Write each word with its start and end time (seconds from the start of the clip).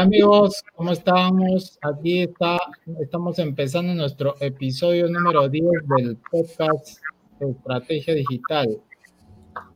Amigos, 0.00 0.64
¿cómo 0.76 0.92
estamos? 0.92 1.78
Aquí 1.82 2.22
está, 2.22 2.56
estamos 3.02 3.38
empezando 3.38 3.92
nuestro 3.94 4.34
episodio 4.40 5.06
número 5.08 5.46
10 5.46 5.66
del 5.98 6.16
podcast 6.16 7.02
Estrategia 7.38 8.14
Digital. 8.14 8.80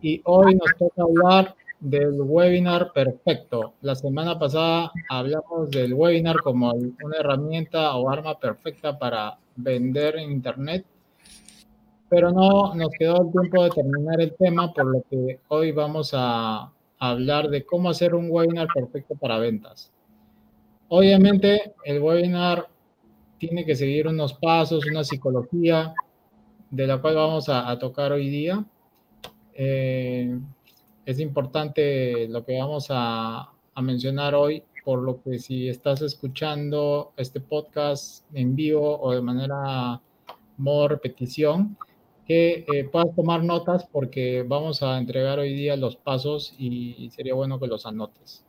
Y 0.00 0.22
hoy 0.24 0.54
nos 0.54 0.78
toca 0.78 1.02
hablar 1.02 1.54
del 1.78 2.22
webinar 2.22 2.90
perfecto. 2.94 3.74
La 3.82 3.94
semana 3.94 4.38
pasada 4.38 4.90
hablamos 5.10 5.70
del 5.70 5.92
webinar 5.92 6.40
como 6.40 6.72
una 6.72 7.18
herramienta 7.18 7.94
o 7.94 8.08
arma 8.08 8.38
perfecta 8.38 8.98
para 8.98 9.36
vender 9.56 10.16
en 10.16 10.32
Internet, 10.32 10.86
pero 12.08 12.30
no 12.30 12.74
nos 12.74 12.88
quedó 12.98 13.26
el 13.26 13.30
tiempo 13.30 13.62
de 13.64 13.70
terminar 13.72 14.22
el 14.22 14.34
tema, 14.36 14.72
por 14.72 14.86
lo 14.86 15.02
que 15.02 15.40
hoy 15.48 15.72
vamos 15.72 16.12
a 16.14 16.72
hablar 16.98 17.50
de 17.50 17.66
cómo 17.66 17.90
hacer 17.90 18.14
un 18.14 18.28
webinar 18.30 18.68
perfecto 18.74 19.16
para 19.16 19.36
ventas. 19.36 19.90
Obviamente, 20.88 21.74
el 21.84 22.00
webinar 22.00 22.68
tiene 23.38 23.64
que 23.64 23.74
seguir 23.74 24.06
unos 24.06 24.34
pasos, 24.34 24.86
una 24.86 25.04
psicología, 25.04 25.94
de 26.70 26.86
la 26.86 27.00
cual 27.00 27.14
vamos 27.14 27.48
a, 27.48 27.78
tocar 27.78 28.12
hoy 28.12 28.28
día. 28.28 28.64
Eh, 29.54 30.38
es 31.06 31.20
importante 31.20 32.26
lo 32.28 32.44
que 32.44 32.58
vamos 32.58 32.86
a, 32.90 33.50
mencionar 33.82 34.34
hoy, 34.34 34.62
por 34.84 35.02
lo 35.02 35.20
que 35.22 35.38
si 35.38 35.68
estás 35.68 36.00
escuchando 36.02 37.12
este 37.16 37.40
podcast 37.40 38.24
en 38.32 38.54
vivo 38.54 39.00
o 39.00 39.12
de 39.12 39.20
manera 39.20 40.00
modo 40.56 40.88
repetición, 40.88 41.76
que 42.26 42.64
eh, 42.72 42.84
puedas 42.84 43.14
tomar 43.16 43.42
notas 43.42 43.84
porque 43.90 44.44
vamos 44.46 44.82
a 44.82 44.96
entregar 44.98 45.38
hoy 45.40 45.54
día 45.54 45.76
los 45.76 45.96
pasos 45.96 46.54
y 46.56 47.10
sería 47.10 47.34
bueno 47.34 47.58
que 47.58 47.66
los 47.66 47.84
anotes. 47.84 48.43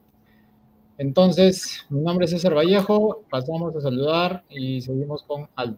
Entonces, 0.97 1.85
mi 1.89 2.01
nombre 2.01 2.25
es 2.25 2.31
César 2.31 2.55
Vallejo, 2.55 3.23
pasamos 3.29 3.75
a 3.75 3.81
saludar 3.81 4.43
y 4.49 4.81
seguimos 4.81 5.23
con 5.23 5.49
Aldo. 5.55 5.77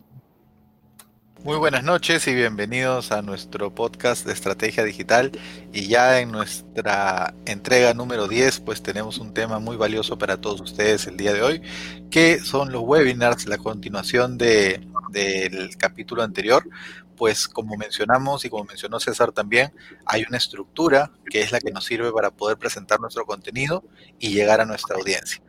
Muy 1.44 1.58
buenas 1.58 1.84
noches 1.84 2.28
y 2.28 2.36
bienvenidos 2.36 3.12
a 3.12 3.22
nuestro 3.22 3.74
podcast 3.74 4.26
de 4.26 4.34
estrategia 4.34 4.84
digital 4.84 5.32
y 5.72 5.88
ya 5.88 6.20
en 6.20 6.32
nuestra 6.32 7.34
entrega 7.46 7.94
número 7.94 8.28
10 8.28 8.60
pues 8.62 8.82
tenemos 8.82 9.20
un 9.20 9.34
tema 9.34 9.60
muy 9.60 9.78
valioso 9.78 10.18
para 10.18 10.42
todos 10.42 10.62
ustedes 10.62 11.06
el 11.06 11.16
día 11.16 11.34
de 11.34 11.44
hoy 11.44 11.62
que 12.10 12.40
son 12.40 12.72
los 12.72 12.82
webinars, 12.82 13.46
la 13.46 13.60
continuación 13.60 14.38
de, 14.38 14.82
del 15.12 15.78
capítulo 15.78 16.24
anterior 16.24 16.64
pues 17.18 17.48
como 17.48 17.76
mencionamos 17.76 18.46
y 18.46 18.50
como 18.50 18.64
mencionó 18.64 19.00
César 19.00 19.32
también, 19.32 19.74
hay 20.06 20.24
una 20.28 20.38
estructura 20.38 21.12
que 21.30 21.42
es 21.42 21.52
la 21.52 21.60
que 21.60 21.72
nos 21.72 21.84
sirve 21.86 22.12
para 22.12 22.32
poder 22.32 22.58
presentar 22.58 23.00
nuestro 23.00 23.26
contenido 23.26 23.84
y 24.20 24.30
llegar 24.30 24.62
a 24.62 24.66
nuestra 24.66 24.96
audiencia. 24.96 25.42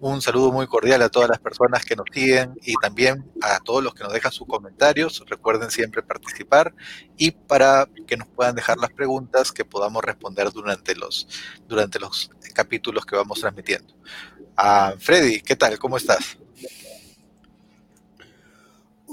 Un 0.00 0.20
saludo 0.20 0.52
muy 0.52 0.66
cordial 0.66 1.00
a 1.02 1.08
todas 1.08 1.28
las 1.28 1.38
personas 1.38 1.84
que 1.84 1.96
nos 1.96 2.06
siguen 2.12 2.54
y 2.62 2.74
también 2.74 3.30
a 3.40 3.58
todos 3.60 3.82
los 3.82 3.94
que 3.94 4.04
nos 4.04 4.12
dejan 4.12 4.32
sus 4.32 4.46
comentarios. 4.46 5.24
Recuerden 5.26 5.70
siempre 5.70 6.02
participar 6.02 6.74
y 7.16 7.30
para 7.30 7.88
que 8.06 8.16
nos 8.16 8.28
puedan 8.28 8.54
dejar 8.54 8.76
las 8.78 8.90
preguntas 8.90 9.50
que 9.50 9.64
podamos 9.64 10.04
responder 10.04 10.50
durante 10.52 10.94
los, 10.94 11.26
durante 11.68 11.98
los 11.98 12.30
capítulos 12.54 13.06
que 13.06 13.16
vamos 13.16 13.40
transmitiendo. 13.40 13.94
Ah, 14.56 14.94
Freddy, 14.98 15.40
¿qué 15.40 15.56
tal? 15.56 15.78
¿Cómo 15.78 15.96
estás? 15.96 16.38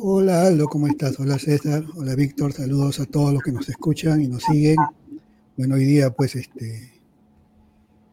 Hola 0.04 0.48
Aldo, 0.48 0.68
¿cómo 0.68 0.88
estás? 0.88 1.20
Hola 1.20 1.38
César, 1.38 1.86
hola 1.96 2.16
Víctor, 2.16 2.54
saludos 2.54 3.00
a 3.00 3.06
todos 3.06 3.32
los 3.32 3.44
que 3.44 3.52
nos 3.52 3.70
escuchan 3.70 4.20
y 4.20 4.28
nos 4.28 4.42
siguen. 4.42 4.78
Bueno, 5.56 5.76
hoy 5.76 5.86
día 5.86 6.10
pues 6.10 6.36
este 6.36 6.92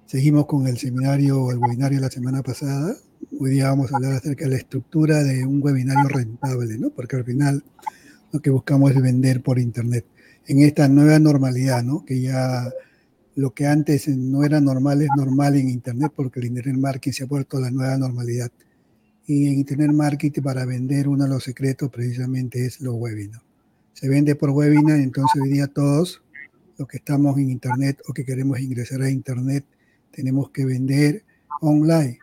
Seguimos 0.05 0.45
con 0.45 0.67
el 0.67 0.77
seminario 0.77 1.43
o 1.43 1.51
el 1.51 1.57
webinario 1.57 1.97
de 1.97 2.05
la 2.05 2.11
semana 2.11 2.43
pasada. 2.43 2.95
Hoy 3.41 3.53
día 3.53 3.71
vamos 3.71 3.91
a 3.91 3.97
hablar 3.97 4.13
acerca 4.13 4.45
de 4.45 4.51
la 4.51 4.57
estructura 4.59 5.23
de 5.23 5.47
un 5.47 5.63
webinario 5.63 6.07
rentable, 6.11 6.77
¿no? 6.77 6.91
Porque 6.91 7.17
al 7.17 7.25
final 7.25 7.65
lo 8.33 8.41
que 8.41 8.51
buscamos 8.51 8.91
es 8.91 9.01
vender 9.01 9.43
por 9.43 9.59
Internet. 9.59 10.05
En 10.47 10.61
esta 10.61 10.89
nueva 10.89 11.19
normalidad, 11.19 11.83
¿no? 11.83 12.05
Que 12.05 12.21
ya 12.21 12.71
lo 13.35 13.55
que 13.55 13.67
antes 13.67 14.09
no 14.09 14.45
era 14.45 14.61
normal 14.61 15.01
es 15.01 15.09
normal 15.17 15.57
en 15.57 15.71
Internet 15.71 16.13
porque 16.15 16.41
el 16.41 16.49
Internet 16.49 16.77
Marketing 16.77 17.13
se 17.13 17.25
ha 17.25 17.27
vuelto 17.27 17.59
la 17.59 17.71
nueva 17.71 17.97
normalidad. 17.97 18.51
Y 19.29 19.47
en 19.47 19.59
Internet 19.59 19.93
Marketing 19.93 20.41
para 20.41 20.65
vender 20.65 21.07
uno 21.07 21.25
de 21.25 21.31
los 21.31 21.45
secretos 21.45 21.91
precisamente 21.91 22.65
es 22.65 22.81
los 22.81 22.95
webinars. 22.95 23.45
Se 23.93 24.09
vende 24.09 24.35
por 24.35 24.49
webinar, 24.51 24.99
entonces 25.01 25.43
hoy 25.43 25.51
día 25.51 25.67
todos 25.67 26.23
los 26.79 26.89
que 26.89 26.97
estamos 26.97 27.37
en 27.37 27.51
Internet 27.51 28.01
o 28.09 28.15
que 28.15 28.25
queremos 28.25 28.59
ingresar 28.59 29.03
a 29.03 29.11
Internet 29.11 29.67
tenemos 30.13 30.49
que 30.49 30.65
vender 30.65 31.25
online 31.61 32.19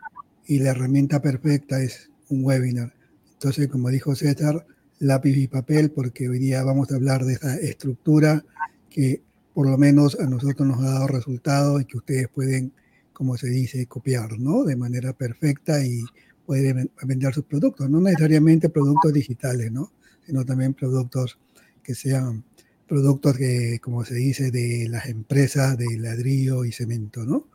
y 0.46 0.58
la 0.58 0.70
herramienta 0.70 1.22
perfecta 1.22 1.80
es 1.80 2.10
un 2.28 2.44
webinar. 2.44 2.92
Entonces, 3.34 3.68
como 3.68 3.88
dijo 3.90 4.16
César, 4.16 4.66
lápiz 4.98 5.36
y 5.36 5.46
papel, 5.46 5.92
porque 5.92 6.28
hoy 6.28 6.40
día 6.40 6.64
vamos 6.64 6.90
a 6.90 6.96
hablar 6.96 7.24
de 7.24 7.34
esa 7.34 7.54
estructura 7.56 8.44
que 8.90 9.22
por 9.54 9.70
lo 9.70 9.78
menos 9.78 10.18
a 10.18 10.26
nosotros 10.26 10.66
nos 10.66 10.80
ha 10.80 10.90
dado 10.90 11.06
resultados 11.06 11.82
y 11.82 11.84
que 11.84 11.98
ustedes 11.98 12.26
pueden, 12.26 12.72
como 13.12 13.36
se 13.36 13.48
dice, 13.48 13.86
copiar, 13.86 14.40
¿no? 14.40 14.64
De 14.64 14.74
manera 14.74 15.12
perfecta 15.12 15.86
y 15.86 16.02
pueden 16.46 16.90
vender 17.02 17.34
sus 17.34 17.44
productos, 17.44 17.90
no 17.90 18.00
necesariamente 18.00 18.68
productos 18.68 19.12
digitales, 19.12 19.72
¿no? 19.72 19.90
Sino 20.24 20.44
también 20.44 20.74
productos 20.74 21.38
que 21.82 21.94
sean 21.94 22.44
productos 22.86 23.36
que, 23.36 23.78
como 23.82 24.04
se 24.04 24.14
dice, 24.14 24.50
de 24.50 24.86
las 24.88 25.06
empresas 25.08 25.76
de 25.76 25.98
ladrillo 25.98 26.64
y 26.64 26.72
cemento, 26.72 27.24
¿no? 27.24 27.48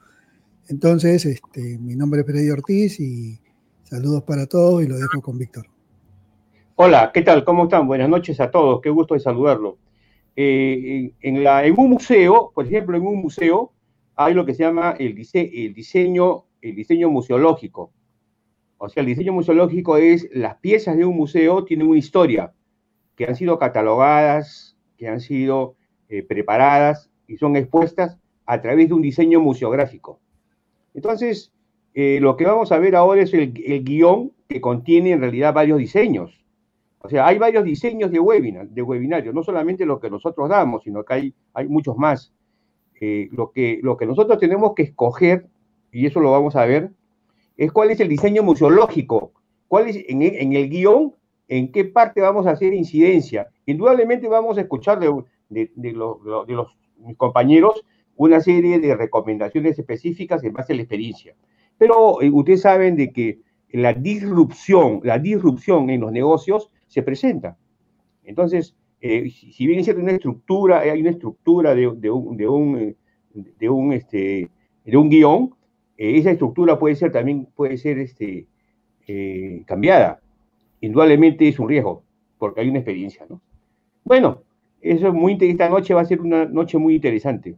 Entonces, 0.68 1.26
este, 1.26 1.78
mi 1.80 1.96
nombre 1.96 2.22
es 2.22 2.28
Freddy 2.28 2.50
Ortiz 2.50 3.00
y 3.00 3.40
saludos 3.84 4.24
para 4.24 4.46
todos 4.46 4.84
y 4.84 4.88
lo 4.88 4.98
dejo 4.98 5.22
con 5.22 5.38
Víctor. 5.38 5.68
Hola, 6.76 7.12
¿qué 7.14 7.22
tal? 7.22 7.44
¿Cómo 7.44 7.64
están? 7.64 7.88
Buenas 7.88 8.10
noches 8.10 8.40
a 8.40 8.52
todos, 8.52 8.82
qué 8.82 8.90
gusto 8.90 9.14
de 9.14 9.20
saludarlo. 9.20 9.78
Eh, 10.36 11.14
en, 11.22 11.80
un 11.80 11.90
museo, 11.90 12.52
por 12.56 12.66
ejemplo, 12.66 12.96
en 12.98 13.06
un 13.06 13.22
museo 13.22 13.74
hay 14.16 14.34
lo 14.34 14.46
que 14.46 14.54
se 14.54 14.64
llama 14.64 14.96
el, 14.98 15.18
el, 15.34 15.74
diseño, 15.74 16.46
el 16.62 16.76
diseño 16.76 17.10
museológico. 17.10 17.92
O 18.84 18.90
sea, 18.90 19.02
el 19.02 19.08
diseño 19.08 19.32
museológico 19.32 19.98
es 19.98 20.28
las 20.34 20.56
piezas 20.56 20.98
de 20.98 21.06
un 21.06 21.16
museo 21.16 21.66
tienen 21.66 21.88
una 21.88 22.00
historia, 22.00 22.52
que 23.16 23.26
han 23.26 23.36
sido 23.36 23.60
catalogadas, 23.60 24.76
que 24.98 25.08
han 25.08 25.20
sido 25.20 25.76
eh, 26.10 26.24
preparadas 26.24 27.12
y 27.28 27.38
son 27.38 27.56
expuestas 27.56 28.18
a 28.48 28.60
través 28.60 28.88
de 28.88 28.96
un 28.96 29.04
diseño 29.04 29.40
museográfico. 29.40 30.20
Entonces, 30.96 31.54
eh, 31.94 32.18
lo 32.22 32.36
que 32.36 32.46
vamos 32.46 32.72
a 32.72 32.80
ver 32.80 32.96
ahora 32.96 33.22
es 33.22 33.32
el, 33.36 33.54
guion 33.54 34.32
que 34.50 34.60
contiene 34.60 35.12
en 35.12 35.20
realidad 35.20 35.54
varios 35.54 35.78
diseños. 35.78 36.44
O 37.02 37.08
sea, 37.08 37.28
hay 37.28 37.38
varios 37.38 37.64
diseños 37.64 38.10
de 38.10 38.20
webinar, 38.20 38.68
de 38.68 38.82
webinarios, 38.82 39.36
no 39.36 39.44
solamente 39.44 39.86
lo 39.86 40.00
que 40.00 40.10
nosotros 40.10 40.50
damos, 40.50 40.82
sino 40.86 41.04
que 41.04 41.14
hay, 41.14 41.34
hay 41.54 41.68
muchos 41.68 41.98
más. 41.98 42.34
Eh, 43.00 43.30
lo, 43.32 43.52
que, 43.52 43.80
lo 43.84 43.96
que 43.96 44.08
nosotros 44.08 44.40
tenemos 44.40 44.74
que 44.74 44.82
escoger, 44.82 45.46
y 45.92 46.08
eso 46.08 46.20
lo 46.20 46.32
vamos 46.32 46.56
a 46.56 46.66
ver, 46.66 46.90
es 47.58 47.72
cuál 47.72 47.92
es 47.92 48.00
el 48.00 48.10
diseño 48.10 48.44
museológico, 48.44 49.34
cuál 49.68 49.88
es 49.88 50.04
en 50.08 50.22
el, 50.22 50.70
guion, 50.70 51.14
en 51.48 51.72
qué 51.72 51.86
parte 51.86 52.22
vamos 52.22 52.48
a 52.48 52.52
hacer 52.52 52.74
incidencia. 52.74 53.48
Indudablemente 53.66 54.28
vamos 54.28 54.58
a 54.58 54.62
escuchar 54.62 55.00
de, 55.00 55.08
los, 55.94 56.78
mis 56.98 57.18
compañeros 57.18 57.84
una 58.16 58.42
serie 58.42 58.80
de 58.80 58.96
recomendaciones 58.96 59.80
específicas 59.80 60.44
en 60.44 60.54
base 60.54 60.74
a 60.74 60.76
la 60.76 60.82
experiencia. 60.84 61.36
Pero 61.78 62.22
eh, 62.22 62.30
ustedes 62.30 62.62
saben 62.62 62.96
de 62.96 63.12
que 63.12 63.40
la 63.72 63.94
disrupción, 63.94 65.00
la 65.04 65.18
disrupción 65.18 65.90
en 65.90 66.02
los 66.02 66.12
negocios 66.12 66.70
se 66.88 67.02
presenta. 67.02 67.58
Entonces, 68.24 68.76
eh, 69.00 69.30
si 69.30 69.66
bien 69.66 69.80
es 69.80 69.88
una 69.88 70.12
estructura, 70.12 70.80
hay 70.82 71.02
una 71.02 71.10
estructura 71.10 71.74
de, 71.74 71.88
un, 71.88 72.02
de 72.02 72.48
un, 72.48 72.96
de 73.34 73.70
un, 73.70 73.94
este, 73.94 74.50
de 74.86 74.98
un 74.98 75.10
guion, 75.10 75.56
eh, 76.02 76.18
esa 76.18 76.32
estructura 76.32 76.80
puede 76.80 76.96
ser 76.96 77.12
también 77.12 77.48
puede 77.56 77.78
ser 77.78 78.00
este, 78.00 78.48
cambiada. 79.68 80.20
Indudablemente 80.82 81.48
es 81.48 81.60
un 81.60 81.70
riesgo, 81.70 82.04
porque 82.40 82.62
hay 82.62 82.70
una 82.70 82.80
experiencia, 82.80 83.24
¿no? 83.30 83.40
Bueno, 84.04 84.42
eso 84.82 85.10
es 85.10 85.14
muy 85.14 85.38
esta 85.40 85.70
noche 85.70 85.94
va 85.94 86.02
a 86.02 86.06
ser 86.06 86.20
una 86.20 86.46
noche 86.46 86.80
muy 86.80 86.96
interesante. 86.96 87.56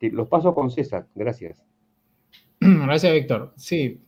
Los 0.00 0.28
paso 0.28 0.54
con 0.54 0.70
César. 0.70 1.06
Gracias. 1.14 1.56
Gracias, 2.60 3.14
Víctor. 3.14 3.54
Sí. 3.56 4.02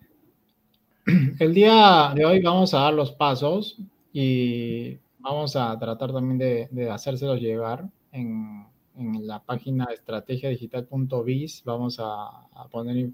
El 1.38 1.54
día 1.54 2.12
de 2.14 2.26
hoy 2.26 2.42
vamos 2.42 2.74
a 2.74 2.80
dar 2.80 2.92
los 2.92 3.12
pasos 3.12 3.78
y 4.12 4.98
vamos 5.20 5.56
a 5.56 5.78
tratar 5.78 6.12
también 6.12 6.68
de, 6.70 6.90
hacérselos 6.90 7.40
llegar 7.40 7.88
en, 8.12 8.66
la 8.96 9.42
página 9.42 9.86
estrategiadigital.biz. 9.92 11.62
Vamos 11.64 11.98
a, 12.00 12.46
poner 12.70 13.10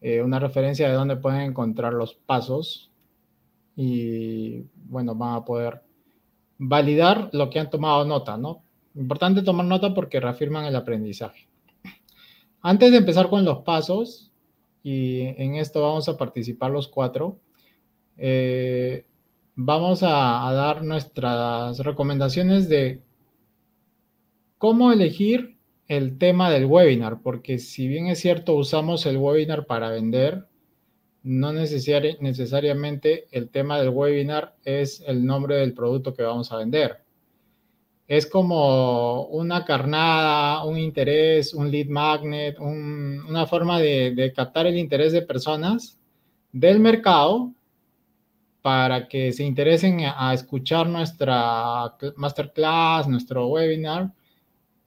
eh, 0.00 0.22
una 0.22 0.38
referencia 0.38 0.88
de 0.88 0.94
donde 0.94 1.16
pueden 1.16 1.40
encontrar 1.40 1.92
los 1.92 2.14
pasos 2.14 2.90
y, 3.74 4.62
bueno, 4.74 5.14
van 5.14 5.34
a 5.34 5.44
poder 5.44 5.82
validar 6.58 7.30
lo 7.32 7.50
que 7.50 7.60
han 7.60 7.70
tomado 7.70 8.04
nota, 8.04 8.36
¿no? 8.36 8.62
Importante 8.94 9.42
tomar 9.42 9.66
nota 9.66 9.92
porque 9.92 10.20
reafirman 10.20 10.64
el 10.64 10.76
aprendizaje. 10.76 11.48
Antes 12.62 12.90
de 12.90 12.98
empezar 12.98 13.28
con 13.28 13.44
los 13.44 13.58
pasos, 13.58 14.32
y 14.82 15.22
en 15.42 15.56
esto 15.56 15.82
vamos 15.82 16.08
a 16.08 16.16
participar 16.16 16.70
los 16.70 16.86
cuatro. 16.86 17.40
Eh, 18.16 19.04
vamos 19.56 20.04
a, 20.04 20.52
dar 20.52 20.84
nuestras 20.84 21.80
recomendaciones 21.80 22.68
de 22.68 23.02
cómo 24.58 24.92
elegir 24.92 25.56
el 25.88 26.18
tema 26.18 26.50
del 26.50 26.66
webinar, 26.66 27.20
porque 27.22 27.58
si 27.58 27.88
bien 27.88 28.08
es 28.08 28.20
cierto 28.20 28.54
usamos 28.54 29.06
el 29.06 29.18
webinar 29.18 29.66
para 29.66 29.90
vender, 29.90 30.46
no 31.22 31.52
necesariamente 31.52 33.26
el 33.32 33.48
tema 33.50 33.80
del 33.80 33.90
webinar 33.90 34.54
es 34.64 35.02
el 35.06 35.24
nombre 35.24 35.56
del 35.56 35.74
producto 35.74 36.14
que 36.14 36.22
vamos 36.22 36.52
a 36.52 36.58
vender. 36.58 37.04
Es 38.06 38.26
como 38.26 39.24
una 39.26 39.64
carnada, 39.64 40.64
un 40.64 40.78
interés, 40.78 41.52
un 41.52 41.70
lead 41.70 41.88
magnet, 41.88 42.58
una 42.60 43.46
forma 43.46 43.80
de 43.80 44.32
captar 44.34 44.66
el 44.66 44.78
interés 44.78 45.12
de 45.12 45.22
personas 45.22 45.98
del 46.52 46.78
mercado 46.78 47.52
para 48.62 49.06
que 49.06 49.32
se 49.32 49.44
interesen 49.44 50.00
a 50.04 50.32
escuchar 50.34 50.88
nuestra 50.88 51.94
masterclass, 52.16 53.06
nuestro 53.06 53.46
webinar, 53.46 54.12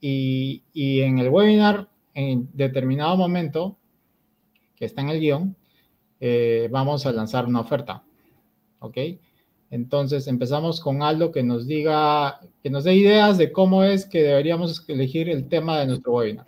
y, 0.00 0.62
en 1.00 1.18
el 1.18 1.28
webinar, 1.28 1.88
en 2.14 2.48
determinado 2.52 3.16
momento, 3.16 3.76
que 4.76 4.84
está 4.86 5.02
en 5.02 5.10
el 5.10 5.20
guion, 5.20 5.56
eh, 6.20 6.68
vamos 6.70 7.06
a 7.06 7.12
lanzar 7.12 7.46
una 7.46 7.60
oferta. 7.60 8.02
¿Ok? 8.80 8.96
Entonces 9.70 10.26
empezamos 10.26 10.80
con 10.80 11.02
Aldo 11.02 11.30
que 11.30 11.42
nos 11.42 11.66
diga, 11.66 12.40
que 12.62 12.70
nos 12.70 12.84
dé 12.84 12.94
ideas 12.94 13.38
de 13.38 13.52
cómo 13.52 13.84
es 13.84 14.04
que 14.04 14.22
deberíamos 14.22 14.84
elegir 14.88 15.28
el 15.28 15.48
tema 15.48 15.78
de 15.78 15.86
nuestro 15.86 16.12
webinar. 16.12 16.46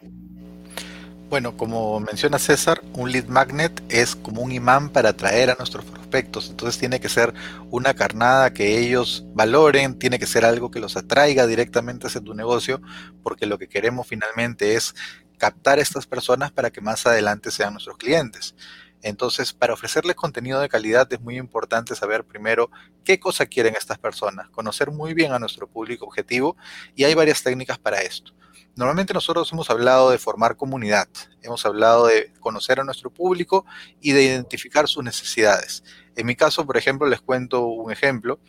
Bueno, 1.33 1.57
como 1.57 1.99
menciona 1.99 2.39
César, 2.39 2.83
un 2.93 3.11
lead 3.11 3.25
magnet 3.25 3.83
es 3.89 4.15
como 4.17 4.43
un 4.43 4.53
imán 4.53 4.91
para 4.91 5.09
atraer 5.09 5.49
a 5.49 5.55
nuestros 5.55 5.83
prospectos. 5.83 6.51
Entonces 6.51 6.79
tiene 6.79 7.01
que 7.01 7.09
ser 7.09 7.33
una 7.71 7.95
carnada 7.95 8.53
que 8.53 8.79
ellos 8.79 9.25
valoren, 9.33 9.99
tiene 9.99 10.19
que 10.19 10.27
ser 10.27 10.45
algo 10.45 10.71
que 10.71 10.79
los 10.79 10.95
atraiga 10.95 11.47
directamente 11.47 12.07
hacia 12.07 12.21
tu 12.21 12.35
negocio, 12.35 12.83
porque 13.23 13.47
lo 13.47 13.57
que 13.57 13.67
queremos 13.67 14.07
finalmente 14.09 14.75
es 14.75 14.95
captar 15.39 15.79
a 15.79 15.81
estas 15.81 16.07
personas 16.07 16.53
para 16.53 16.69
que 16.69 16.83
más 16.83 17.07
adelante 17.07 17.51
sean 17.51 17.73
nuestros 17.73 17.97
clientes. 17.97 18.55
Entonces, 19.01 19.55
para 19.55 19.73
ofrecerles 19.73 20.17
contenido 20.17 20.61
de 20.61 20.69
calidad 20.69 21.11
es 21.15 21.21
muy 21.23 21.39
importante 21.39 21.95
saber 21.95 22.25
primero 22.25 22.71
qué 23.05 23.19
cosa 23.19 23.47
quieren 23.47 23.75
estas 23.75 23.97
personas, 23.97 24.51
conocer 24.51 24.91
muy 24.91 25.15
bien 25.15 25.33
a 25.33 25.39
nuestro 25.39 25.67
público 25.67 26.05
objetivo 26.05 26.59
y 26.95 27.05
hay 27.05 27.15
varias 27.15 27.43
técnicas 27.43 27.79
para 27.79 28.03
esto. 28.03 28.35
Normalmente 28.75 29.13
nosotros 29.13 29.53
hemos 29.53 29.69
hablado 29.71 30.11
de 30.11 30.19
formar 30.19 30.57
comunidad, 30.57 31.09
hemos 31.43 31.67
hablado 31.67 32.07
de 32.07 32.33
conocer 32.41 32.81
a 32.81 32.85
nuestro 32.85 33.11
público 33.11 33.67
y 34.01 34.13
de 34.13 34.23
identificar 34.23 34.89
sus 34.89 35.05
necesidades. 35.05 35.85
En 36.17 36.27
mi 36.27 36.37
caso, 36.37 36.65
por 36.67 36.77
ejemplo, 36.77 37.07
les 37.07 37.21
cuento 37.21 37.67
un 37.67 37.93
ejemplo. 37.93 38.41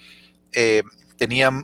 Eh, 0.51 0.83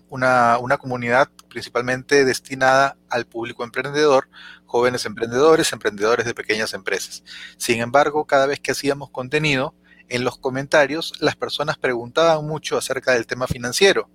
una, 0.09 0.57
una, 0.57 0.77
comunidad 0.77 1.29
principalmente 1.49 2.23
destinada 2.23 2.97
al 3.09 3.25
público 3.25 3.65
emprendedor, 3.65 4.29
jóvenes 4.65 5.05
emprendedores, 5.05 5.73
emprendedores 5.73 6.25
de 6.25 6.33
pequeñas 6.33 6.73
empresas. 6.73 7.23
Sin 7.57 7.81
embargo, 7.81 8.25
cada 8.25 8.45
vez 8.45 8.61
que 8.61 8.71
hacíamos 8.71 9.09
contenido, 9.09 9.75
en 10.07 10.23
los 10.23 10.37
comentarios 10.37 11.13
las 11.19 11.35
personas 11.35 11.77
preguntaban 11.77 12.45
mucho 12.45 12.77
acerca 12.77 13.13
del 13.13 13.27
tema 13.27 13.47
financiero, 13.47 14.09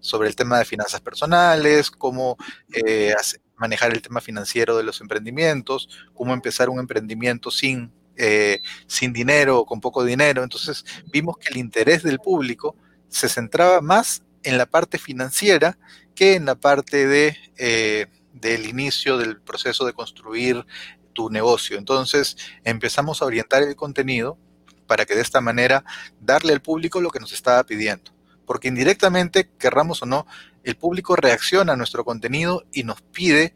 sobre 0.00 0.28
el 0.28 0.36
tema 0.36 0.58
de 0.58 0.64
finanzas 0.64 1.00
personales, 1.00 1.90
cómo 1.90 2.36
eh, 2.72 3.14
manejar 3.58 3.92
el 3.92 4.02
tema 4.02 4.20
financiero 4.20 4.76
de 4.76 4.84
los 4.84 5.00
emprendimientos, 5.00 5.88
cómo 6.14 6.34
empezar 6.34 6.70
un 6.70 6.80
emprendimiento 6.80 7.50
sin, 7.50 7.92
eh, 8.16 8.62
sin 8.86 9.12
dinero 9.12 9.58
o 9.58 9.66
con 9.66 9.80
poco 9.80 10.04
dinero. 10.04 10.42
Entonces 10.42 10.84
vimos 11.12 11.36
que 11.38 11.48
el 11.50 11.58
interés 11.58 12.02
del 12.02 12.18
público 12.18 12.76
se 13.08 13.28
centraba 13.28 13.80
más 13.80 14.22
en 14.42 14.58
la 14.58 14.66
parte 14.66 14.98
financiera 14.98 15.78
que 16.14 16.34
en 16.34 16.46
la 16.46 16.54
parte 16.54 17.06
de, 17.06 17.36
eh, 17.58 18.06
del 18.32 18.66
inicio 18.66 19.18
del 19.18 19.40
proceso 19.40 19.84
de 19.84 19.92
construir 19.92 20.64
tu 21.12 21.30
negocio. 21.30 21.78
Entonces 21.78 22.36
empezamos 22.64 23.22
a 23.22 23.24
orientar 23.24 23.62
el 23.62 23.76
contenido 23.76 24.38
para 24.86 25.04
que 25.04 25.14
de 25.14 25.20
esta 25.20 25.40
manera 25.40 25.84
darle 26.20 26.52
al 26.52 26.62
público 26.62 27.00
lo 27.00 27.10
que 27.10 27.20
nos 27.20 27.32
estaba 27.32 27.62
pidiendo. 27.64 28.10
Porque 28.46 28.68
indirectamente, 28.68 29.50
querramos 29.58 30.02
o 30.02 30.06
no, 30.06 30.26
el 30.68 30.76
público 30.76 31.16
reacciona 31.16 31.72
a 31.72 31.76
nuestro 31.76 32.04
contenido 32.04 32.64
y 32.72 32.84
nos 32.84 33.00
pide 33.00 33.54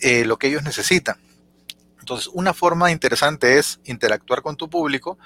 eh, 0.00 0.24
lo 0.24 0.38
que 0.38 0.48
ellos 0.48 0.62
necesitan. 0.62 1.16
Entonces, 2.00 2.30
una 2.32 2.54
forma 2.54 2.90
interesante 2.90 3.58
es 3.58 3.80
interactuar 3.84 4.40
con 4.40 4.56
tu 4.56 4.70
público 4.70 5.18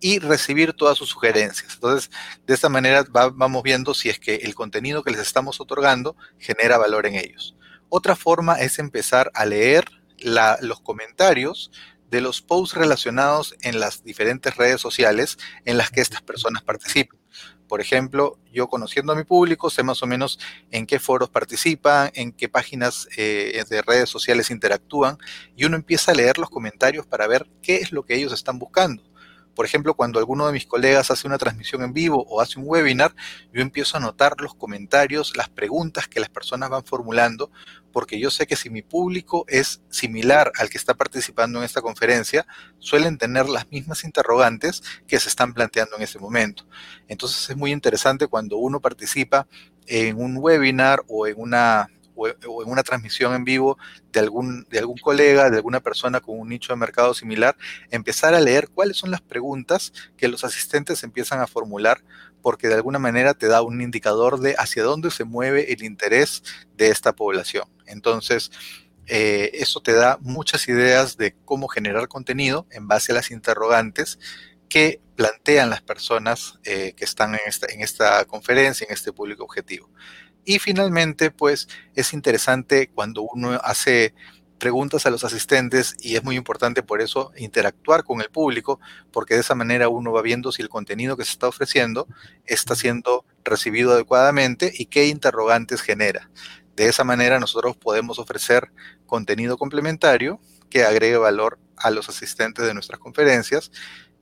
y 0.00 0.18
recibir 0.18 0.72
todas 0.72 0.96
sus 0.96 1.10
sugerencias. 1.10 1.74
Entonces, 1.74 2.10
de 2.46 2.54
esta 2.54 2.68
manera 2.68 3.04
vamos 3.10 3.62
viendo 3.62 3.92
si 3.92 4.08
es 4.08 4.18
que 4.18 4.36
el 4.36 4.54
contenido 4.54 5.02
que 5.02 5.10
les 5.10 5.20
estamos 5.20 5.60
otorgando 5.60 6.16
genera 6.38 6.78
valor 6.78 7.06
en 7.06 7.16
ellos. 7.16 7.56
Otra 7.88 8.16
forma 8.16 8.54
es 8.60 8.78
empezar 8.78 9.30
a 9.34 9.44
leer 9.44 9.84
los 10.18 10.80
comentarios 10.80 11.70
de 12.10 12.20
los 12.22 12.40
posts 12.40 12.76
relacionados 12.76 13.54
en 13.60 13.78
las 13.78 14.04
diferentes 14.04 14.56
redes 14.56 14.80
sociales 14.80 15.38
en 15.64 15.76
las 15.76 15.90
que 15.90 16.00
estas 16.00 16.22
personas 16.22 16.62
participan. 16.62 17.18
Por 17.68 17.80
ejemplo, 17.80 18.38
yo 18.52 18.68
conociendo 18.68 19.12
a 19.12 19.16
mi 19.16 19.24
público, 19.24 19.70
sé 19.70 19.82
más 19.82 20.02
o 20.02 20.06
menos 20.06 20.38
en 20.70 20.86
qué 20.86 20.98
foros 20.98 21.28
participan, 21.28 22.10
en 22.14 22.32
qué 22.32 22.48
páginas 22.48 23.08
eh, 23.16 23.62
de 23.68 23.82
redes 23.82 24.08
sociales 24.08 24.50
interactúan, 24.50 25.18
y 25.54 25.64
uno 25.64 25.76
empieza 25.76 26.12
a 26.12 26.14
leer 26.14 26.38
los 26.38 26.50
comentarios 26.50 27.06
para 27.06 27.26
ver 27.26 27.46
qué 27.62 27.76
es 27.76 27.92
lo 27.92 28.04
que 28.04 28.14
ellos 28.14 28.32
están 28.32 28.58
buscando. 28.58 29.02
Por 29.58 29.66
ejemplo, 29.66 29.94
cuando 29.94 30.20
alguno 30.20 30.46
de 30.46 30.52
mis 30.52 30.66
colegas 30.66 31.10
hace 31.10 31.26
una 31.26 31.36
transmisión 31.36 31.82
en 31.82 31.92
vivo 31.92 32.24
o 32.28 32.40
hace 32.40 32.60
un 32.60 32.64
webinar, 32.68 33.12
yo 33.52 33.60
empiezo 33.60 33.96
a 33.96 34.00
notar 34.00 34.34
los 34.38 34.54
comentarios, 34.54 35.36
las 35.36 35.48
preguntas 35.48 36.06
que 36.06 36.20
las 36.20 36.28
personas 36.28 36.70
van 36.70 36.84
formulando, 36.84 37.50
porque 37.90 38.20
yo 38.20 38.30
sé 38.30 38.46
que 38.46 38.54
si 38.54 38.70
mi 38.70 38.82
público 38.82 39.44
es 39.48 39.82
similar 39.90 40.52
al 40.60 40.70
que 40.70 40.78
está 40.78 40.94
participando 40.94 41.58
en 41.58 41.64
esta 41.64 41.82
conferencia, 41.82 42.46
suelen 42.78 43.18
tener 43.18 43.48
las 43.48 43.68
mismas 43.68 44.04
interrogantes 44.04 44.84
que 45.08 45.18
se 45.18 45.28
están 45.28 45.52
planteando 45.52 45.96
en 45.96 46.02
ese 46.02 46.20
momento. 46.20 46.64
Entonces 47.08 47.50
es 47.50 47.56
muy 47.56 47.72
interesante 47.72 48.28
cuando 48.28 48.58
uno 48.58 48.78
participa 48.78 49.48
en 49.88 50.20
un 50.20 50.36
webinar 50.36 51.02
o 51.08 51.26
en 51.26 51.34
una 51.36 51.90
o, 52.18 52.62
en 52.62 52.70
una 52.70 52.82
transmisión 52.82 53.34
en 53.34 53.44
vivo 53.44 53.78
de 54.12 54.20
algún, 54.20 54.66
de 54.70 54.78
algún 54.78 54.98
colega, 54.98 55.50
de 55.50 55.56
alguna 55.56 55.80
persona 55.80 56.20
con 56.20 56.38
un 56.38 56.48
nicho 56.48 56.72
de 56.72 56.76
mercado 56.76 57.14
similar, 57.14 57.56
empezar 57.90 58.34
a 58.34 58.40
leer 58.40 58.68
cuáles 58.68 58.96
son 58.96 59.10
las 59.10 59.20
preguntas 59.20 59.92
que 60.16 60.28
los 60.28 60.44
asistentes 60.44 61.02
empiezan 61.02 61.40
a 61.40 61.46
formular, 61.46 62.02
porque 62.42 62.68
de 62.68 62.74
alguna 62.74 62.98
manera 62.98 63.34
te 63.34 63.46
da 63.46 63.62
un 63.62 63.80
indicador 63.80 64.40
de 64.40 64.54
hacia 64.58 64.82
dónde 64.82 65.10
se 65.10 65.24
mueve 65.24 65.72
el 65.72 65.82
interés 65.82 66.42
de 66.76 66.88
esta 66.88 67.12
población. 67.12 67.64
Entonces, 67.86 68.50
eh, 69.06 69.50
eso 69.54 69.80
te 69.80 69.92
da 69.92 70.18
muchas 70.20 70.68
ideas 70.68 71.16
de 71.16 71.34
cómo 71.44 71.68
generar 71.68 72.08
contenido 72.08 72.66
en 72.70 72.88
base 72.88 73.12
a 73.12 73.14
las 73.14 73.30
interrogantes 73.30 74.18
que 74.68 75.00
plantean 75.16 75.70
las 75.70 75.80
personas 75.80 76.58
eh, 76.64 76.92
que 76.94 77.04
están 77.04 77.34
en 77.34 77.40
esta, 77.46 77.66
en 77.68 77.80
esta 77.80 78.24
conferencia, 78.26 78.86
en 78.86 78.92
este 78.92 79.12
público 79.12 79.44
objetivo. 79.44 79.90
Y 80.50 80.60
finalmente, 80.60 81.30
pues 81.30 81.68
es 81.94 82.14
interesante 82.14 82.88
cuando 82.88 83.20
uno 83.20 83.60
hace 83.62 84.14
preguntas 84.56 85.04
a 85.04 85.10
los 85.10 85.22
asistentes 85.22 85.94
y 86.00 86.16
es 86.16 86.24
muy 86.24 86.36
importante 86.36 86.82
por 86.82 87.02
eso 87.02 87.32
interactuar 87.36 88.02
con 88.02 88.22
el 88.22 88.30
público, 88.30 88.80
porque 89.12 89.34
de 89.34 89.40
esa 89.40 89.54
manera 89.54 89.90
uno 89.90 90.10
va 90.10 90.22
viendo 90.22 90.50
si 90.50 90.62
el 90.62 90.70
contenido 90.70 91.18
que 91.18 91.26
se 91.26 91.32
está 91.32 91.48
ofreciendo 91.48 92.08
está 92.46 92.74
siendo 92.76 93.26
recibido 93.44 93.92
adecuadamente 93.92 94.72
y 94.74 94.86
qué 94.86 95.08
interrogantes 95.08 95.82
genera. 95.82 96.30
De 96.74 96.88
esa 96.88 97.04
manera 97.04 97.38
nosotros 97.38 97.76
podemos 97.76 98.18
ofrecer 98.18 98.72
contenido 99.04 99.58
complementario 99.58 100.40
que 100.70 100.82
agregue 100.82 101.18
valor 101.18 101.58
a 101.76 101.90
los 101.90 102.08
asistentes 102.08 102.64
de 102.64 102.72
nuestras 102.72 102.98
conferencias 103.00 103.70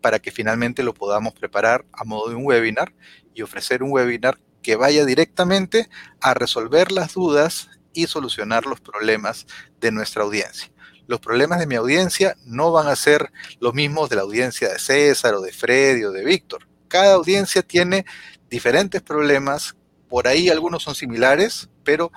para 0.01 0.19
que 0.19 0.33
finalmente 0.33 0.83
lo 0.83 0.93
podamos 0.93 1.35
preparar 1.35 1.87
a 1.93 2.03
modo 2.03 2.31
de 2.31 2.35
un 2.35 2.45
webinar 2.45 2.93
y 3.33 3.43
ofrecer 3.43 3.85
un 3.85 3.93
webinar 3.93 4.41
que 4.67 4.75
vaya 4.75 5.05
directamente 5.05 5.89
a 6.21 6.35
resolver 6.35 6.91
las 6.91 7.15
dudas 7.15 7.71
y 7.93 8.09
solucionar 8.09 8.67
los 8.67 8.81
problemas 8.81 9.47
de 9.81 9.93
nuestra 9.93 10.25
audiencia. 10.25 10.73
Los 11.07 11.21
problemas 11.21 11.61
de 11.61 11.69
mi 11.69 11.77
audiencia 11.77 12.35
no 12.45 12.73
van 12.73 12.89
a 12.89 12.97
ser 12.97 13.31
los 13.61 13.75
mismos 13.75 14.11
de 14.11 14.17
la 14.17 14.23
audiencia 14.23 14.69
de 14.69 14.81
César 14.81 15.35
o 15.35 15.41
de 15.41 15.53
Freddy 15.53 16.03
o 16.03 16.11
de 16.11 16.25
Víctor. 16.25 16.67
Cada 16.89 17.15
audiencia 17.15 17.63
tiene 17.63 18.07
diferentes 18.51 19.03
problemas, 19.03 19.77
por 20.09 20.27
ahí 20.27 20.49
algunos 20.49 20.83
son 20.83 20.97
similares, 20.97 21.71
pero 21.85 22.11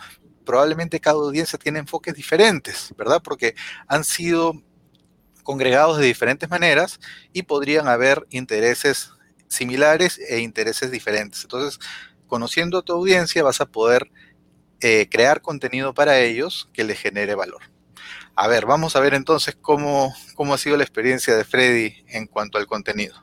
probablemente 0.44 1.00
cada 1.00 1.18
audiencia 1.18 1.60
tiene 1.60 1.78
enfoques 1.78 2.16
diferentes, 2.16 2.96
¿verdad? 2.98 3.22
Porque 3.24 3.54
han 3.88 4.04
sido 4.04 4.54
congregados 5.44 6.00
de 6.00 6.08
diferentes 6.08 6.50
maneras 6.50 7.00
y 7.32 7.44
podrían 7.44 7.88
haber 7.88 8.26
intereses 8.32 9.12
similares 9.50 10.20
e 10.20 10.40
intereses 10.40 10.92
diferentes. 10.92 11.42
Entonces, 11.44 11.80
conociendo 12.30 12.78
a 12.78 12.82
tu 12.84 12.94
audiencia 12.94 13.44
vas 13.44 13.60
a 13.60 13.66
poder 13.66 14.10
eh, 14.80 15.10
crear 15.12 15.42
contenido 15.42 15.94
para 15.94 16.22
ellos 16.22 16.70
que 16.72 16.86
les 16.86 16.98
genere 16.98 17.36
valor. 17.36 17.64
A 18.36 18.48
ver, 18.48 18.66
vamos 18.66 18.96
a 18.96 19.02
ver 19.02 19.14
entonces 19.14 19.58
cómo, 19.60 20.14
cómo 20.36 20.54
ha 20.54 20.58
sido 20.58 20.78
la 20.78 20.84
experiencia 20.84 21.36
de 21.36 21.44
Freddy 21.44 22.06
en 22.08 22.28
cuanto 22.28 22.58
al 22.58 22.68
contenido. 22.68 23.16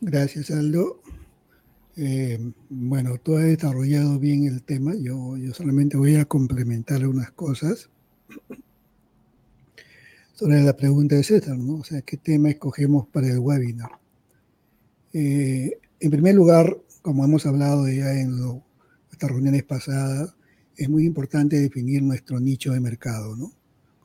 Gracias, 0.00 0.50
Aldo. 0.50 1.02
Eh, 1.96 2.38
bueno, 2.70 3.18
tú 3.18 3.36
has 3.36 3.44
desarrollado 3.44 4.18
bien 4.18 4.46
el 4.46 4.62
tema. 4.62 4.94
Yo, 4.98 5.36
yo 5.36 5.52
solamente 5.52 5.98
voy 5.98 6.16
a 6.16 6.24
complementar 6.24 7.06
unas 7.06 7.30
cosas 7.32 7.90
sobre 10.42 10.60
la 10.60 10.76
pregunta 10.76 11.14
de 11.14 11.22
César, 11.22 11.56
¿no? 11.56 11.76
O 11.76 11.84
sea, 11.84 12.02
¿qué 12.02 12.16
tema 12.16 12.50
escogemos 12.50 13.06
para 13.06 13.28
el 13.28 13.38
webinar? 13.38 13.92
Eh, 15.12 15.78
en 16.00 16.10
primer 16.10 16.34
lugar, 16.34 16.76
como 17.00 17.24
hemos 17.24 17.46
hablado 17.46 17.88
ya 17.88 18.12
en 18.12 18.60
estas 19.12 19.30
reuniones 19.30 19.62
pasadas, 19.62 20.34
es 20.76 20.88
muy 20.88 21.06
importante 21.06 21.60
definir 21.60 22.02
nuestro 22.02 22.40
nicho 22.40 22.72
de 22.72 22.80
mercado, 22.80 23.36
¿no? 23.36 23.52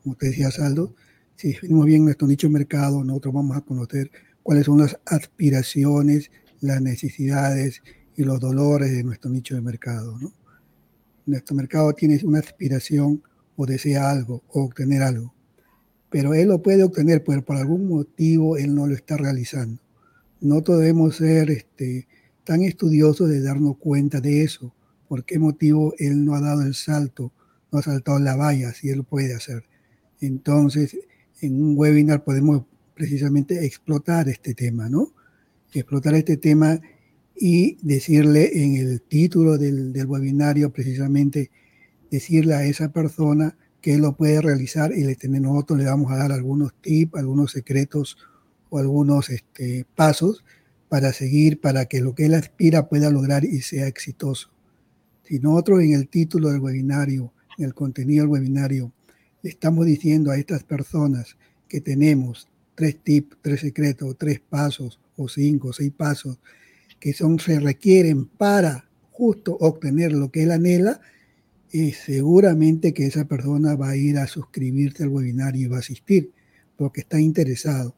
Como 0.03 0.13
te 0.13 0.27
decía 0.27 0.51
Saldo, 0.51 0.93
si 1.35 1.53
definimos 1.53 1.87
bien 1.87 2.05
nuestro 2.05 2.27
nicho 2.27 2.45
de 2.45 2.53
mercado, 2.53 3.03
nosotros 3.03 3.33
vamos 3.33 3.57
a 3.57 3.61
conocer 3.61 4.11
cuáles 4.43 4.67
son 4.67 4.77
las 4.77 4.99
aspiraciones, 5.07 6.29
las 6.61 6.83
necesidades 6.83 7.81
y 8.15 8.23
los 8.23 8.39
dolores 8.39 8.91
de 8.91 9.03
nuestro 9.03 9.31
nicho 9.31 9.55
de 9.55 9.61
mercado. 9.61 10.19
¿no? 10.19 10.31
Nuestro 11.25 11.55
mercado 11.55 11.93
tiene 11.93 12.19
una 12.23 12.37
aspiración 12.37 13.23
o 13.55 13.65
desea 13.65 14.11
algo 14.11 14.43
o 14.49 14.65
obtener 14.65 15.01
algo, 15.01 15.33
pero 16.09 16.33
él 16.33 16.47
lo 16.49 16.61
puede 16.61 16.83
obtener, 16.83 17.23
pero 17.23 17.43
por 17.43 17.57
algún 17.57 17.87
motivo 17.87 18.57
él 18.57 18.73
no 18.73 18.87
lo 18.87 18.95
está 18.95 19.17
realizando. 19.17 19.81
No 20.39 20.61
debemos 20.61 21.17
ser 21.17 21.49
este, 21.49 22.07
tan 22.43 22.61
estudiosos 22.61 23.29
de 23.29 23.41
darnos 23.41 23.77
cuenta 23.77 24.21
de 24.21 24.43
eso, 24.43 24.73
por 25.07 25.25
qué 25.25 25.39
motivo 25.39 25.93
él 25.97 26.23
no 26.23 26.35
ha 26.35 26.41
dado 26.41 26.61
el 26.61 26.75
salto, 26.75 27.31
no 27.71 27.79
ha 27.79 27.81
saltado 27.81 28.19
la 28.19 28.35
valla, 28.35 28.73
si 28.73 28.89
él 28.89 29.03
puede 29.03 29.33
hacer. 29.33 29.63
Entonces, 30.21 30.97
en 31.41 31.61
un 31.61 31.77
webinar 31.77 32.23
podemos 32.23 32.63
precisamente 32.93 33.65
explotar 33.65 34.29
este 34.29 34.53
tema, 34.53 34.89
¿no? 34.89 35.13
Explotar 35.73 36.15
este 36.15 36.37
tema 36.37 36.79
y 37.35 37.77
decirle 37.81 38.63
en 38.63 38.75
el 38.77 39.01
título 39.01 39.57
del, 39.57 39.93
del 39.93 40.07
webinario 40.07 40.71
precisamente, 40.71 41.51
decirle 42.09 42.55
a 42.55 42.65
esa 42.65 42.91
persona 42.91 43.55
que 43.87 43.93
él 43.93 44.01
lo 44.01 44.17
puede 44.17 44.41
realizar 44.41 44.91
y 44.91 45.05
le 45.05 45.15
tenemos, 45.15 45.53
nosotros 45.53 45.79
le 45.79 45.85
vamos 45.85 46.11
a 46.11 46.17
dar 46.17 46.33
algunos 46.33 46.73
tips, 46.81 47.15
algunos 47.15 47.53
secretos 47.53 48.17
o 48.69 48.79
algunos 48.79 49.29
este, 49.29 49.85
pasos 49.95 50.43
para 50.89 51.13
seguir, 51.13 51.61
para 51.61 51.85
que 51.85 52.01
lo 52.01 52.13
que 52.13 52.25
él 52.25 52.33
aspira 52.33 52.89
pueda 52.89 53.09
lograr 53.09 53.45
y 53.45 53.61
sea 53.61 53.87
exitoso. 53.87 54.49
Si 55.23 55.39
nosotros 55.39 55.83
en 55.83 55.93
el 55.93 56.09
título 56.09 56.49
del 56.49 56.59
webinario, 56.59 57.31
en 57.57 57.63
el 57.63 57.73
contenido 57.73 58.23
del 58.25 58.31
webinario, 58.31 58.91
estamos 59.41 59.85
diciendo 59.85 60.31
a 60.31 60.37
estas 60.37 60.65
personas 60.65 61.37
que 61.69 61.79
tenemos 61.79 62.49
tres 62.75 63.01
tips, 63.01 63.37
tres 63.41 63.61
secretos, 63.61 64.17
tres 64.17 64.41
pasos, 64.41 64.99
o 65.15 65.29
cinco, 65.29 65.71
seis 65.71 65.93
pasos, 65.95 66.41
que 66.99 67.13
son, 67.13 67.39
se 67.39 67.57
requieren 67.61 68.25
para 68.25 68.89
justo 69.13 69.55
obtener 69.61 70.11
lo 70.11 70.29
que 70.29 70.43
él 70.43 70.51
anhela, 70.51 70.99
y 71.71 71.91
seguramente 71.91 72.93
que 72.93 73.05
esa 73.05 73.25
persona 73.25 73.75
va 73.75 73.89
a 73.89 73.97
ir 73.97 74.17
a 74.17 74.27
suscribirse 74.27 75.03
al 75.03 75.09
webinario 75.09 75.65
y 75.65 75.67
va 75.67 75.77
a 75.77 75.79
asistir, 75.79 76.31
porque 76.75 77.01
está 77.01 77.19
interesado, 77.19 77.95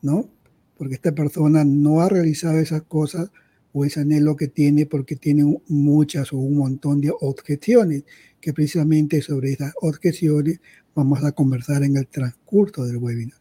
¿no? 0.00 0.28
Porque 0.76 0.94
esta 0.94 1.12
persona 1.12 1.64
no 1.64 2.00
ha 2.00 2.08
realizado 2.08 2.58
esas 2.58 2.82
cosas 2.82 3.30
o 3.72 3.84
ese 3.84 4.00
anhelo 4.00 4.36
que 4.36 4.48
tiene 4.48 4.86
porque 4.86 5.16
tiene 5.16 5.58
muchas 5.68 6.32
o 6.32 6.38
un 6.38 6.56
montón 6.56 7.00
de 7.00 7.12
objeciones, 7.20 8.04
que 8.40 8.52
precisamente 8.52 9.22
sobre 9.22 9.52
esas 9.52 9.72
objeciones 9.80 10.60
vamos 10.94 11.22
a 11.24 11.32
conversar 11.32 11.84
en 11.84 11.96
el 11.96 12.08
transcurso 12.08 12.84
del 12.84 12.96
webinar. 12.96 13.38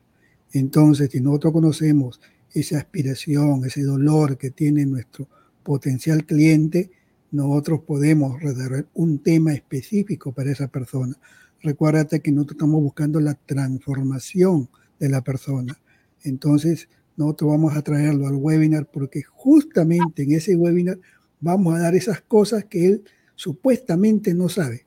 Entonces, 0.54 1.10
si 1.12 1.20
nosotros 1.20 1.54
conocemos 1.54 2.22
esa 2.54 2.78
aspiración, 2.78 3.66
ese 3.66 3.84
dolor 3.84 4.38
que 4.38 4.52
tiene 4.52 4.86
nuestro 4.86 5.28
potencial 5.64 6.26
cliente, 6.26 6.92
nosotros 7.32 7.82
podemos 7.82 8.42
resolver 8.42 8.88
un 8.94 9.20
tema 9.20 9.54
específico 9.54 10.34
para 10.34 10.52
esa 10.52 10.68
persona. 10.68 11.16
Recuérdate 11.62 12.20
que 12.20 12.32
nosotros 12.32 12.58
estamos 12.58 12.82
buscando 12.82 13.20
la 13.20 13.36
transformación 13.36 14.70
de 15.00 15.10
la 15.10 15.22
persona. 15.22 15.80
Entonces, 16.24 16.90
nosotros 17.18 17.52
vamos 17.52 17.76
a 17.76 17.82
traerlo 17.82 18.28
al 18.28 18.36
webinar 18.36 18.90
porque 18.92 19.24
justamente 19.24 20.24
en 20.24 20.34
ese 20.34 20.56
webinar 20.56 21.00
vamos 21.40 21.76
a 21.76 21.80
dar 21.80 21.96
esas 21.96 22.22
cosas 22.22 22.66
que 22.66 22.86
él 22.86 23.04
supuestamente 23.36 24.34
no 24.34 24.50
sabe, 24.50 24.86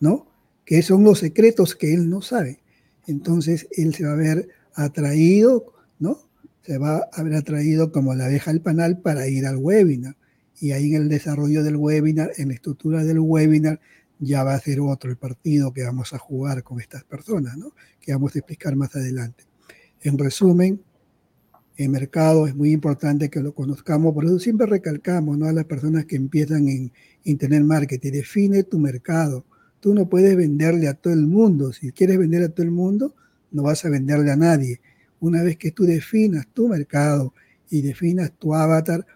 ¿no? 0.00 0.26
Que 0.64 0.82
son 0.82 1.04
los 1.04 1.18
secretos 1.18 1.74
que 1.74 1.92
él 1.92 2.08
no 2.08 2.22
sabe 2.22 2.64
entonces 3.06 3.68
él 3.72 3.94
se 3.94 4.04
va 4.04 4.12
a 4.12 4.16
ver 4.16 4.48
atraído, 4.74 5.72
¿no? 5.98 6.18
Se 6.62 6.78
va 6.78 7.08
a 7.12 7.22
ver 7.22 7.34
atraído 7.34 7.92
como 7.92 8.14
la 8.14 8.26
abeja 8.26 8.50
al 8.50 8.60
panal 8.60 9.00
para 9.00 9.28
ir 9.28 9.46
al 9.46 9.56
webinar. 9.56 10.16
Y 10.60 10.72
ahí 10.72 10.94
en 10.94 11.02
el 11.02 11.08
desarrollo 11.08 11.62
del 11.62 11.76
webinar, 11.76 12.32
en 12.36 12.48
la 12.48 12.54
estructura 12.54 13.04
del 13.04 13.18
webinar, 13.18 13.80
ya 14.18 14.44
va 14.44 14.54
a 14.54 14.60
ser 14.60 14.80
otro 14.80 15.10
el 15.10 15.16
partido 15.16 15.72
que 15.72 15.82
vamos 15.82 16.12
a 16.12 16.18
jugar 16.18 16.62
con 16.62 16.80
estas 16.80 17.04
personas, 17.04 17.56
¿no? 17.56 17.72
Que 18.00 18.12
vamos 18.12 18.34
a 18.34 18.38
explicar 18.38 18.76
más 18.76 18.94
adelante. 18.94 19.44
En 20.00 20.16
resumen, 20.18 20.80
el 21.76 21.88
mercado 21.88 22.46
es 22.46 22.54
muy 22.54 22.70
importante 22.70 23.28
que 23.28 23.40
lo 23.40 23.52
conozcamos, 23.52 24.14
por 24.14 24.24
eso 24.24 24.38
siempre 24.38 24.66
recalcamos 24.66 25.36
¿no? 25.36 25.46
a 25.46 25.52
las 25.52 25.64
personas 25.64 26.04
que 26.04 26.14
empiezan 26.14 26.68
en 26.68 26.92
Internet 27.24 27.64
Marketing, 27.64 28.12
define 28.12 28.62
tu 28.62 28.78
mercado, 28.78 29.44
Tú 29.84 29.92
no 29.92 30.08
puedes 30.08 30.34
venderle 30.34 30.88
a 30.88 30.94
todo 30.94 31.12
el 31.12 31.26
mundo. 31.26 31.70
Si 31.74 31.92
quieres 31.92 32.16
vender 32.16 32.42
a 32.42 32.48
todo 32.48 32.64
el 32.64 32.70
mundo, 32.70 33.14
no 33.50 33.64
vas 33.64 33.84
a 33.84 33.90
venderle 33.90 34.30
a 34.30 34.36
nadie. 34.36 34.80
Una 35.20 35.42
vez 35.42 35.58
que 35.58 35.72
tú 35.72 35.84
definas 35.84 36.46
tu 36.54 36.68
mercado 36.68 37.34
y 37.68 37.82
definas 37.82 38.32
tu 38.32 38.54
avatar, 38.54 39.06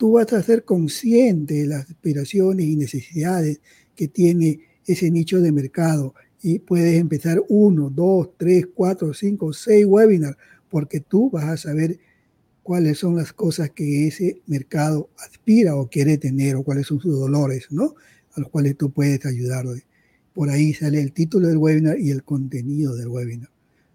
tú 0.00 0.12
vas 0.12 0.32
a 0.32 0.42
ser 0.42 0.64
consciente 0.64 1.52
de 1.52 1.66
las 1.66 1.90
aspiraciones 1.90 2.64
y 2.64 2.74
necesidades 2.74 3.60
que 3.94 4.08
tiene 4.08 4.60
ese 4.86 5.10
nicho 5.10 5.42
de 5.42 5.52
mercado 5.52 6.14
y 6.42 6.60
puedes 6.60 6.98
empezar 6.98 7.42
uno, 7.50 7.90
dos, 7.90 8.30
tres, 8.38 8.66
cuatro, 8.74 9.12
cinco, 9.12 9.52
seis 9.52 9.84
webinars 9.84 10.38
porque 10.70 11.00
tú 11.00 11.28
vas 11.28 11.44
a 11.44 11.58
saber 11.58 11.98
cuáles 12.62 12.96
son 12.96 13.14
las 13.14 13.34
cosas 13.34 13.72
que 13.72 14.06
ese 14.06 14.40
mercado 14.46 15.10
aspira 15.18 15.76
o 15.76 15.90
quiere 15.90 16.16
tener 16.16 16.56
o 16.56 16.62
cuáles 16.62 16.86
son 16.86 16.98
sus 16.98 17.18
dolores, 17.18 17.66
¿no? 17.68 17.94
A 18.32 18.40
los 18.40 18.48
cuales 18.48 18.78
tú 18.78 18.90
puedes 18.90 19.26
ayudarle 19.26 19.84
por 20.32 20.48
ahí 20.48 20.72
sale 20.72 21.02
el 21.02 21.12
título 21.12 21.48
del 21.48 21.58
webinar 21.58 22.00
y 22.00 22.10
el 22.10 22.24
contenido 22.24 22.96
del 22.96 23.08
webinar. 23.08 23.50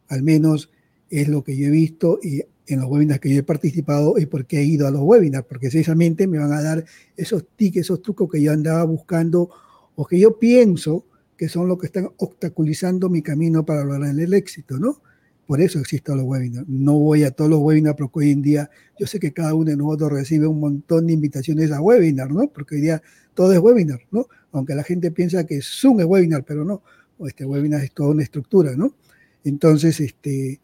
Al 0.09 0.21
menos 0.21 0.69
es 1.09 1.29
lo 1.29 1.43
que 1.43 1.57
yo 1.57 1.69
he 1.69 1.71
visto 1.71 2.19
y 2.21 2.43
en 2.67 2.79
los 2.79 2.89
webinars 2.89 3.19
que 3.19 3.33
yo 3.33 3.39
he 3.39 3.43
participado 3.43 4.17
y 4.17 4.25
por 4.25 4.45
qué 4.45 4.59
he 4.59 4.63
ido 4.63 4.87
a 4.87 4.91
los 4.91 5.01
webinars, 5.01 5.45
porque 5.45 5.67
precisamente 5.69 6.27
me 6.27 6.39
van 6.39 6.51
a 6.53 6.61
dar 6.61 6.85
esos 7.15 7.45
tics, 7.55 7.77
esos 7.77 8.01
trucos 8.01 8.29
que 8.31 8.41
yo 8.41 8.51
andaba 8.51 8.83
buscando 8.83 9.49
o 9.95 10.05
que 10.05 10.19
yo 10.19 10.39
pienso 10.39 11.05
que 11.37 11.49
son 11.49 11.67
los 11.67 11.77
que 11.77 11.87
están 11.87 12.09
obstaculizando 12.17 13.09
mi 13.09 13.21
camino 13.21 13.65
para 13.65 13.83
lograr 13.83 14.17
el 14.17 14.33
éxito, 14.33 14.77
¿no? 14.79 15.01
Por 15.45 15.61
eso 15.61 15.79
existen 15.79 16.17
los 16.17 16.25
webinars. 16.25 16.67
No 16.67 16.97
voy 16.97 17.23
a 17.23 17.31
todos 17.31 17.51
los 17.51 17.59
webinars 17.59 17.95
porque 17.97 18.19
hoy 18.19 18.31
en 18.31 18.41
día 18.41 18.69
yo 18.97 19.05
sé 19.05 19.19
que 19.19 19.31
cada 19.31 19.53
uno 19.53 19.69
de 19.69 19.77
nosotros 19.77 20.11
recibe 20.11 20.47
un 20.47 20.59
montón 20.59 21.07
de 21.07 21.13
invitaciones 21.13 21.71
a 21.71 21.81
webinar, 21.81 22.31
¿no? 22.31 22.47
Porque 22.47 22.75
hoy 22.75 22.81
día 22.81 23.01
todo 23.33 23.53
es 23.53 23.59
webinar, 23.59 23.99
¿no? 24.11 24.27
Aunque 24.51 24.73
la 24.73 24.83
gente 24.83 25.11
piensa 25.11 25.45
que 25.45 25.61
Zoom 25.61 25.99
es 25.99 26.05
webinar, 26.05 26.43
pero 26.43 26.65
no. 26.65 26.81
Este 27.27 27.45
webinar 27.45 27.83
es 27.83 27.91
toda 27.91 28.09
una 28.09 28.23
estructura, 28.23 28.75
¿no? 28.75 28.95
Entonces, 29.43 29.99
este, 29.99 30.59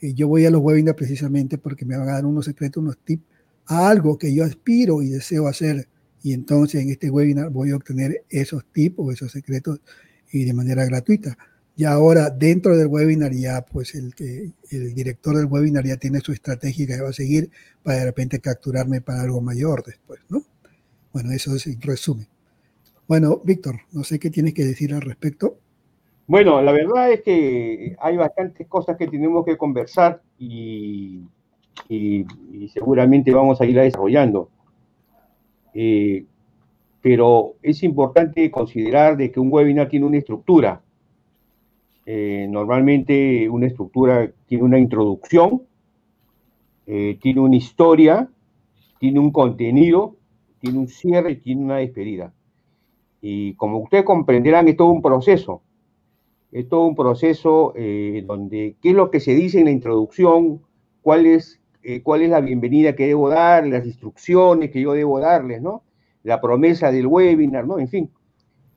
eh, 0.00 0.14
yo 0.14 0.28
voy 0.28 0.46
a 0.46 0.50
los 0.50 0.60
webinars 0.60 0.96
precisamente 0.96 1.58
porque 1.58 1.84
me 1.84 1.96
van 1.96 2.08
a 2.08 2.12
dar 2.12 2.26
unos 2.26 2.44
secretos, 2.44 2.82
unos 2.82 2.98
tips 2.98 3.24
a 3.66 3.88
algo 3.88 4.18
que 4.18 4.34
yo 4.34 4.44
aspiro 4.44 5.02
y 5.02 5.08
deseo 5.08 5.46
hacer. 5.46 5.88
Y 6.22 6.32
entonces 6.32 6.82
en 6.82 6.90
este 6.90 7.10
webinar 7.10 7.50
voy 7.50 7.70
a 7.70 7.76
obtener 7.76 8.24
esos 8.28 8.64
tips 8.72 8.96
o 8.98 9.12
esos 9.12 9.32
secretos 9.32 9.80
y 10.32 10.44
de 10.44 10.52
manera 10.52 10.84
gratuita. 10.84 11.36
Y 11.76 11.84
ahora 11.84 12.30
dentro 12.30 12.76
del 12.76 12.88
webinar 12.88 13.32
ya 13.32 13.64
pues 13.64 13.94
el, 13.94 14.12
el 14.70 14.94
director 14.94 15.36
del 15.36 15.46
webinar 15.46 15.86
ya 15.86 15.96
tiene 15.96 16.20
su 16.20 16.32
estrategia 16.32 16.86
que 16.86 17.00
va 17.00 17.08
a 17.08 17.12
seguir 17.14 17.50
para 17.82 18.00
de 18.00 18.04
repente 18.06 18.40
capturarme 18.40 19.00
para 19.00 19.22
algo 19.22 19.40
mayor 19.40 19.82
después, 19.86 20.20
¿no? 20.28 20.44
Bueno, 21.12 21.32
eso 21.32 21.54
es 21.56 21.66
en 21.66 21.80
resumen. 21.80 22.28
Bueno, 23.08 23.40
Víctor, 23.44 23.80
no 23.92 24.04
sé 24.04 24.18
qué 24.18 24.30
tienes 24.30 24.54
que 24.54 24.64
decir 24.64 24.94
al 24.94 25.00
respecto. 25.00 25.58
Bueno, 26.30 26.62
la 26.62 26.70
verdad 26.70 27.10
es 27.10 27.22
que 27.22 27.96
hay 27.98 28.16
bastantes 28.16 28.68
cosas 28.68 28.96
que 28.96 29.08
tenemos 29.08 29.44
que 29.44 29.58
conversar 29.58 30.22
y, 30.38 31.24
seguramente 32.72 33.32
vamos 33.34 33.60
a 33.60 33.66
ir 33.66 33.74
desarrollando. 33.74 34.48
Eh, 35.74 36.24
pero 37.02 37.54
es 37.62 37.82
importante 37.82 38.48
considerar 38.48 39.16
de 39.16 39.32
que 39.32 39.40
un 39.40 39.52
webinar 39.52 39.88
tiene 39.88 40.06
una 40.06 40.18
estructura 40.18 40.80
eh, 42.06 42.46
normalmente 42.48 43.48
una 43.48 43.66
estructura 43.66 44.30
tiene 44.46 44.62
una 44.62 44.78
introducción, 44.78 45.62
eh, 46.86 47.18
tiene 47.20 47.40
una 47.40 47.56
historia, 47.56 48.28
tiene 49.00 49.18
un 49.18 49.32
contenido, 49.32 50.14
tiene 50.60 50.78
un 50.78 50.86
cierre 50.86 51.32
y 51.32 51.36
tiene 51.40 51.64
una 51.64 51.78
despedida. 51.78 52.32
Y 53.20 53.54
como 53.54 53.78
ustedes 53.78 54.04
comprenderán, 54.04 54.68
es 54.68 54.76
todo 54.76 54.90
un 54.92 55.02
proceso. 55.02 55.62
Es 56.52 56.68
todo 56.68 56.86
un 56.86 56.96
proceso 56.96 57.72
eh, 57.76 58.24
donde 58.26 58.76
qué 58.82 58.90
es 58.90 58.94
lo 58.94 59.10
que 59.10 59.20
se 59.20 59.34
dice 59.34 59.60
en 59.60 59.66
la 59.66 59.70
introducción, 59.70 60.62
cuál 61.00 61.26
es, 61.26 61.60
eh, 61.82 62.02
cuál 62.02 62.22
es 62.22 62.30
la 62.30 62.40
bienvenida 62.40 62.96
que 62.96 63.06
debo 63.06 63.28
dar, 63.28 63.66
las 63.66 63.86
instrucciones 63.86 64.70
que 64.70 64.80
yo 64.80 64.92
debo 64.92 65.20
darles, 65.20 65.62
¿no? 65.62 65.84
La 66.24 66.40
promesa 66.40 66.90
del 66.90 67.06
webinar, 67.06 67.66
¿no? 67.66 67.78
En 67.78 67.88
fin. 67.88 68.10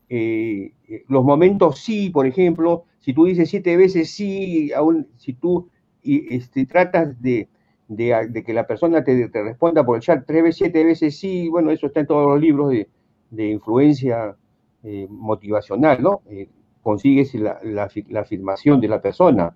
Eh, 0.10 0.74
los 1.08 1.24
momentos 1.24 1.80
sí, 1.80 2.12
por 2.12 2.27
ejemplo, 2.27 2.86
si 3.00 3.13
tú 3.13 3.25
dices 3.25 3.50
siete 3.50 3.75
veces 3.75 4.12
sí, 4.12 4.72
aún 4.72 5.08
si 5.18 5.34
tú 5.34 5.70
este, 6.03 6.68
tratas 6.68 7.20
de, 7.22 7.50
de, 7.88 8.44
que 8.46 8.53
la 8.53 8.68
persona 8.68 9.03
te, 9.03 9.30
te, 9.30 9.42
responda 9.42 9.84
por 9.84 9.96
el 9.96 10.03
chat 10.03 10.24
tres 10.27 10.44
veces, 10.44 10.58
siete 10.58 10.84
veces 10.84 11.18
sí, 11.18 11.50
bueno, 11.50 11.72
eso 11.72 11.88
está 11.88 12.01
en 12.01 12.08
todos 12.08 12.27
los 12.27 12.39
libros 12.39 12.70
de, 12.70 12.88
de 13.32 13.48
influencia 13.50 14.36
motivacional, 15.10 16.03
¿no? 16.03 16.22
Consigues 16.84 17.34
la, 17.36 17.60
la, 17.63 17.90
la, 18.10 18.20
afirmación 18.20 18.80
de 18.80 18.88
la 18.88 19.02
persona. 19.02 19.56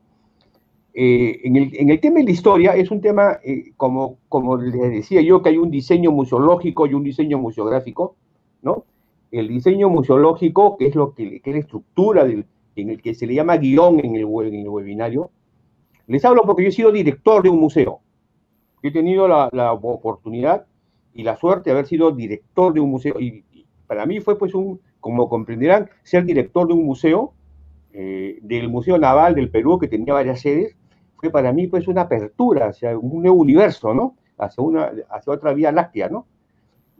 Eh, 0.94 1.42
en, 1.44 1.56
el, 1.58 1.76
en, 1.76 1.90
el, 1.90 2.00
tema 2.00 2.20
de 2.20 2.26
la 2.26 2.32
historia 2.32 2.76
es 2.76 2.90
un 2.90 3.02
tema, 3.02 3.40
eh, 3.44 3.74
como, 3.78 4.18
como 4.30 4.58
les 4.58 4.74
decía 4.92 5.22
yo, 5.22 5.44
que 5.44 5.50
hay 5.50 5.58
un 5.58 5.70
diseño 5.70 6.12
museológico 6.12 6.88
y 6.88 6.94
un 6.94 7.04
diseño 7.04 7.38
museográfico, 7.38 8.16
¿no? 8.64 8.86
El 9.30 9.50
diseño 9.50 9.90
museológico, 9.90 10.78
que 10.78 10.88
es, 10.88 10.96
lo 10.96 11.14
que, 11.14 11.42
que 11.42 11.50
es 11.50 11.56
la 11.56 11.62
estructura 11.62 12.24
del, 12.24 12.46
en 12.76 12.90
el 12.90 13.02
que 13.02 13.14
se 13.14 13.28
le 13.28 13.36
llama 13.36 13.58
guion 13.58 14.00
en 14.00 14.16
el, 14.16 14.24
en 14.24 14.56
el 14.56 14.70
webinario, 14.70 15.30
les 16.08 16.24
hablo 16.24 16.44
porque 16.44 16.64
yo 16.64 16.70
he 16.70 16.72
sido 16.72 16.92
director 16.92 17.44
de 17.44 17.50
un 17.50 17.60
museo. 17.60 18.00
He 18.82 18.92
tenido 18.92 19.28
la, 19.28 19.50
la 19.52 19.74
oportunidad 19.74 20.66
y 21.14 21.24
la 21.24 21.36
suerte 21.36 21.70
de 21.70 21.72
haber 21.72 21.88
sido 21.88 22.12
director 22.12 22.74
de 22.74 22.80
un 22.80 22.92
museo 22.92 23.20
y, 23.20 23.44
para 23.88 24.06
mí 24.06 24.20
fue 24.20 24.38
pues 24.38 24.54
un, 24.54 24.80
como 25.00 25.30
comprenderán, 25.30 25.90
ser 26.04 26.26
director 26.26 26.68
de 26.68 26.74
un 26.74 26.86
museo, 26.86 27.34
eh, 27.94 28.40
del 28.42 28.70
Museo 28.70 28.98
Naval 28.98 29.36
del 29.36 29.50
Perú, 29.50 29.80
que 29.80 29.88
tenía 29.88 30.14
varias 30.14 30.42
sedes, 30.42 30.76
fue 31.16 31.32
para 31.32 31.52
mí 31.52 31.68
pues 31.68 31.88
una 31.88 32.02
apertura 32.02 32.68
hacia 32.68 32.98
un 32.98 33.24
nuevo 33.24 33.38
universo, 33.38 33.94
¿no? 33.94 34.16
Hacia, 34.38 34.64
una, 34.64 34.92
hacia 35.10 35.34
otra 35.34 35.54
vía 35.54 35.72
láctea, 35.72 36.10
¿no? 36.10 36.28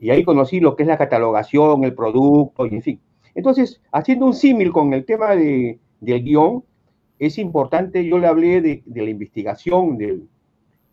Y 0.00 0.10
ahí 0.10 0.24
conocí 0.24 0.60
lo 0.60 0.76
que 0.76 0.82
es 0.82 0.88
la 0.88 0.98
catalogación, 0.98 1.84
el 1.84 1.94
producto, 1.94 2.66
y 2.66 2.74
en 2.74 2.82
fin. 2.82 3.00
Entonces, 3.34 3.80
haciendo 3.92 4.26
un 4.26 4.34
símil 4.34 4.72
con 4.72 4.92
el 4.92 5.04
tema 5.04 5.36
de, 5.36 5.78
del 6.00 6.22
guion, 6.24 6.64
es 7.18 7.38
importante, 7.38 8.04
yo 8.04 8.18
le 8.18 8.26
hablé 8.26 8.60
de, 8.60 8.82
de 8.84 9.02
la 9.02 9.10
investigación 9.10 9.98
del, 9.98 10.28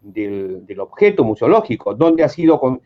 del, 0.02 0.66
del, 0.66 0.80
objeto 0.80 1.24
museológico, 1.24 1.96
dónde 1.96 2.24
ha 2.24 2.30
sido, 2.30 2.60
con, 2.60 2.82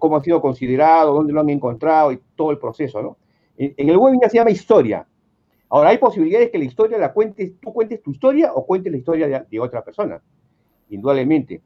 cómo 0.00 0.16
ha 0.16 0.22
sido 0.22 0.40
considerado, 0.40 1.14
dónde 1.14 1.32
lo 1.32 1.40
han 1.40 1.50
encontrado 1.50 2.12
y 2.12 2.20
todo 2.34 2.50
el 2.50 2.58
proceso, 2.58 3.02
¿no? 3.02 3.16
En, 3.56 3.88
el 3.88 3.96
webinar 3.96 4.30
se 4.30 4.38
llama 4.38 4.50
historia. 4.50 5.06
Ahora, 5.68 5.90
hay 5.90 5.98
posibilidades 5.98 6.50
que 6.50 6.58
la 6.58 6.64
historia 6.64 6.98
la 6.98 7.12
cuentes, 7.12 7.52
tú 7.60 7.72
cuentes 7.72 8.02
tu 8.02 8.10
historia 8.10 8.52
o 8.52 8.66
cuentes 8.66 8.92
la 8.92 8.98
historia 8.98 9.26
de, 9.26 9.44
de 9.50 9.60
otra 9.60 9.84
persona, 9.84 10.22
indudablemente. 10.88 11.60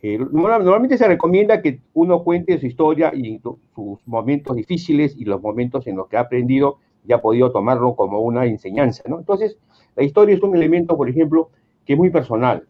Eh, 0.00 0.18
normalmente 0.18 0.96
se 0.96 1.08
recomienda 1.08 1.60
que 1.60 1.80
uno 1.94 2.22
cuente 2.22 2.58
su 2.58 2.66
historia 2.66 3.12
y 3.14 3.40
sus 3.74 3.98
momentos 4.06 4.54
difíciles 4.54 5.16
y 5.16 5.24
los 5.24 5.42
momentos 5.42 5.86
en 5.88 5.96
los 5.96 6.06
que 6.06 6.16
ha 6.16 6.20
aprendido 6.20 6.78
y 7.04 7.12
ha 7.12 7.20
podido 7.20 7.50
tomarlo 7.50 7.96
como 7.96 8.20
una 8.20 8.46
enseñanza, 8.46 9.02
¿no? 9.08 9.18
Entonces, 9.18 9.58
la 9.96 10.04
historia 10.04 10.36
es 10.36 10.42
un 10.42 10.54
elemento, 10.54 10.96
por 10.96 11.08
ejemplo, 11.08 11.50
que 11.84 11.94
es 11.94 11.98
muy 11.98 12.10
personal, 12.10 12.68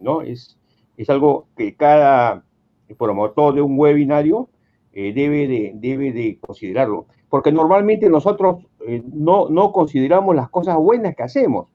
¿no? 0.00 0.22
Es, 0.22 0.56
es 0.96 1.10
algo 1.10 1.48
que 1.56 1.74
cada 1.74 2.44
promotor 2.96 3.54
de 3.54 3.62
un 3.62 3.78
webinario 3.78 4.48
eh, 4.92 5.12
debe, 5.12 5.48
de, 5.48 5.72
debe 5.74 6.12
de 6.12 6.38
considerarlo. 6.40 7.06
Porque 7.28 7.52
normalmente 7.52 8.08
nosotros 8.08 8.64
eh, 8.86 9.02
no, 9.12 9.48
no 9.48 9.72
consideramos 9.72 10.34
las 10.34 10.48
cosas 10.48 10.76
buenas 10.76 11.14
que 11.14 11.22
hacemos, 11.22 11.68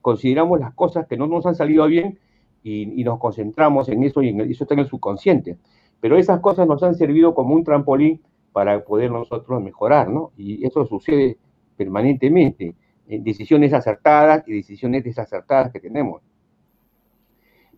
consideramos 0.00 0.60
las 0.60 0.74
cosas 0.74 1.06
que 1.06 1.16
no 1.16 1.26
nos 1.26 1.46
han 1.46 1.54
salido 1.54 1.86
bien 1.86 2.18
y, 2.62 3.02
nos 3.04 3.18
concentramos 3.18 3.88
en 3.88 4.02
eso 4.04 4.22
y 4.22 4.28
en, 4.28 4.40
eso 4.42 4.64
está 4.64 4.74
en 4.74 4.80
el 4.80 4.86
subconsciente. 4.86 5.58
Pero 6.00 6.16
esas 6.16 6.40
cosas 6.40 6.66
nos 6.66 6.82
han 6.82 6.94
servido 6.94 7.34
como 7.34 7.54
un 7.54 7.64
trampolín 7.64 8.20
para 8.52 8.84
poder 8.84 9.10
nosotros 9.10 9.62
mejorar, 9.62 10.08
¿no? 10.08 10.32
Y 10.36 10.64
eso 10.66 10.84
sucede 10.86 11.38
permanentemente 11.76 12.74
en 13.08 13.24
decisiones 13.24 13.72
acertadas 13.72 14.44
y 14.46 14.52
decisiones 14.52 15.04
desacertadas 15.04 15.72
que 15.72 15.80
tenemos. 15.80 16.22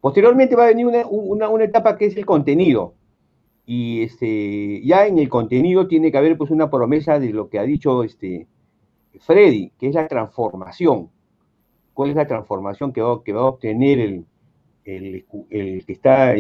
Posteriormente 0.01 0.57
va 0.57 0.65
a 0.65 0.69
venir 0.69 0.87
una, 0.87 1.07
una, 1.07 1.49
una, 1.49 1.65
etapa 1.65 1.97
que 1.97 2.07
es 2.07 2.17
el 2.17 2.27
contenido. 2.27 2.95
Y 3.67 4.03
este, 4.03 4.83
ya 4.85 5.07
en 5.07 5.19
el 5.19 5.29
contenido 5.29 5.87
tiene 5.89 6.13
que 6.13 6.19
haber 6.19 6.37
pues, 6.37 6.51
una 6.51 6.71
promesa 6.71 7.19
de 7.19 7.31
lo 7.31 7.49
que 7.49 7.59
ha 7.59 7.63
dicho 7.63 8.05
este, 8.05 8.47
Freddy, 9.21 9.73
que 9.79 9.89
es 9.89 9.95
la 9.95 10.07
transformación. 10.07 11.11
¿Cuál 11.95 12.11
es 12.11 12.17
la 12.17 12.27
transformación 12.27 12.93
que 12.93 13.01
va, 13.01 13.23
que 13.23 13.33
va 13.33 13.43
a 13.43 13.47
obtener 13.47 14.01
el, 14.01 14.27
el, 14.85 15.25
que 15.87 15.93
está 15.93 16.35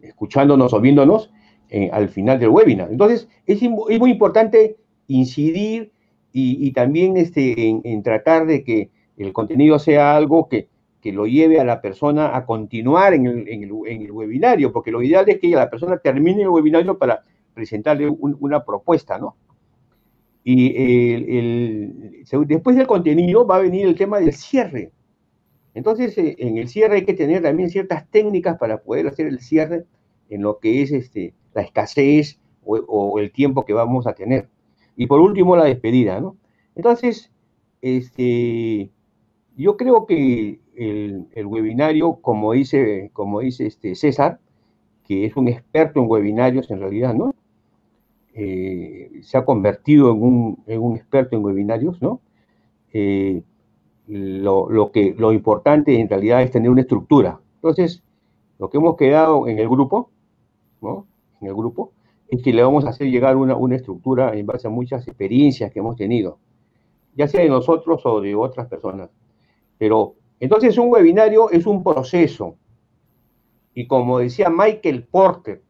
escuchándonos 0.00 0.72
o 0.72 0.80
viéndonos 0.80 1.30
eh, 1.70 1.90
al 1.92 2.08
final 2.08 2.38
del 2.38 2.50
webinar? 2.50 2.90
Entonces, 2.92 3.28
es, 3.46 3.60
es 3.62 3.70
muy 3.70 4.10
importante 4.10 4.76
incidir 5.08 5.92
y, 6.32 6.66
y 6.66 6.72
también 6.72 7.16
este, 7.16 7.68
en 7.68 8.02
tratar 8.02 8.46
de 8.46 8.62
que 8.62 8.90
el 9.16 9.32
contenido 9.32 9.78
sea 9.78 10.16
algo 10.16 10.48
que, 10.48 10.68
que 11.04 11.12
lo 11.12 11.26
lleve 11.26 11.60
a 11.60 11.64
la 11.64 11.82
persona 11.82 12.34
a 12.34 12.46
continuar 12.46 13.12
en 13.12 13.26
el, 13.26 13.46
en, 13.46 13.62
el, 13.64 13.70
en 13.86 14.02
el, 14.04 14.10
webinario, 14.10 14.72
porque 14.72 14.90
lo 14.90 15.02
ideal 15.02 15.28
es 15.28 15.38
que 15.38 15.48
la 15.50 15.68
persona 15.68 15.98
termine 15.98 16.40
el 16.40 16.48
webinario 16.48 16.96
para 16.96 17.22
presentarle 17.52 18.08
un, 18.08 18.34
una 18.40 18.64
propuesta, 18.64 19.18
¿no? 19.18 19.36
Y 20.44 21.14
el, 21.14 22.24
después 22.46 22.76
del 22.76 22.86
contenido 22.86 23.46
va 23.46 23.56
a 23.56 23.60
venir 23.60 23.84
el 23.86 23.96
tema 23.96 24.18
del 24.18 24.32
cierre. 24.32 24.92
Entonces, 25.74 26.16
eh, 26.16 26.36
en 26.38 26.56
el 26.56 26.68
cierre 26.68 26.96
hay 26.96 27.04
que 27.04 27.12
tener 27.12 27.42
también 27.42 27.68
ciertas 27.68 28.08
técnicas 28.08 28.56
para 28.56 28.78
poder 28.78 29.06
hacer 29.06 29.26
el 29.26 29.40
cierre 29.40 29.84
en 30.30 30.40
lo 30.40 30.58
que 30.58 30.80
es 30.80 30.90
este, 30.90 31.34
la 31.52 31.60
escasez 31.60 32.40
o, 32.64 32.76
o 32.78 33.18
el 33.18 33.30
tiempo 33.30 33.66
que 33.66 33.74
vamos 33.74 34.06
a 34.06 34.14
tener. 34.14 34.48
Y 34.96 35.06
por 35.06 35.20
último, 35.20 35.54
la 35.54 35.66
despedida, 35.66 36.18
¿no? 36.18 36.38
Entonces, 36.74 37.30
este, 37.82 38.90
yo 39.54 39.76
creo 39.76 40.06
que 40.06 40.63
el, 40.76 41.46
webinario, 41.46 42.14
como 42.20 42.52
dice, 42.52 43.10
como 43.12 43.40
dice 43.40 43.66
este 43.66 43.94
César, 43.94 44.38
que 45.06 45.26
es 45.26 45.36
un 45.36 45.48
experto 45.48 46.00
en 46.00 46.10
webinarios 46.10 46.70
en 46.70 46.80
realidad, 46.80 47.14
¿no? 47.14 47.34
Eh, 48.34 49.20
se 49.22 49.38
ha 49.38 49.44
convertido 49.44 50.10
en 50.10 50.22
un, 50.22 50.64
en 50.66 50.80
un, 50.82 50.96
experto 50.96 51.36
en 51.36 51.44
webinarios, 51.44 52.00
¿no? 52.02 52.20
Eh, 52.92 53.42
lo, 54.08 54.68
lo, 54.68 54.90
que, 54.90 55.14
lo 55.16 55.32
importante 55.32 55.98
en 55.98 56.08
realidad 56.08 56.42
es 56.42 56.50
tener 56.50 56.70
una 56.70 56.82
estructura. 56.82 57.40
Entonces, 57.56 58.02
lo 58.58 58.70
que 58.70 58.78
hemos 58.78 58.96
quedado 58.96 59.46
en 59.48 59.58
el 59.58 59.68
grupo, 59.68 60.10
¿no? 60.80 61.06
En 61.40 61.48
el 61.48 61.54
grupo, 61.54 61.92
es 62.28 62.42
que 62.42 62.52
le 62.52 62.62
vamos 62.62 62.84
a 62.84 62.90
hacer 62.90 63.08
llegar 63.08 63.36
una, 63.36 63.56
una 63.56 63.76
estructura 63.76 64.34
en 64.34 64.46
base 64.46 64.66
a 64.66 64.70
muchas 64.70 65.06
experiencias 65.06 65.72
que 65.72 65.78
hemos 65.78 65.96
tenido, 65.96 66.38
ya 67.14 67.28
sea 67.28 67.42
de 67.42 67.48
nosotros 67.48 68.04
o 68.04 68.20
de 68.20 68.34
otras 68.34 68.66
personas. 68.66 69.10
Pero 69.78 70.14
entonces 70.44 70.76
un 70.76 70.92
webinario 70.92 71.50
es 71.50 71.66
un 71.66 71.82
proceso. 71.82 72.56
Y 73.72 73.86
como 73.86 74.18
decía 74.18 74.50
Michael 74.50 75.04
Porter, 75.04 75.62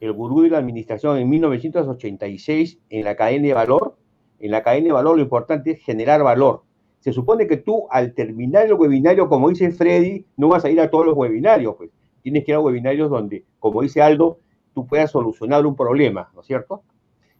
el 0.00 0.12
gurú 0.12 0.42
de 0.42 0.50
la 0.50 0.58
administración 0.58 1.16
en 1.16 1.30
1986 1.30 2.78
en 2.90 3.04
la 3.04 3.16
cadena 3.16 3.46
de 3.46 3.54
valor, 3.54 3.96
en 4.38 4.50
la 4.50 4.62
cadena 4.62 4.88
de 4.88 4.92
valor 4.92 5.16
lo 5.16 5.22
importante 5.22 5.70
es 5.70 5.82
generar 5.82 6.22
valor. 6.22 6.64
Se 7.00 7.10
supone 7.14 7.46
que 7.46 7.56
tú 7.56 7.86
al 7.88 8.12
terminar 8.12 8.66
el 8.66 8.74
webinario, 8.74 9.30
como 9.30 9.48
dice 9.48 9.70
Freddy, 9.70 10.26
no 10.36 10.48
vas 10.48 10.66
a 10.66 10.70
ir 10.70 10.78
a 10.78 10.90
todos 10.90 11.06
los 11.06 11.16
webinarios, 11.16 11.76
pues 11.76 11.88
tienes 12.20 12.44
que 12.44 12.50
ir 12.50 12.56
a 12.56 12.60
webinarios 12.60 13.08
donde, 13.08 13.46
como 13.58 13.80
dice 13.80 14.02
Aldo, 14.02 14.40
tú 14.74 14.86
puedas 14.86 15.10
solucionar 15.10 15.64
un 15.64 15.74
problema, 15.74 16.30
¿no 16.34 16.42
es 16.42 16.46
cierto? 16.46 16.82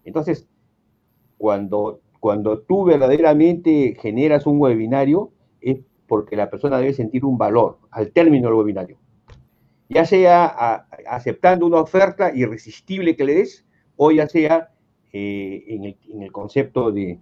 Entonces, 0.06 0.48
cuando, 1.36 2.00
cuando 2.18 2.60
tú 2.60 2.84
verdaderamente 2.84 3.94
generas 4.00 4.46
un 4.46 4.58
webinario, 4.58 5.32
es 5.60 5.80
porque 6.06 6.36
la 6.36 6.50
persona 6.50 6.78
debe 6.78 6.92
sentir 6.92 7.24
un 7.24 7.38
valor 7.38 7.78
al 7.90 8.10
término 8.12 8.48
del 8.48 8.58
webinario. 8.58 8.98
Ya 9.88 10.04
sea 10.04 10.46
a, 10.46 10.86
aceptando 11.08 11.66
una 11.66 11.80
oferta 11.80 12.34
irresistible 12.34 13.16
que 13.16 13.24
le 13.24 13.34
des, 13.34 13.64
o 13.96 14.10
ya 14.10 14.28
sea 14.28 14.70
eh, 15.12 15.64
en, 15.68 15.84
el, 15.84 15.98
en, 16.08 16.22
el, 16.22 16.32
concepto 16.32 16.90
de, 16.90 17.20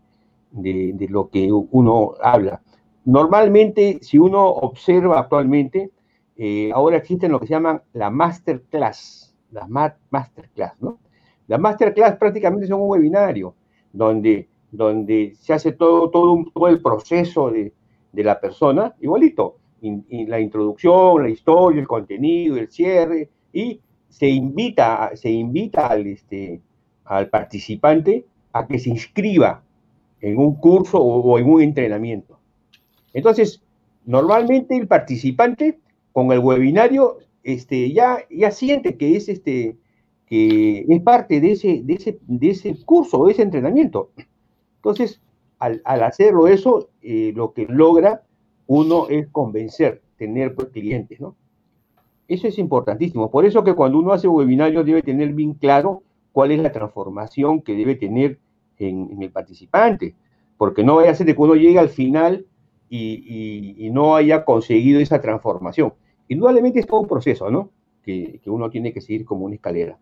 de, 0.51 0.93
de, 0.95 1.09
lo 1.09 1.29
que 1.29 1.51
uno 1.53 2.15
habla. 2.23 2.63
Normalmente, 3.05 3.99
si 4.01 4.19
uno 4.19 4.49
observa 4.49 5.19
actualmente, 5.19 5.91
eh, 6.37 6.71
ahora 6.73 6.97
existen 6.97 7.31
lo 7.31 7.39
que 7.39 7.47
se 7.47 7.55
llaman 7.55 7.83
la 7.93 8.11
masterclass, 8.11 9.37
las 9.51 9.69
ma 9.69 9.97
masterclass, 10.11 10.81
¿no? 10.81 10.99
La 11.47 11.59
masterclass 11.59 12.17
prácticamente 12.17 12.67
son 12.67 12.81
un 12.81 12.89
webinario 12.89 13.55
donde, 13.93 14.49
donde 14.71 15.35
se 15.39 15.53
hace 15.53 15.73
todo, 15.73 16.11
todo, 16.11 16.33
un, 16.33 16.51
todo 16.51 16.69
el 16.69 16.81
proceso 16.81 17.51
de, 17.51 17.73
de 18.15 18.23
la 18.23 18.41
persona, 18.41 18.95
igualito, 19.01 19.57
in 19.83 20.05
la 20.29 20.41
introducción, 20.41 21.23
la 21.23 21.29
historia, 21.29 21.81
el 21.81 21.87
contenido, 21.87 22.57
el 22.57 22.71
cierre, 22.71 23.29
y 23.53 23.81
se 24.09 24.29
invita, 24.29 25.11
se 25.15 25.31
invita 25.31 25.89
al, 25.89 26.07
este, 26.07 26.61
al 27.05 27.29
participante 27.29 28.25
a 28.53 28.67
que 28.67 28.79
se 28.79 28.91
inscriba 28.91 29.63
en 30.21 30.39
un 30.39 30.55
curso 30.55 30.99
o, 30.99 31.39
en 31.39 31.49
un 31.49 31.61
entrenamiento. 31.61 32.39
Entonces, 33.13 33.63
normalmente 34.07 34.77
el 34.77 34.87
participante 34.87 35.81
con 36.13 36.33
el 36.33 36.39
webinario 36.39 37.19
este, 37.43 37.93
ya, 37.93 38.19
ya 38.31 38.51
siente 38.51 38.97
que 38.97 39.17
es, 39.17 39.29
este, 39.29 39.77
que 40.27 40.87
es 40.89 41.03
parte 41.03 41.41
de 41.41 41.53
ese, 41.53 41.83
de, 41.83 41.95
ese, 41.95 42.19
de 42.27 42.51
ese 42.51 42.77
curso 42.85 43.19
o 43.19 43.29
ese 43.29 43.43
entrenamiento. 43.43 44.11
Entonces, 44.77 45.21
al, 45.65 46.03
hacerlo 46.03 46.47
eso, 46.47 46.91
eh, 47.03 47.33
lo 47.35 47.53
que 47.53 47.67
logra 47.67 48.23
uno 48.67 49.09
es 49.09 49.29
convencer, 49.29 50.03
tener 50.17 50.55
clientes, 50.55 51.21
¿no? 51.21 51.37
Eso 52.29 52.49
es 52.49 52.59
importantísimo. 52.59 53.31
Por 53.31 53.45
eso 53.45 53.65
que 53.65 53.75
cuando 53.75 53.99
uno 53.99 54.13
hace 54.13 54.29
webinario 54.29 54.83
debe 54.83 55.03
tener 55.03 55.33
bien 55.35 55.55
claro 55.55 56.03
cuál 56.33 56.53
es 56.53 56.61
la 56.61 56.73
transformación 56.73 57.61
que 57.61 57.75
debe 57.75 57.95
tener 57.97 58.39
en, 58.79 59.23
el 59.23 59.31
participante, 59.31 60.15
porque 60.57 60.83
no 60.83 60.97
vaya 60.97 61.11
a 61.11 61.15
ser 61.15 61.27
de 61.27 61.35
que 61.35 61.43
uno 61.43 61.55
llegue 61.55 61.79
al 61.79 61.91
final 61.91 62.47
y, 62.89 63.91
no 63.93 64.17
haya 64.17 64.45
conseguido 64.45 65.01
esa 65.01 65.21
transformación. 65.21 65.93
Indudablemente 66.29 66.81
es 66.81 66.87
todo 66.87 67.01
un 67.01 67.09
proceso, 67.09 67.51
¿no? 67.51 67.71
Que, 68.03 68.41
uno 68.47 68.71
tiene 68.71 68.93
que 68.93 69.01
seguir 69.01 69.25
como 69.25 69.45
una 69.45 69.57
escalera. 69.57 69.99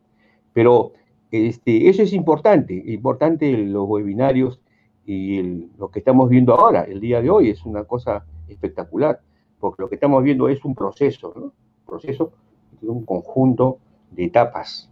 Pero 0.52 0.92
este, 1.30 1.88
eso 1.88 2.02
es 2.02 2.12
importante, 2.12 2.74
importante 2.86 3.50
los 3.52 3.88
webinarios 3.88 4.61
y 5.04 5.42
lo 5.78 5.90
que 5.90 5.98
estamos 5.98 6.28
viendo 6.28 6.54
ahora, 6.54 6.82
el 6.82 7.00
día 7.00 7.20
de 7.20 7.30
hoy, 7.30 7.50
es 7.50 7.64
una 7.64 7.84
cosa 7.84 8.24
espectacular, 8.48 9.20
porque 9.58 9.82
lo 9.82 9.88
que 9.88 9.96
estamos 9.96 10.22
viendo 10.22 10.48
es 10.48 10.64
un 10.64 10.74
proceso. 10.74 11.32
Un 11.34 11.52
proceso, 11.86 12.32
un 12.82 13.04
conjunto 13.04 13.78
de 14.10 14.24
etapas. 14.24 14.90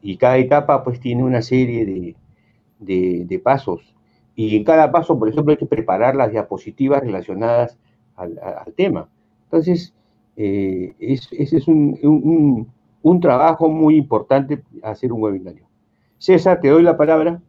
Y 0.00 0.16
cada 0.16 0.38
etapa 0.38 0.84
pues 0.84 1.00
tiene 1.00 1.24
una 1.24 1.42
serie 1.42 2.14
de, 2.78 3.38
pasos. 3.42 3.94
Y 4.36 4.56
en 4.56 4.64
cada 4.64 4.92
paso, 4.92 5.18
por 5.18 5.28
ejemplo, 5.28 5.50
hay 5.50 5.56
que 5.56 5.66
preparar 5.66 6.14
las 6.14 6.30
diapositivas 6.30 7.02
relacionadas 7.02 7.76
al, 8.14 8.72
tema. 8.76 9.08
Entonces, 9.44 9.94
eh, 10.36 10.94
ese 11.00 11.56
es 11.56 11.66
un, 11.66 12.68
un 13.02 13.20
trabajo 13.20 13.68
muy 13.68 13.96
importante 13.96 14.62
hacer 14.82 15.12
un 15.12 15.22
webinario. 15.22 15.66
César, 16.18 16.60
te 16.60 16.68
doy 16.68 16.82
la 16.82 16.96
palabra. 16.96 17.40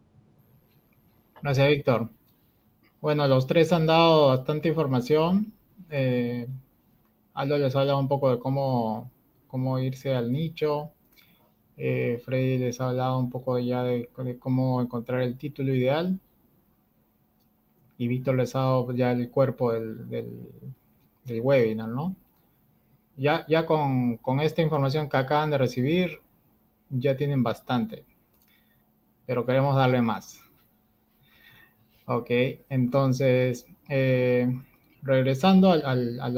Gracias, 1.41 1.69
Víctor. 1.69 2.09
Bueno, 3.01 3.27
los 3.27 3.47
tres 3.47 3.71
han 3.71 3.85
dado 3.87 4.27
bastante 4.27 4.67
información. 4.69 5.53
Eh, 5.89 6.47
Aldo 7.33 7.57
les 7.57 7.75
ha 7.75 7.81
hablado 7.81 7.99
un 7.99 8.09
poco 8.09 8.29
de 8.31 8.39
cómo, 8.39 9.09
cómo 9.47 9.79
irse 9.79 10.13
al 10.13 10.31
nicho. 10.33 10.91
Eh, 11.77 12.21
Freddy 12.25 12.57
les 12.57 12.81
ha 12.81 12.89
hablado 12.89 13.17
un 13.19 13.29
poco 13.29 13.57
ya 13.59 13.83
de, 13.83 14.09
cómo 14.39 14.81
encontrar 14.81 15.21
el 15.21 15.37
título 15.37 15.73
ideal. 15.73 16.19
Y 17.97 18.07
Víctor 18.09 18.35
les 18.35 18.55
ha 18.55 18.59
dado 18.59 18.91
ya 18.93 19.11
el 19.13 19.29
cuerpo 19.29 19.71
del, 19.71 20.09
del, 20.09 21.41
webinar, 21.41 21.87
¿no? 21.87 22.15
Ya, 23.17 23.45
ya 23.47 23.65
con, 23.65 24.17
con 24.17 24.41
esta 24.41 24.61
información 24.61 25.09
que 25.09 25.17
acaban 25.17 25.51
de 25.51 25.57
recibir, 25.57 26.21
ya 26.89 27.15
tienen 27.15 27.43
bastante. 27.43 28.05
Pero 29.25 29.45
queremos 29.45 29.75
darle 29.75 30.01
más. 30.01 30.48
Ok, 32.11 32.31
entonces, 32.69 33.67
eh, 33.87 34.51
regresando 35.03 35.71
al, 35.71 36.19
a, 36.19 36.29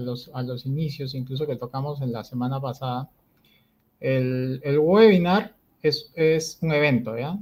los, 0.00 0.66
inicios, 0.66 1.14
incluso 1.14 1.46
que 1.46 1.56
tocamos 1.56 2.00
en 2.00 2.12
la 2.12 2.24
semana 2.24 2.58
pasada, 2.62 3.10
el, 4.00 4.62
webinar 4.80 5.54
es, 5.82 6.10
es, 6.14 6.58
un 6.62 6.72
evento, 6.72 7.18
¿ya? 7.18 7.38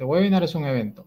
El 0.00 0.06
webinar 0.06 0.42
es 0.42 0.56
un 0.56 0.64
evento. 0.64 1.06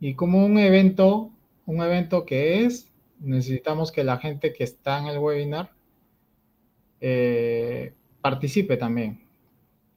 Y 0.00 0.14
como 0.14 0.42
un 0.42 0.58
evento, 0.58 1.30
un 1.66 1.82
evento 1.82 2.24
que 2.24 2.64
es, 2.64 2.90
necesitamos 3.20 3.92
que 3.92 4.04
la 4.04 4.16
gente 4.16 4.54
que 4.54 4.64
está 4.64 5.00
en 5.00 5.08
el 5.08 5.18
webinar 5.18 5.70
eh, 7.02 7.92
participe 8.22 8.78
también 8.78 9.23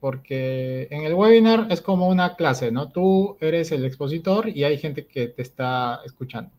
porque 0.00 0.88
en 0.90 1.04
el 1.04 1.14
webinar 1.14 1.66
es 1.70 1.80
como 1.80 2.08
una 2.08 2.36
clase, 2.36 2.70
¿no? 2.70 2.90
Tú 2.90 3.36
eres 3.40 3.72
el 3.72 3.84
expositor 3.84 4.48
y 4.48 4.64
hay 4.64 4.78
gente 4.78 5.06
que 5.06 5.28
te 5.28 5.42
está 5.42 6.00
escuchando 6.04 6.52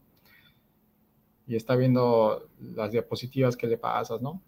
y 1.48 1.56
está 1.56 1.76
viendo 1.76 2.50
las 2.76 2.92
diapositivas 2.92 3.58
que 3.58 3.68
le 3.68 3.78
pasas, 3.78 4.22
¿no? 4.22 4.42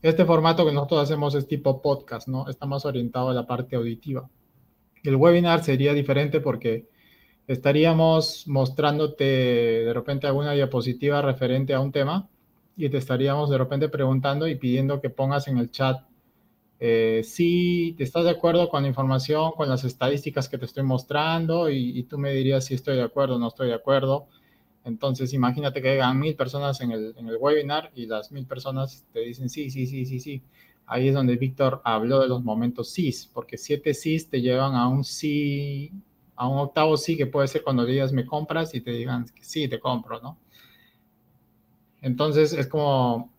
Este 0.00 0.24
formato 0.24 0.66
que 0.66 0.72
nosotros 0.72 1.00
hacemos 1.00 1.34
es 1.34 1.48
tipo 1.48 1.80
podcast, 1.80 2.28
¿no? 2.28 2.48
Está 2.48 2.66
más 2.66 2.84
orientado 2.84 3.30
a 3.30 3.34
la 3.34 3.46
parte 3.46 3.74
auditiva. 3.74 4.28
El 5.02 5.16
webinar 5.16 5.64
sería 5.64 5.94
diferente 5.94 6.40
porque 6.40 6.88
estaríamos 7.46 8.46
mostrándote 8.46 9.24
de 9.24 9.92
repente 9.92 10.26
alguna 10.26 10.52
diapositiva 10.52 11.20
referente 11.22 11.74
a 11.74 11.80
un 11.80 11.90
tema 11.90 12.28
y 12.76 12.88
te 12.90 12.98
estaríamos 12.98 13.50
de 13.50 13.58
repente 13.58 13.88
preguntando 13.88 14.46
y 14.46 14.54
pidiendo 14.56 15.00
que 15.00 15.10
pongas 15.10 15.48
en 15.48 15.58
el 15.58 15.70
chat 15.70 16.02
eh, 16.80 17.22
si 17.24 17.94
estás 17.98 18.24
de 18.24 18.30
acuerdo 18.30 18.68
con 18.68 18.82
la 18.82 18.88
información, 18.88 19.52
con 19.52 19.68
las 19.68 19.84
estadísticas 19.84 20.48
que 20.48 20.58
te 20.58 20.64
estoy 20.64 20.82
mostrando 20.82 21.70
y, 21.70 22.02
tú 22.04 22.18
me 22.18 22.32
dirías 22.32 22.64
si 22.64 22.74
estoy 22.74 22.96
de 22.96 23.02
acuerdo 23.02 23.36
o 23.36 23.38
no 23.38 23.48
estoy 23.48 23.68
de 23.68 23.74
acuerdo. 23.74 24.26
Entonces, 24.84 25.32
imagínate 25.32 25.80
que 25.80 25.92
hagan 25.92 26.18
mil 26.18 26.36
personas 26.36 26.80
en 26.80 26.90
el, 26.92 27.14
en 27.16 27.28
el 27.28 27.36
webinar 27.38 27.90
y 27.94 28.06
las 28.06 28.32
mil 28.32 28.46
personas 28.46 29.06
te 29.12 29.20
dicen 29.20 29.48
sí, 29.48 29.70
sí, 29.70 29.86
sí, 29.86 30.04
sí, 30.04 30.20
sí. 30.20 30.42
Ahí 30.86 31.08
es 31.08 31.14
donde 31.14 31.36
Víctor 31.36 31.80
habló 31.84 32.20
de 32.20 32.28
los 32.28 32.42
momentos 32.44 32.90
sí, 32.90 33.10
porque 33.32 33.56
siete 33.56 33.94
sí 33.94 34.18
te 34.28 34.42
llevan 34.42 34.74
a 34.74 34.88
un 34.88 35.04
sí, 35.04 35.92
a 36.36 36.48
un 36.48 36.58
octavo 36.58 36.96
sí, 36.98 37.16
que 37.16 37.26
puede 37.26 37.48
ser 37.48 37.62
cuando 37.62 37.86
digas 37.86 38.12
me 38.12 38.26
compras 38.26 38.74
y 38.74 38.80
te 38.82 38.90
digan 38.92 39.26
sí, 39.40 39.68
te 39.68 39.80
compro, 39.80 40.20
¿no? 40.20 40.38
Entonces, 42.02 42.52
es 42.52 42.66
como 42.68 43.33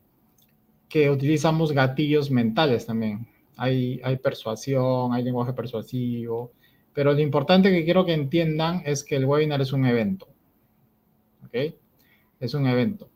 que 0.95 1.09
utilizamos 1.09 1.73
gatillos 1.73 2.31
mentales 2.31 2.85
también. 2.85 3.27
Hay, 3.57 3.99
hay 4.01 4.15
persuasión, 4.15 5.13
hay 5.13 5.23
lenguaje 5.23 5.51
persuasivo, 5.51 6.53
pero 6.93 7.11
lo 7.11 7.19
importante 7.19 7.69
que 7.69 7.83
quiero 7.83 8.05
que 8.05 8.13
entiendan 8.13 8.81
es 8.85 9.03
que 9.03 9.17
el 9.17 9.25
webinar 9.25 9.59
es 9.59 9.73
un 9.73 9.85
evento. 9.85 10.25
¿Ok? 11.45 11.73
Es 12.39 12.53
un 12.53 12.65
evento. 12.65 13.09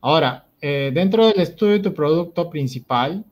Ahora, 0.00 0.46
eh, 0.58 0.90
dentro 0.94 1.26
del 1.26 1.38
estudio 1.40 1.74
de 1.74 1.80
tu 1.80 1.92
producto 1.92 2.48
principal, 2.48 3.22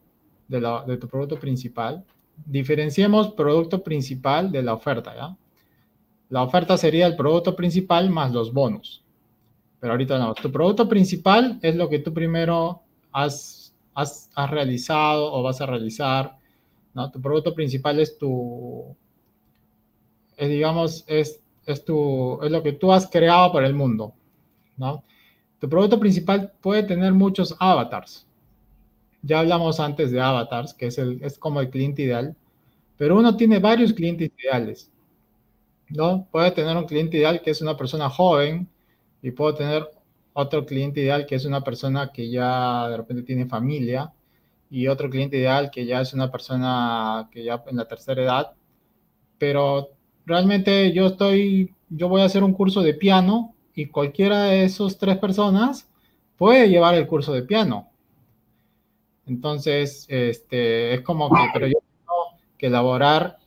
de, 0.46 0.60
la, 0.60 0.84
de, 0.84 0.98
tu 0.98 1.08
producto 1.08 1.40
principal, 1.40 2.04
diferenciemos 2.36 3.32
producto 3.32 3.82
principal 3.82 4.52
de 4.52 4.62
la 4.62 4.74
oferta, 4.74 5.14
¿ya? 5.14 5.34
La 6.28 6.42
oferta 6.42 6.76
sería 6.76 7.06
el 7.06 7.16
producto 7.16 7.56
principal 7.56 8.10
más 8.10 8.30
los 8.30 8.52
bonos. 8.52 9.02
Pero 9.80 9.94
ahorita 9.94 10.18
no. 10.18 10.34
Tu 10.34 10.52
producto 10.52 10.86
principal 10.86 11.58
es 11.62 11.76
lo 11.76 11.88
que 11.88 12.00
tú 12.00 12.12
primero 12.12 12.82
has 13.10 13.59
has, 13.94 14.30
realizado 14.48 15.32
o 15.32 15.42
vas 15.42 15.60
a 15.60 15.66
realizar. 15.66 16.36
¿no? 16.94 17.10
Tu 17.10 17.20
producto 17.20 17.54
principal 17.54 18.00
es 18.00 18.16
tu, 18.18 18.96
digamos, 20.38 21.04
es, 21.06 21.42
es, 21.66 21.84
tu, 21.84 22.42
es 22.42 22.50
lo 22.50 22.62
que 22.62 22.72
tú 22.72 22.92
has 22.92 23.06
creado 23.06 23.52
para 23.52 23.66
el 23.66 23.74
mundo. 23.74 24.14
¿no? 24.76 25.04
Tu 25.58 25.68
producto 25.68 26.00
principal 26.00 26.52
puede 26.60 26.82
tener 26.82 27.12
muchos 27.12 27.54
avatars. 27.58 28.26
Ya 29.22 29.40
hablamos 29.40 29.80
antes 29.80 30.10
de 30.10 30.20
avatars, 30.20 30.72
que 30.72 30.86
es, 30.86 30.98
el, 30.98 31.22
es 31.22 31.38
como 31.38 31.60
el 31.60 31.68
cliente 31.68 32.02
ideal, 32.02 32.34
pero 32.96 33.18
uno 33.18 33.36
tiene 33.36 33.58
varios 33.58 33.92
clientes 33.92 34.30
ideales. 34.38 34.90
¿no? 35.90 36.26
Puede 36.30 36.50
tener 36.52 36.76
un 36.76 36.86
cliente 36.86 37.18
ideal 37.18 37.42
que 37.42 37.50
es 37.50 37.60
una 37.60 37.76
persona 37.76 38.08
joven 38.08 38.68
y 39.22 39.30
puedo 39.30 39.54
tener 39.54 39.86
otro 40.32 40.64
cliente 40.66 41.00
ideal 41.00 41.26
que 41.26 41.34
es 41.34 41.44
una 41.44 41.62
persona 41.62 42.12
que 42.12 42.30
ya 42.30 42.88
de 42.88 42.96
repente 42.96 43.22
tiene 43.22 43.46
familia 43.46 44.12
y 44.70 44.86
otro 44.86 45.10
cliente 45.10 45.38
ideal 45.38 45.70
que 45.70 45.84
ya 45.84 46.00
es 46.00 46.14
una 46.14 46.30
persona 46.30 47.28
que 47.32 47.44
ya 47.44 47.62
en 47.66 47.76
la 47.76 47.88
tercera 47.88 48.22
edad, 48.22 48.52
pero 49.38 49.90
realmente 50.26 50.92
yo 50.92 51.06
estoy, 51.06 51.74
yo 51.88 52.08
voy 52.08 52.22
a 52.22 52.26
hacer 52.26 52.44
un 52.44 52.52
curso 52.52 52.82
de 52.82 52.94
piano 52.94 53.54
y 53.74 53.86
cualquiera 53.86 54.44
de 54.44 54.64
esos 54.64 54.98
tres 54.98 55.18
personas 55.18 55.88
puede 56.36 56.68
llevar 56.68 56.94
el 56.94 57.06
curso 57.06 57.32
de 57.32 57.42
piano. 57.42 57.88
Entonces, 59.26 60.06
este, 60.08 60.94
es 60.94 61.00
como 61.02 61.28
que, 61.30 61.40
pero 61.52 61.66
yo 61.66 61.78
tengo 61.78 62.40
que 62.58 62.66
elaborar, 62.66 63.38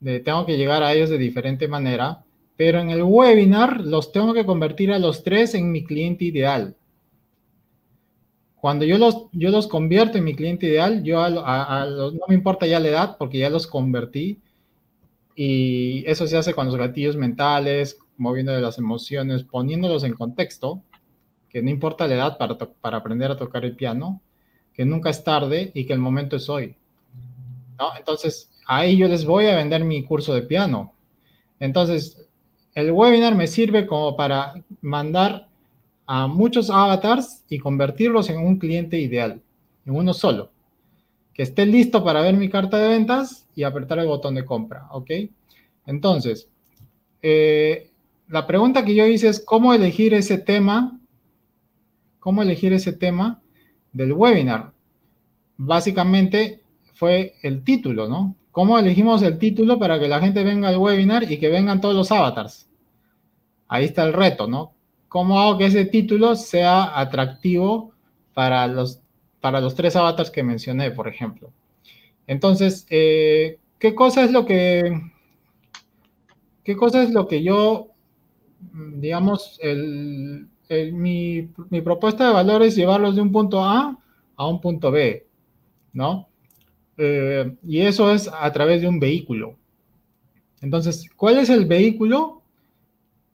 tengo 0.00 0.46
que 0.46 0.56
llegar 0.56 0.82
a 0.82 0.92
ellos 0.92 1.10
de 1.10 1.18
diferente 1.18 1.68
manera 1.68 2.24
pero 2.64 2.78
en 2.78 2.90
el 2.90 3.02
webinar 3.02 3.80
los 3.80 4.12
tengo 4.12 4.32
que 4.32 4.46
convertir 4.46 4.92
a 4.92 5.00
los 5.00 5.24
tres 5.24 5.52
en 5.54 5.72
mi 5.72 5.82
cliente 5.82 6.26
ideal. 6.26 6.76
Cuando 8.54 8.84
yo 8.84 8.98
los, 8.98 9.26
yo 9.32 9.50
los 9.50 9.66
convierto 9.66 10.16
en 10.16 10.22
mi 10.22 10.36
cliente 10.36 10.66
ideal, 10.66 11.02
yo 11.02 11.28
no 11.28 12.12
me 12.28 12.36
importa 12.36 12.64
ya 12.64 12.78
la 12.78 12.86
edad 12.86 13.16
porque 13.18 13.38
ya 13.38 13.50
los 13.50 13.66
convertí. 13.66 14.38
Y 15.34 16.04
eso 16.06 16.28
se 16.28 16.36
hace 16.36 16.54
con 16.54 16.66
los 16.66 16.76
gatillos 16.76 17.16
mentales, 17.16 17.98
moviendo 18.16 18.56
las 18.60 18.78
emociones, 18.78 19.42
poniéndolos 19.42 20.04
en 20.04 20.14
contexto, 20.14 20.84
que 21.48 21.62
no 21.62 21.70
importa 21.70 22.06
la 22.06 22.14
edad 22.14 22.38
para, 22.38 22.56
para 22.56 22.98
aprender 22.98 23.32
a 23.32 23.36
tocar 23.36 23.64
el 23.64 23.74
piano, 23.74 24.22
que 24.72 24.84
nunca 24.84 25.10
es 25.10 25.24
tarde 25.24 25.72
y 25.74 25.84
que 25.84 25.94
el 25.94 25.98
momento 25.98 26.36
es 26.36 26.48
hoy. 26.48 26.76
Entonces, 27.98 28.52
ahí 28.68 28.96
yo 28.96 29.08
les 29.08 29.24
voy 29.24 29.46
a 29.46 29.56
vender 29.56 29.82
mi 29.82 30.04
curso 30.04 30.32
de 30.32 30.42
piano. 30.42 30.94
Entonces, 31.58 32.28
el 32.74 32.90
webinar 32.92 33.34
me 33.34 33.46
sirve 33.46 33.86
como 33.86 34.16
para 34.16 34.54
mandar 34.80 35.48
a 36.06 36.26
muchos 36.26 36.70
avatars 36.70 37.44
y 37.48 37.58
convertirlos 37.58 38.30
en 38.30 38.38
un 38.38 38.58
cliente 38.58 38.98
ideal, 38.98 39.40
en 39.86 39.94
uno 39.94 40.14
solo, 40.14 40.50
que 41.34 41.42
esté 41.42 41.66
listo 41.66 42.02
para 42.04 42.20
ver 42.20 42.34
mi 42.34 42.48
carta 42.48 42.78
de 42.78 42.88
ventas 42.88 43.46
y 43.54 43.62
apretar 43.62 43.98
el 43.98 44.06
botón 44.06 44.34
de 44.34 44.44
compra, 44.44 44.88
¿ok? 44.90 45.10
Entonces, 45.86 46.48
eh, 47.22 47.90
la 48.28 48.46
pregunta 48.46 48.84
que 48.84 48.94
yo 48.94 49.06
hice 49.06 49.28
es 49.28 49.40
cómo 49.44 49.74
elegir 49.74 50.14
ese 50.14 50.38
tema, 50.38 50.98
cómo 52.18 52.42
elegir 52.42 52.72
ese 52.72 52.92
tema 52.92 53.42
del 53.92 54.12
webinar. 54.12 54.72
Básicamente 55.56 56.62
fue 56.94 57.34
el 57.42 57.62
título, 57.62 58.08
¿no? 58.08 58.36
¿Cómo 58.52 58.78
elegimos 58.78 59.22
el 59.22 59.38
título 59.38 59.78
para 59.78 59.98
que 59.98 60.08
la 60.08 60.20
gente 60.20 60.44
venga 60.44 60.68
al 60.68 60.76
webinar 60.76 61.30
y 61.30 61.38
que 61.38 61.48
vengan 61.48 61.80
todos 61.80 61.94
los 61.94 62.12
avatars? 62.12 62.68
Ahí 63.66 63.86
está 63.86 64.04
el 64.04 64.12
reto, 64.12 64.46
¿no? 64.46 64.74
¿Cómo 65.08 65.40
hago 65.40 65.56
que 65.56 65.66
ese 65.66 65.86
título 65.86 66.36
sea 66.36 67.00
atractivo 67.00 67.92
para 68.34 68.66
los, 68.66 69.00
para 69.40 69.58
los 69.62 69.74
tres 69.74 69.96
avatars 69.96 70.30
que 70.30 70.42
mencioné, 70.42 70.90
por 70.90 71.08
ejemplo? 71.08 71.50
Entonces, 72.26 72.86
eh, 72.90 73.58
¿qué 73.78 73.94
cosa 73.94 74.22
es 74.22 74.30
lo 74.30 74.44
que, 74.44 75.00
qué 76.62 76.76
cosa 76.76 77.02
es 77.02 77.10
lo 77.10 77.26
que 77.26 77.42
yo, 77.42 77.88
digamos, 78.60 79.58
mi, 80.92 81.48
mi, 81.70 81.80
propuesta 81.80 82.26
de 82.26 82.34
valor 82.34 82.62
es 82.62 82.76
llevarlos 82.76 83.16
de 83.16 83.22
un 83.22 83.32
punto 83.32 83.64
A 83.64 83.98
a 84.36 84.46
un 84.46 84.60
punto 84.60 84.90
B, 84.90 85.26
¿no? 85.94 86.28
Eh, 87.04 87.56
y 87.66 87.80
eso 87.80 88.12
es 88.12 88.30
a 88.32 88.52
través 88.52 88.80
de 88.80 88.86
un 88.86 89.00
vehículo. 89.00 89.56
Entonces, 90.60 91.10
¿cuál 91.16 91.38
es 91.38 91.50
el 91.50 91.66
vehículo 91.66 92.42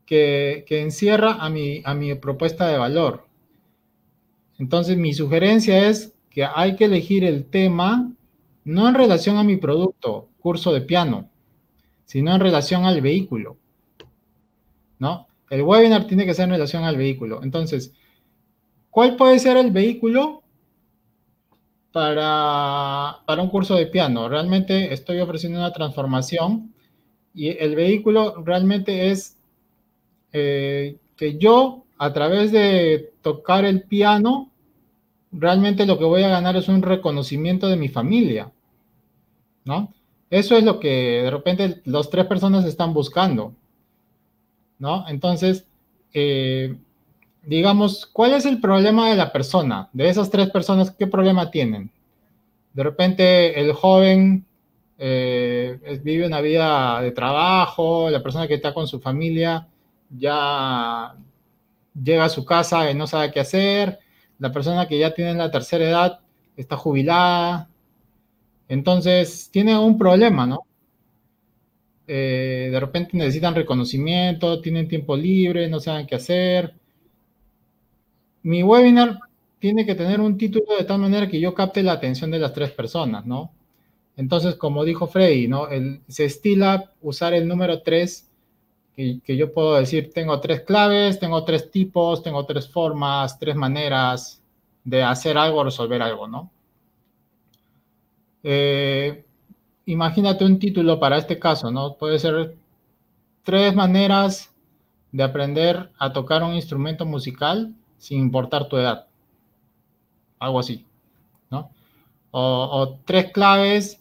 que, 0.07 0.65
encierra 0.71 1.35
a 1.35 1.51
mi, 1.51 1.83
a 1.85 1.93
mi 1.93 2.15
propuesta 2.15 2.67
de 2.67 2.79
valor? 2.79 3.27
Entonces, 4.59 4.97
mi 4.97 5.13
sugerencia 5.13 5.87
es 5.87 6.15
que 6.31 6.47
hay 6.47 6.77
que 6.77 6.87
elegir 6.87 7.25
el 7.25 7.45
tema 7.45 8.11
no 8.65 8.89
en 8.89 8.95
relación 8.95 9.37
a 9.37 9.45
mi 9.45 9.59
producto, 9.59 10.31
curso 10.41 10.73
de 10.73 10.81
piano, 10.81 11.29
sino 12.07 12.35
en 12.35 12.41
relación 12.41 12.87
al 12.87 13.03
vehículo. 13.03 13.59
¿No? 14.99 15.27
El 15.51 15.61
webinar 15.61 16.07
tiene 16.07 16.25
que 16.25 16.33
ser 16.33 16.45
en 16.45 16.53
relación 16.53 16.85
al 16.85 16.97
vehículo. 16.97 17.43
Entonces, 17.43 17.93
¿cuál 18.89 19.17
puede 19.17 19.39
ser 19.39 19.59
el 19.59 19.73
vehículo 19.73 20.43
para, 21.93 23.19
para 23.27 23.43
un 23.43 23.49
curso 23.49 23.75
de 23.75 23.87
piano. 23.87 24.29
Realmente 24.29 24.93
estoy 24.93 25.21
ofreciendo 25.21 25.59
una 25.59 25.73
transformación 25.73 26.75
y 27.35 27.49
el 27.49 27.77
vehículo 27.77 28.43
realmente 28.45 29.11
es 29.11 29.37
eh, 30.33 30.97
que 31.17 31.39
yo, 31.39 31.85
a 31.99 32.13
través 32.13 32.53
de 32.53 33.13
tocar 33.23 33.65
el 33.65 33.83
piano, 33.83 34.51
realmente 35.33 35.87
lo 35.87 35.99
que 35.99 36.05
voy 36.05 36.23
a 36.23 36.29
ganar 36.29 36.57
es 36.57 36.69
un 36.69 36.83
reconocimiento 36.83 37.69
de 37.69 37.77
mi 37.77 37.89
familia, 37.89 38.53
¿no? 39.65 39.93
Eso 40.31 40.57
es 40.57 40.65
lo 40.65 40.79
que 40.79 41.23
de 41.23 41.31
repente 41.31 41.81
las 41.85 42.11
tres 42.11 42.27
personas 42.27 42.65
están 42.65 42.93
buscando, 42.93 43.55
¿no? 44.79 45.09
Entonces, 45.09 45.67
eh, 46.13 46.77
digamos, 47.49 48.05
¿cuál 48.05 48.35
es 48.35 48.45
el 48.45 48.61
problema 48.61 49.09
de 49.09 49.17
la 49.17 49.33
persona? 49.33 49.89
De 49.95 50.07
esas 50.09 50.29
tres 50.29 50.51
personas, 50.51 50.91
¿qué 50.91 51.07
problema 51.07 51.51
tienen? 51.51 51.91
De 52.75 52.83
repente 52.83 53.59
el 53.59 53.73
joven 53.73 54.45
eh, 54.99 55.79
vive 56.05 56.27
una 56.27 56.43
vida 56.43 57.01
de 57.01 57.11
trabajo, 57.11 58.11
la 58.11 58.23
persona 58.23 58.47
que 58.47 58.55
está 58.55 58.75
con 58.75 58.87
su 58.87 59.01
familia 59.01 59.67
ya 60.11 61.15
llega 61.95 62.25
a 62.27 62.29
su 62.29 62.45
casa 62.45 62.91
y 62.91 62.95
no 62.95 63.07
sabe 63.07 63.33
qué 63.33 63.41
hacer, 63.41 63.99
la 64.39 64.53
persona 64.53 64.87
que 64.87 64.99
ya 64.99 65.15
tiene 65.15 65.33
la 65.33 65.51
tercera 65.51 65.89
edad 65.89 66.21
está 66.55 66.77
jubilada, 66.77 67.71
entonces 68.69 69.49
tiene 69.51 69.79
un 69.79 69.97
problema, 69.97 70.47
¿no? 70.47 70.67
Eh, 72.07 72.69
de 72.71 72.81
repente 72.81 73.17
necesitan 73.17 73.55
reconocimiento, 73.55 74.61
tienen 74.61 74.87
tiempo 74.87 75.17
libre, 75.17 75.69
no 75.69 75.81
saben 75.81 76.07
qué 76.07 76.17
hacer, 76.17 76.75
mi 78.49 78.63
webinar 78.63 79.21
tiene 79.59 79.85
que 79.85 79.95
tener 79.95 80.23
un 80.23 80.39
título 80.39 80.79
de 80.79 80.85
tal 80.85 81.01
manera 81.01 81.29
que 81.29 81.39
yo 81.39 81.53
capte 81.53 81.83
la 81.83 81.93
atención 81.93 82.31
de 82.31 82.39
las 82.39 82.55
tres 82.55 82.71
personas, 82.71 83.27
¿no? 83.27 83.53
Entonces, 84.17 84.55
como 84.55 84.87
dijo 84.87 85.07
Freddy, 85.07 85.49
¿no? 85.49 85.69
se 86.09 86.25
estila 86.25 86.91
usar 87.03 87.35
el 87.35 87.47
número 87.47 87.83
tres, 87.83 88.31
que, 88.97 89.37
yo 89.37 89.53
puedo 89.53 89.75
decir, 89.75 90.13
tengo 90.15 90.41
tres 90.41 90.63
claves, 90.63 91.21
tengo 91.21 91.45
tres 91.45 91.71
tipos, 91.71 92.23
tengo 92.23 92.47
tres 92.47 92.67
formas, 92.67 93.39
tres 93.39 93.55
maneras 93.55 94.43
de 94.83 95.03
hacer 95.03 95.37
algo 95.37 95.63
resolver 95.63 96.01
algo, 96.01 96.27
¿no? 96.27 96.51
Eh, 98.43 99.27
imagínate 99.85 100.47
un 100.47 100.59
título 100.59 100.99
para 100.99 101.19
este 101.19 101.39
caso, 101.39 101.71
¿no? 101.71 101.97
Puede 101.97 102.19
ser 102.19 102.57
tres 103.43 103.75
maneras 103.75 104.51
de 105.13 105.23
aprender 105.23 105.91
a 105.99 106.15
tocar 106.15 106.43
un 106.43 106.55
instrumento 106.55 107.05
musical 107.05 107.75
sin 107.99 108.21
importar 108.21 108.69
tu 108.69 108.77
edad. 108.77 109.07
Algo 110.39 110.61
así, 110.61 110.85
¿no? 111.51 111.71
O, 112.31 112.99
tres 113.05 113.33
claves 113.33 114.01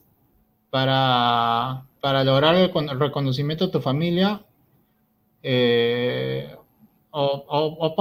para, 0.69 1.85
para, 1.99 2.23
lograr 2.23 2.55
el, 2.55 2.71
reconocimiento 2.99 3.65
de 3.65 3.71
tu 3.71 3.81
familia. 3.81 4.41
Eh, 5.41 6.55
o, 7.11 7.95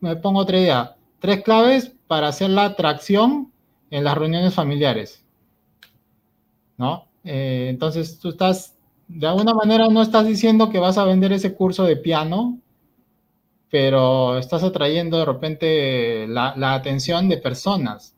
me, 0.00 0.16
pongo 0.16 0.40
otra 0.40 0.58
idea. 0.58 0.96
Tres 1.20 1.42
claves 1.42 1.92
para 2.06 2.28
hacer 2.28 2.50
la 2.50 2.64
atracción 2.64 3.52
en 3.90 4.04
las 4.04 4.16
reuniones 4.16 4.54
familiares. 4.54 5.22
¿No? 6.78 7.06
Eh, 7.24 7.66
entonces 7.68 8.18
tú 8.18 8.30
estás, 8.30 8.76
de 9.08 9.26
alguna 9.26 9.52
manera 9.52 9.88
no 9.88 10.00
estás 10.00 10.26
diciendo 10.26 10.70
que 10.70 10.78
vas 10.78 10.96
a 10.96 11.04
vender 11.04 11.32
ese 11.32 11.54
curso 11.54 11.84
de 11.84 11.96
piano 11.96 12.58
pero 13.70 14.38
estás 14.38 14.62
atrayendo 14.62 15.18
de 15.18 15.24
repente 15.24 16.26
la, 16.28 16.74
atención 16.74 17.28
de 17.28 17.38
personas. 17.38 18.14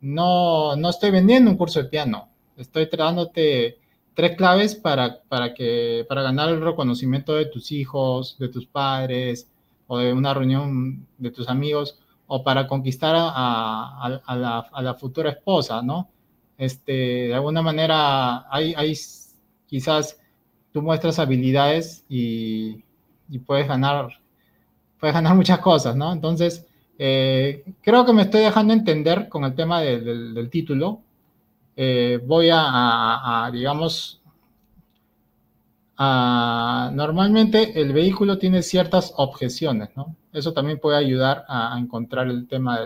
No, 0.00 0.76
no 0.76 0.90
estoy 0.90 1.10
vendiendo 1.10 1.50
un 1.50 1.56
curso 1.56 1.82
de 1.82 1.88
piano, 1.88 2.28
estoy 2.56 2.88
dándote 2.96 3.78
tres 4.14 4.36
claves 4.36 4.74
para, 4.74 5.22
para, 5.28 5.54
que, 5.54 6.04
para 6.08 6.22
ganar 6.22 6.48
el 6.50 6.62
reconocimiento 6.62 7.34
de 7.34 7.46
tus 7.46 7.72
hijos, 7.72 8.36
de 8.38 8.48
tus 8.48 8.66
padres, 8.66 9.50
o 9.88 9.98
de 9.98 10.12
una 10.12 10.34
reunión 10.34 11.06
de 11.18 11.30
tus 11.30 11.48
amigos, 11.48 11.98
o 12.26 12.42
para 12.42 12.66
conquistar 12.66 13.14
a, 13.16 14.20
la, 14.80 14.94
futura 14.94 15.30
esposa, 15.30 15.82
¿no? 15.82 16.08
Este, 16.58 17.28
de 17.28 17.34
alguna 17.34 17.62
manera, 17.62 18.46
hay, 18.50 18.74
quizás 19.66 20.18
tú 20.72 20.82
muestras 20.82 21.18
habilidades 21.18 22.04
y, 22.08 22.84
y 23.28 23.38
puedes 23.38 23.68
ganar 23.68 24.08
puedes 24.98 25.14
ganar 25.14 25.34
muchas 25.34 25.58
cosas, 25.60 25.96
¿no? 25.96 26.12
Entonces, 26.12 26.66
eh, 26.98 27.64
creo 27.82 28.04
que 28.06 28.12
me 28.12 28.22
estoy 28.22 28.40
dejando 28.42 28.72
entender 28.72 29.28
con 29.28 29.44
el 29.44 29.54
tema 29.54 29.80
del 29.80 30.48
título. 30.50 31.02
Eh, 31.76 32.20
voy 32.24 32.48
a, 32.50 33.50
digamos, 33.52 34.20
normalmente 35.98 37.80
el 37.80 37.92
vehículo 37.92 38.38
tiene 38.38 38.62
ciertas 38.62 39.12
objeciones, 39.16 39.90
¿no? 39.96 40.16
Eso 40.32 40.52
también 40.52 40.78
puede 40.78 40.98
ayudar 40.98 41.44
a, 41.48 41.76
encontrar 41.78 42.28
el 42.28 42.46
tema 42.48 42.80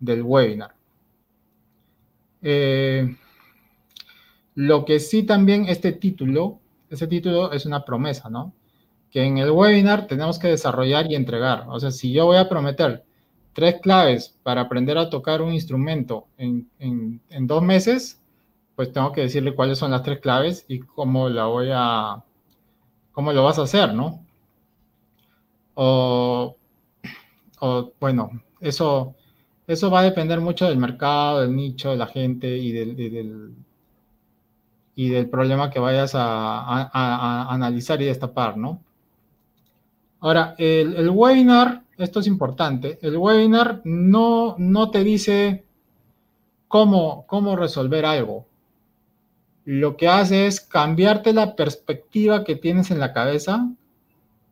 del, 0.00 0.22
webinar. 0.22 0.74
Eh, 2.42 3.16
lo 4.54 4.84
que 4.84 5.00
sí 5.00 5.24
también 5.24 5.66
este 5.68 5.92
título, 5.92 6.60
ese 6.88 7.06
título 7.06 7.52
es 7.52 7.66
una 7.66 7.84
promesa, 7.84 8.30
¿no? 8.30 8.52
Que 9.16 9.24
en 9.24 9.38
el 9.38 9.50
webinar 9.50 10.06
tenemos 10.06 10.38
que 10.38 10.48
desarrollar 10.48 11.10
y 11.10 11.14
entregar. 11.14 11.64
O 11.68 11.80
sea, 11.80 11.90
si 11.90 12.12
yo 12.12 12.26
voy 12.26 12.36
a 12.36 12.50
prometer 12.50 13.02
tres 13.54 13.80
claves 13.80 14.36
para 14.42 14.60
aprender 14.60 14.98
a 14.98 15.08
tocar 15.08 15.40
un 15.40 15.54
instrumento 15.54 16.26
en, 16.36 16.68
dos 17.46 17.62
meses, 17.62 18.20
pues 18.74 18.92
tengo 18.92 19.12
que 19.12 19.22
decirle 19.22 19.54
cuáles 19.54 19.78
son 19.78 19.92
las 19.92 20.02
tres 20.02 20.20
claves 20.20 20.66
y 20.68 20.80
cómo 20.80 21.30
la 21.30 21.46
voy 21.46 21.70
a, 21.72 22.22
cómo 23.12 23.32
lo 23.32 23.42
vas 23.42 23.58
a 23.58 23.62
hacer, 23.62 23.94
¿no? 23.94 24.22
O, 25.72 26.54
bueno, 27.98 28.30
eso, 28.60 29.14
eso 29.66 29.90
va 29.90 30.00
a 30.00 30.10
depender 30.10 30.42
mucho 30.42 30.68
del 30.68 30.76
mercado, 30.76 31.40
del 31.40 31.56
nicho, 31.56 31.90
de 31.90 31.96
la 31.96 32.06
gente 32.06 32.54
y 32.58 32.70
del, 32.70 33.56
y 34.94 35.08
del, 35.08 35.30
problema 35.30 35.70
que 35.70 35.78
vayas 35.78 36.14
a 36.14 37.50
analizar 37.50 38.02
y 38.02 38.04
destapar, 38.04 38.58
¿no? 38.58 38.82
Ahora, 40.20 40.54
el, 40.58 41.10
webinar, 41.10 41.82
esto 41.98 42.20
es 42.20 42.26
importante, 42.26 42.98
el 43.02 43.16
webinar 43.16 43.82
no, 43.84 44.56
no 44.58 44.90
te 44.90 45.04
dice 45.04 45.64
cómo, 46.68 47.26
cómo 47.26 47.56
resolver 47.56 48.04
algo. 48.06 48.46
lo 49.64 49.96
que 49.96 50.08
hace 50.08 50.46
es 50.46 50.60
cambiarte 50.60 51.32
la 51.32 51.56
perspectiva 51.56 52.44
que 52.44 52.54
tienes 52.54 52.90
en 52.90 53.00
la 53.00 53.12
cabeza 53.12 53.68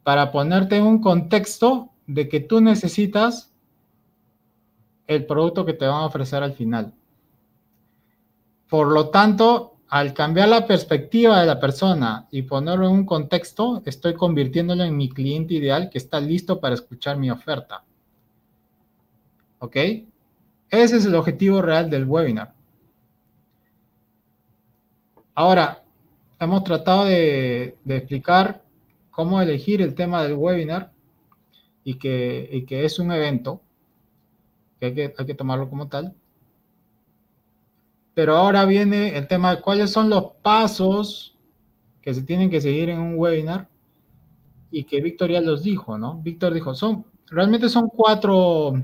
para 0.03 0.33
ponerte 0.33 0.77
en 0.77 0.85
un 0.85 1.01
contexto 1.01 1.91
de 2.07 2.29
que 2.29 2.41
tú 2.41 2.61
necesitas 2.61 3.53
el 5.07 5.27
producto 5.27 5.65
que 5.65 5.73
te 5.73 5.87
van 5.87 6.03
a 6.03 6.07
ofrecer 6.07 6.43
al 6.43 6.53
final. 6.53 6.95
Por 8.69 8.89
lo 8.89 9.11
tanto, 9.11 9.74
al 9.95 10.13
cambiar 10.13 10.49
la 10.49 10.67
perspectiva 10.67 11.39
de 11.39 11.47
la 11.47 11.61
persona 11.61 12.27
y 12.33 12.43
ponerlo 12.43 12.89
en 12.89 12.95
un 12.95 13.07
contexto, 13.07 13.81
estoy 13.87 14.15
convirtiéndolo 14.15 14.83
en 14.83 14.97
mi 14.97 15.09
cliente 15.09 15.55
ideal 15.55 15.89
que 15.89 15.99
está 15.99 16.19
listo 16.19 16.59
para 16.59 16.75
escuchar 16.75 17.17
mi 17.17 17.31
oferta. 17.31 17.85
¿Ok? 19.61 19.77
Ese 20.69 20.97
es 20.97 21.07
el 21.07 21.15
objetivo 21.15 21.63
real 21.63 21.89
del 21.91 22.07
webinar. 22.07 22.53
Ahora, 25.33 25.85
hemos 26.41 26.65
tratado 26.65 27.05
de, 27.05 27.77
explicar 27.87 28.65
cómo 29.13 29.41
elegir 29.41 29.81
el 29.81 29.95
tema 29.95 30.25
del 30.25 30.35
webinar 30.35 30.91
y 31.85 32.01
que, 32.01 32.67
es 32.69 32.99
un 32.99 33.13
evento, 33.13 33.61
que 34.81 35.15
hay 35.17 35.25
que 35.25 35.35
tomarlo 35.35 35.71
como 35.71 35.87
tal. 35.87 36.17
Pero 38.15 38.37
ahora 38.37 38.65
viene 38.65 39.17
el 39.17 39.27
tema 39.27 39.55
de 39.55 39.61
cuáles 39.61 39.91
son 39.91 40.09
los 40.09 40.33
pasos 40.43 41.37
que 42.01 42.15
se 42.15 42.23
tienen 42.23 42.51
que 42.51 42.61
seguir 42.61 42.91
en 42.91 43.01
un 43.01 43.19
webinar 43.19 43.69
y 44.71 44.85
que 44.85 45.01
Víctor 45.01 45.31
ya 45.31 45.41
los 45.41 45.63
dijo, 45.63 45.99
¿no? 45.99 46.21
Víctor 46.23 46.53
dijo, 46.53 46.75
son, 46.75 47.05
realmente 47.29 47.69
son 47.69 47.89
cuatro, 47.89 48.75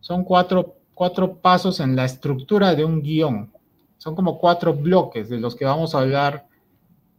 son 0.00 0.24
cuatro, 0.24 0.76
cuatro 0.94 1.36
pasos 1.36 1.80
en 1.80 1.96
la 1.96 2.04
estructura 2.04 2.74
de 2.74 2.84
un 2.84 3.02
guion. 3.02 3.52
Son 3.98 4.14
como 4.14 4.38
cuatro 4.38 4.74
bloques 4.74 5.28
de 5.28 5.40
los 5.40 5.54
que 5.54 5.64
vamos 5.64 5.94
a 5.94 6.00
hablar 6.00 6.46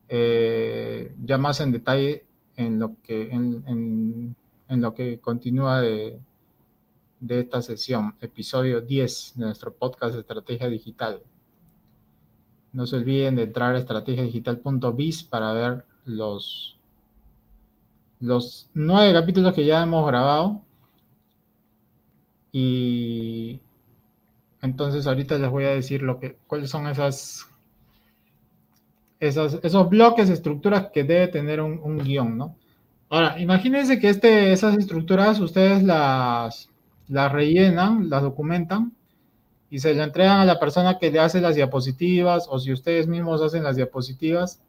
eh, 0.07 1.13
ya 1.23 1.37
más 1.37 1.59
en 1.61 1.71
detalle 1.71 2.25
en 2.55 2.79
lo 2.79 2.95
que, 3.01 3.31
en, 3.31 4.35
lo 4.69 4.93
que 4.93 5.19
continúa 5.19 5.81
de, 5.81 6.19
de 7.19 7.39
esta 7.39 7.61
sesión, 7.61 8.15
episodio 8.21 8.81
10 8.81 9.33
de 9.35 9.45
nuestro 9.45 9.73
podcast 9.73 10.15
Estrategia 10.15 10.69
Digital. 10.69 11.21
No 12.73 12.85
se 12.85 12.97
olviden 12.97 13.35
de 13.35 13.43
entrar 13.43 13.75
a 13.75 13.79
estrategiadigital.biz 13.79 15.23
para 15.23 15.53
ver 15.53 15.85
los, 16.03 16.77
los 18.19 18.69
nueve 18.73 19.13
capítulos 19.13 19.53
que 19.53 19.65
ya 19.65 19.81
hemos 19.81 20.05
grabado. 20.05 20.61
Y 22.51 23.59
entonces 24.61 25.07
ahorita 25.07 25.37
les 25.37 25.49
voy 25.49 25.65
a 25.65 25.69
decir 25.69 26.01
lo 26.01 26.19
que, 26.19 26.37
cuáles 26.47 26.69
son 26.69 26.87
esas, 26.87 27.47
esos 29.19 29.89
bloques, 29.89 30.29
estructuras 30.29 30.89
que 30.93 31.03
debe 31.03 31.27
tener 31.27 31.61
un, 31.61 31.97
guion, 31.99 32.37
¿no? 32.37 32.55
Ahora, 33.09 33.39
imagínense 33.39 33.99
que 33.99 34.09
este, 34.09 34.51
esas 34.51 34.77
estructuras 34.77 35.39
ustedes 35.39 35.83
las, 35.83 36.69
las 37.07 37.31
rellenan, 37.31 38.09
las 38.09 38.21
documentan 38.21 38.93
y 39.69 39.79
se 39.79 39.93
le 39.93 40.03
entregan 40.03 40.39
a 40.39 40.45
la 40.45 40.59
persona 40.59 40.97
que 40.99 41.11
le 41.11 41.19
hace 41.19 41.41
las 41.41 41.55
diapositivas 41.55 42.47
o 42.49 42.59
si 42.59 42.71
ustedes 42.71 43.07
mismos 43.07 43.41
hacen 43.41 43.63
las 43.63 43.75
diapositivas, 43.75 44.61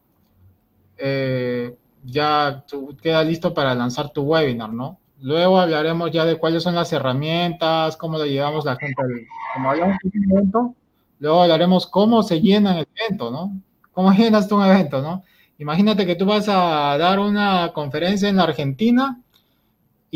eh, 0.99 1.77
ya 2.05 2.64
queda 3.03 3.22
listo 3.22 3.53
para 3.53 3.75
lanzar 3.75 4.11
tu 4.11 4.22
webinar, 4.22 4.72
¿no? 4.72 4.99
Luego 5.20 5.59
hablaremos 5.59 6.11
ya 6.11 6.25
de 6.25 6.37
cuáles 6.37 6.62
son 6.62 6.75
las 6.75 6.92
herramientas, 6.92 7.96
cómo 7.96 8.18
le 8.18 8.31
llevamos 8.31 8.64
la 8.64 8.77
gente 8.77 9.01
al, 9.01 9.27
como 9.55 9.72
evento, 9.72 10.75
luego 11.18 11.42
hablaremos 11.42 11.87
cómo 11.87 12.22
se 12.22 12.40
llena 12.40 12.79
el 12.79 12.87
evento, 12.94 13.31
¿no? 13.31 13.59
¿Cómo 13.92 14.12
llenas 14.12 14.49
tú 14.49 14.62
evento, 14.62 15.01
no? 15.01 15.22
Imagínate 15.59 16.05
que 16.05 16.16
tú 16.16 16.27
vas 16.27 16.49
a 16.49 16.99
dar 16.99 17.18
una 17.18 17.72
conferencia 17.72 18.29
en 18.29 18.37
la 18.37 18.42
Argentina 18.42 19.22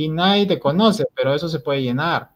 y 0.04 0.08
nadie 0.08 0.46
te 0.46 0.58
conoce, 0.58 1.06
pero 1.14 1.34
eso 1.34 1.48
se 1.48 1.60
puede 1.60 1.82
llenar. 1.82 2.30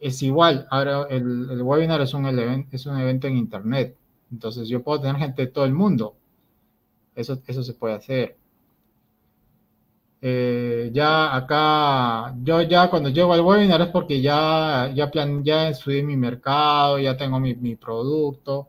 Es 0.00 0.22
igual, 0.22 0.66
ahora 0.70 1.06
el, 1.10 1.62
webinar 1.62 2.00
es 2.00 2.14
un, 2.14 2.26
es 2.70 2.86
un 2.86 2.98
evento 2.98 3.26
en 3.26 3.36
internet, 3.36 3.96
entonces 4.30 4.68
yo 4.68 4.82
puedo 4.82 5.00
tener 5.00 5.16
gente 5.16 5.42
de 5.42 5.48
todo 5.48 5.64
el 5.64 5.72
mundo. 5.74 6.16
Eso, 7.14 7.40
eso 7.46 7.62
se 7.62 7.74
puede 7.74 7.94
hacer. 7.94 8.36
Eh, 10.20 10.90
ya 10.92 11.36
acá, 11.36 12.34
yo 12.42 12.62
ya 12.62 12.88
cuando 12.90 13.10
llego 13.10 13.32
al 13.32 13.42
webinar 13.42 13.80
es 13.82 13.88
porque 13.88 14.20
ya, 14.20 14.90
ya, 14.94 15.10
plan, 15.10 15.44
ya 15.44 15.68
estudié 15.68 16.02
mi 16.02 16.16
mercado, 16.16 16.98
ya 16.98 17.16
tengo 17.16 17.38
mi, 17.38 17.76
producto, 17.76 18.68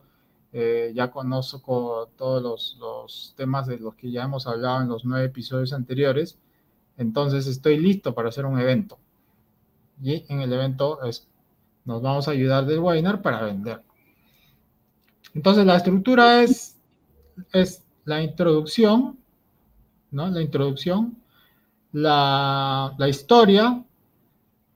eh, 0.52 0.92
ya 0.96 1.10
conozco 1.10 2.10
todos 2.18 2.44
los, 2.44 2.78
los, 2.80 3.34
temas 3.38 3.68
de 3.68 3.78
los 3.80 3.96
que 3.96 4.12
ya 4.12 4.24
hemos 4.24 4.46
hablado 4.48 4.82
en 4.82 4.90
los 4.90 5.06
nueve 5.06 5.26
episodios 5.26 5.74
anteriores, 5.74 6.38
entonces 6.98 7.48
estoy 7.48 7.78
listo 7.78 8.14
para 8.14 8.30
hacer 8.30 8.46
un 8.46 8.60
evento. 8.60 8.98
Y 10.02 10.26
en 10.32 10.42
el 10.42 10.52
evento 10.54 11.04
es, 11.04 11.28
nos 11.86 12.02
vamos 12.02 12.28
a 12.28 12.32
ayudar 12.32 12.66
del 12.66 12.80
webinar 12.80 13.22
para 13.22 13.44
vender. 13.44 13.82
Entonces 15.34 15.66
la 15.66 15.78
estructura 15.78 16.44
es, 16.44 16.78
es 17.54 17.84
la 18.06 18.22
introducción, 18.22 19.18
¿no? 20.12 20.30
La 20.30 20.42
introducción 20.42 21.18
la, 21.92 23.08
historia, 23.08 23.84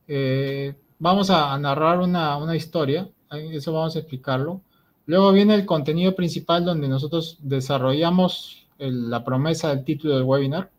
eh, 0.07 0.75
vamos 0.99 1.29
a, 1.29 1.57
narrar 1.57 1.99
una, 1.99 2.55
historia, 2.55 3.09
eso 3.31 3.73
vamos 3.73 3.95
a 3.95 3.99
explicarlo. 3.99 4.61
Luego 5.05 5.31
viene 5.31 5.55
el 5.55 5.65
contenido 5.65 6.15
principal 6.15 6.63
donde 6.63 6.87
nosotros 6.87 7.37
desarrollamos 7.41 8.67
la 8.77 9.23
promesa 9.23 9.69
del 9.69 9.83
título 9.83 10.15
del 10.15 10.23
webinar. 10.23 10.71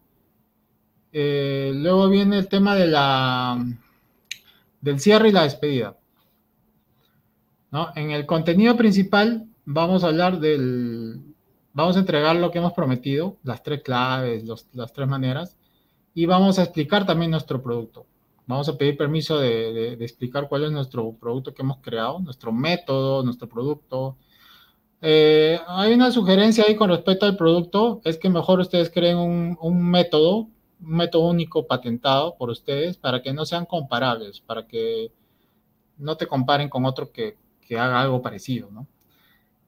Eh, 1.13 1.73
luego 1.75 2.09
viene 2.09 2.39
el 2.39 2.49
tema 2.49 2.75
de 2.75 2.87
la, 2.87 3.65
del 4.81 5.01
cierre 5.01 5.29
y 5.29 5.33
la 5.33 5.45
despedida. 5.45 5.97
En 7.95 8.11
el 8.11 8.27
contenido 8.27 8.77
principal 8.77 9.47
vamos 9.65 10.05
a 10.05 10.09
hablar 10.09 10.41
del, 10.41 11.21
vamos 11.73 11.97
a 11.97 12.01
entregar 12.01 12.37
lo 12.37 12.51
que 12.51 12.59
hemos 12.59 12.73
prometido, 12.73 13.37
las 13.43 13.63
tres 13.63 13.83
claves, 13.83 14.45
las 14.45 14.93
tres 14.93 15.09
maneras 15.09 15.57
y 16.15 16.27
vamos 16.27 16.59
a 16.59 16.65
explicar 16.65 17.07
también 17.07 17.31
nuestro 17.31 17.63
producto. 17.63 18.07
Vamos 18.47 18.69
a 18.69 18.77
pedir 18.77 18.97
permiso 18.97 19.39
de, 19.39 19.93
explicar 19.95 20.49
cuál 20.49 20.65
es 20.65 20.73
nuestro 20.73 21.13
producto 21.13 21.55
que 21.55 21.63
hemos 21.63 21.79
creado, 21.79 22.19
nuestro 22.19 22.53
método, 22.53 23.23
nuestro 23.23 23.49
producto. 23.49 24.17
Eh, 25.01 25.59
hay 25.67 25.95
una 25.95 26.11
sugerencia 26.11 26.65
ahí 26.67 26.77
con 26.77 26.91
respecto 26.91 27.27
al 27.27 27.37
producto, 27.37 28.01
es 28.05 28.19
que 28.19 28.29
mejor 28.29 28.61
ustedes 28.61 28.91
creen 28.91 29.17
un, 29.17 29.91
método, 29.91 30.49
un 30.83 30.97
método 30.97 31.29
único 31.29 31.67
patentado 31.67 32.37
por 32.37 32.51
ustedes 32.51 32.97
para 32.97 33.23
que 33.23 33.33
no 33.33 33.45
sean 33.45 33.67
comparables, 33.67 34.41
para 34.41 34.67
que 34.67 35.13
no 35.99 36.17
te 36.17 36.27
comparen 36.27 36.69
con 36.69 36.85
otro 36.85 37.13
que, 37.13 37.37
que 37.61 37.79
haga 37.79 38.01
algo 38.01 38.23
parecido, 38.23 38.71
¿no? 38.71 38.87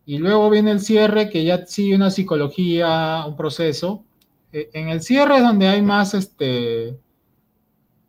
Y 0.06 0.18
luego 0.18 0.50
viene 0.50 0.70
el 0.72 0.80
cierre, 0.80 1.30
que 1.30 1.44
ya 1.44 1.64
sigue 1.66 1.96
una 1.96 2.10
psicología, 2.10 3.24
un 3.26 3.36
proceso, 3.36 4.04
eh, 4.54 4.70
en 4.72 4.88
el 4.88 5.02
cierre 5.02 5.38
es 5.38 5.42
donde 5.42 5.66
hay 5.66 5.82
más, 5.82 6.14
este, 6.14 6.96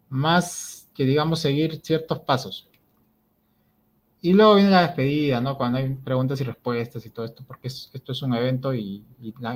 más 0.09 0.87
que 0.93 1.03
digamos 1.03 1.39
seguir 1.39 1.81
ciertos 1.81 2.19
pasos. 2.19 2.69
Y 4.21 4.33
luego 4.33 4.55
viene 4.55 4.69
la 4.69 4.83
despedida, 4.83 5.41
¿no? 5.41 5.57
Cuando 5.57 5.79
hay 5.79 5.89
preguntas 5.95 6.39
y 6.39 6.43
respuestas 6.43 7.03
y 7.05 7.09
todo 7.09 7.25
esto, 7.25 7.43
porque 7.47 7.67
esto 7.67 8.11
es 8.11 8.21
un 8.21 8.35
evento 8.35 8.75
y, 8.75 9.03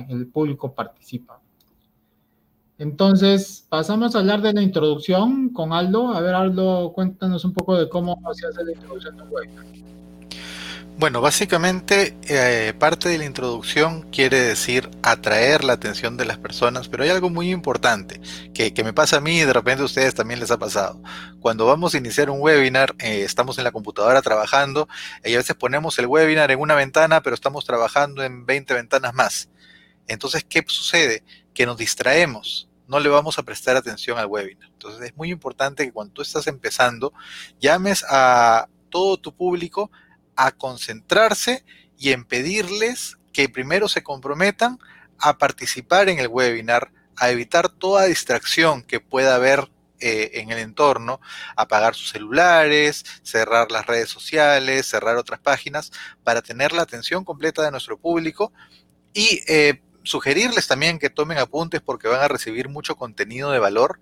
el 0.08 0.26
público 0.28 0.74
participa. 0.74 1.40
Entonces, 2.80 3.66
pasamos 3.68 4.16
a 4.16 4.20
hablar 4.20 4.40
de 4.40 4.54
la 4.54 4.62
introducción 4.62 5.50
con 5.50 5.74
Aldo. 5.74 6.14
A 6.14 6.22
ver, 6.22 6.34
Aldo, 6.34 6.94
cuéntanos 6.94 7.44
un 7.44 7.52
poco 7.52 7.76
de 7.76 7.90
cómo 7.90 8.18
se 8.32 8.46
hace 8.46 8.64
la 8.64 8.72
introducción 8.72 9.18
de 9.18 9.22
webinar. 9.24 9.66
Bueno, 10.96 11.20
básicamente 11.20 12.16
eh, 12.26 12.72
parte 12.78 13.10
de 13.10 13.18
la 13.18 13.26
introducción 13.26 14.08
quiere 14.10 14.40
decir 14.40 14.88
atraer 15.02 15.62
la 15.62 15.74
atención 15.74 16.16
de 16.16 16.24
las 16.24 16.38
personas, 16.38 16.88
pero 16.88 17.02
hay 17.02 17.10
algo 17.10 17.28
muy 17.28 17.50
importante 17.50 18.18
que, 18.54 18.72
me 18.82 18.94
pasa 18.94 19.18
a 19.18 19.20
mí 19.20 19.40
y 19.40 19.44
de 19.44 19.52
repente 19.52 19.82
a 19.82 19.84
ustedes 19.84 20.14
también 20.14 20.40
les 20.40 20.50
ha 20.50 20.58
pasado. 20.58 21.02
Cuando 21.40 21.66
vamos 21.66 21.94
a 21.94 21.98
iniciar 21.98 22.30
un 22.30 22.40
webinar, 22.40 22.94
eh, 22.98 23.24
estamos 23.24 23.58
en 23.58 23.64
la 23.64 23.72
computadora 23.72 24.22
trabajando 24.22 24.88
y 25.22 25.34
a 25.34 25.36
veces 25.36 25.54
ponemos 25.54 25.98
el 25.98 26.06
webinar 26.06 26.50
en 26.50 26.58
una 26.58 26.76
ventana, 26.76 27.20
pero 27.20 27.34
estamos 27.34 27.66
trabajando 27.66 28.24
en 28.24 28.46
20 28.46 28.72
ventanas 28.72 29.12
más. 29.12 29.50
Entonces, 30.06 30.46
¿qué 30.48 30.64
sucede? 30.66 31.24
Que 31.52 31.66
nos 31.66 31.76
distraemos, 31.76 32.69
no 32.90 32.98
le 32.98 33.08
vamos 33.08 33.38
a 33.38 33.44
prestar 33.44 33.76
atención 33.76 34.18
al 34.18 34.26
webinar. 34.26 34.68
Entonces, 34.68 35.00
es 35.00 35.16
muy 35.16 35.30
importante 35.30 35.84
que 35.84 35.92
cuando 35.92 36.12
tú 36.12 36.22
estás 36.22 36.48
empezando, 36.48 37.12
llames 37.60 38.04
a 38.08 38.68
todo 38.88 39.16
tu 39.16 39.32
público 39.32 39.92
a 40.34 40.50
concentrarse 40.50 41.64
y 41.96 42.10
en 42.10 42.24
pedirles 42.24 43.16
que 43.32 43.48
primero 43.48 43.86
se 43.86 44.02
comprometan 44.02 44.80
a 45.18 45.38
participar 45.38 46.08
en 46.08 46.18
el 46.18 46.26
webinar, 46.26 46.90
a 47.16 47.30
evitar 47.30 47.68
toda 47.68 48.06
distracción 48.06 48.82
que 48.82 48.98
pueda 48.98 49.36
haber 49.36 49.70
eh, 50.00 50.40
en 50.40 50.50
el 50.50 50.58
entorno 50.58 51.20
apagar 51.54 51.94
sus 51.94 52.10
celulares, 52.10 53.04
cerrar 53.22 53.70
las 53.70 53.86
redes 53.86 54.10
sociales, 54.10 54.86
cerrar 54.86 55.16
otras 55.16 55.38
páginas 55.38 55.92
para 56.24 56.42
tener 56.42 56.72
la 56.72 56.82
atención 56.82 57.24
completa 57.24 57.62
de 57.62 57.70
nuestro 57.70 57.98
público 57.98 58.52
y 59.12 59.42
eh, 59.46 59.80
sugerirles 60.02 60.66
también 60.66 60.98
que 60.98 61.10
tomen 61.10 61.38
apuntes 61.38 61.80
porque 61.80 62.08
van 62.08 62.22
a 62.22 62.28
recibir 62.28 62.68
mucho 62.68 62.96
contenido 62.96 63.50
de 63.50 63.58
valor 63.58 64.00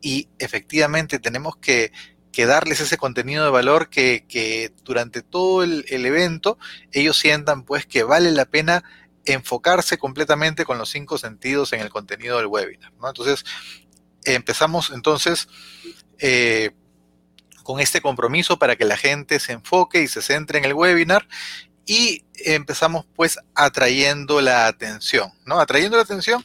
y 0.00 0.28
efectivamente 0.38 1.18
tenemos 1.18 1.56
que, 1.56 1.92
darles 2.46 2.78
ese 2.78 2.96
contenido 2.96 3.42
de 3.42 3.50
valor 3.50 3.88
que, 3.88 4.72
durante 4.84 5.22
todo 5.22 5.64
el, 5.64 5.84
evento 5.88 6.56
ellos 6.92 7.16
sientan 7.16 7.64
pues 7.64 7.84
que 7.84 8.04
vale 8.04 8.30
la 8.30 8.44
pena 8.44 8.84
enfocarse 9.24 9.98
completamente 9.98 10.64
con 10.64 10.78
los 10.78 10.88
cinco 10.88 11.18
sentidos 11.18 11.72
en 11.72 11.80
el 11.80 11.90
contenido 11.90 12.36
del 12.36 12.46
webinar. 12.46 12.92
Entonces, 13.04 13.44
empezamos 14.24 14.90
entonces 14.94 15.48
eh, 16.20 16.70
con 17.64 17.80
este 17.80 18.00
compromiso 18.00 18.58
para 18.58 18.76
que 18.76 18.84
la 18.84 18.96
gente 18.96 19.40
se 19.40 19.52
enfoque 19.52 20.00
y 20.00 20.08
se 20.08 20.22
centre 20.22 20.58
en 20.58 20.64
el 20.64 20.74
webinar 20.74 21.26
y 21.88 22.22
empezamos 22.44 23.06
pues 23.16 23.38
atrayendo 23.54 24.42
la 24.42 24.66
atención, 24.66 25.32
¿no? 25.46 25.58
Atrayendo 25.58 25.96
la 25.96 26.02
atención 26.02 26.44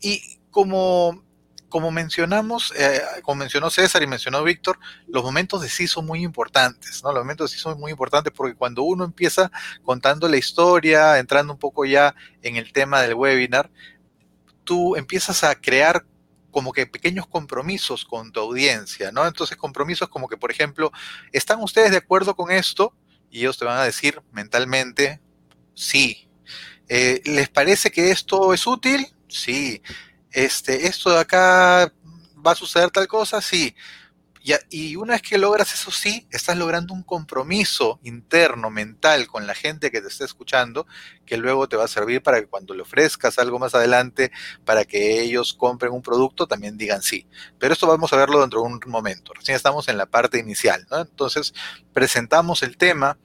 y 0.00 0.40
como, 0.50 1.22
como 1.68 1.92
mencionamos, 1.92 2.74
eh, 2.76 3.00
como 3.22 3.36
mencionó 3.36 3.70
César 3.70 4.02
y 4.02 4.08
mencionó 4.08 4.42
Víctor, 4.42 4.80
los 5.06 5.22
momentos 5.22 5.62
de 5.62 5.68
sí 5.68 5.86
son 5.86 6.06
muy 6.06 6.24
importantes, 6.24 7.04
¿no? 7.04 7.12
Los 7.12 7.22
momentos 7.22 7.48
de 7.48 7.56
sí 7.56 7.62
son 7.62 7.78
muy 7.78 7.92
importantes 7.92 8.32
porque 8.36 8.56
cuando 8.56 8.82
uno 8.82 9.04
empieza 9.04 9.52
contando 9.84 10.28
la 10.28 10.38
historia, 10.38 11.20
entrando 11.20 11.52
un 11.52 11.58
poco 11.60 11.84
ya 11.84 12.16
en 12.42 12.56
el 12.56 12.72
tema 12.72 13.00
del 13.00 13.14
webinar, 13.14 13.70
tú 14.64 14.96
empiezas 14.96 15.44
a 15.44 15.54
crear 15.54 16.04
como 16.50 16.72
que 16.72 16.84
pequeños 16.88 17.28
compromisos 17.28 18.04
con 18.04 18.32
tu 18.32 18.40
audiencia, 18.40 19.12
¿no? 19.12 19.24
Entonces, 19.24 19.56
compromisos 19.56 20.08
como 20.08 20.28
que, 20.28 20.36
por 20.36 20.50
ejemplo, 20.50 20.90
¿están 21.30 21.62
ustedes 21.62 21.92
de 21.92 21.98
acuerdo 21.98 22.34
con 22.34 22.50
esto? 22.50 22.92
Y 23.30 23.40
ellos 23.40 23.58
te 23.58 23.64
van 23.64 23.78
a 23.78 23.84
decir 23.84 24.20
mentalmente, 24.32 25.20
sí. 25.74 26.28
Eh, 26.88 27.22
¿Les 27.24 27.48
parece 27.48 27.90
que 27.90 28.10
esto 28.10 28.52
es 28.52 28.66
útil? 28.66 29.06
Sí. 29.28 29.82
Este, 30.32 30.86
¿Esto 30.86 31.10
de 31.10 31.20
acá 31.20 31.92
va 32.44 32.52
a 32.52 32.56
suceder 32.56 32.90
tal 32.90 33.06
cosa? 33.06 33.40
Sí. 33.40 33.74
Y, 34.70 34.96
una 34.96 35.14
vez 35.14 35.22
que 35.22 35.38
logras 35.38 35.72
eso 35.72 35.90
sí, 35.90 36.26
estás 36.30 36.56
logrando 36.56 36.94
un 36.94 37.02
compromiso 37.02 38.00
interno, 38.02 38.70
mental 38.70 39.26
con 39.26 39.46
la 39.46 39.54
gente 39.54 39.90
que 39.90 40.00
te 40.00 40.08
está 40.08 40.24
escuchando, 40.24 40.86
que 41.26 41.36
luego 41.36 41.68
te 41.68 41.76
va 41.76 41.84
a 41.84 41.88
servir 41.88 42.22
para 42.22 42.40
que 42.40 42.46
cuando 42.46 42.74
le 42.74 42.82
ofrezcas 42.82 43.38
algo 43.38 43.58
más 43.58 43.74
adelante, 43.74 44.32
para 44.64 44.84
que 44.84 45.20
ellos 45.20 45.54
compren 45.54 45.92
un 45.92 46.02
producto, 46.02 46.46
también 46.46 46.76
digan 46.76 47.02
sí. 47.02 47.26
Pero 47.58 47.72
esto 47.72 47.86
vamos 47.86 48.12
a 48.12 48.16
verlo 48.16 48.40
dentro 48.40 48.60
de 48.60 48.66
un 48.66 48.80
momento. 48.86 49.32
Recién 49.34 49.56
estamos 49.56 49.88
en 49.88 49.96
la 49.96 50.06
parte 50.06 50.38
inicial, 50.38 50.86
¿no? 50.90 51.00
Entonces, 51.00 51.54
presentamos 51.92 52.62
el 52.62 52.76
tema, 52.76 53.18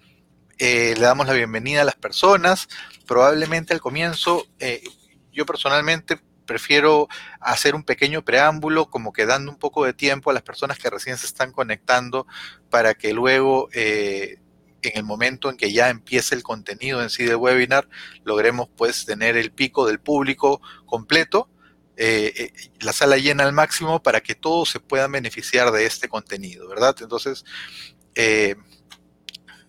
eh, 0.57 0.93
le 0.95 1.01
damos 1.01 1.27
la 1.27 1.33
bienvenida 1.33 1.81
a 1.81 1.85
las 1.85 1.95
personas. 1.95 2.67
Probablemente 3.05 3.73
al 3.73 3.81
comienzo, 3.81 4.45
eh, 4.59 4.83
yo 5.31 5.45
personalmente 5.45 6.19
prefiero 6.45 7.07
hacer 7.39 7.75
un 7.75 7.83
pequeño 7.83 8.23
preámbulo, 8.23 8.89
como 8.89 9.11
que 9.11 9.25
dando 9.25 9.51
un 9.51 9.57
poco 9.57 9.85
de 9.85 9.93
tiempo 9.93 10.29
a 10.29 10.33
las 10.33 10.43
personas 10.43 10.77
que 10.79 10.89
recién 10.89 11.17
se 11.17 11.25
están 11.25 11.51
conectando 11.51 12.27
para 12.69 12.93
que 12.93 13.13
luego, 13.13 13.69
eh, 13.73 14.37
en 14.81 14.91
el 14.95 15.03
momento 15.03 15.49
en 15.49 15.57
que 15.57 15.71
ya 15.71 15.89
empiece 15.89 16.35
el 16.35 16.43
contenido 16.43 17.01
en 17.01 17.09
sí 17.09 17.23
del 17.23 17.37
webinar, 17.37 17.89
logremos 18.23 18.69
pues 18.75 19.05
tener 19.05 19.35
el 19.35 19.51
pico 19.51 19.87
del 19.87 19.99
público 19.99 20.61
completo, 20.85 21.49
eh, 21.97 22.33
eh, 22.35 22.53
la 22.81 22.93
sala 22.93 23.17
llena 23.17 23.43
al 23.43 23.53
máximo 23.53 24.03
para 24.03 24.21
que 24.21 24.35
todos 24.35 24.69
se 24.69 24.79
puedan 24.79 25.11
beneficiar 25.11 25.71
de 25.71 25.85
este 25.85 26.07
contenido, 26.09 26.67
¿verdad? 26.67 26.95
Entonces, 26.99 27.45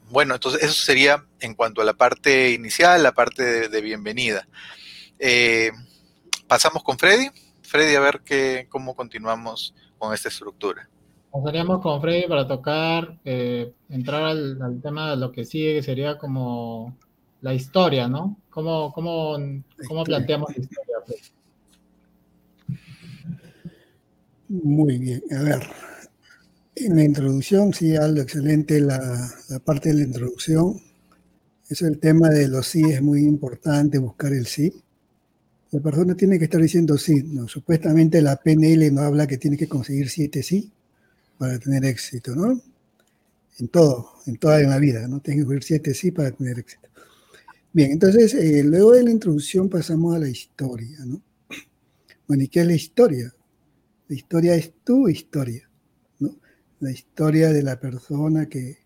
bueno, 0.09 0.35
entonces 0.35 0.63
eso 0.63 0.75
sería 0.75 1.25
en 1.41 1.55
cuanto 1.55 1.81
a 1.81 1.85
la 1.85 1.95
parte 1.95 2.51
inicial, 2.51 3.03
la 3.03 3.13
parte 3.13 3.69
de, 3.69 3.81
bienvenida 3.81 4.47
pasamos 6.47 6.83
con 6.83 6.99
Freddy. 6.99 7.29
Freddy, 7.63 7.95
a 7.97 8.01
ver 8.01 8.23
qué, 8.25 8.67
cómo 8.69 8.95
continuamos 8.95 9.75
con 9.99 10.15
esta 10.15 10.29
estructura. 10.29 10.89
Pasaríamos 11.33 11.83
con 11.83 12.01
Freddy 12.01 12.29
para 12.29 12.47
tocar, 12.47 13.19
eh, 13.25 13.73
entrar 13.91 14.25
al, 14.25 14.81
tema 14.83 15.11
de 15.11 15.17
lo 15.17 15.33
que 15.33 15.45
sigue, 15.45 15.75
que 15.75 15.83
sería 15.83 16.17
como 16.17 16.97
la 17.43 17.53
historia, 17.53 18.09
¿no? 18.09 18.39
¿Cómo, 18.51 18.93
cómo, 18.93 19.37
cómo 19.87 20.05
planteamos 20.05 20.57
la 20.57 20.63
historia? 20.63 20.97
Muy 24.49 24.99
bien, 24.99 25.23
a 25.37 25.43
ver. 25.43 25.63
En 26.77 26.97
la 26.97 27.05
introducción, 27.05 27.73
sí, 27.73 27.97
algo 27.97 28.21
excelente 28.21 28.81
la, 28.81 28.99
la 29.49 29.59
parte 29.59 29.89
de 29.89 29.97
la 29.97 30.03
introducción. 30.03 30.81
Es 31.69 31.83
el 31.83 31.99
tema 31.99 32.29
de 32.29 32.49
los 32.49 32.67
sí, 32.67 32.83
es 32.83 33.03
muy 33.03 33.23
importante 33.23 33.99
buscar 33.99 34.33
el 34.33 34.47
sí 34.47 34.73
la 35.71 35.81
persona 35.81 36.15
tiene 36.15 36.39
que 36.39 36.45
estar 36.45 36.61
diciendo 36.61 36.97
sí. 36.97 37.23
No, 37.23 37.49
supuestamente 37.49 38.23
la 38.23 38.37
PNL 38.37 38.93
no 38.93 39.03
habla 39.03 39.27
que 39.27 39.39
tiene 39.39 39.57
que 39.57 39.69
conseguir 39.69 40.09
siete 40.09 40.43
sí 40.43 40.71
para 41.39 41.59
tener 41.59 41.85
éxito, 41.85 42.35
¿no? 42.35 42.61
En 43.59 43.69
todo, 43.69 44.13
en 44.27 44.37
toda 44.37 44.61
la 44.61 44.79
vida, 44.79 45.09
¿no? 45.09 45.21
Tiene 45.21 45.41
que 45.41 45.45
conseguir 45.45 45.65
siete 45.65 45.95
sí 45.95 46.11
para 46.11 46.31
tener 46.31 46.59
éxito. 46.59 46.89
Bien, 47.73 47.93
entonces, 47.93 48.35
eh, 48.35 48.63
luego 48.65 48.93
de 48.93 49.03
la 49.03 49.11
introducción 49.11 49.69
pasamos 49.69 50.15
a 50.15 50.19
la 50.19 50.29
historia, 50.29 50.99
¿no? 51.05 51.21
Bueno, 52.27 52.43
¿y 52.45 52.49
qué 52.49 52.61
es 52.61 52.67
la 52.67 52.75
historia? 52.75 53.35
La 54.09 54.17
historia 54.17 54.55
es 54.55 54.73
tu 54.85 55.09
historia, 55.09 55.69
¿no? 56.21 56.37
La 56.81 56.91
historia 56.91 57.53
de 57.53 57.63
la 57.63 57.79
persona 57.79 58.47
que, 58.47 58.79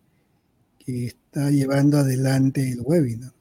que 0.79 1.07
está 1.07 1.51
llevando 1.51 1.99
adelante 1.99 2.69
el 2.69 2.81
webinar 2.81 3.33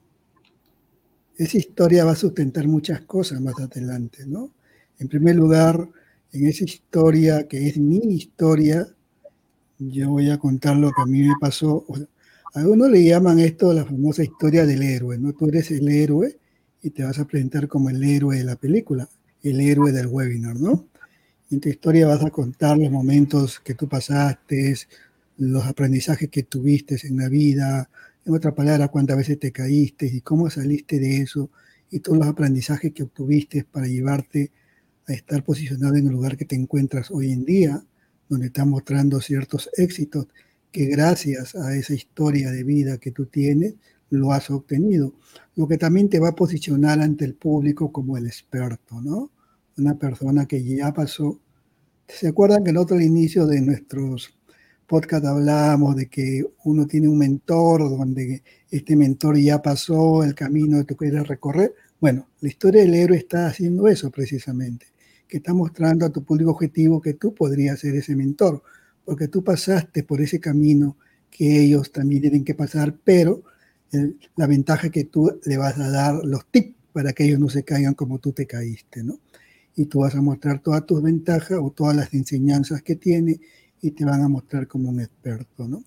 esa 1.44 1.56
historia 1.56 2.04
va 2.04 2.12
a 2.12 2.16
sustentar 2.16 2.68
muchas 2.68 3.00
cosas 3.02 3.40
más 3.40 3.58
adelante, 3.58 4.26
¿no? 4.26 4.52
En 4.98 5.08
primer 5.08 5.36
lugar, 5.36 5.88
en 6.32 6.46
esa 6.46 6.64
historia 6.64 7.48
que 7.48 7.66
es 7.66 7.78
mi 7.78 7.98
historia, 8.14 8.86
yo 9.78 10.10
voy 10.10 10.28
a 10.28 10.36
contar 10.36 10.76
lo 10.76 10.90
que 10.92 11.00
a 11.00 11.06
mí 11.06 11.22
me 11.22 11.34
pasó. 11.40 11.86
algunos 12.52 12.90
le 12.90 13.04
llaman 13.04 13.38
esto 13.38 13.72
la 13.72 13.86
famosa 13.86 14.22
historia 14.22 14.66
del 14.66 14.82
héroe, 14.82 15.18
¿no? 15.18 15.32
Tú 15.32 15.48
eres 15.48 15.70
el 15.70 15.88
héroe 15.88 16.38
y 16.82 16.90
te 16.90 17.04
vas 17.04 17.18
a 17.18 17.24
presentar 17.24 17.68
como 17.68 17.88
el 17.88 18.04
héroe 18.04 18.36
de 18.36 18.44
la 18.44 18.56
película, 18.56 19.08
el 19.42 19.60
héroe 19.62 19.92
del 19.92 20.08
webinar, 20.08 20.60
¿no? 20.60 20.88
En 21.50 21.60
tu 21.60 21.70
historia 21.70 22.06
vas 22.06 22.22
a 22.22 22.30
contar 22.30 22.76
los 22.76 22.90
momentos 22.90 23.60
que 23.60 23.74
tú 23.74 23.88
pasaste, 23.88 24.76
los 25.38 25.64
aprendizajes 25.64 26.28
que 26.28 26.42
tuviste 26.42 26.98
en 27.04 27.16
la 27.16 27.30
vida, 27.30 27.88
en 28.24 28.34
otra 28.34 28.54
palabra, 28.54 28.88
cuántas 28.88 29.16
veces 29.16 29.38
te 29.38 29.52
caíste 29.52 30.06
y 30.06 30.20
cómo 30.20 30.50
saliste 30.50 30.98
de 30.98 31.18
eso 31.18 31.50
y 31.90 32.00
todos 32.00 32.18
los 32.18 32.26
aprendizajes 32.28 32.92
que 32.92 33.02
obtuviste 33.02 33.64
para 33.64 33.86
llevarte 33.86 34.52
a 35.06 35.12
estar 35.12 35.42
posicionado 35.42 35.96
en 35.96 36.06
el 36.06 36.12
lugar 36.12 36.36
que 36.36 36.44
te 36.44 36.54
encuentras 36.54 37.10
hoy 37.10 37.32
en 37.32 37.44
día, 37.44 37.82
donde 38.28 38.46
estás 38.46 38.66
mostrando 38.66 39.20
ciertos 39.20 39.70
éxitos 39.76 40.28
que 40.70 40.86
gracias 40.86 41.56
a 41.56 41.74
esa 41.74 41.94
historia 41.94 42.50
de 42.50 42.62
vida 42.62 42.98
que 42.98 43.10
tú 43.10 43.26
tienes, 43.26 43.74
lo 44.10 44.32
has 44.32 44.50
obtenido. 44.50 45.14
Lo 45.56 45.66
que 45.66 45.78
también 45.78 46.08
te 46.08 46.20
va 46.20 46.28
a 46.28 46.34
posicionar 46.34 47.00
ante 47.00 47.24
el 47.24 47.34
público 47.34 47.90
como 47.90 48.16
el 48.16 48.26
experto, 48.26 49.00
¿no? 49.00 49.30
Una 49.76 49.98
persona 49.98 50.46
que 50.46 50.62
ya 50.62 50.92
pasó. 50.92 51.40
¿Se 52.06 52.28
acuerdan 52.28 52.64
que 52.64 52.70
el 52.70 52.76
otro 52.76 53.00
inicio 53.00 53.46
de 53.46 53.60
nuestros 53.60 54.36
podcast 54.90 55.24
hablábamos 55.24 55.94
de 55.94 56.08
que 56.08 56.44
uno 56.64 56.84
tiene 56.84 57.06
un 57.06 57.16
mentor, 57.16 57.88
donde 57.88 58.42
este 58.68 58.96
mentor 58.96 59.38
ya 59.38 59.62
pasó 59.62 60.24
el 60.24 60.34
camino 60.34 60.78
que 60.78 60.84
tú 60.84 60.96
quieres 60.96 61.28
recorrer. 61.28 61.72
Bueno, 62.00 62.26
la 62.40 62.48
historia 62.48 62.82
del 62.82 62.94
héroe 62.94 63.16
está 63.16 63.46
haciendo 63.46 63.86
eso 63.86 64.10
precisamente, 64.10 64.86
que 65.28 65.36
está 65.36 65.54
mostrando 65.54 66.04
a 66.04 66.10
tu 66.10 66.24
público 66.24 66.50
objetivo 66.50 67.00
que 67.00 67.14
tú 67.14 67.32
podrías 67.32 67.78
ser 67.78 67.94
ese 67.94 68.16
mentor, 68.16 68.64
porque 69.04 69.28
tú 69.28 69.44
pasaste 69.44 70.02
por 70.02 70.20
ese 70.20 70.40
camino 70.40 70.96
que 71.30 71.62
ellos 71.62 71.92
también 71.92 72.22
tienen 72.22 72.44
que 72.44 72.56
pasar, 72.56 72.92
pero 73.04 73.44
la 74.34 74.48
ventaja 74.48 74.88
es 74.88 74.92
que 74.92 75.04
tú 75.04 75.38
le 75.44 75.56
vas 75.56 75.78
a 75.78 75.88
dar 75.88 76.24
los 76.24 76.46
tips 76.50 76.74
para 76.92 77.12
que 77.12 77.26
ellos 77.26 77.38
no 77.38 77.48
se 77.48 77.62
caigan 77.62 77.94
como 77.94 78.18
tú 78.18 78.32
te 78.32 78.44
caíste, 78.44 79.04
¿no? 79.04 79.20
Y 79.76 79.84
tú 79.84 80.00
vas 80.00 80.16
a 80.16 80.20
mostrar 80.20 80.60
todas 80.60 80.84
tus 80.84 81.00
ventajas 81.00 81.58
o 81.62 81.70
todas 81.70 81.94
las 81.94 82.12
enseñanzas 82.12 82.82
que 82.82 82.96
tiene 82.96 83.40
y 83.80 83.92
te 83.92 84.04
van 84.04 84.22
a 84.22 84.28
mostrar 84.28 84.66
como 84.66 84.90
un 84.90 85.00
experto, 85.00 85.66
¿no? 85.66 85.82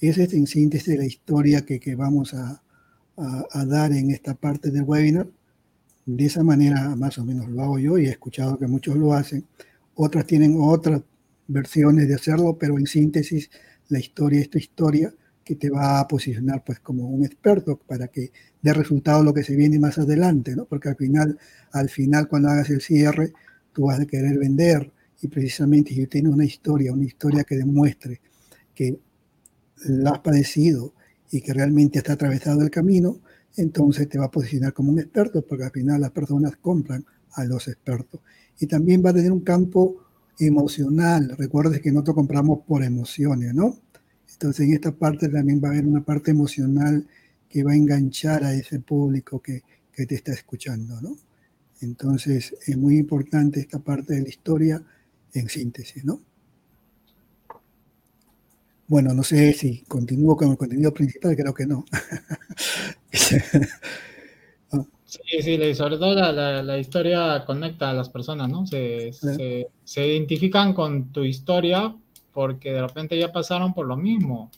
Esa 0.00 0.24
es 0.24 0.34
en 0.34 0.46
síntesis 0.46 0.96
la 0.96 1.06
historia 1.06 1.64
que, 1.64 1.80
que 1.80 1.94
vamos 1.94 2.34
a, 2.34 2.62
a, 3.16 3.64
dar 3.64 3.92
en 3.92 4.10
esta 4.10 4.34
parte 4.34 4.70
del 4.70 4.82
webinar. 4.82 5.28
De 6.04 6.26
esa 6.26 6.44
manera 6.44 6.94
más 6.94 7.18
o 7.18 7.24
menos 7.24 7.48
lo 7.48 7.62
hago 7.62 7.78
yo 7.78 7.98
y 7.98 8.06
he 8.06 8.10
escuchado 8.10 8.58
que 8.58 8.66
muchos 8.66 8.96
lo 8.96 9.12
hacen. 9.14 9.44
Otras 9.94 10.26
tienen 10.26 10.56
otras 10.60 11.02
versiones 11.48 12.08
de 12.08 12.14
hacerlo, 12.14 12.56
pero 12.58 12.78
en 12.78 12.86
síntesis 12.86 13.50
la 13.88 13.98
historia 13.98 14.40
es 14.40 14.50
tu 14.50 14.58
historia 14.58 15.12
que 15.44 15.56
te 15.56 15.70
va 15.70 16.00
a 16.00 16.08
posicionar 16.08 16.62
pues 16.64 16.80
como 16.80 17.08
un 17.08 17.24
experto 17.24 17.78
para 17.86 18.08
que 18.08 18.32
dé 18.60 18.72
resultado 18.72 19.22
lo 19.22 19.32
que 19.32 19.44
se 19.44 19.54
viene 19.54 19.78
más 19.78 19.96
adelante, 19.98 20.54
¿no? 20.56 20.64
Porque 20.64 20.88
al 20.88 20.96
final, 20.96 21.38
al 21.72 21.88
final 21.88 22.28
cuando 22.28 22.48
hagas 22.48 22.68
el 22.70 22.80
cierre, 22.80 23.32
tú 23.72 23.84
vas 23.86 24.00
a 24.00 24.06
querer 24.06 24.38
vender, 24.38 24.90
y 25.20 25.28
precisamente 25.28 25.94
si 25.94 26.06
tiene 26.06 26.28
una 26.28 26.44
historia, 26.44 26.92
una 26.92 27.04
historia 27.04 27.44
que 27.44 27.56
demuestre 27.56 28.20
que 28.74 28.98
la 29.86 30.10
has 30.10 30.18
padecido 30.20 30.94
y 31.30 31.40
que 31.40 31.52
realmente 31.52 31.98
está 31.98 32.14
atravesado 32.14 32.62
el 32.62 32.70
camino, 32.70 33.20
entonces 33.56 34.08
te 34.08 34.18
va 34.18 34.26
a 34.26 34.30
posicionar 34.30 34.72
como 34.72 34.92
un 34.92 34.98
experto, 34.98 35.42
porque 35.42 35.64
al 35.64 35.70
final 35.70 36.00
las 36.00 36.10
personas 36.10 36.56
compran 36.56 37.04
a 37.32 37.44
los 37.44 37.68
expertos. 37.68 38.20
Y 38.60 38.66
también 38.66 39.02
va 39.04 39.10
a 39.10 39.14
tener 39.14 39.32
un 39.32 39.40
campo 39.40 39.96
emocional. 40.38 41.34
Recuerdes 41.38 41.80
que 41.80 41.90
nosotros 41.90 42.16
compramos 42.16 42.60
por 42.66 42.82
emociones, 42.82 43.54
¿no? 43.54 43.78
Entonces 44.30 44.66
en 44.66 44.74
esta 44.74 44.92
parte 44.92 45.28
también 45.28 45.60
va 45.62 45.68
a 45.68 45.70
haber 45.72 45.86
una 45.86 46.04
parte 46.04 46.30
emocional 46.30 47.06
que 47.48 47.64
va 47.64 47.72
a 47.72 47.76
enganchar 47.76 48.44
a 48.44 48.52
ese 48.52 48.80
público 48.80 49.40
que, 49.40 49.62
que 49.92 50.04
te 50.04 50.14
está 50.14 50.32
escuchando, 50.32 51.00
¿no? 51.00 51.16
Entonces 51.80 52.54
es 52.66 52.76
muy 52.76 52.98
importante 52.98 53.60
esta 53.60 53.78
parte 53.78 54.14
de 54.14 54.22
la 54.22 54.28
historia 54.28 54.82
en 55.38 55.48
síntesis, 55.48 56.04
¿no? 56.04 56.20
Bueno, 58.88 59.12
no 59.14 59.22
sé 59.24 59.52
si 59.52 59.82
continúo 59.82 60.36
con 60.36 60.50
el 60.50 60.56
contenido 60.56 60.94
principal, 60.94 61.34
creo 61.34 61.52
que 61.52 61.66
no. 61.66 61.84
sí, 65.04 65.42
sí, 65.42 65.74
sobre 65.74 65.98
todo 65.98 66.14
la, 66.14 66.78
historia 66.78 67.44
conecta 67.44 67.90
a 67.90 67.94
las 67.94 68.08
personas, 68.08 68.48
¿no? 68.48 68.64
Se, 68.66 69.12
se, 69.12 70.06
identifican 70.06 70.72
con 70.72 71.12
tu 71.12 71.24
historia 71.24 71.96
porque 72.32 72.72
de 72.72 72.82
repente 72.82 73.18
ya 73.18 73.32
pasaron 73.32 73.74
por 73.74 73.86
lo 73.86 73.96
mismo. 73.96 74.52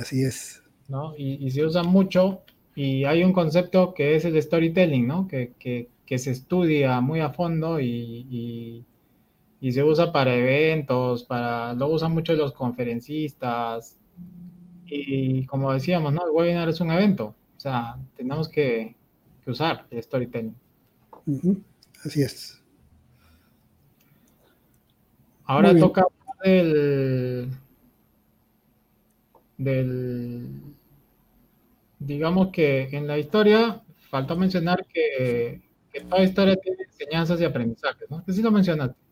Así 0.00 0.22
es. 0.22 0.62
¿no? 0.88 1.14
Y, 1.18 1.50
se 1.50 1.66
usa 1.66 1.82
mucho 1.82 2.40
y 2.74 3.04
hay 3.04 3.24
un 3.24 3.34
concepto 3.34 3.92
que 3.92 4.16
es 4.16 4.24
el 4.24 4.40
storytelling, 4.40 5.06
¿no? 5.06 5.28
Que, 5.28 5.52
que, 5.58 5.90
que 6.06 6.18
se 6.18 6.30
estudia 6.30 6.98
muy 7.02 7.20
a 7.20 7.28
fondo 7.30 7.78
y 7.78 8.26
y 8.30 8.84
se 9.72 9.82
usa 9.82 10.12
para 10.12 10.34
eventos, 10.34 11.24
para, 11.24 11.72
lo 11.72 11.88
usan 11.88 12.12
mucho 12.12 12.34
los 12.34 12.52
conferencistas. 12.52 13.96
Y 14.86 15.46
como 15.46 15.72
decíamos, 15.72 16.12
¿no? 16.12 16.26
El 16.26 16.32
webinar 16.32 16.68
es 16.68 16.80
un 16.80 16.90
evento. 16.90 17.34
O 17.56 17.60
sea, 17.60 17.96
tenemos 18.16 18.48
que, 18.48 18.94
usar 19.46 19.86
el 19.90 20.02
storytelling. 20.02 20.54
Así 22.04 22.22
es. 22.22 22.62
Ahora 25.44 25.74
toca 25.78 26.06
del, 26.42 27.50
del, 29.56 30.60
digamos 31.98 32.48
que 32.48 32.82
en 32.92 33.06
la 33.06 33.18
historia 33.18 33.82
faltó 34.10 34.36
mencionar 34.36 34.86
que, 34.86 35.62
que 35.92 36.00
toda 36.02 36.22
historia 36.22 36.56
tiene 36.56 36.84
enseñanzas 36.84 37.40
y 37.40 37.44
aprendizajes, 37.44 38.10
¿no? 38.10 38.24
Que 38.24 38.32
sí 38.32 38.42
lo 38.42 38.50
mencionaste. 38.50 39.03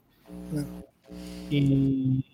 Y 1.51 2.25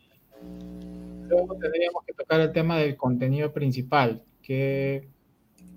luego 1.28 1.56
tendríamos 1.56 2.04
que 2.06 2.14
tocar 2.14 2.40
el 2.40 2.52
tema 2.52 2.78
del 2.78 2.96
contenido 2.96 3.52
principal, 3.52 4.22
que, 4.42 5.08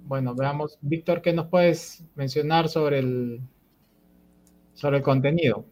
bueno, 0.06 0.36
veamos, 0.36 0.78
Víctor, 0.82 1.22
¿qué 1.22 1.34
nos 1.34 1.48
puedes 1.48 2.06
mencionar 2.16 2.70
sobre 2.70 3.00
el, 3.00 3.42
sobre 4.74 4.98
el 4.98 5.04
contenido? 5.04 5.66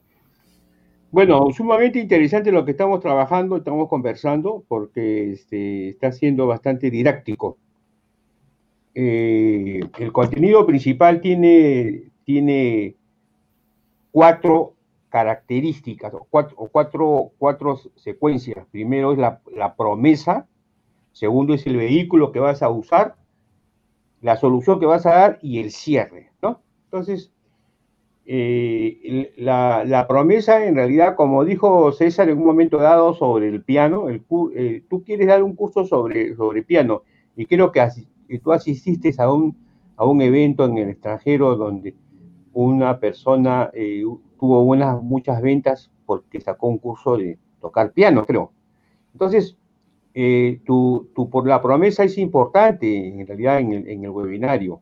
Bueno, 1.12 1.48
sumamente 1.56 2.00
interesante 2.00 2.52
lo 2.52 2.64
que 2.66 2.72
estamos 2.72 3.00
trabajando, 3.00 3.58
estamos 3.58 3.88
conversando, 3.88 4.64
porque 4.68 5.32
este, 5.32 5.90
está 5.90 6.12
siendo 6.12 6.46
bastante 6.46 6.92
didáctico. 6.92 7.58
Eh, 8.94 9.80
el 9.98 10.12
contenido 10.12 10.66
principal 10.66 11.22
tiene, 11.22 12.12
tiene 12.26 12.96
cuatro 14.12 14.76
características 15.10 16.14
o 16.14 16.28
cuatro, 16.72 17.32
cuatro, 17.38 17.80
secuencias. 17.96 18.66
Primero 18.72 19.12
es 19.12 19.18
la, 19.18 19.76
promesa, 19.76 20.48
segundo 21.12 21.54
es 21.54 21.66
el 21.66 21.78
vehículo 21.78 22.32
que 22.32 22.40
vas 22.40 22.62
a 22.62 22.70
usar, 22.70 23.16
la 24.22 24.38
solución 24.38 24.80
que 24.80 24.86
vas 24.86 25.06
a 25.06 25.12
dar 25.12 25.40
y 25.42 25.60
el 25.60 25.72
cierre, 25.72 26.32
¿no? 26.42 26.62
Entonces, 26.86 27.32
eh, 28.26 29.34
la, 29.38 30.06
promesa, 30.08 30.66
en 30.66 30.76
realidad, 30.76 31.16
como 31.16 31.44
dijo 31.44 31.92
César 31.92 32.30
en 32.30 32.38
un 32.38 32.46
momento 32.46 32.78
dado 32.78 33.16
sobre 33.16 33.50
el 33.50 33.64
piano, 33.64 34.10
el, 34.10 34.24
eh, 34.56 34.84
tú 34.90 35.04
quieres 35.04 35.28
dar 35.28 35.42
un 35.42 35.56
curso 35.56 35.86
sobre, 35.86 36.36
sobre 36.36 36.62
piano 36.64 37.04
y 37.36 37.46
creo 37.46 37.72
que, 37.72 37.88
tú 38.44 38.52
asististe 38.52 39.12
a 39.18 39.32
un, 39.32 39.56
a 39.98 40.06
un 40.06 40.22
evento 40.22 40.66
en 40.66 40.78
el 40.78 40.90
extranjero 40.90 41.56
donde 41.56 41.96
una 42.66 43.00
persona, 43.00 43.70
eh, 43.74 44.04
tuvo 44.40 44.64
buenas, 44.66 45.02
muchas 45.02 45.42
ventas 45.42 45.92
porque 46.06 46.42
sacó 46.42 46.68
un 46.68 46.78
curso 46.78 47.18
de 47.18 47.38
tocar 47.62 47.94
piano, 47.94 48.26
creo. 48.26 48.52
Entonces, 49.14 49.58
eh, 50.14 50.60
tu, 50.66 51.10
por 51.32 51.48
la 51.48 51.62
promesa 51.62 52.04
es 52.04 52.18
importante 52.18 53.08
en 53.08 53.26
realidad 53.26 53.60
en 53.60 54.04
el, 54.04 54.10
webinario. 54.10 54.82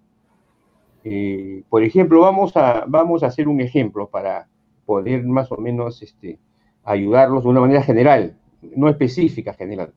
Eh, 1.03 1.63
por 1.69 1.83
ejemplo, 1.83 2.21
vamos 2.21 2.57
a, 2.57 2.85
vamos 2.87 3.23
a 3.23 3.27
hacer 3.27 3.47
un 3.47 3.61
ejemplo 3.61 4.07
para 4.07 4.47
poder 4.85 5.23
más 5.23 5.51
o 5.51 5.57
menos 5.57 6.01
este, 6.01 6.39
ayudarlos 6.83 7.43
de 7.43 7.49
una 7.49 7.61
manera 7.61 7.83
general, 7.83 8.37
no 8.75 8.89
específica, 8.89 9.53
general. 9.53 9.93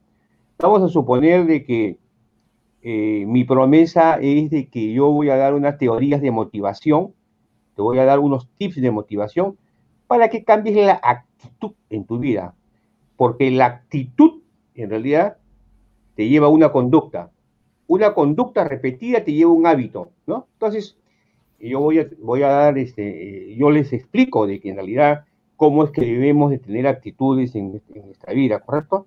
Vamos 0.59 0.83
a 0.83 0.89
suponer 0.89 1.47
de 1.47 1.65
que 1.65 1.99
eh, 2.83 3.25
mi 3.27 3.45
promesa 3.45 4.19
es 4.21 4.51
de 4.51 4.69
que 4.69 4.93
yo 4.93 5.11
voy 5.11 5.31
a 5.31 5.37
dar 5.37 5.55
unas 5.55 5.79
teorías 5.79 6.21
de 6.21 6.31
motivación 6.31 7.15
te 7.81 7.83
voy 7.83 7.99
a 7.99 8.05
dar 8.05 8.19
unos 8.19 8.47
tips 8.59 8.77
de 8.77 8.91
motivación 8.91 9.57
para 10.07 10.29
que 10.29 10.45
cambies 10.45 10.77
la 10.77 11.01
actitud 11.03 11.73
en 11.89 12.05
tu 12.05 12.19
vida. 12.19 12.55
Porque 13.17 13.51
la 13.51 13.65
actitud, 13.65 14.43
en 14.75 14.91
realidad, 14.91 15.39
te 16.15 16.29
lleva 16.29 16.49
a 16.49 16.51
una 16.51 16.73
conducta. 16.73 17.31
Una 17.87 18.13
conducta 18.13 18.65
repetida 18.65 19.25
te 19.25 19.33
lleva 19.33 19.51
a 19.51 19.55
un 19.55 19.67
hábito, 19.67 20.11
¿no? 20.27 20.47
Entonces, 20.53 20.99
yo 21.59 21.81
voy 21.81 22.01
a, 22.01 22.11
voy 22.19 22.43
a 22.43 22.49
dar, 22.49 22.77
este, 22.77 23.57
yo 23.57 23.71
les 23.71 23.95
explico 23.95 24.47
de 24.47 24.61
que 24.61 24.69
en 24.69 24.77
realidad 24.77 25.25
cómo 25.57 25.83
es 25.85 25.91
que 25.91 26.03
debemos 26.03 26.51
de 26.51 26.59
tener 26.59 26.87
actitudes 26.87 27.55
en, 27.55 27.81
nuestra 27.95 28.35
vida, 28.35 28.59
¿correcto? 28.59 29.07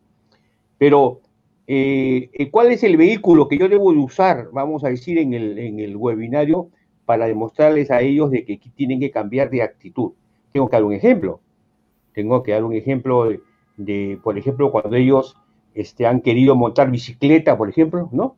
Pero, 0.80 1.22
eh, 1.68 2.50
¿cuál 2.50 2.72
es 2.72 2.82
el 2.82 2.98
vehículo 2.98 3.48
que 3.48 3.60
yo 3.60 3.70
debo 3.70 3.94
de 3.94 4.00
usar, 4.00 4.50
vamos 4.52 4.84
a 4.84 4.90
decir, 4.90 5.20
en 5.20 5.36
el, 5.36 5.60
en 5.60 5.80
el 5.80 5.96
webinario 5.96 6.72
para 7.06 7.26
demostrarles 7.26 7.92
a 7.92 8.02
ellos 8.02 8.32
de 8.32 8.46
que 8.46 8.60
tienen 8.76 9.00
que 9.00 9.12
cambiar 9.12 9.50
de 9.50 9.62
actitud. 9.62 10.12
Tengo 10.52 10.70
que 10.70 10.76
dar 10.76 10.84
un 10.84 10.94
ejemplo. 10.94 11.40
Tengo 12.14 12.44
que 12.44 12.52
dar 12.52 12.64
un 12.64 12.74
ejemplo 12.74 13.30
de, 13.78 14.20
por 14.24 14.38
ejemplo, 14.38 14.72
cuando 14.72 14.96
ellos 14.96 15.36
este, 15.74 16.06
han 16.06 16.22
querido 16.22 16.56
montar 16.56 16.92
bicicleta, 16.92 17.58
por 17.58 17.70
ejemplo, 17.70 18.10
¿no? 18.12 18.38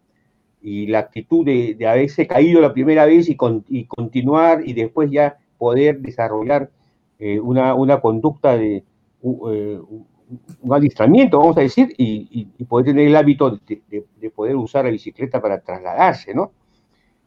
Y 0.61 0.87
la 0.87 0.99
actitud 0.99 1.45
de, 1.45 1.77
haberse 1.87 2.25
caído 2.25 2.61
la 2.61 2.73
primera 2.73 3.05
vez 3.05 3.29
y, 3.29 3.35
continuar 3.35 4.67
y 4.67 4.73
después 4.73 5.11
ya 5.11 5.37
poder 5.57 5.99
desarrollar 5.99 6.71
eh, 7.19 7.39
una, 7.39 7.99
conducta 8.01 8.57
de 8.57 8.77
eh, 8.77 9.79
un 10.61 10.73
adiestramiento, 10.73 11.37
vamos 11.37 11.57
a 11.57 11.61
decir, 11.61 11.93
y, 11.97 12.45
poder 12.67 12.87
tener 12.87 13.07
el 13.07 13.15
hábito 13.15 13.51
de, 13.51 13.81
de, 14.19 14.29
poder 14.31 14.55
usar 14.55 14.85
la 14.85 14.91
bicicleta 14.91 15.39
para 15.39 15.59
trasladarse, 15.59 16.33
¿no? 16.33 16.51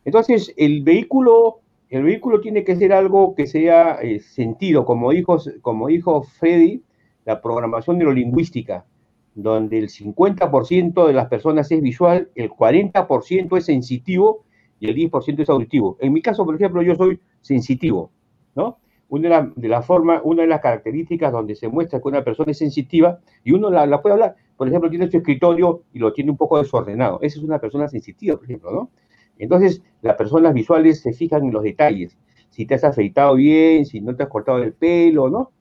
Entonces, 0.08 0.54
el 0.56 0.82
vehículo, 0.84 1.60
el 1.90 2.02
vehículo 2.02 2.40
tiene 2.40 2.64
que 2.64 2.76
ser 2.76 2.94
algo 2.94 3.34
que 3.34 3.46
sea 3.46 3.98
eh, 4.00 4.20
sentido, 4.20 4.86
como 4.86 5.10
dijo, 5.10 5.36
como 5.60 5.88
dijo 5.88 6.22
Freddy, 6.22 6.82
la 7.26 7.42
programación 7.42 7.98
neurolingüística, 7.98 8.86
donde 9.34 9.76
el 9.76 9.90
50% 9.90 11.06
de 11.06 11.12
las 11.12 11.26
personas 11.26 11.70
es 11.70 11.82
visual, 11.82 12.30
el 12.36 12.48
40% 12.48 13.58
es 13.58 13.66
sensitivo 13.66 14.46
y 14.80 14.88
el 14.88 14.96
10% 14.96 15.40
es 15.40 15.50
auditivo. 15.50 15.98
En 16.00 16.14
mi 16.14 16.22
caso, 16.22 16.46
por 16.46 16.54
ejemplo, 16.54 16.80
yo 16.80 16.94
soy 16.94 17.20
sensitivo, 17.42 18.10
¿no? 18.54 18.78
Una 19.10 19.52
de, 19.56 19.68
la, 19.68 19.82
forma, 19.82 20.22
una 20.24 20.40
de 20.40 20.48
las 20.48 20.62
características 20.62 21.32
donde 21.32 21.54
se 21.54 21.68
muestra 21.68 22.00
que 22.00 22.08
una 22.08 22.24
persona 22.24 22.52
es 22.52 22.56
sensitiva 22.56 23.18
y 23.44 23.52
uno 23.52 23.68
la, 23.68 23.84
la 23.84 24.00
puede 24.00 24.14
hablar, 24.14 24.36
por 24.56 24.68
ejemplo, 24.68 24.88
tiene 24.88 25.10
su 25.10 25.18
escritorio 25.18 25.82
y 25.92 25.98
lo 25.98 26.14
tiene 26.14 26.30
un 26.30 26.38
poco 26.38 26.56
desordenado. 26.56 27.18
Esa 27.20 27.38
es 27.38 27.44
una 27.44 27.58
persona 27.58 27.88
sensitiva, 27.88 28.36
por 28.36 28.46
ejemplo, 28.46 28.70
¿no? 28.70 28.90
Entonces, 29.38 29.82
las 30.02 30.16
personas 30.16 30.54
visuales 30.54 31.00
se 31.00 31.12
fijan 31.12 31.44
en 31.44 31.52
los 31.52 31.62
detalles. 31.62 32.16
Si 32.50 32.66
te 32.66 32.74
has 32.74 32.84
afeitado 32.84 33.34
bien, 33.34 33.86
si 33.86 34.00
no 34.00 34.14
te 34.16 34.24
has 34.24 34.28
cortado 34.28 34.58
el 34.58 34.72
pelo, 34.72 35.28
¿no? 35.28 35.52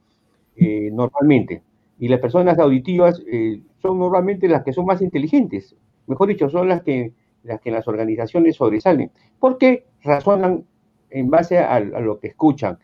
Eh, 0.56 0.90
normalmente. 0.92 1.62
Y 2.00 2.08
las 2.08 2.20
personas 2.20 2.58
auditivas 2.60 3.22
eh, 3.32 3.62
son 3.82 4.00
normalmente 4.00 4.48
las 4.48 4.64
que 4.64 4.74
son 4.74 4.86
más 4.86 5.02
inteligentes. 5.02 5.76
Mejor 6.08 6.28
dicho, 6.30 6.50
son 6.50 6.70
las 6.70 6.82
que, 6.82 7.14
las 7.44 7.62
que 7.62 7.70
en 7.70 7.76
las 7.76 7.88
organizaciones 7.88 8.56
sobresalen. 8.56 9.12
Porque 9.40 9.86
razonan 10.04 10.66
en 11.10 11.30
base 11.30 11.60
a, 11.60 11.80
lo 11.80 12.20
que 12.20 12.28
escuchan, 12.28 12.78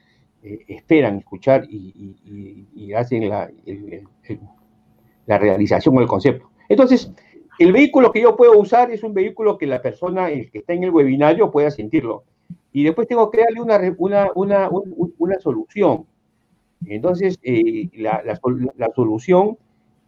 eh, 0.43 0.59
esperan 0.67 1.17
escuchar 1.17 1.65
y, 1.69 2.93
hacen 2.93 3.27
la, 3.27 3.49
la 5.25 5.37
realización 5.37 5.97
o 5.97 6.01
el 6.01 6.07
concepto. 6.07 6.51
Entonces, 6.69 7.11
el 7.59 7.71
vehículo 7.71 8.11
que 8.11 8.21
yo 8.21 8.35
puedo 8.35 8.57
usar 8.57 8.91
es 8.91 9.03
un 9.03 9.13
vehículo 9.13 9.57
que 9.57 9.67
la 9.67 9.81
persona 9.81 10.27
que 10.27 10.49
está 10.53 10.73
en 10.73 10.83
el 10.83 10.91
webinario 10.91 11.51
pueda 11.51 11.69
sentirlo. 11.71 12.23
Y 12.71 12.83
después 12.83 13.07
tengo 13.07 13.29
que 13.29 13.41
darle 13.41 13.61
una, 13.61 13.79
una, 13.97 14.29
una, 14.33 14.69
una 15.17 15.39
solución. 15.39 16.05
Entonces, 16.85 17.37
eh, 17.43 17.89
la, 17.93 18.91
solución, 18.95 19.57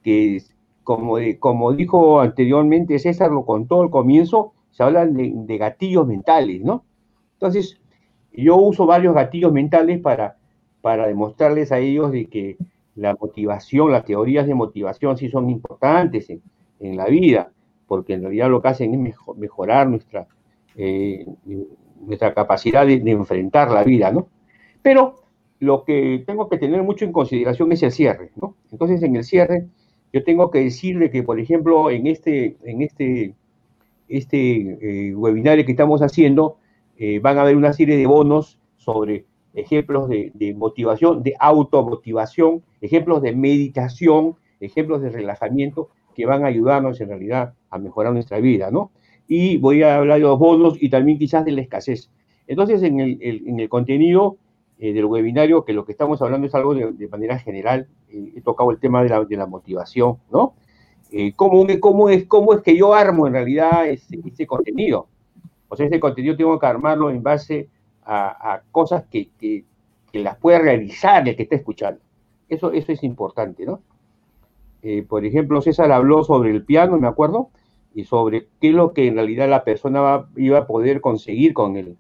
que 0.04 0.41
como, 0.84 1.18
como 1.39 1.74
dijo 1.74 2.20
anteriormente 2.20 3.00
César, 3.00 3.32
lo 3.32 3.46
contó 3.46 3.82
al 3.82 3.89
comienzo, 3.89 4.54
se 4.72 4.84
habla 4.84 5.06
de, 5.06 5.58
gatillos 5.58 6.06
mentales, 6.08 6.62
¿no? 6.64 6.84
Entonces, 7.34 7.80
yo 8.34 8.58
uso 8.58 8.86
varios 8.86 9.14
gatillos 9.14 9.54
mentales 9.54 10.00
para, 10.02 10.38
para 10.82 11.08
demostrarles 11.08 11.72
a 11.72 11.80
ellos 11.80 12.12
de 12.12 12.26
que 12.26 12.58
la 12.96 13.16
motivación, 13.16 13.91
las 13.91 14.06
teorías 14.06 14.48
de 14.48 14.56
motivación 14.56 15.18
sí 15.18 15.30
son 15.30 15.50
importantes 15.50 16.30
en, 16.80 16.98
la 16.98 17.06
vida, 17.06 17.52
porque 17.88 18.14
en 18.14 18.22
realidad 18.22 18.50
lo 18.50 18.62
que 18.62 18.68
hacen 18.68 18.94
es 19.06 19.16
mejorar 19.38 19.88
nuestra, 19.88 20.28
eh, 20.76 21.26
nuestra 22.02 22.34
capacidad 22.34 22.86
de, 22.86 23.00
de, 23.00 23.12
enfrentar 23.12 23.72
la 23.72 23.84
vida, 23.84 24.12
¿no? 24.12 24.28
Pero 24.82 25.16
lo 25.60 25.84
que 25.84 26.24
tengo 26.26 26.50
que 26.50 26.58
tener 26.58 26.84
mucho 26.84 27.06
en 27.06 27.12
consideración 27.12 27.72
es 27.72 27.84
el 27.84 27.92
cierre, 27.92 28.32
¿no? 28.36 28.56
Entonces, 28.72 29.02
en 29.04 29.16
el 29.16 29.24
cierre, 29.24 29.68
yo 30.14 30.24
tengo 30.24 30.52
que 30.52 30.60
decirle 30.60 31.10
que, 31.10 31.24
por 31.24 31.40
ejemplo, 31.40 31.90
en 31.90 32.08
este, 32.08 32.58
en 32.64 32.82
este, 32.82 33.36
este 34.08 35.10
eh, 35.10 35.16
webinario 35.16 35.66
que 35.66 35.72
estamos 35.72 36.02
haciendo, 36.02 36.58
eh, 36.98 37.20
van 37.20 37.38
a 37.38 37.42
haber 37.42 37.58
una 37.58 37.74
serie 37.74 37.98
de 37.98 38.06
bonos 38.06 38.60
sobre 38.78 39.26
ejemplos 39.54 40.08
de, 40.10 40.54
motivación, 40.56 41.24
de 41.24 41.34
automotivación, 41.40 42.64
ejemplos 42.82 43.22
de 43.22 43.36
meditación, 43.36 44.36
ejemplos 44.60 45.02
de 45.02 45.10
relajamiento 45.10 45.90
que 46.16 46.26
van 46.26 46.43
a 46.43 46.47
ayudarnos 46.47 46.99
en 47.01 47.09
realidad 47.09 47.53
a 47.70 47.78
mejorar 47.78 48.13
nuestra 48.13 48.39
vida, 48.39 48.72
¿no? 48.72 48.91
Y 49.28 49.57
voy 49.57 49.84
a 49.84 49.97
hablar 49.97 50.18
de 50.18 50.24
los 50.24 50.39
bonos 50.39 50.78
y 50.82 50.89
también 50.89 51.20
quizás 51.20 51.45
de 51.45 51.51
la 51.51 51.61
escasez. 51.61 52.09
Entonces, 52.47 52.82
en 52.84 52.99
el, 52.99 53.18
en 53.22 53.59
el 53.59 53.70
contenido 53.70 54.38
eh, 54.78 54.91
del 54.91 55.05
webinario, 55.05 55.63
que 55.63 55.72
lo 55.72 55.86
que 55.86 55.93
estamos 55.93 56.22
hablando 56.22 56.47
es 56.47 56.53
algo 56.53 56.76
de, 56.76 57.07
manera 57.07 57.39
general, 57.39 57.88
eh, 58.09 58.34
he 58.36 58.41
tocado 58.41 58.72
el 58.72 58.80
tema 58.80 59.01
de 59.03 59.09
la, 59.09 59.24
de 59.24 59.38
la 59.38 59.45
motivación, 59.45 60.18
¿no? 60.30 60.53
Eh, 61.11 61.32
¿cómo, 61.34 61.66
cómo, 61.80 62.09
es, 62.09 62.26
¿Cómo 62.26 62.53
es 62.53 62.61
que 62.61 62.76
yo 62.76 62.93
armo 62.93 63.26
en 63.26 63.34
realidad 63.34 63.88
ese, 63.88 64.45
contenido? 64.45 65.07
O 65.70 65.78
sea, 65.78 65.86
ese 65.86 65.99
contenido 66.01 66.36
tengo 66.36 66.59
que 66.59 66.66
armarlo 66.66 67.09
en 67.09 67.24
base 67.24 67.70
a, 68.03 68.55
a 68.55 68.63
cosas 68.72 69.05
que, 69.09 69.30
que, 69.39 69.63
que, 70.11 70.20
las 70.20 70.36
pueda 70.38 70.59
realizar 70.59 71.28
el 71.28 71.38
que 71.38 71.43
está 71.43 71.55
escuchando. 71.55 72.01
Eso, 72.49 72.74
eso 72.74 72.91
es 72.91 73.01
importante, 73.03 73.66
¿no? 73.66 73.82
Por 75.08 75.26
ejemplo, 75.26 75.62
César 75.62 75.92
habló 75.92 76.24
sobre 76.24 76.52
el 76.52 76.64
piano, 76.64 76.98
me 77.00 77.08
acuerdo, 77.08 77.50
y 77.96 78.04
sobre 78.04 78.48
qué 78.60 78.70
es 78.70 78.76
lo 78.76 78.94
que 78.94 79.08
en 79.08 79.16
realidad 79.16 79.50
la 79.50 79.64
persona 79.64 80.28
iba 80.36 80.60
a 80.60 80.68
poder 80.68 81.00
conseguir 81.00 81.54
con 81.54 81.78
el, 81.78 81.98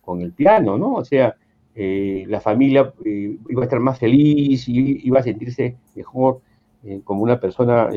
con 0.00 0.22
el 0.22 0.32
piano, 0.32 0.78
¿no? 0.78 0.94
O 0.94 1.04
sea, 1.04 1.34
eh, 1.74 2.24
la 2.28 2.40
familia 2.40 2.92
eh, 3.04 3.36
iba 3.48 3.62
a 3.62 3.64
estar 3.64 3.80
más 3.80 3.98
feliz 3.98 4.68
y 4.68 5.00
iba 5.06 5.18
a 5.18 5.22
sentirse 5.22 5.76
mejor 5.96 6.40
eh, 6.84 7.00
como 7.02 7.22
una 7.22 7.40
persona 7.40 7.88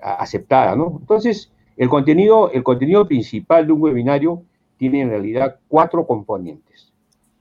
aceptada, 0.00 0.74
¿no? 0.74 0.98
Entonces, 1.00 1.52
el 1.76 1.88
contenido, 1.88 2.50
el 2.50 2.62
contenido 2.62 3.06
principal 3.06 3.66
de 3.66 3.72
un 3.72 3.82
webinario 3.82 4.42
tiene 4.78 5.02
en 5.02 5.10
realidad 5.10 5.56
cuatro 5.68 6.06
componentes. 6.06 6.92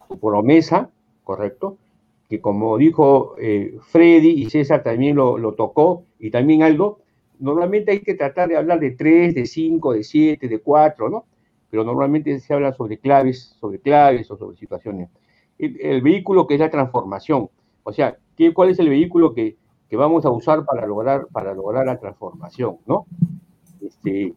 Su 0.07 0.19
promesa, 0.19 0.89
correcto, 1.23 1.77
que 2.33 2.41
como 2.41 2.77
dijo 2.77 3.35
Freddy 3.91 4.29
y 4.29 4.49
César 4.49 4.81
también 4.81 5.15
lo, 5.15 5.37
lo, 5.37 5.53
tocó, 5.53 6.05
y 6.17 6.31
también 6.31 6.63
algo, 6.63 7.01
normalmente 7.39 7.91
hay 7.91 7.99
que 7.99 8.15
tratar 8.15 8.49
de 8.49 8.57
hablar 8.57 8.79
de 8.79 8.91
tres, 8.91 9.35
de 9.35 9.45
cinco, 9.45 9.93
de 9.93 10.03
siete, 10.03 10.47
de 10.47 10.59
cuatro, 10.59 11.09
¿no? 11.09 11.25
Pero 11.69 11.83
normalmente 11.83 12.39
se 12.39 12.53
habla 12.53 12.73
sobre 12.73 12.97
claves, 12.97 13.55
sobre 13.59 13.79
claves 13.79 14.31
o 14.31 14.37
sobre 14.37 14.57
situaciones 14.57 15.09
el, 15.57 16.01
vehículo 16.01 16.47
que 16.47 16.55
es 16.55 16.59
la 16.59 16.69
transformación. 16.69 17.49
O 17.83 17.93
sea, 17.93 18.17
¿qué, 18.35 18.53
¿cuál 18.53 18.69
es 18.69 18.79
el 18.79 18.89
vehículo 18.89 19.33
que, 19.33 19.57
que, 19.89 19.97
vamos 19.97 20.25
a 20.25 20.31
usar 20.31 20.65
para 20.65 20.85
lograr, 20.87 21.27
para 21.31 21.53
lograr 21.53 21.85
la 21.85 21.99
transformación? 21.99 22.77
¿no? 22.85 23.05
Este, 23.81 24.33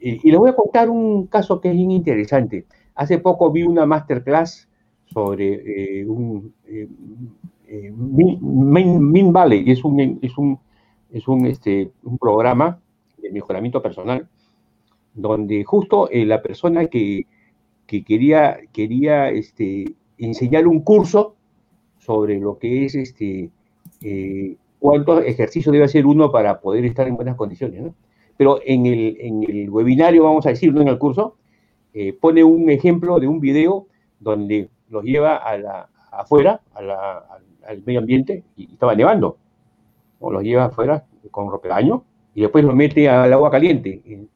y, 0.00 0.30
les 0.30 0.38
voy 0.38 0.50
a 0.50 0.56
contar 0.56 0.90
un 0.90 1.26
caso 1.26 1.60
que 1.60 1.68
es 1.68 1.74
bien 1.74 1.90
interesante. 1.90 2.66
Hace 2.94 3.18
poco 3.18 3.50
vi 3.50 3.62
una 3.62 3.86
masterclass 3.86 4.68
sobre 5.06 6.00
eh, 6.00 6.06
un 6.06 6.52
eh, 6.66 6.88
eh, 7.68 7.92
Min, 7.92 9.32
Valley, 9.32 9.70
es 9.70 9.84
un, 9.84 10.18
es 10.22 10.36
un, 10.38 10.58
es 11.12 11.28
un, 11.28 11.46
este, 11.46 11.90
un 12.02 12.18
programa 12.18 12.80
de 13.18 13.30
mejoramiento 13.30 13.82
personal, 13.82 14.28
donde 15.14 15.64
justo 15.64 16.08
la 16.12 16.42
persona 16.42 16.86
que, 16.86 17.26
que 17.86 18.04
quería, 18.04 18.58
quería 18.72 19.30
este, 19.30 19.94
enseñar 20.18 20.66
un 20.66 20.80
curso 20.80 21.34
sobre 21.98 22.38
lo 22.38 22.58
que 22.58 22.84
es 22.84 22.94
este, 22.94 23.50
eh, 24.02 24.56
cuántos 24.78 25.24
ejercicios 25.24 25.72
debe 25.72 25.84
hacer 25.84 26.06
uno 26.06 26.30
para 26.30 26.60
poder 26.60 26.84
estar 26.84 27.06
en 27.08 27.16
buenas 27.16 27.36
condiciones. 27.36 27.92
Pero 28.36 28.60
en 28.64 28.86
el, 28.86 29.16
en 29.20 29.42
el, 29.42 29.70
webinario, 29.70 30.24
vamos 30.24 30.46
a 30.46 30.50
decir, 30.50 30.72
no 30.72 30.80
en 30.80 30.88
el 30.88 30.98
curso, 30.98 31.36
eh, 31.92 32.12
pone 32.12 32.44
un 32.44 32.70
ejemplo 32.70 33.18
de 33.18 33.26
un 33.26 33.40
video 33.40 33.86
donde 34.20 34.68
los 34.88 35.04
lleva 35.04 35.36
a 35.36 35.58
la, 35.58 35.88
afuera, 36.12 36.60
al, 36.74 36.88
medio 37.84 38.00
ambiente, 38.00 38.44
y 38.56 38.72
estaba 38.72 38.94
nevando. 38.94 39.38
O 40.20 40.32
los 40.32 40.42
lleva 40.42 40.64
afuera 40.66 41.04
con 41.30 41.50
ropedaño 41.50 42.04
y 42.34 42.42
después 42.42 42.64
los 42.64 42.74
mete 42.74 43.08
al 43.08 43.32
agua 43.32 43.50
caliente. 43.50 44.02
Y, 44.04 44.28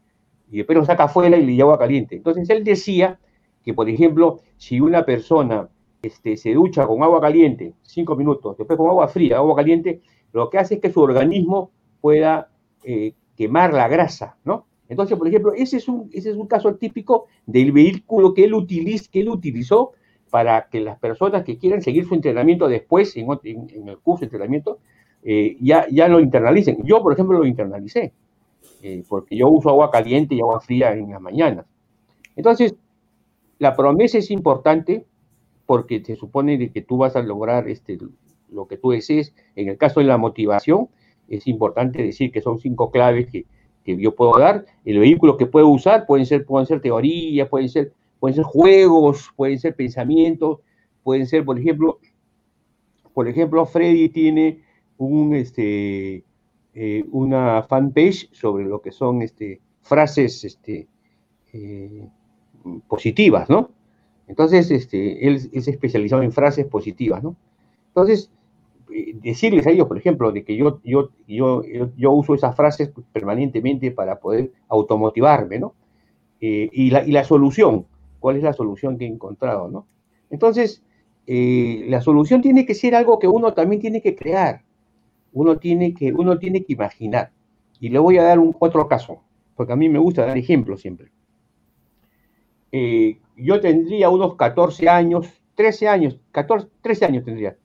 y 0.50 0.58
después 0.58 0.76
los 0.76 0.86
saca 0.86 1.04
afuera 1.04 1.36
y 1.36 1.46
le 1.46 1.54
lleva 1.54 1.72
agua 1.72 1.78
caliente. 1.78 2.16
Entonces 2.16 2.48
él 2.50 2.62
decía 2.62 3.18
que, 3.64 3.74
por 3.74 3.88
ejemplo, 3.88 4.40
si 4.56 4.80
una 4.80 5.04
persona 5.04 5.68
este, 6.02 6.36
se 6.36 6.52
ducha 6.52 6.86
con 6.86 7.02
agua 7.02 7.20
caliente, 7.20 7.74
cinco 7.82 8.16
minutos, 8.16 8.58
después 8.58 8.76
con 8.76 8.88
agua 8.88 9.08
fría, 9.08 9.36
agua 9.36 9.56
caliente, 9.56 10.02
lo 10.32 10.50
que 10.50 10.58
hace 10.58 10.74
es 10.74 10.80
que 10.80 10.92
su 10.92 11.00
organismo 11.00 11.70
pueda 12.00 12.50
eh, 12.84 13.14
quemar 13.36 13.72
la 13.72 13.88
grasa, 13.88 14.36
¿no? 14.44 14.66
Entonces, 14.88 15.16
por 15.16 15.26
ejemplo, 15.26 15.52
ese 15.54 15.78
es 15.78 15.88
un, 15.88 16.10
ese 16.12 16.30
es 16.30 16.36
un 16.36 16.46
caso 16.46 16.74
típico 16.74 17.26
del 17.46 17.72
vehículo 17.72 18.34
que 18.34 18.44
él, 18.44 18.52
utiliz, 18.52 19.08
que 19.08 19.20
él 19.20 19.30
utilizó 19.30 19.92
para 20.32 20.70
que 20.70 20.80
las 20.80 20.98
personas 20.98 21.44
que 21.44 21.58
quieran 21.58 21.82
seguir 21.82 22.08
su 22.08 22.14
entrenamiento 22.14 22.66
después, 22.66 23.14
en, 23.18 23.28
el 23.28 23.98
curso 23.98 24.20
de 24.20 24.26
entrenamiento, 24.28 24.78
eh, 25.22 25.58
ya, 25.60 25.86
ya 25.90 26.08
lo 26.08 26.20
internalicen. 26.20 26.78
Yo, 26.84 27.02
por 27.02 27.12
ejemplo, 27.12 27.38
lo 27.38 27.44
internalicé, 27.44 28.14
eh, 28.82 29.04
porque 29.06 29.36
yo 29.36 29.50
uso 29.50 29.68
agua 29.68 29.90
caliente 29.90 30.34
y 30.34 30.40
agua 30.40 30.58
fría 30.60 30.94
en 30.94 31.10
las 31.10 31.20
mañanas. 31.20 31.66
Entonces, 32.34 32.74
la 33.58 33.76
promesa 33.76 34.16
es 34.16 34.30
importante 34.30 35.04
porque 35.66 36.02
se 36.02 36.16
supone 36.16 36.70
que 36.70 36.80
tú 36.80 36.96
vas 36.96 37.14
a 37.14 37.20
lograr 37.20 37.68
este, 37.68 37.98
lo 38.50 38.66
que 38.66 38.78
tú 38.78 38.92
desees. 38.92 39.34
En 39.54 39.68
el 39.68 39.76
caso 39.76 40.00
de 40.00 40.06
la 40.06 40.16
motivación, 40.16 40.88
es 41.28 41.46
importante 41.46 42.02
decir 42.02 42.32
que 42.32 42.40
son 42.40 42.58
cinco 42.58 42.90
claves 42.90 43.26
que, 43.30 43.44
yo 43.84 44.14
puedo 44.14 44.38
dar. 44.38 44.64
El 44.86 44.98
vehículo 44.98 45.36
que 45.36 45.44
puedo 45.44 45.68
usar 45.68 46.06
pueden 46.06 46.24
ser, 46.24 46.46
pueden 46.46 46.66
ser 46.66 46.80
teorías, 46.80 47.50
pueden 47.50 47.68
ser, 47.68 47.92
pueden 48.22 48.36
ser 48.36 48.44
juegos, 48.44 49.32
pueden 49.34 49.58
ser 49.58 49.74
pensamientos, 49.74 50.60
pueden 51.02 51.26
ser, 51.26 51.44
por 51.44 51.58
ejemplo, 51.58 51.98
por 53.12 53.26
ejemplo, 53.26 53.66
Freddy 53.66 54.10
tiene 54.10 54.60
un, 54.96 55.34
este, 55.34 56.22
eh, 56.72 57.04
una 57.10 57.64
fanpage 57.64 58.32
sobre 58.32 58.64
lo 58.64 58.80
que 58.80 58.92
son 58.92 59.22
este, 59.22 59.60
frases 59.80 60.44
este, 60.44 60.86
eh, 61.52 62.06
positivas, 62.86 63.50
¿no? 63.50 63.72
Entonces, 64.28 64.70
este, 64.70 65.26
él, 65.26 65.40
es 65.52 65.66
especializado 65.66 66.22
en 66.22 66.30
frases 66.30 66.66
positivas, 66.66 67.24
¿no? 67.24 67.34
Entonces, 67.88 68.30
eh, 68.94 69.16
decirles 69.20 69.66
a 69.66 69.70
ellos, 69.70 69.88
por 69.88 69.98
ejemplo, 69.98 70.30
de 70.30 70.44
que 70.44 70.54
yo, 70.54 70.80
yo, 70.84 71.10
yo, 71.26 71.64
yo 71.96 72.12
uso 72.12 72.34
esas 72.36 72.54
frases 72.54 72.92
permanentemente 73.12 73.90
para 73.90 74.20
poder 74.20 74.52
automotivarme, 74.68 75.58
¿no? 75.58 75.74
Y, 76.38 76.90
la, 76.90 77.04
y, 77.04 77.12
la, 77.12 77.22
solución, 77.22 77.86
¿cuál 78.22 78.36
es 78.36 78.44
la 78.44 78.52
solución 78.52 78.96
que 78.96 79.04
he 79.04 79.08
encontrado, 79.08 79.68
¿no? 79.68 79.86
Entonces, 80.30 80.82
eh, 81.26 81.84
la 81.88 82.00
solución 82.00 82.40
tiene 82.40 82.64
que 82.64 82.74
ser 82.74 82.94
algo 82.94 83.18
que 83.18 83.26
uno 83.28 83.52
también 83.52 83.82
tiene 83.82 84.00
que 84.00 84.14
crear, 84.14 84.62
uno 85.32 85.58
tiene 85.58 85.92
que, 85.92 86.12
uno 86.12 86.38
tiene 86.38 86.64
que 86.64 86.72
imaginar. 86.72 87.32
Y 87.80 87.88
le 87.88 87.98
voy 87.98 88.18
a 88.18 88.22
dar 88.22 88.38
un, 88.38 88.54
otro 88.60 88.86
caso, 88.86 89.22
porque 89.56 89.72
a 89.72 89.76
mí 89.76 89.88
me 89.88 89.98
gusta 89.98 90.24
dar 90.24 90.38
ejemplos 90.38 90.80
siempre. 90.80 91.10
Eh, 92.70 93.18
yo 93.36 93.60
tendría 93.60 94.08
unos 94.08 94.36
14 94.36 94.88
años, 94.88 95.26
13 95.56 95.88
años, 95.88 96.20
14, 96.30 96.68
13 96.80 97.04
años 97.04 97.24
tendría, 97.24 97.56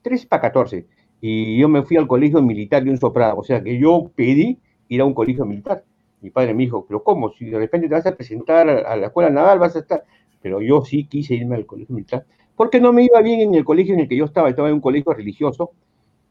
13 0.00 0.26
para 0.28 0.42
14. 0.42 0.86
Y 1.20 1.58
yo 1.58 1.68
me 1.68 1.82
fui 1.82 1.98
al 1.98 2.08
colegio 2.08 2.40
militar 2.40 2.82
de 2.82 2.90
un 2.90 2.98
soprado, 2.98 3.36
o 3.36 3.44
sea 3.44 3.62
que 3.62 3.78
yo 3.78 4.10
pedí 4.16 4.58
ir 4.88 5.00
a 5.02 5.04
un 5.04 5.12
colegio 5.12 5.44
militar. 5.44 5.84
Mi 6.26 6.30
padre 6.30 6.54
me 6.54 6.64
dijo, 6.64 6.84
pero 6.88 7.04
¿cómo? 7.04 7.30
Si 7.30 7.44
de 7.44 7.56
repente 7.56 7.86
te 7.86 7.94
vas 7.94 8.04
a 8.04 8.16
presentar 8.16 8.68
a 8.68 8.96
la 8.96 9.06
escuela 9.06 9.30
naval, 9.30 9.60
vas 9.60 9.76
a 9.76 9.78
estar... 9.78 10.02
Pero 10.42 10.60
yo 10.60 10.84
sí 10.84 11.06
quise 11.06 11.36
irme 11.36 11.54
al 11.54 11.64
colegio 11.64 11.94
militar, 11.94 12.26
porque 12.56 12.80
no 12.80 12.92
me 12.92 13.04
iba 13.04 13.22
bien 13.22 13.38
en 13.38 13.54
el 13.54 13.64
colegio 13.64 13.94
en 13.94 14.00
el 14.00 14.08
que 14.08 14.16
yo 14.16 14.24
estaba, 14.24 14.48
estaba 14.48 14.66
en 14.66 14.74
un 14.74 14.80
colegio 14.80 15.12
religioso, 15.12 15.70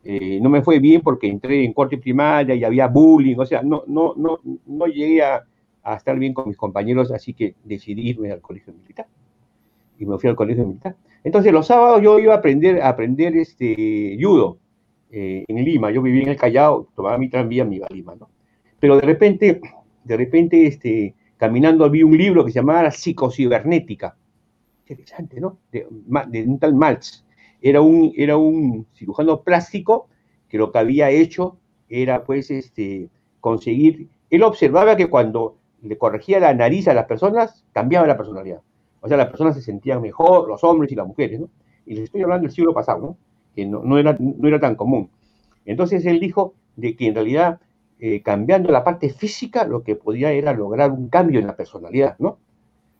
eh, 0.03 0.37
no 0.41 0.49
me 0.49 0.61
fue 0.63 0.79
bien 0.79 0.99
porque 0.99 1.29
entré 1.29 1.63
en 1.63 1.71
corte 1.71 1.97
primaria 1.97 2.55
y 2.55 2.65
había 2.65 2.87
bullying, 2.87 3.37
o 3.39 3.45
sea, 3.45 3.63
no, 3.63 3.85
no, 3.87 4.15
no, 4.17 4.41
no 4.65 4.85
llegué 4.87 5.23
a, 5.23 5.45
estar 5.95 6.19
bien 6.19 6.33
con 6.33 6.49
mis 6.49 6.57
compañeros, 6.57 7.09
así 7.13 7.33
que 7.33 7.55
decidí 7.63 8.09
irme 8.09 8.33
al 8.33 8.41
colegio 8.41 8.73
militar. 8.73 9.07
Y 9.97 10.05
me 10.05 10.17
fui 10.17 10.29
al 10.29 10.35
colegio 10.35 10.67
militar. 10.67 10.97
Entonces 11.23 11.53
los 11.53 11.67
sábados 11.67 12.01
yo 12.01 12.19
iba 12.19 12.33
a 12.33 12.37
aprender, 12.39 12.81
a 12.81 12.89
aprender 12.89 13.37
este, 13.37 14.17
judo 14.19 14.57
eh, 15.09 15.45
en 15.47 15.63
Lima. 15.63 15.89
Yo 15.89 16.01
vivía 16.01 16.23
en 16.23 16.29
el 16.29 16.35
Callao, 16.35 16.89
tomaba 16.93 17.17
mi 17.17 17.29
tranvía, 17.29 17.63
me 17.63 17.77
iba 17.77 17.87
a 17.89 17.93
Lima, 17.93 18.13
¿no? 18.19 18.27
Pero 18.79 18.97
de 18.97 19.01
repente, 19.01 19.61
de 20.05 20.17
repente, 20.17 20.67
este, 20.67 21.15
caminando 21.37 21.89
vi 21.89 22.03
un 22.03 22.17
libro 22.17 22.45
que 22.45 22.51
se 22.51 22.59
llamaba 22.59 22.91
Psicocibernética. 22.91 24.15
Interesante, 24.87 25.41
¿no? 25.41 25.57
De, 25.71 25.87
de 26.27 26.43
un 26.43 26.59
tal 26.59 26.75
Maltz. 26.75 27.25
Era 27.61 27.81
un, 27.81 28.13
era 28.15 28.37
un 28.37 28.85
cirujano 28.93 29.41
plástico 29.41 30.07
que 30.47 30.57
lo 30.57 30.71
que 30.71 30.77
había 30.77 31.09
hecho 31.09 31.57
era, 31.89 32.23
pues, 32.23 32.51
este, 32.51 33.09
conseguir... 33.41 34.07
Él 34.29 34.43
observaba 34.43 34.95
que 34.95 35.07
cuando 35.07 35.57
le 35.81 35.97
corregía 35.97 36.39
la 36.39 36.53
nariz 36.53 36.87
a 36.87 36.93
las 36.93 37.05
personas, 37.05 37.65
cambiaba 37.73 38.07
la 38.07 38.17
personalidad. 38.17 38.61
O 39.01 39.07
sea, 39.07 39.17
las 39.17 39.27
personas 39.27 39.55
se 39.55 39.61
sentían 39.61 40.01
mejor, 40.01 40.47
los 40.47 40.63
hombres 40.63 40.91
y 40.91 40.95
las 40.95 41.07
mujeres, 41.07 41.39
¿no? 41.39 41.49
Y 41.85 41.95
les 41.95 42.05
estoy 42.05 42.21
hablando 42.23 42.43
del 42.43 42.55
siglo 42.55 42.73
pasado, 42.73 42.99
¿no? 42.99 43.17
Que 43.55 43.65
no, 43.65 43.97
era, 43.97 44.15
no 44.19 44.47
era 44.47 44.59
tan 44.59 44.75
común. 44.75 45.09
Entonces 45.65 46.05
él 46.05 46.19
dijo 46.19 46.53
de 46.75 46.95
que 46.95 47.07
en 47.07 47.15
realidad 47.15 47.59
eh, 47.99 48.21
cambiando 48.21 48.71
la 48.71 48.83
parte 48.83 49.09
física 49.09 49.65
lo 49.65 49.83
que 49.83 49.95
podía 49.95 50.31
era 50.31 50.53
lograr 50.53 50.91
un 50.91 51.07
cambio 51.09 51.39
en 51.39 51.47
la 51.47 51.55
personalidad, 51.55 52.15
¿no? 52.19 52.39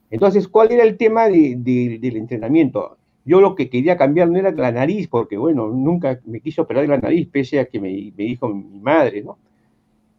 Entonces, 0.09 0.47
¿cuál 0.47 0.71
era 0.71 0.83
el 0.83 0.97
tema 0.97 1.27
del 1.27 1.99
entrenamiento? 2.01 2.97
Yo 3.25 3.41
lo 3.41 3.55
que 3.55 3.69
quería 3.69 3.97
cambiar 3.97 4.29
no 4.29 4.37
era 4.37 4.51
la 4.51 4.71
nariz, 4.71 5.07
porque 5.07 5.35
bueno, 5.35 5.67
nunca 5.67 6.21
me 6.25 6.39
quiso 6.39 6.61
operar 6.61 6.87
la 6.87 6.97
nariz, 6.97 7.27
pese 7.29 7.59
a 7.59 7.65
que 7.65 7.79
me, 7.79 7.89
dijo 7.89 8.47
mi 8.47 8.79
madre, 8.79 9.23
¿no? 9.23 9.37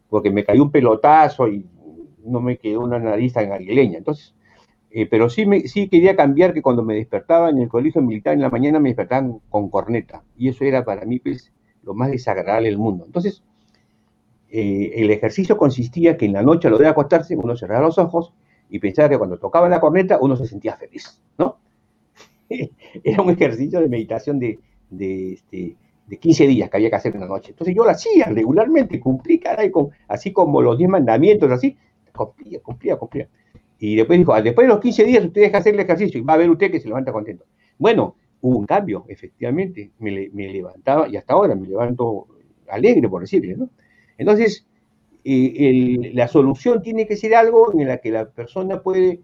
Porque 0.09 0.29
me 0.29 0.43
cayó 0.43 0.63
un 0.63 0.71
pelotazo 0.71 1.47
y 1.47 1.65
no 2.25 2.41
me 2.41 2.57
quedó 2.57 2.81
una 2.81 2.99
nariz 2.99 3.33
tan 3.33 3.51
aguileña. 3.51 3.97
Entonces, 3.99 4.35
eh, 4.91 5.05
pero 5.05 5.29
sí, 5.29 5.45
me, 5.45 5.61
sí 5.61 5.87
quería 5.87 6.15
cambiar 6.15 6.53
que 6.53 6.61
cuando 6.61 6.83
me 6.83 6.95
despertaba 6.95 7.49
en 7.49 7.59
el 7.59 7.69
colegio 7.69 8.01
militar 8.01 8.33
en 8.33 8.41
la 8.41 8.49
mañana 8.49 8.79
me 8.79 8.89
despertaban 8.89 9.39
con 9.49 9.69
corneta. 9.69 10.23
Y 10.37 10.49
eso 10.49 10.65
era 10.65 10.83
para 10.85 11.05
mí 11.05 11.19
pues, 11.19 11.51
lo 11.83 11.93
más 11.93 12.11
desagradable 12.11 12.69
del 12.69 12.77
mundo. 12.77 13.05
Entonces, 13.05 13.41
eh, 14.49 14.93
el 14.95 15.11
ejercicio 15.11 15.57
consistía 15.57 16.17
que 16.17 16.25
en 16.25 16.33
la 16.33 16.41
noche 16.41 16.67
a 16.67 16.71
lo 16.71 16.77
de 16.77 16.87
acostarse 16.87 17.35
uno 17.35 17.55
cerraba 17.55 17.87
los 17.87 17.97
ojos 17.97 18.33
y 18.69 18.79
pensaba 18.79 19.09
que 19.09 19.17
cuando 19.17 19.37
tocaba 19.37 19.69
la 19.69 19.79
corneta 19.79 20.17
uno 20.21 20.35
se 20.35 20.47
sentía 20.47 20.75
feliz, 20.77 21.21
¿no? 21.37 21.57
era 23.03 23.21
un 23.21 23.29
ejercicio 23.29 23.79
de 23.79 23.89
meditación 23.89 24.39
de, 24.39 24.59
de, 24.89 25.33
este, 25.33 25.75
de 26.07 26.17
15 26.17 26.47
días 26.47 26.69
que 26.69 26.77
había 26.77 26.89
que 26.89 26.95
hacer 26.95 27.13
en 27.13 27.21
la 27.21 27.27
noche. 27.27 27.51
Entonces 27.51 27.75
yo 27.75 27.83
lo 27.83 27.89
hacía 27.89 28.25
regularmente, 28.25 28.99
cumplí, 28.99 29.39
caray, 29.39 29.69
con, 29.69 29.89
así 30.07 30.31
como 30.31 30.61
los 30.61 30.77
10 30.77 30.89
mandamientos, 30.89 31.51
así, 31.51 31.77
cumplía, 32.13 32.59
cumplía, 32.61 32.95
cumplía. 32.95 33.27
Y 33.79 33.95
después 33.95 34.17
dijo, 34.17 34.33
ah, 34.33 34.41
después 34.41 34.65
de 34.65 34.73
los 34.73 34.81
15 34.81 35.03
días 35.03 35.25
usted 35.25 35.41
deja 35.41 35.57
hacer 35.59 35.73
el 35.73 35.81
ejercicio 35.81 36.19
y 36.19 36.23
va 36.23 36.33
a 36.33 36.37
ver 36.37 36.49
usted 36.49 36.71
que 36.71 36.79
se 36.79 36.87
levanta 36.87 37.11
contento. 37.11 37.45
Bueno, 37.77 38.15
hubo 38.41 38.57
un 38.57 38.65
cambio, 38.65 39.05
efectivamente, 39.07 39.91
me, 39.99 40.29
levantaba 40.33 41.07
y 41.07 41.17
hasta 41.17 41.33
ahora 41.33 41.55
me 41.55 41.67
levanto 41.67 42.27
alegre, 42.69 43.07
por 43.07 43.21
decirle, 43.21 43.55
¿no? 43.55 43.69
Entonces, 44.17 44.65
eh, 45.23 46.11
la 46.13 46.27
solución 46.27 46.81
tiene 46.81 47.05
que 47.05 47.17
ser 47.17 47.35
algo 47.35 47.73
en 47.73 47.87
la 47.87 47.97
que 47.97 48.11
la 48.11 48.29
persona 48.29 48.81
puede, 48.81 49.21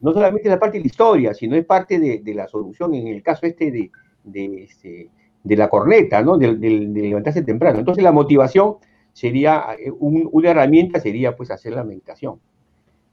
no 0.00 0.12
solamente 0.12 0.48
la 0.48 0.58
parte 0.58 0.78
de 0.78 0.84
la 0.84 0.88
historia, 0.88 1.34
sino 1.34 1.56
es 1.56 1.64
parte 1.64 1.98
de, 1.98 2.34
la 2.34 2.48
solución, 2.48 2.94
en 2.94 3.06
el 3.08 3.22
caso 3.22 3.46
este 3.46 3.70
de, 3.70 3.90
de, 4.24 4.64
este, 4.64 5.10
la 5.44 5.68
corneta, 5.68 6.22
¿no? 6.22 6.36
De, 6.36 6.52
levantarse 6.52 7.42
temprano. 7.42 7.78
Entonces, 7.78 8.02
la 8.04 8.12
motivación 8.12 8.76
sería, 9.12 9.76
eh, 9.78 9.90
una 9.90 10.50
herramienta 10.50 11.00
sería 11.00 11.36
pues 11.36 11.50
hacer 11.50 11.72
la 11.72 11.84
meditación. 11.84 12.40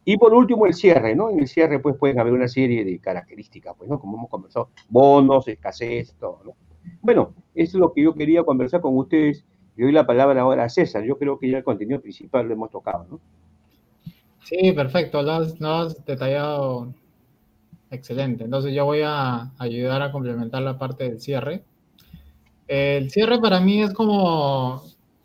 Y 0.07 0.17
por 0.17 0.33
último, 0.35 0.67
el 0.67 0.75
cierre, 0.75 1.15
¿no? 1.15 1.31
En 1.31 1.39
el 1.39 1.47
cierre, 1.47 1.79
pues, 1.79 1.97
pueden 1.97 2.19
haber 2.19 2.33
una 2.33 2.47
serie 2.47 2.85
de 2.85 2.99
características, 2.99 3.73
pues, 3.75 3.89
¿no? 3.89 3.99
Como 3.99 4.17
hemos 4.17 4.29
conversado, 4.29 4.69
bonos, 4.87 5.47
escasez, 5.47 6.15
todo, 6.19 6.41
¿no? 6.45 6.53
Bueno, 7.01 7.33
eso 7.55 7.77
es 7.77 7.81
lo 7.81 7.91
que 7.91 8.03
yo 8.03 8.13
quería 8.13 8.43
conversar 8.43 8.81
con 8.81 8.95
ustedes. 8.95 9.43
Le 9.75 9.85
doy 9.85 9.93
la 9.93 10.05
palabra 10.05 10.41
ahora 10.41 10.65
a 10.65 10.69
César. 10.69 11.03
Yo 11.03 11.17
creo 11.17 11.37
que 11.39 11.49
ya 11.49 11.57
el 11.57 11.63
contenido 11.63 12.01
principal 12.01 12.47
lo 12.47 12.53
hemos 12.53 12.71
tocado, 12.71 13.05
¿no? 13.09 13.19
Sí, 14.43 14.71
perfecto. 14.73 15.21
Lo 15.21 15.31
has, 15.33 16.05
detallado 16.05 16.93
excelente. 17.91 18.43
Entonces 18.43 18.73
yo 18.73 18.85
voy 18.85 19.01
a 19.03 19.51
ayudar 19.57 20.01
a 20.01 20.11
complementar 20.11 20.61
la 20.61 20.77
parte 20.77 21.05
del 21.05 21.19
cierre. 21.19 21.63
El 22.67 23.09
cierre 23.11 23.39
para 23.39 23.59
mí 23.59 23.81
es 23.81 23.93
como, 23.93 24.83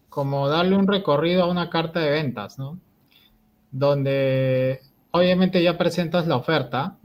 como 0.09 0.49
darle 0.49 0.77
un 0.77 0.87
recorrido 0.87 1.45
a 1.45 1.51
una 1.51 1.71
carta 1.71 2.01
de 2.01 2.11
ventas, 2.11 2.59
¿no? 2.59 2.79
donde 3.71 4.81
obviamente 5.11 5.63
ya 5.63 5.79
presentas 5.79 6.27
la 6.27 6.37
oferta. 6.37 6.99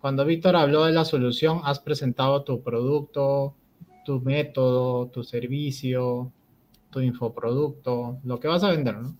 Cuando 0.00 0.24
Víctor 0.24 0.56
habló 0.56 0.84
de 0.84 0.92
la 0.92 1.04
solución, 1.04 1.60
has 1.64 1.80
presentado 1.80 2.42
tu 2.42 2.62
producto, 2.62 3.54
tu 4.04 4.20
método, 4.20 5.06
tu 5.08 5.24
servicio, 5.24 6.32
tu 6.90 7.00
infoproducto, 7.00 8.18
lo 8.24 8.40
que 8.40 8.48
vas 8.48 8.64
a 8.64 8.70
vender, 8.70 8.96
¿no? 8.96 9.14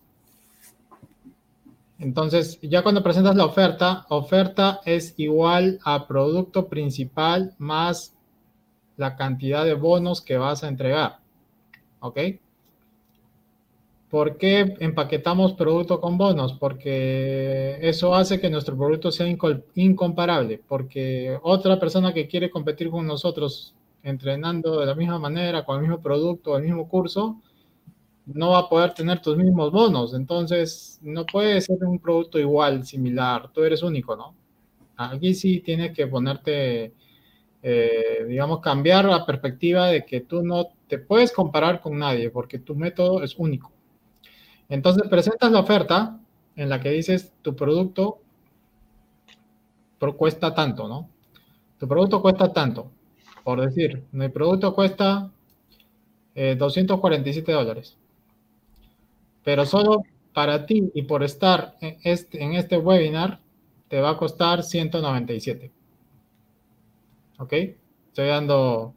Entonces, 2.01 2.59
ya 2.61 2.81
cuando 2.81 3.03
presentas 3.03 3.35
la 3.35 3.45
oferta, 3.45 4.07
oferta 4.09 4.81
es 4.85 5.13
igual 5.17 5.79
a 5.83 6.07
producto 6.07 6.67
principal 6.67 7.53
más 7.59 8.15
la 8.97 9.15
cantidad 9.15 9.63
de 9.65 9.75
bonos 9.75 10.19
que 10.21 10.37
vas 10.37 10.63
a 10.63 10.67
entregar. 10.67 11.19
¿Ok? 11.99 12.19
¿Por 14.09 14.37
qué 14.37 14.75
empaquetamos 14.79 15.53
producto 15.53 16.01
con 16.01 16.17
bonos? 16.17 16.53
Porque 16.53 17.77
eso 17.81 18.15
hace 18.15 18.41
que 18.41 18.49
nuestro 18.49 18.75
producto 18.75 19.11
sea 19.11 19.27
incomparable, 19.75 20.59
porque 20.67 21.39
otra 21.43 21.79
persona 21.79 22.13
que 22.13 22.27
quiere 22.27 22.49
competir 22.49 22.89
con 22.89 23.05
nosotros 23.05 23.75
entrenando 24.03 24.79
de 24.79 24.87
la 24.87 24.95
misma 24.95 25.19
manera, 25.19 25.63
con 25.63 25.77
el 25.77 25.83
mismo 25.83 26.01
producto, 26.01 26.57
el 26.57 26.63
mismo 26.63 26.89
curso, 26.89 27.37
no 28.25 28.51
va 28.51 28.59
a 28.59 28.69
poder 28.69 28.93
tener 28.93 29.21
tus 29.21 29.37
mismos 29.37 29.71
bonos. 29.71 30.13
Entonces, 30.13 30.99
no 31.01 31.25
puede 31.25 31.61
ser 31.61 31.77
un 31.83 31.99
producto 31.99 32.39
igual, 32.39 32.85
similar. 32.85 33.51
Tú 33.53 33.63
eres 33.63 33.83
único, 33.83 34.15
¿no? 34.15 34.35
Aquí 34.97 35.33
sí 35.33 35.61
tienes 35.61 35.93
que 35.93 36.07
ponerte, 36.07 36.93
eh, 37.63 38.25
digamos, 38.27 38.59
cambiar 38.61 39.05
la 39.05 39.25
perspectiva 39.25 39.87
de 39.87 40.05
que 40.05 40.21
tú 40.21 40.43
no 40.43 40.69
te 40.87 40.99
puedes 40.99 41.31
comparar 41.31 41.81
con 41.81 41.97
nadie, 41.97 42.29
porque 42.29 42.59
tu 42.59 42.75
método 42.75 43.23
es 43.23 43.35
único. 43.37 43.71
Entonces 44.69 45.07
presentas 45.09 45.51
la 45.51 45.59
oferta 45.59 46.19
en 46.55 46.69
la 46.69 46.79
que 46.79 46.91
dices 46.91 47.33
tu 47.41 47.55
producto 47.55 48.21
cuesta 50.17 50.53
tanto, 50.53 50.87
¿no? 50.87 51.09
Tu 51.77 51.87
producto 51.87 52.21
cuesta 52.21 52.51
tanto. 52.51 52.91
Por 53.43 53.61
decir, 53.61 54.03
mi 54.11 54.29
producto 54.29 54.73
cuesta 54.73 55.29
247 56.35 57.51
eh, 57.51 57.55
dólares. 57.55 57.97
Pero 59.43 59.65
solo 59.65 60.03
para 60.33 60.65
ti 60.65 60.91
y 60.93 61.03
por 61.03 61.23
estar 61.23 61.75
en 61.81 61.97
este, 62.03 62.43
en 62.43 62.53
este 62.53 62.77
webinar 62.77 63.39
te 63.87 63.99
va 63.99 64.11
a 64.11 64.17
costar 64.17 64.63
197. 64.63 65.71
¿Ok? 67.39 67.53
Estoy 67.53 68.27
dando 68.27 68.93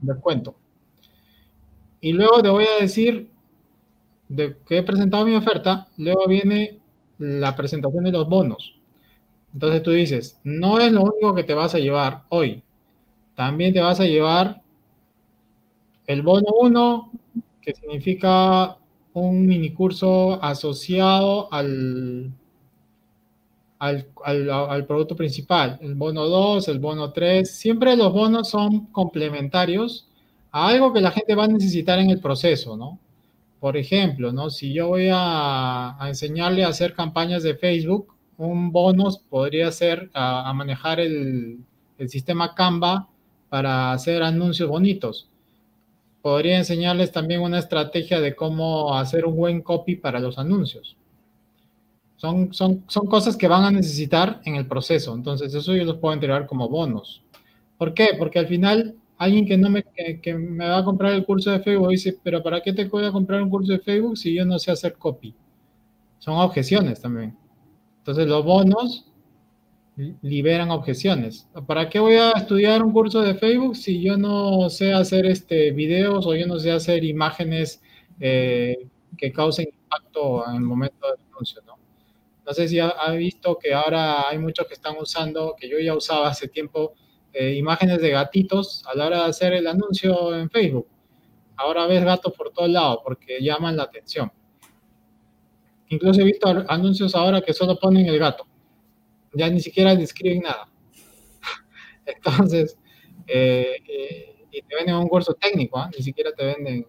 descuento. 0.00 0.54
Y 2.00 2.12
luego 2.12 2.42
te 2.42 2.50
voy 2.50 2.64
a 2.64 2.82
decir 2.82 3.30
de 4.28 4.56
que 4.66 4.78
he 4.78 4.82
presentado 4.82 5.24
mi 5.24 5.34
oferta, 5.34 5.88
luego 5.96 6.26
viene 6.26 6.78
la 7.18 7.56
presentación 7.56 8.04
de 8.04 8.12
los 8.12 8.28
bonos. 8.28 8.78
Entonces 9.52 9.82
tú 9.82 9.90
dices, 9.90 10.38
no 10.44 10.78
es 10.78 10.92
lo 10.92 11.02
único 11.02 11.34
que 11.34 11.44
te 11.44 11.54
vas 11.54 11.74
a 11.74 11.78
llevar 11.78 12.24
hoy. 12.28 12.62
También 13.34 13.72
te 13.72 13.80
vas 13.80 14.00
a 14.00 14.04
llevar 14.04 14.62
el 16.06 16.22
bono 16.22 16.48
1, 16.60 17.12
que 17.60 17.74
significa 17.74 18.76
un 19.20 19.46
mini 19.46 19.72
curso 19.72 20.42
asociado 20.42 21.52
al, 21.52 22.30
al, 23.78 24.06
al, 24.24 24.86
producto 24.86 25.16
principal. 25.16 25.78
El 25.80 25.94
bono 25.94 26.26
2, 26.26 26.68
el 26.68 26.78
bono 26.78 27.12
3. 27.12 27.50
Siempre 27.50 27.96
los 27.96 28.12
bonos 28.12 28.50
son 28.50 28.86
complementarios 28.86 30.06
a 30.52 30.68
algo 30.68 30.92
que 30.92 31.00
la 31.00 31.12
gente 31.12 31.34
va 31.34 31.44
a 31.44 31.48
necesitar 31.48 31.98
en 31.98 32.10
el 32.10 32.20
proceso, 32.20 32.76
¿no? 32.76 32.98
Por 33.58 33.78
ejemplo, 33.78 34.32
¿no? 34.32 34.50
Si 34.50 34.74
yo 34.74 34.88
voy 34.88 35.08
a, 35.10 35.96
enseñarle 36.02 36.64
a 36.64 36.68
hacer 36.68 36.92
campañas 36.92 37.42
de 37.42 37.56
Facebook, 37.56 38.14
un 38.36 38.70
bonus 38.70 39.16
podría 39.16 39.72
ser 39.72 40.10
a, 40.12 40.52
manejar 40.52 41.00
el, 41.00 41.60
sistema 42.08 42.54
Canva 42.54 43.08
para 43.48 43.92
hacer 43.92 44.22
anuncios 44.22 44.68
bonitos. 44.68 45.26
Podría 46.26 46.58
enseñarles 46.58 47.12
también 47.12 47.40
una 47.40 47.60
estrategia 47.60 48.20
de 48.20 48.34
cómo 48.34 48.96
hacer 48.96 49.24
un 49.26 49.36
buen 49.36 49.62
copy 49.62 49.94
para 49.94 50.18
los 50.18 50.38
anuncios. 50.38 50.96
Son, 52.16 52.52
son, 52.52 52.82
son 52.88 53.06
cosas 53.06 53.36
que 53.36 53.46
van 53.46 53.62
a 53.62 53.70
necesitar 53.70 54.40
en 54.44 54.56
el 54.56 54.66
proceso. 54.66 55.14
Entonces, 55.14 55.54
eso 55.54 55.72
yo 55.76 55.84
los 55.84 55.98
puedo 55.98 56.12
entregar 56.12 56.48
como 56.48 56.68
bonos. 56.68 57.22
¿Por 57.78 57.94
qué? 57.94 58.08
Porque 58.18 58.40
al 58.40 58.48
final 58.48 58.96
alguien 59.16 59.46
que 59.46 59.56
no 59.56 59.70
me, 59.70 59.84
que, 60.20 60.34
me 60.34 60.68
va 60.68 60.78
a 60.78 60.84
comprar 60.84 61.12
el 61.12 61.24
curso 61.24 61.52
de 61.52 61.60
Facebook 61.60 61.90
dice, 61.90 62.18
pero 62.20 62.42
¿para 62.42 62.60
qué 62.60 62.72
te 62.72 62.86
voy 62.86 63.04
a 63.04 63.12
comprar 63.12 63.40
un 63.40 63.48
curso 63.48 63.70
de 63.70 63.78
Facebook 63.78 64.18
si 64.18 64.34
yo 64.34 64.44
no 64.44 64.58
sé 64.58 64.72
hacer 64.72 64.94
copy? 64.94 65.32
Son 66.18 66.34
objeciones 66.38 67.00
también. 67.00 67.36
Entonces 67.98 68.26
los 68.26 68.44
bonos 68.44 69.06
liberan 69.96 70.70
objeciones. 70.70 71.48
¿Para 71.66 71.88
qué 71.88 71.98
voy 71.98 72.16
a 72.16 72.32
estudiar 72.32 72.82
un 72.82 72.92
curso 72.92 73.22
de 73.22 73.34
Facebook 73.34 73.76
si 73.76 74.02
yo 74.02 74.16
no 74.16 74.68
sé 74.68 74.92
hacer 74.92 75.24
este 75.26 75.72
videos 75.72 76.26
o 76.26 76.34
yo 76.34 76.46
no 76.46 76.58
sé 76.58 76.70
hacer 76.70 77.02
imágenes 77.04 77.82
eh, 78.20 78.88
que 79.16 79.32
causen 79.32 79.68
impacto 79.72 80.46
en 80.48 80.56
el 80.56 80.60
momento 80.60 81.06
del 81.06 81.16
anuncio? 81.32 81.62
¿no? 81.66 81.76
sé 82.52 82.68
si 82.68 82.78
ha, 82.78 83.10
visto 83.12 83.58
que 83.58 83.74
ahora 83.74 84.28
hay 84.28 84.38
muchos 84.38 84.66
que 84.66 84.74
están 84.74 84.96
usando, 85.00 85.56
que 85.58 85.68
yo 85.68 85.78
ya 85.78 85.94
usaba 85.94 86.28
hace 86.28 86.46
tiempo, 86.46 86.92
eh, 87.32 87.54
imágenes 87.54 88.00
de 88.00 88.10
gatitos 88.10 88.84
a 88.86 88.96
la 88.96 89.06
hora 89.06 89.22
de 89.24 89.30
hacer 89.30 89.54
el 89.54 89.66
anuncio 89.66 90.34
en 90.34 90.50
Facebook. 90.50 90.86
Ahora 91.56 91.86
ves 91.86 92.04
gatos 92.04 92.34
por 92.34 92.52
todos 92.52 92.68
lados 92.68 92.98
porque 93.02 93.40
llaman 93.40 93.76
la 93.76 93.84
atención. 93.84 94.30
Incluso 95.88 96.20
he 96.20 96.24
visto 96.24 96.48
anuncios 96.68 97.14
ahora 97.14 97.40
que 97.40 97.54
solo 97.54 97.78
ponen 97.78 98.06
el 98.06 98.18
gato 98.18 98.46
ya 99.36 99.48
ni 99.48 99.60
siquiera 99.60 99.94
describen 99.94 100.42
nada. 100.42 100.68
Entonces, 102.06 102.76
eh, 103.26 103.76
eh, 103.86 104.46
y 104.50 104.62
te 104.62 104.76
venden 104.76 104.96
un 104.96 105.08
curso 105.08 105.34
técnico, 105.34 105.78
¿ah? 105.78 105.90
ni 105.96 106.02
siquiera 106.02 106.32
te 106.32 106.44
venden. 106.44 106.86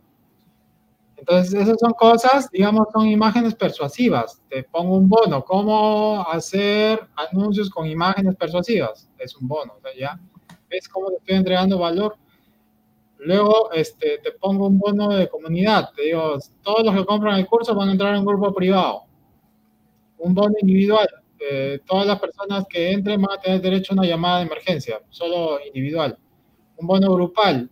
Entonces, 1.18 1.54
esas 1.54 1.80
son 1.80 1.94
cosas, 1.94 2.50
digamos, 2.52 2.88
son 2.94 3.08
imágenes 3.08 3.56
persuasivas. 3.56 4.42
Te 4.50 4.64
pongo 4.64 4.98
un 4.98 5.10
bono. 5.10 5.44
¿Cómo 5.44 6.24
hacer 6.30 7.00
anuncios 7.16 7.70
con 7.70 7.88
imágenes 7.88 8.36
persuasivas? 8.36 9.10
Es 9.18 9.36
un 9.36 9.48
bono, 9.48 9.74
o 9.78 9.82
sea, 9.82 9.92
ya. 9.98 10.20
¿Ves 10.70 10.88
cómo 10.88 11.10
te 11.10 11.16
estoy 11.16 11.36
entregando 11.36 11.80
valor? 11.80 12.16
Luego, 13.18 13.72
este, 13.74 14.20
te 14.20 14.32
pongo 14.34 14.68
un 14.68 14.78
bono 14.78 15.10
de 15.10 15.28
comunidad. 15.28 15.90
Te 15.96 16.04
digo, 16.04 16.38
todos 16.62 16.86
los 16.86 16.96
que 16.96 17.06
compran 17.06 17.40
el 17.40 17.48
curso 17.48 17.74
van 17.74 17.90
a 17.90 17.92
entrar 17.94 18.14
en 18.14 18.20
un 18.20 18.26
grupo 18.26 18.54
privado. 18.54 19.06
Un 20.20 20.36
bono 20.36 20.54
individual 20.62 21.08
eh, 21.40 21.80
todas 21.86 22.08
las 22.08 22.20
personas 22.20 22.66
que 22.70 22.92
entren 22.92 23.22
van 23.22 23.38
a 23.38 23.42
tener 23.42 23.62
derecho 23.62 23.94
a 23.94 23.96
una 23.96 24.06
llamada 24.06 24.40
de 24.40 24.46
emergencia, 24.46 25.02
solo 25.10 25.60
individual. 25.66 26.18
Un 26.78 26.88
bono 26.88 27.12
grupal. 27.14 27.70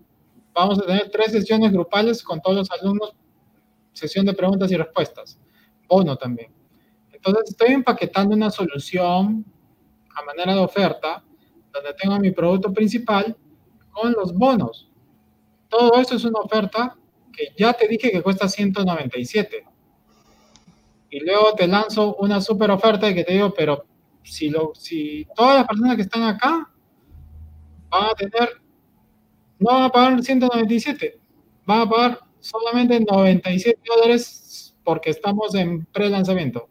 Vamos 0.53 0.80
a 0.80 0.86
tener 0.86 1.09
tres 1.09 1.32
sesiones 1.32 1.72
grupales 1.72 2.24
con 2.24 2.41
todos 2.41 2.57
los 2.57 2.72
alumnos, 2.72 3.13
sesión 3.93 4.26
de 4.26 4.34
preguntas 4.34 4.72
y 4.72 4.78
respuestas. 4.78 5.39
Bono 5.88 6.16
también. 6.16 6.51
Entonces 7.11 7.51
estoy 7.51 7.74
empaquetando 7.74 8.36
una 8.36 8.51
solución 8.51 9.45
a 10.16 10.24
manera 10.24 10.53
de 10.53 10.59
oferta, 10.59 11.24
donde 11.74 11.93
tengo 11.93 12.20
mi 12.20 12.32
producto 12.32 12.72
principal 12.72 13.36
con 13.91 14.13
los 14.13 14.34
bonos. 14.34 14.89
Todo 15.70 15.99
eso 15.99 16.16
es 16.16 16.24
una 16.24 16.39
oferta 16.39 16.95
que 17.34 17.49
ya 17.57 17.74
te 17.74 17.88
dije 17.88 18.11
que 18.11 18.22
cuesta 18.22 18.47
197 18.47 19.74
y 21.16 21.22
luego 21.22 21.53
te 21.53 21.66
lanzo 21.66 22.18
una 22.18 22.41
super 22.41 22.70
oferta 22.72 23.13
que 23.13 23.24
te 23.24 23.32
digo, 23.32 23.53
pero 23.53 23.86
si, 24.22 24.49
lo, 24.49 24.74
si 24.76 25.26
todas 25.34 25.59
las 25.59 25.68
personas 25.68 25.95
que 25.95 26.01
están 26.01 26.24
acá 26.24 26.70
van 27.89 28.03
a 28.03 28.13
tener, 28.16 28.49
no 29.57 29.72
van 29.72 29.84
a 29.84 29.89
pagar 29.89 30.22
197, 30.22 31.18
van 31.66 31.80
a 31.80 31.89
pagar 31.89 32.20
solamente 32.41 32.99
97 32.99 33.80
dólares 33.88 34.76
porque 34.84 35.11
estamos 35.11 35.55
en 35.55 35.86
pre-lanzamiento. 35.86 36.68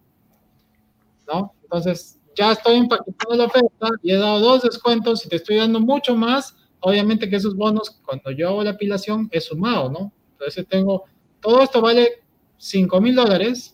¿No? 1.27 1.55
Entonces, 1.63 2.21
ya 2.37 2.53
estoy 2.53 2.77
empaquetando 2.77 3.37
la 3.37 3.45
oferta 3.47 3.89
y 4.03 4.13
he 4.13 4.19
dado 4.19 4.41
dos 4.41 4.61
descuentos 4.61 5.25
y 5.25 5.31
te 5.31 5.37
estoy 5.37 5.57
dando 5.57 5.81
mucho 5.81 6.15
más. 6.15 6.55
Obviamente 6.81 7.31
que 7.31 7.37
esos 7.37 7.57
bonos, 7.57 7.99
cuando 8.05 8.31
yo 8.31 8.51
hago 8.51 8.63
la 8.63 8.73
apilación, 8.73 9.27
es 9.33 9.47
sumado, 9.47 9.91
¿no? 9.91 10.13
Entonces 10.33 10.67
tengo, 10.69 11.05
todo 11.41 11.63
esto 11.63 11.81
vale 11.81 12.23
5 12.59 13.01
mil 13.01 13.15
dólares 13.15 13.74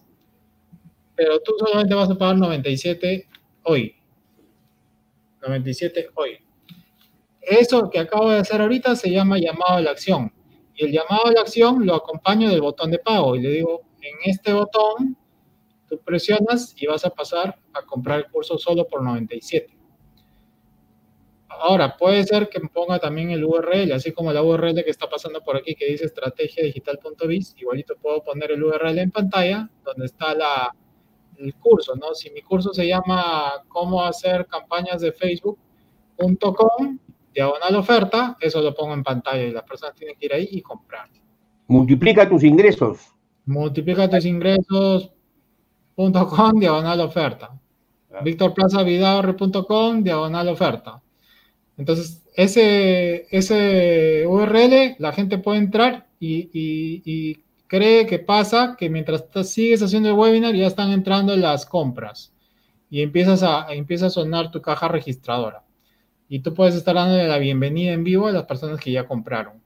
pero 1.20 1.38
tú 1.40 1.52
solamente 1.58 1.94
vas 1.94 2.08
a 2.08 2.14
pagar 2.14 2.38
97 2.38 3.28
hoy. 3.64 3.94
97 5.42 6.08
hoy. 6.14 6.38
Eso 7.42 7.90
que 7.90 7.98
acabo 7.98 8.30
de 8.30 8.38
hacer 8.38 8.58
ahorita 8.62 8.96
se 8.96 9.10
llama 9.10 9.36
llamado 9.36 9.74
a 9.74 9.80
la 9.82 9.90
acción. 9.90 10.32
Y 10.74 10.86
el 10.86 10.92
llamado 10.92 11.26
a 11.26 11.32
la 11.32 11.42
acción 11.42 11.84
lo 11.84 11.94
acompaño 11.94 12.48
del 12.48 12.62
botón 12.62 12.90
de 12.90 13.00
pago. 13.00 13.36
Y 13.36 13.40
le 13.40 13.50
digo, 13.50 13.82
en 14.00 14.30
este 14.30 14.54
botón, 14.54 15.14
tú 15.90 15.98
presionas 15.98 16.74
y 16.78 16.86
vas 16.86 17.04
a 17.04 17.10
pasar 17.10 17.58
a 17.74 17.82
comprar 17.82 18.20
el 18.20 18.30
curso 18.30 18.56
solo 18.56 18.88
por 18.88 19.02
97. 19.02 19.76
Ahora, 21.50 21.98
puede 21.98 22.24
ser 22.24 22.48
que 22.48 22.60
ponga 22.60 22.98
también 22.98 23.30
el 23.30 23.44
URL, 23.44 23.92
así 23.92 24.12
como 24.12 24.32
la 24.32 24.42
URL 24.42 24.82
que 24.82 24.90
está 24.90 25.06
pasando 25.06 25.42
por 25.42 25.58
aquí 25.58 25.74
que 25.74 25.84
dice 25.84 26.06
estrategiadigital.biz. 26.06 27.56
Igualito 27.58 27.96
puedo 27.96 28.24
poner 28.24 28.52
el 28.52 28.64
URL 28.64 28.98
en 28.98 29.10
pantalla, 29.10 29.68
donde 29.84 30.06
está 30.06 30.34
la, 30.34 30.74
el 31.40 31.54
curso, 31.54 31.94
¿no? 31.96 32.14
Si 32.14 32.30
mi 32.30 32.42
curso 32.42 32.72
se 32.72 32.86
llama 32.86 33.52
cómo 33.68 34.02
hacer 34.02 34.46
campañas 34.46 35.00
de 35.00 35.12
facebook.com, 35.12 36.98
diagonal 37.34 37.76
oferta, 37.76 38.36
eso 38.40 38.60
lo 38.60 38.74
pongo 38.74 38.94
en 38.94 39.02
pantalla 39.02 39.42
y 39.42 39.52
las 39.52 39.64
personas 39.64 39.94
tienen 39.94 40.16
que 40.16 40.26
ir 40.26 40.34
ahí 40.34 40.48
y 40.50 40.60
comprar. 40.62 41.08
Multiplica 41.66 42.28
tus 42.28 42.42
ingresos. 42.44 43.14
Multiplica 43.46 44.08
tus 44.08 44.24
ingresos.com, 44.24 45.10
diagonal 46.58 47.00
oferta. 47.00 47.50
Ah. 48.12 48.20
VictorPlazaVidaurre.com, 48.22 50.02
diagonal 50.02 50.48
oferta. 50.48 51.00
Entonces, 51.76 52.26
ese, 52.34 53.26
ese 53.30 54.26
URL, 54.26 54.96
la 54.98 55.12
gente 55.12 55.38
puede 55.38 55.58
entrar 55.58 56.08
y, 56.18 56.50
y 56.52 57.44
cree 57.70 58.04
que 58.04 58.18
pasa 58.18 58.74
que 58.76 58.90
mientras 58.90 59.24
sigues 59.48 59.80
haciendo 59.80 60.08
el 60.08 60.16
webinar 60.16 60.56
ya 60.56 60.66
están 60.66 60.90
entrando 60.90 61.36
las 61.36 61.64
compras 61.64 62.34
y 62.90 63.00
empiezas 63.00 63.44
a, 63.44 63.72
empieza 63.72 64.06
a 64.06 64.10
sonar 64.10 64.50
tu 64.50 64.60
caja 64.60 64.88
registradora. 64.88 65.62
Y 66.28 66.40
tú 66.40 66.52
puedes 66.52 66.74
estar 66.74 66.96
dando 66.96 67.16
la 67.16 67.38
bienvenida 67.38 67.92
en 67.92 68.02
vivo 68.02 68.26
a 68.26 68.32
las 68.32 68.42
personas 68.42 68.80
que 68.80 68.90
ya 68.90 69.06
compraron. 69.06 69.62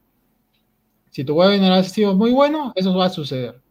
Si 1.13 1.25
tu 1.25 1.35
webinar 1.35 1.73
ha 1.73 1.83
sido 1.83 2.15
muy 2.15 2.33
bueno, 2.33 2.75
eso 2.77 2.95
va 2.95 3.07
a 3.07 3.11
suceder. 3.11 3.63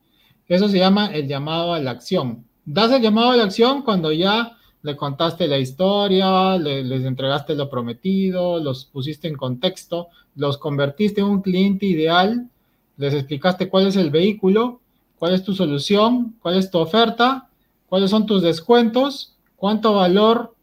Eso 0.48 0.68
se 0.68 0.80
llama 0.80 1.14
el 1.14 1.28
llamado 1.28 1.76
a 1.76 1.80
la 1.80 1.92
acción. 1.92 2.44
Das 2.66 2.92
el 2.92 3.04
llamado 3.04 3.32
a 3.32 3.38
la 3.38 3.44
acción 3.44 3.84
cuando 3.84 4.12
ya 4.12 4.58
le 4.82 4.96
contaste 4.96 5.48
la 5.48 5.60
historia, 5.60 6.58
les 6.58 7.06
entregaste 7.06 7.54
lo 7.54 7.70
prometido, 7.70 8.60
los 8.60 8.86
pusiste 8.86 9.28
en 9.28 9.36
contexto, 9.36 10.08
los 10.34 10.58
convertiste 10.58 11.22
en 11.22 11.28
un 11.28 11.42
cliente 11.44 11.86
ideal 11.86 12.50
les 12.98 13.14
explicaste 13.14 13.70
cuál 13.70 13.88
es 13.88 13.96
el 13.96 14.10
vehículo, 14.10 14.82
cuál 15.18 15.34
es 15.34 15.44
tu 15.44 15.54
solución, 15.54 16.36
cuál 16.42 16.58
es 16.58 16.70
tu 16.70 16.80
oferta, 16.80 17.50
cuáles 17.88 18.12
son 18.12 18.26
tus 18.26 18.42
descuentos, 18.42 19.36
cuánto 19.56 19.94
valor 19.94 20.56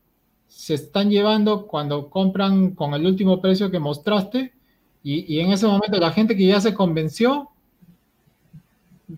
se 0.49 0.75
están 0.75 1.11
llevando 1.11 1.67
cuando 1.67 2.11
compran 2.11 2.73
con 2.73 2.93
el 2.95 3.07
último 3.07 3.41
precio 3.41 3.71
que 3.71 3.79
mostraste. 3.79 4.53
Y, 5.03 5.39
en 5.39 5.53
ese 5.53 5.67
momento 5.67 5.99
la 5.99 6.13
gente 6.13 6.37
que 6.37 6.47
ya 6.47 6.61
se 6.61 6.75
convenció 6.75 7.49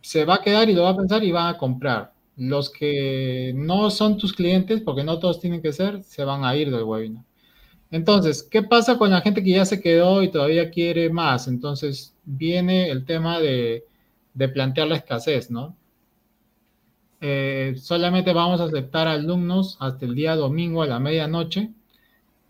se 0.02 0.24
va 0.24 0.36
a 0.36 0.42
quedar 0.42 0.70
y 0.70 0.74
lo 0.74 0.84
va 0.84 0.90
a 0.90 0.96
pensar 0.96 1.24
y 1.24 1.32
va 1.32 1.48
a 1.48 1.58
comprar. 1.58 2.12
Los 2.36 2.70
que 2.70 3.52
no 3.56 3.90
son 3.90 4.16
tus 4.16 4.32
clientes, 4.32 4.80
porque 4.80 5.04
no 5.04 5.18
todos 5.18 5.40
tienen 5.40 5.60
que 5.60 5.72
ser, 5.72 6.02
se 6.04 6.24
van 6.24 6.44
a 6.44 6.54
ir 6.54 6.70
del 6.70 6.84
webinar. 6.84 7.24
Entonces, 7.92 8.42
¿qué 8.42 8.62
pasa 8.62 8.96
con 8.96 9.10
la 9.10 9.20
gente 9.20 9.44
que 9.44 9.50
ya 9.50 9.66
se 9.66 9.80
quedó 9.80 10.22
y 10.22 10.30
todavía 10.30 10.70
quiere 10.70 11.10
más? 11.10 11.46
Entonces, 11.46 12.16
viene 12.24 12.90
el 12.90 13.04
tema 13.04 13.38
de, 13.38 13.84
plantear 14.54 14.88
la 14.88 14.96
escasez, 14.96 15.50
¿no? 15.50 15.76
Eh, 17.20 17.74
solamente 17.78 18.32
vamos 18.32 18.60
a 18.60 18.64
aceptar 18.64 19.06
alumnos 19.08 19.76
hasta 19.78 20.06
el 20.06 20.14
día 20.14 20.34
domingo 20.36 20.82
a 20.82 20.86
la 20.86 20.98
medianoche. 21.00 21.70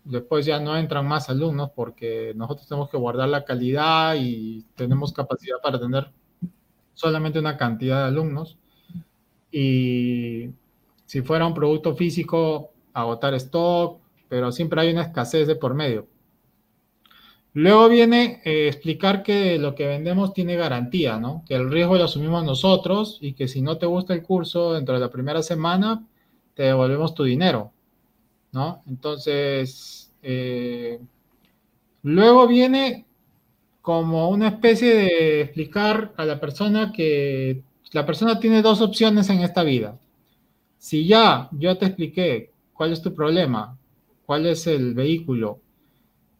Después 0.05 0.45
ya 0.45 0.59
no 0.61 0.77
entran 0.77 1.07
más 1.07 1.29
alumnos 1.29 1.71
porque 1.75 2.33
nosotros 2.35 2.67
tenemos 2.67 2.89
que 2.89 2.97
guardar 2.97 3.27
la 3.29 3.43
calidad 3.43 4.15
y 4.17 4.65
tenemos 4.75 5.11
capacidad 5.11 5.57
para 5.61 5.79
tener 5.79 6.09
solamente 6.93 7.39
una 7.39 7.57
cantidad 7.57 8.03
de 8.03 8.07
alumnos. 8.07 8.57
Y 9.51 10.51
si 11.05 11.21
fuera 11.21 11.45
un 11.45 11.53
producto 11.53 11.95
físico, 11.95 12.71
agotar 12.93 13.33
stock, 13.35 14.02
pero 14.33 14.51
siempre 14.51 14.81
hay 14.81 14.91
una 14.91 15.03
escasez 15.03 15.45
de 15.45 15.55
por 15.55 15.75
medio. 15.75 16.07
Luego 17.53 17.87
viene 17.87 18.41
eh, 18.43 18.67
explicar 18.67 19.21
que 19.21 19.59
lo 19.59 19.75
que 19.75 19.85
vendemos 19.85 20.33
tiene 20.33 20.55
garantía, 20.55 21.19
¿no? 21.19 21.43
Que 21.47 21.53
el 21.53 21.69
riesgo 21.69 21.97
lo 21.97 22.05
asumimos 22.05 22.43
nosotros 22.43 23.19
y 23.21 23.33
que 23.33 23.47
si 23.47 23.61
no 23.61 23.77
te 23.77 23.85
gusta 23.85 24.15
el 24.15 24.23
curso 24.23 24.73
dentro 24.73 24.95
de 24.95 25.01
la 25.01 25.11
primera 25.11 25.43
semana, 25.43 26.03
te 26.55 26.63
devolvemos 26.63 27.13
tu 27.13 27.25
dinero, 27.25 27.73
¿no? 28.53 28.81
Entonces, 28.87 30.11
eh, 30.23 30.99
luego 32.01 32.47
viene 32.47 33.05
como 33.83 34.29
una 34.29 34.47
especie 34.47 34.95
de 34.95 35.41
explicar 35.41 36.11
a 36.17 36.25
la 36.25 36.39
persona 36.39 36.91
que 36.91 37.61
la 37.91 38.03
persona 38.03 38.39
tiene 38.39 38.63
dos 38.63 38.81
opciones 38.81 39.29
en 39.29 39.41
esta 39.41 39.61
vida. 39.61 39.99
Si 40.79 41.05
ya 41.05 41.49
yo 41.51 41.77
te 41.77 41.85
expliqué 41.85 42.51
cuál 42.73 42.93
es 42.93 43.03
tu 43.03 43.13
problema, 43.13 43.77
cuál 44.25 44.45
es 44.45 44.67
el 44.67 44.93
vehículo 44.93 45.59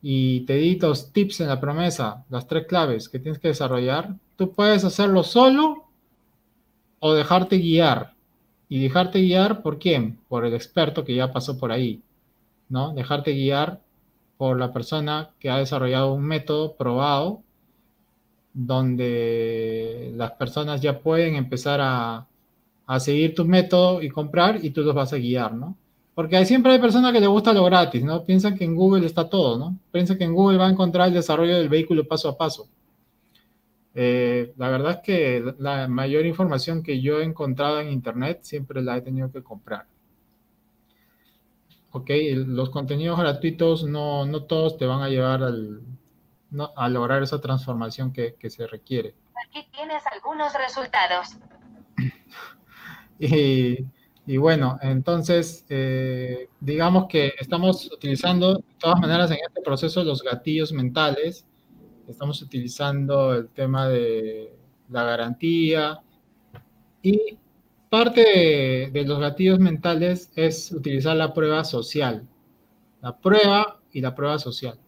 y 0.05 0.41
te 0.41 0.55
di 0.55 0.77
los 0.77 1.13
tips 1.13 1.39
en 1.41 1.47
la 1.47 1.61
promesa, 1.61 2.25
las 2.29 2.45
tres 2.45 2.67
claves 2.67 3.07
que 3.07 3.19
tienes 3.19 3.39
que 3.39 3.47
desarrollar, 3.47 4.15
tú 4.35 4.51
puedes 4.51 4.83
hacerlo 4.83 5.23
solo 5.23 5.85
o 6.99 7.13
dejarte 7.13 7.57
guiar. 7.57 8.13
¿Y 8.67 8.81
dejarte 8.81 9.21
guiar 9.21 9.61
por 9.61 9.79
quién? 9.79 10.19
Por 10.27 10.45
el 10.45 10.53
experto 10.53 11.05
que 11.05 11.15
ya 11.15 11.31
pasó 11.31 11.57
por 11.57 11.71
ahí. 11.71 12.01
¿no? 12.67 12.93
Dejarte 12.93 13.31
guiar 13.31 13.81
por 14.37 14.59
la 14.59 14.73
persona 14.73 15.29
que 15.39 15.49
ha 15.49 15.57
desarrollado 15.57 16.13
un 16.13 16.23
método 16.23 16.75
probado 16.75 17.41
donde 18.53 20.11
las 20.15 20.31
personas 20.31 20.81
ya 20.81 20.99
pueden 20.99 21.35
empezar 21.35 21.79
a, 21.81 22.27
a 22.85 22.99
seguir 22.99 23.35
tu 23.35 23.45
método 23.45 24.01
y 24.01 24.09
comprar 24.09 24.63
y 24.63 24.71
tú 24.71 24.81
los 24.81 24.93
vas 24.93 25.13
a 25.13 25.17
guiar, 25.17 25.53
¿no? 25.53 25.77
Porque 26.15 26.45
siempre 26.45 26.73
hay 26.73 26.79
personas 26.79 27.11
que 27.11 27.19
le 27.19 27.27
gusta 27.27 27.53
lo 27.53 27.63
gratis, 27.65 28.03
¿no? 28.03 28.23
Piensan 28.23 28.55
que 28.55 28.65
en 28.65 28.75
Google 28.75 29.05
está 29.05 29.29
todo, 29.29 29.57
¿no? 29.57 29.77
Piensan 29.91 30.17
que 30.17 30.25
en 30.25 30.33
Google 30.33 30.57
va 30.57 30.67
a 30.67 30.71
encontrar 30.71 31.07
el 31.07 31.13
desarrollo 31.13 31.57
del 31.57 31.69
vehículo 31.69 32.07
paso 32.07 32.29
a 32.29 32.37
paso. 32.37 32.67
Eh, 33.95 34.53
la 34.57 34.69
verdad 34.69 34.91
es 34.93 34.97
que 34.99 35.53
la 35.59 35.87
mayor 35.87 36.25
información 36.25 36.83
que 36.83 37.01
yo 37.01 37.19
he 37.19 37.23
encontrado 37.23 37.79
en 37.79 37.91
Internet 37.91 38.39
siempre 38.43 38.81
la 38.81 38.97
he 38.97 39.01
tenido 39.01 39.31
que 39.31 39.43
comprar. 39.43 39.87
Ok, 41.91 42.09
los 42.35 42.69
contenidos 42.69 43.19
gratuitos 43.19 43.83
no, 43.83 44.25
no 44.25 44.43
todos 44.43 44.77
te 44.77 44.85
van 44.85 45.01
a 45.01 45.09
llevar 45.09 45.43
al, 45.43 45.81
a 46.75 46.89
lograr 46.89 47.21
esa 47.21 47.39
transformación 47.39 48.11
que, 48.11 48.35
que 48.35 48.49
se 48.49 48.65
requiere. 48.67 49.15
Aquí 49.47 49.67
tienes 49.71 50.03
algunos 50.11 50.53
resultados. 50.53 51.37
y 53.19 53.85
y 54.25 54.37
bueno, 54.37 54.77
entonces, 54.81 55.65
eh, 55.67 56.47
digamos 56.61 57.07
que 57.09 57.33
estamos 57.39 57.91
utilizando, 57.91 58.55
de 58.55 58.63
todas 58.79 58.99
maneras, 58.99 59.29
en 59.31 59.37
este 59.45 59.61
proceso 59.61 60.03
los 60.03 60.23
gatillos 60.23 60.71
mentales. 60.71 61.45
Estamos 62.07 62.41
utilizando 62.41 63.33
el 63.33 63.49
tema 63.49 63.89
de 63.89 64.53
la 64.89 65.03
garantía. 65.03 66.01
Y 67.01 67.37
parte 67.89 68.89
de, 68.93 69.03
los 69.05 69.19
gatillos 69.19 69.59
mentales 69.59 70.31
es 70.35 70.71
utilizar 70.71 71.17
la 71.17 71.33
prueba 71.33 71.65
social. 71.65 72.25
La 73.01 73.17
prueba 73.17 73.81
y 73.91 73.99
la 73.99 74.15
prueba 74.15 74.39
social. 74.39 74.79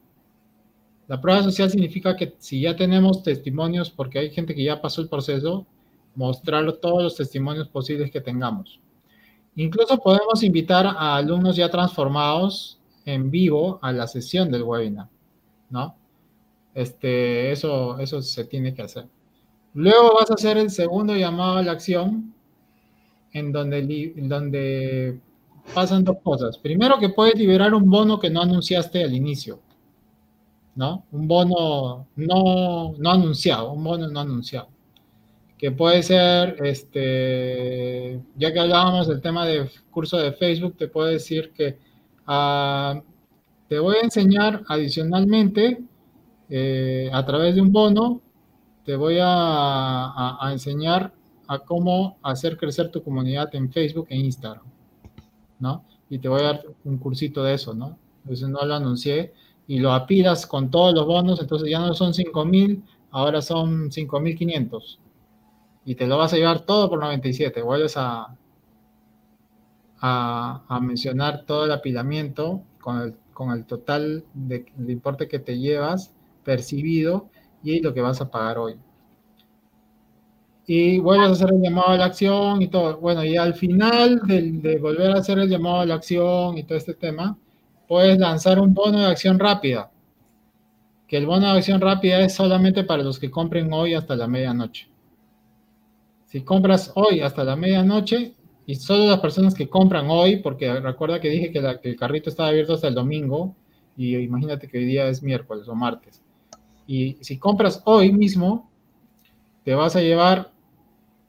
La 1.08 1.20
prueba 1.20 1.44
social 1.44 1.70
significa 1.70 2.16
que 2.16 2.36
si 2.40 2.62
ya 2.62 2.76
tenemos 2.78 3.22
testimonios, 3.22 3.92
porque 3.92 4.20
hay 4.20 4.30
gente 4.32 4.56
que 4.56 4.64
ya 4.64 4.82
pasó 4.82 5.02
el 5.02 5.10
proceso, 5.10 5.68
mostrar 6.16 6.72
todos 6.78 7.04
los 7.04 7.16
testimonios 7.18 7.68
posibles 7.68 8.10
que 8.12 8.22
tengamos. 8.22 8.80
Incluso 9.56 9.98
podemos 9.98 10.44
invitar 10.44 10.86
a 10.86 11.16
alumnos 11.16 11.56
ya 11.56 11.70
transformados 11.70 12.78
en 13.06 13.32
vivo 13.32 13.80
a 13.82 13.92
la 13.92 14.08
sesión 14.08 14.52
del 14.52 14.64
webinar, 14.64 15.08
¿no? 15.70 15.96
Este, 16.74 17.52
eso, 17.52 17.98
eso 18.00 18.22
se 18.22 18.44
tiene 18.46 18.74
que 18.74 18.82
hacer. 18.82 19.08
Luego 19.74 20.16
vas 20.16 20.30
a 20.30 20.34
hacer 20.34 20.58
el 20.58 20.70
segundo 20.70 21.16
llamado 21.16 21.58
a 21.58 21.64
la 21.64 21.72
acción, 21.72 22.34
en 23.32 23.52
donde, 23.52 24.14
donde 24.18 25.20
pasan 25.74 26.04
dos 26.04 26.18
cosas. 26.22 26.58
Primero 26.58 27.00
que 27.00 27.10
puedes 27.10 27.36
liberar 27.36 27.74
un 27.74 27.90
bono 27.90 28.20
que 28.20 28.30
no 28.30 28.42
anunciaste 28.42 29.04
al 29.04 29.14
inicio, 29.14 29.60
¿no? 30.76 31.06
Un 31.14 31.28
bono 31.28 32.08
no, 32.18 32.94
no 32.98 33.10
anunciado, 33.10 33.72
un 33.72 33.84
bono 33.84 34.08
no 34.10 34.20
anunciado 34.20 34.75
puede 35.72 36.04
ser, 36.04 36.58
este, 36.66 38.22
ya 38.36 38.52
que 38.52 38.60
hablábamos 38.60 39.08
del 39.08 39.22
tema 39.22 39.46
de 39.46 39.70
curso 39.90 40.18
de 40.18 40.34
Facebook, 40.34 40.76
te 40.78 40.88
puedo 40.88 41.08
decir 41.08 41.54
que 41.54 41.78
ah, 42.28 43.02
te 43.70 43.80
voy 43.80 43.96
a 43.98 44.02
enseñar 44.02 44.64
adicionalmente 44.68 45.82
eh, 46.50 47.10
a 47.12 47.26
través 47.26 47.56
de 47.56 47.62
un 47.62 47.72
bono, 47.72 48.22
te 48.84 48.96
voy 48.96 49.18
a, 49.22 50.38
enseñar 50.52 51.14
a 51.48 51.60
cómo 51.60 52.18
hacer 52.22 52.58
crecer 52.58 52.92
tu 52.92 53.02
comunidad 53.02 53.54
en 53.56 53.72
Facebook 53.72 54.08
e 54.10 54.18
Instagram, 54.18 54.66
¿no? 55.60 55.86
Y 56.10 56.20
te 56.20 56.28
voy 56.28 56.42
a 56.42 56.46
dar 56.46 56.64
un 56.84 56.98
cursito 56.98 57.44
de 57.44 57.54
eso, 57.54 57.74
¿no? 57.74 57.98
Entonces 58.24 58.50
no 58.50 58.64
lo 58.66 58.76
anuncié 58.76 59.34
y 59.68 59.80
lo 59.80 59.94
apilas 59.94 60.46
con 60.46 60.70
todos 60.70 60.94
los 60.94 61.06
bonos, 61.08 61.40
entonces 61.40 61.70
ya 61.70 61.80
no 61.80 61.94
son 61.94 62.14
5.000, 62.14 62.84
ahora 63.12 63.42
son 63.42 63.90
5.500 63.90 65.00
y 65.86 65.96
te 65.96 66.08
lo 66.08 66.18
vas 66.18 66.34
a 66.34 66.38
llevar 66.38 66.62
todo 66.62 66.90
por 66.90 67.00
97. 67.00 67.62
Vuelves 67.62 67.96
a, 67.96 68.36
a, 70.02 70.80
mencionar 70.82 71.46
todo 71.46 71.66
el 71.66 71.72
apilamiento 71.72 72.64
con 72.80 73.02
el, 73.52 73.66
total 73.66 74.24
de, 74.34 74.66
importe 74.88 75.28
que 75.28 75.40
te 75.40 75.58
llevas 75.58 76.14
percibido 76.44 77.30
y 77.64 77.82
lo 77.82 77.94
que 77.94 78.02
vas 78.02 78.20
a 78.22 78.30
pagar 78.30 78.58
hoy. 78.58 78.76
Y 80.68 81.00
vuelves 81.00 81.30
a 81.30 81.32
hacer 81.34 81.54
el 81.54 81.62
llamado 81.62 81.90
a 81.90 81.98
la 81.98 82.06
acción 82.06 82.62
y 82.64 82.68
todo. 82.68 82.98
Bueno, 82.98 83.24
y 83.24 83.38
al 83.38 83.54
final 83.54 84.22
de, 84.26 84.52
de 84.52 84.80
volver 84.80 85.12
a 85.12 85.20
hacer 85.20 85.38
el 85.38 85.50
llamado 85.50 85.82
a 85.82 85.86
la 85.86 85.96
acción 85.96 86.58
y 86.58 86.64
todo 86.64 86.78
este 86.78 86.96
tema, 86.96 87.38
puedes 87.88 88.18
lanzar 88.18 88.60
un 88.60 88.74
bono 88.74 89.00
de 89.00 89.06
acción 89.06 89.38
rápida. 89.38 89.92
Que 91.08 91.18
el 91.18 91.28
bono 91.28 91.52
de 91.52 91.60
acción 91.60 91.82
rápida 91.82 92.20
es 92.22 92.34
solamente 92.34 92.84
para 92.84 93.04
los 93.04 93.20
que 93.20 93.30
compren 93.30 93.72
hoy 93.72 93.94
hasta 93.94 94.16
la 94.16 94.28
medianoche. 94.28 94.88
Si 96.36 96.42
compras 96.42 96.92
hoy 96.96 97.22
hasta 97.22 97.46
la 97.46 97.56
medianoche, 97.56 98.34
y 98.66 98.76
solo 98.76 99.06
las 99.06 99.22
personas 99.22 99.56
que 99.56 99.70
compran 99.70 100.08
hoy, 100.10 100.42
porque 100.42 100.82
recuerda 100.82 101.22
que 101.22 101.30
dije 101.30 101.50
que, 101.50 101.60
el 101.60 101.96
carrito 101.96 102.30
estaba 102.30 102.50
abierto 102.50 102.74
hasta 102.74 102.90
el 102.90 102.94
domingo, 102.94 103.56
y 103.96 104.18
imagínate 104.18 104.68
que 104.68 104.80
hoy 104.80 104.84
día 104.84 105.08
es 105.08 105.24
miércoles 105.24 105.66
o 105.70 105.76
martes. 105.76 106.22
Y 106.88 107.14
si 107.22 107.40
compras 107.40 107.82
hoy 107.86 108.12
mismo, 108.12 108.70
te 109.64 109.76
vas 109.76 109.96
a 109.96 110.02
llevar 110.02 110.52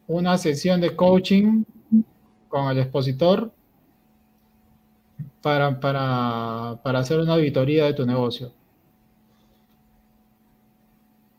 una 0.08 0.36
sesión 0.38 0.80
de 0.80 0.96
coaching 0.96 1.62
con 2.48 2.68
el 2.72 2.78
expositor 2.78 3.52
para, 5.40 5.78
para 5.78 6.98
hacer 6.98 7.20
una 7.20 7.34
auditoría 7.34 7.84
de 7.84 7.94
tu 7.94 8.04
negocio 8.04 8.50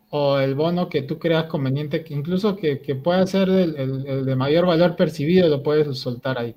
o 0.10 0.40
el 0.40 0.56
bono 0.56 0.90
que 0.90 1.02
tú 1.02 1.20
creas 1.20 1.46
conveniente, 1.46 2.04
que 2.04 2.14
incluso 2.14 2.56
que, 2.56 2.78
pueda 3.04 3.26
ser 3.28 3.50
el, 3.50 4.26
de 4.26 4.36
mayor 4.36 4.66
valor 4.66 4.96
percibido, 4.96 5.48
lo 5.50 5.64
puedes 5.64 5.98
soltar 5.98 6.38
ahí. 6.40 6.56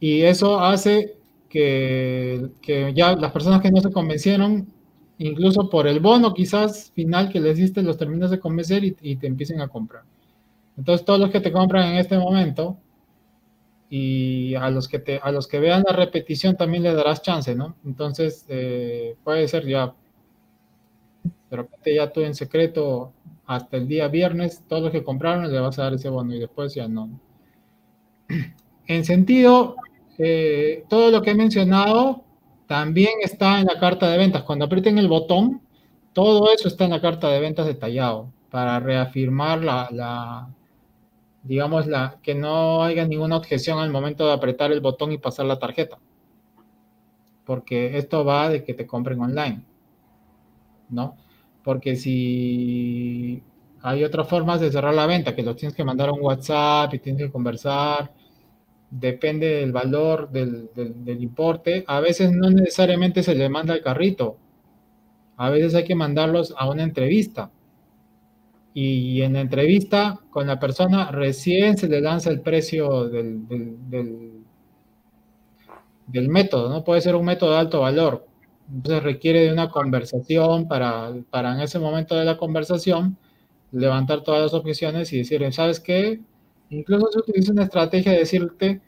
Y 0.00 0.22
eso 0.22 0.60
hace 0.60 1.16
que, 1.48 2.50
ya 2.94 3.16
las 3.16 3.32
personas 3.32 3.60
que 3.62 3.70
no 3.70 3.80
se 3.80 3.92
convencieron, 3.92 4.66
incluso 5.18 5.70
por 5.70 5.86
el 5.86 6.00
bono 6.00 6.34
quizás 6.34 6.90
final 6.94 7.30
que 7.30 7.40
les 7.40 7.56
diste, 7.56 7.82
los 7.82 7.96
terminas 7.96 8.30
de 8.30 8.40
convencer 8.40 8.84
y, 8.84 9.16
te 9.16 9.26
empiecen 9.26 9.60
a 9.60 9.68
comprar. 9.68 10.02
Entonces 10.76 11.06
todos 11.06 11.20
los 11.20 11.30
que 11.30 11.40
te 11.40 11.52
compran 11.52 11.92
en 11.92 11.96
este 11.96 12.18
momento 12.18 12.76
y 13.88 14.54
a 14.56 14.68
los 14.70 14.88
que, 14.88 14.98
te, 14.98 15.20
a 15.22 15.30
los 15.30 15.46
que 15.46 15.60
vean 15.60 15.84
la 15.86 15.94
repetición 15.96 16.56
también 16.56 16.82
le 16.82 16.92
darás 16.92 17.22
chance, 17.22 17.54
¿no? 17.54 17.76
Entonces 17.84 18.44
eh, 18.48 19.16
puede 19.24 19.48
ser 19.48 19.66
ya 19.66 19.94
de 21.50 21.56
repente 21.56 21.94
ya 21.94 22.12
tú 22.12 22.20
en 22.20 22.34
secreto 22.34 23.12
hasta 23.46 23.76
el 23.76 23.86
día 23.86 24.08
viernes, 24.08 24.62
todos 24.68 24.82
los 24.82 24.92
que 24.92 25.04
compraron 25.04 25.50
le 25.50 25.60
vas 25.60 25.78
a 25.78 25.84
dar 25.84 25.94
ese 25.94 26.08
bono 26.08 26.34
y 26.34 26.40
después 26.40 26.74
ya 26.74 26.88
no. 26.88 27.10
En 28.88 29.04
sentido, 29.04 29.74
eh, 30.16 30.84
todo 30.88 31.10
lo 31.10 31.20
que 31.20 31.32
he 31.32 31.34
mencionado 31.34 32.22
también 32.68 33.14
está 33.20 33.60
en 33.60 33.66
la 33.66 33.80
carta 33.80 34.08
de 34.08 34.16
ventas. 34.16 34.44
Cuando 34.44 34.64
aprieten 34.64 34.98
el 34.98 35.08
botón, 35.08 35.60
todo 36.12 36.52
eso 36.52 36.68
está 36.68 36.84
en 36.84 36.92
la 36.92 37.00
carta 37.00 37.28
de 37.28 37.40
ventas 37.40 37.66
detallado 37.66 38.32
para 38.48 38.78
reafirmar 38.78 39.64
la, 39.64 39.88
la 39.90 40.48
digamos, 41.42 41.86
la, 41.86 42.18
que 42.22 42.34
no 42.34 42.82
haya 42.82 43.06
ninguna 43.06 43.36
objeción 43.36 43.78
al 43.78 43.90
momento 43.90 44.26
de 44.26 44.32
apretar 44.32 44.72
el 44.72 44.80
botón 44.80 45.12
y 45.12 45.18
pasar 45.18 45.46
la 45.46 45.58
tarjeta. 45.58 45.98
Porque 47.44 47.98
esto 47.98 48.24
va 48.24 48.48
de 48.48 48.64
que 48.64 48.74
te 48.74 48.86
compren 48.86 49.20
online. 49.20 49.62
¿No? 50.88 51.16
Porque 51.66 51.96
si 51.96 53.42
hay 53.82 54.04
otras 54.04 54.28
formas 54.28 54.60
de 54.60 54.70
cerrar 54.70 54.94
la 54.94 55.04
venta, 55.04 55.34
que 55.34 55.42
los 55.42 55.56
tienes 55.56 55.74
que 55.74 55.82
mandar 55.82 56.10
a 56.10 56.12
un 56.12 56.22
WhatsApp 56.22 56.94
y 56.94 57.00
tienes 57.00 57.24
que 57.24 57.32
conversar, 57.32 58.12
depende 58.88 59.48
del 59.48 59.72
valor 59.72 60.30
del, 60.30 60.70
importe, 61.20 61.82
a 61.88 61.98
veces 61.98 62.30
no 62.30 62.50
necesariamente 62.50 63.24
se 63.24 63.34
le 63.34 63.48
manda 63.48 63.74
el 63.74 63.82
carrito, 63.82 64.36
a 65.36 65.50
veces 65.50 65.74
hay 65.74 65.82
que 65.82 65.96
mandarlos 65.96 66.54
a 66.56 66.70
una 66.70 66.84
entrevista. 66.84 67.50
Y 68.72 69.22
en 69.22 69.32
la 69.32 69.40
entrevista 69.40 70.20
con 70.30 70.46
la 70.46 70.60
persona 70.60 71.10
recién 71.10 71.76
se 71.76 71.88
le 71.88 72.00
lanza 72.00 72.30
el 72.30 72.42
precio 72.42 73.08
del, 73.08 73.44
del 76.06 76.28
método, 76.28 76.68
¿no? 76.68 76.84
Puede 76.84 77.00
ser 77.00 77.16
un 77.16 77.24
método 77.24 77.54
de 77.54 77.58
alto 77.58 77.80
valor, 77.80 78.25
entonces 78.72 79.02
requiere 79.02 79.40
de 79.40 79.52
una 79.52 79.70
conversación 79.70 80.66
para, 80.68 81.12
para 81.30 81.54
en 81.54 81.60
ese 81.60 81.78
momento 81.78 82.16
de 82.16 82.24
la 82.24 82.36
conversación 82.36 83.16
levantar 83.72 84.22
todas 84.22 84.42
las 84.42 84.54
objeciones 84.54 85.12
y 85.12 85.18
decir, 85.18 85.52
¿sabes 85.52 85.80
qué? 85.80 86.20
Incluso 86.70 87.10
se 87.12 87.18
utiliza 87.18 87.52
una 87.52 87.64
estrategia 87.64 88.12
de 88.12 88.18
decirte, 88.18 88.80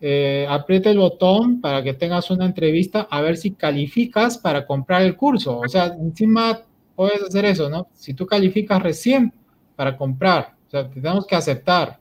eh, 0.00 0.46
aprieta 0.48 0.90
el 0.90 0.98
botón 0.98 1.60
para 1.60 1.82
que 1.82 1.94
tengas 1.94 2.30
una 2.30 2.46
entrevista 2.46 3.08
a 3.10 3.20
ver 3.20 3.36
si 3.36 3.52
calificas 3.52 4.38
para 4.38 4.66
comprar 4.66 5.02
el 5.02 5.16
curso. 5.16 5.58
O 5.58 5.68
sea, 5.68 5.86
encima 5.86 6.62
puedes 6.94 7.22
hacer 7.22 7.44
eso, 7.44 7.68
¿no? 7.68 7.88
Si 7.94 8.14
tú 8.14 8.26
calificas 8.26 8.82
recién 8.82 9.32
para 9.74 9.96
comprar, 9.96 10.54
o 10.66 10.70
sea, 10.70 10.88
tenemos 10.88 11.26
que 11.26 11.36
aceptar. 11.36 11.98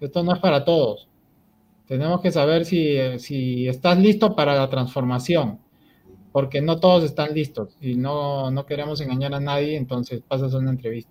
Esto 0.00 0.22
no 0.22 0.32
es 0.34 0.38
para 0.40 0.64
todos. 0.64 1.08
Tenemos 1.86 2.20
que 2.20 2.30
saber 2.30 2.64
si, 2.64 2.96
eh, 2.96 3.18
si 3.18 3.66
estás 3.66 3.98
listo 3.98 4.36
para 4.36 4.54
la 4.54 4.68
transformación, 4.68 5.58
porque 6.38 6.60
no 6.60 6.78
todos 6.78 7.02
están 7.02 7.34
listos 7.34 7.76
y 7.80 7.96
no, 7.96 8.48
no 8.52 8.64
queremos 8.64 9.00
engañar 9.00 9.34
a 9.34 9.40
nadie, 9.40 9.76
entonces 9.76 10.22
pasas 10.22 10.54
una 10.54 10.70
entrevista. 10.70 11.10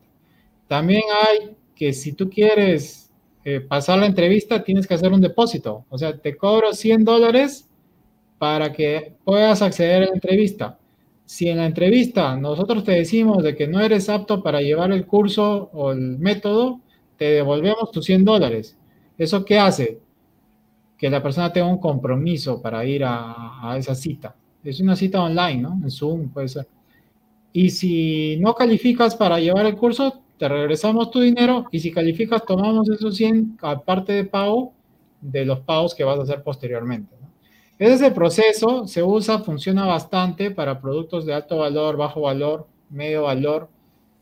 También 0.69 1.01
hay 1.21 1.53
que 1.75 1.91
si 1.91 2.13
tú 2.13 2.29
quieres 2.29 3.11
eh, 3.43 3.59
pasar 3.59 3.99
la 3.99 4.05
entrevista, 4.05 4.63
tienes 4.63 4.87
que 4.87 4.93
hacer 4.93 5.11
un 5.11 5.19
depósito. 5.19 5.83
O 5.89 5.97
sea, 5.97 6.17
te 6.17 6.37
cobro 6.37 6.71
100 6.71 7.03
dólares 7.03 7.67
para 8.37 8.71
que 8.71 9.17
puedas 9.25 9.61
acceder 9.61 10.03
a 10.03 10.05
la 10.05 10.13
entrevista. 10.13 10.79
Si 11.25 11.49
en 11.49 11.57
la 11.57 11.65
entrevista 11.65 12.37
nosotros 12.37 12.85
te 12.85 12.93
decimos 12.93 13.43
de 13.43 13.53
que 13.53 13.67
no 13.67 13.81
eres 13.81 14.07
apto 14.07 14.41
para 14.41 14.61
llevar 14.61 14.93
el 14.93 15.05
curso 15.05 15.69
o 15.73 15.91
el 15.91 16.19
método, 16.19 16.79
te 17.17 17.31
devolvemos 17.31 17.91
tus 17.91 18.05
100 18.05 18.23
dólares. 18.23 18.77
¿Eso 19.17 19.43
qué 19.43 19.59
hace? 19.59 19.99
Que 20.97 21.09
la 21.09 21.21
persona 21.21 21.51
tenga 21.51 21.67
un 21.67 21.79
compromiso 21.79 22.61
para 22.61 22.85
ir 22.85 23.03
a, 23.03 23.73
a 23.73 23.77
esa 23.77 23.93
cita. 23.93 24.33
Es 24.63 24.79
una 24.79 24.95
cita 24.95 25.21
online, 25.21 25.61
¿no? 25.61 25.79
En 25.81 25.91
Zoom 25.91 26.29
puede 26.29 26.47
ser. 26.47 26.67
Y 27.53 27.69
si 27.69 28.37
no 28.39 28.53
calificas 28.53 29.15
para 29.15 29.39
llevar 29.39 29.65
el 29.65 29.75
curso, 29.75 30.21
te 30.37 30.47
regresamos 30.47 31.09
tu 31.09 31.19
dinero 31.19 31.65
y 31.71 31.79
si 31.79 31.91
calificas, 31.91 32.45
tomamos 32.45 32.89
esos 32.89 33.15
100 33.15 33.57
aparte 33.61 34.13
de 34.13 34.25
pago 34.25 34.73
de 35.21 35.45
los 35.45 35.59
pagos 35.61 35.95
que 35.95 36.03
vas 36.03 36.19
a 36.19 36.23
hacer 36.23 36.43
posteriormente. 36.43 37.15
Ese 37.79 38.11
proceso 38.11 38.87
se 38.87 39.03
usa, 39.03 39.39
funciona 39.39 39.85
bastante 39.85 40.49
para 40.51 40.79
productos 40.79 41.25
de 41.25 41.33
alto 41.33 41.57
valor, 41.57 41.95
bajo 41.95 42.21
valor, 42.21 42.67
medio 42.89 43.23
valor, 43.23 43.69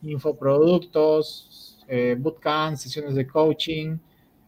infoproductos, 0.02 1.78
eh, 1.88 2.16
bootcamps, 2.20 2.82
sesiones 2.82 3.16
de 3.16 3.26
coaching. 3.26 3.98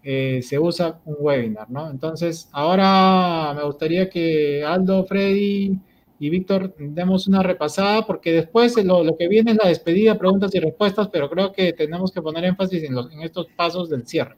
Eh, 0.09 0.41
se 0.41 0.57
usa 0.57 1.01
un 1.03 1.17
webinar, 1.19 1.69
¿no? 1.69 1.89
Entonces, 1.89 2.47
ahora 2.53 3.53
me 3.53 3.63
gustaría 3.63 4.09
que 4.09 4.63
Aldo, 4.63 5.05
Freddy, 5.05 5.77
y 6.17 6.29
Víctor, 6.29 6.73
demos 6.77 7.27
una 7.27 7.43
repasada 7.43 8.05
porque 8.05 8.31
después 8.31 8.81
lo, 8.85 9.03
lo, 9.03 9.17
que 9.17 9.27
viene 9.27 9.51
es 9.51 9.57
la 9.61 9.67
despedida, 9.67 10.17
preguntas 10.17 10.55
y 10.55 10.61
respuestas, 10.61 11.09
pero 11.09 11.29
creo 11.29 11.51
que 11.51 11.73
tenemos 11.73 12.13
que 12.13 12.21
poner 12.21 12.45
énfasis 12.45 12.83
en, 12.83 12.95
los, 12.95 13.11
en 13.11 13.21
estos 13.21 13.47
pasos 13.53 13.89
del 13.89 14.07
cierre. 14.07 14.37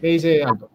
¿Qué 0.00 0.06
dice 0.06 0.44
Aldo? 0.44 0.70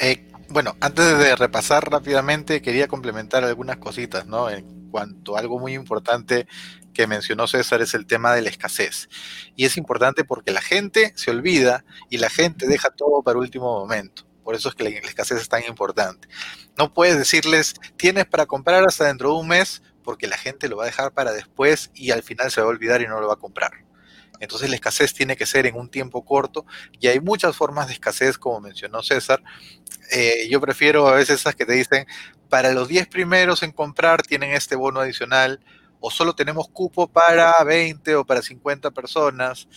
Eh, 0.00 0.24
bueno, 0.50 0.76
antes 0.78 1.18
de 1.18 1.34
repasar 1.34 1.90
rápidamente, 1.90 2.62
quería 2.62 2.86
complementar 2.86 3.42
algunas 3.42 3.78
cositas, 3.78 4.28
¿no? 4.28 4.48
En 4.48 4.90
cuanto 4.92 5.36
a 5.36 5.40
algo 5.40 5.58
muy 5.58 5.74
importante 5.74 6.46
que 6.92 7.06
mencionó 7.06 7.46
César 7.46 7.82
es 7.82 7.94
el 7.94 8.06
tema 8.06 8.34
de 8.34 8.42
la 8.42 8.50
escasez. 8.50 9.08
Y 9.56 9.64
es 9.64 9.76
importante 9.76 10.24
porque 10.24 10.50
la 10.50 10.60
gente 10.60 11.12
se 11.16 11.30
olvida 11.30 11.84
y 12.10 12.18
la 12.18 12.30
gente 12.30 12.66
deja 12.66 12.90
todo 12.90 13.22
para 13.22 13.38
último 13.38 13.80
momento. 13.80 14.26
Por 14.44 14.54
eso 14.54 14.68
es 14.68 14.74
que 14.74 14.84
la, 14.84 14.90
escasez 14.90 15.40
es 15.40 15.48
tan 15.48 15.62
importante. 15.64 16.28
No 16.76 16.92
puedes 16.92 17.16
decirles, 17.16 17.74
tienes 17.96 18.26
para 18.26 18.46
comprar 18.46 18.84
hasta 18.84 19.06
dentro 19.06 19.30
de 19.30 19.40
un 19.40 19.48
mes, 19.48 19.82
porque 20.02 20.26
la 20.26 20.36
gente 20.36 20.68
lo 20.68 20.76
va 20.76 20.84
a 20.84 20.86
dejar 20.86 21.12
para 21.12 21.32
después 21.32 21.90
y 21.94 22.10
al 22.10 22.22
final 22.22 22.50
se 22.50 22.60
va 22.60 22.66
a 22.66 22.70
olvidar 22.70 23.02
y 23.02 23.06
no 23.06 23.20
lo 23.20 23.28
va 23.28 23.34
a 23.34 23.38
comprar. 23.38 23.72
Entonces 24.40 24.68
la 24.68 24.74
escasez 24.74 25.14
tiene 25.14 25.36
que 25.36 25.46
ser 25.46 25.66
en 25.66 25.76
un 25.76 25.88
tiempo 25.88 26.24
corto 26.24 26.66
y 26.98 27.06
hay 27.06 27.20
muchas 27.20 27.54
formas 27.54 27.86
de 27.86 27.92
escasez, 27.92 28.38
como 28.38 28.60
mencionó 28.60 29.00
César. 29.04 29.40
Eh, 30.10 30.48
yo 30.50 30.60
prefiero 30.60 31.06
a 31.06 31.14
veces 31.14 31.40
esas 31.40 31.54
que 31.54 31.64
te 31.64 31.74
dicen, 31.74 32.06
para 32.48 32.72
los 32.72 32.88
10 32.88 33.06
primeros 33.06 33.62
en 33.62 33.70
comprar 33.70 34.22
tienen 34.22 34.50
este 34.50 34.74
bono 34.74 34.98
adicional 34.98 35.60
o 36.02 36.10
solo 36.10 36.34
tenemos 36.34 36.68
cupo 36.68 37.06
para 37.06 37.62
20 37.64 38.16
o 38.16 38.26
para 38.26 38.42
50 38.42 38.90
personas 38.90 39.68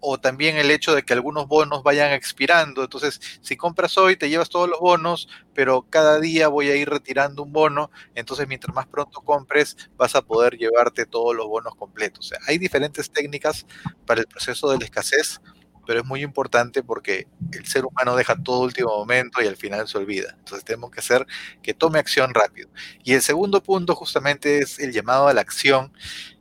o 0.00 0.18
también 0.18 0.56
el 0.56 0.70
hecho 0.70 0.94
de 0.94 1.02
que 1.02 1.12
algunos 1.12 1.48
bonos 1.48 1.82
vayan 1.82 2.12
expirando. 2.12 2.82
Entonces, 2.82 3.20
si 3.40 3.56
compras 3.56 3.96
hoy, 3.98 4.16
te 4.16 4.28
llevas 4.28 4.48
todos 4.48 4.68
los 4.68 4.78
bonos, 4.78 5.28
pero 5.54 5.86
cada 5.88 6.20
día 6.20 6.48
voy 6.48 6.68
a 6.70 6.76
ir 6.76 6.88
retirando 6.88 7.42
un 7.42 7.52
bono. 7.52 7.90
Entonces, 8.14 8.46
mientras 8.48 8.74
más 8.74 8.86
pronto 8.86 9.20
compres, 9.22 9.76
vas 9.96 10.14
a 10.14 10.22
poder 10.22 10.56
llevarte 10.56 11.06
todos 11.06 11.34
los 11.34 11.46
bonos 11.46 11.74
completos. 11.74 12.26
O 12.26 12.28
sea, 12.28 12.38
hay 12.46 12.58
diferentes 12.58 13.10
técnicas 13.10 13.66
para 14.06 14.20
el 14.20 14.26
proceso 14.26 14.70
de 14.70 14.78
la 14.78 14.84
escasez, 14.84 15.40
pero 15.88 16.00
es 16.00 16.06
muy 16.06 16.22
importante 16.22 16.82
porque 16.82 17.28
el 17.50 17.64
ser 17.64 17.86
humano 17.86 18.14
deja 18.14 18.36
todo 18.36 18.60
último 18.60 18.90
momento 18.90 19.42
y 19.42 19.46
al 19.46 19.56
final 19.56 19.88
se 19.88 19.96
olvida. 19.96 20.34
Entonces, 20.36 20.62
tenemos 20.62 20.90
que 20.90 21.00
hacer 21.00 21.26
que 21.62 21.72
tome 21.72 21.98
acción 21.98 22.34
rápido. 22.34 22.68
Y 23.02 23.14
el 23.14 23.22
segundo 23.22 23.62
punto 23.62 23.94
justamente 23.94 24.58
es 24.58 24.78
el 24.80 24.92
llamado 24.92 25.28
a 25.28 25.32
la 25.32 25.40
acción. 25.40 25.90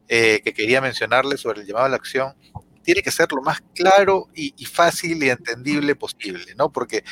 Eh, 0.10 0.42
que 0.44 0.54
quería 0.54 0.80
mencionarles 0.80 1.42
sobre 1.42 1.62
el 1.62 1.68
llamado 1.68 1.86
a 1.86 1.90
la 1.90 1.98
acción 1.98 2.34
tiene 2.88 3.02
que 3.02 3.12
ser 3.12 3.28
lo 3.34 3.42
más 3.42 3.60
claro 3.76 4.30
y, 4.34 4.54
fácil 4.64 5.22
y 5.22 5.30
entendible 5.30 5.94
posible, 5.96 6.56
¿no? 6.56 6.72
Porque 6.72 7.04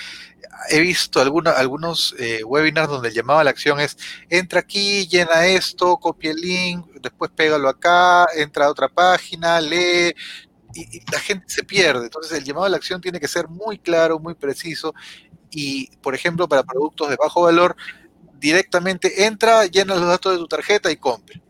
he 0.69 0.79
visto 0.79 1.19
algunos 1.19 2.15
eh, 2.17 2.45
webinars 2.45 2.87
donde 2.87 3.09
el 3.09 3.13
llamado 3.13 3.39
a 3.39 3.43
la 3.43 3.49
acción 3.49 3.81
es 3.81 3.97
entra 4.29 4.61
aquí, 4.61 5.05
llena 5.05 5.45
esto, 5.47 5.97
copia 5.97 6.31
el 6.31 6.37
link, 6.37 6.85
después 7.01 7.29
pégalo 7.35 7.67
acá, 7.67 8.25
entra 8.37 8.67
a 8.67 8.69
otra 8.69 8.87
página, 8.87 9.59
lee, 9.59 10.15
y, 10.75 11.01
la 11.11 11.19
gente 11.19 11.45
se 11.47 11.63
pierde. 11.63 12.05
Entonces 12.05 12.37
el 12.37 12.43
llamado 12.43 12.65
a 12.65 12.69
la 12.69 12.77
acción 12.77 13.01
tiene 13.01 13.19
que 13.19 13.27
ser 13.27 13.47
muy 13.47 13.79
claro, 13.79 14.19
muy 14.19 14.35
preciso, 14.35 14.93
y 15.51 15.87
por 15.97 16.13
ejemplo 16.15 16.47
para 16.47 16.63
productos 16.63 17.09
de 17.09 17.15
bajo 17.15 17.41
valor, 17.41 17.75
directamente 18.39 19.25
entra, 19.25 19.65
llena 19.65 19.95
los 19.95 20.07
datos 20.07 20.33
de 20.33 20.37
tu 20.39 20.47
tarjeta 20.47 20.91
y 20.91 20.97
compre 20.97 21.41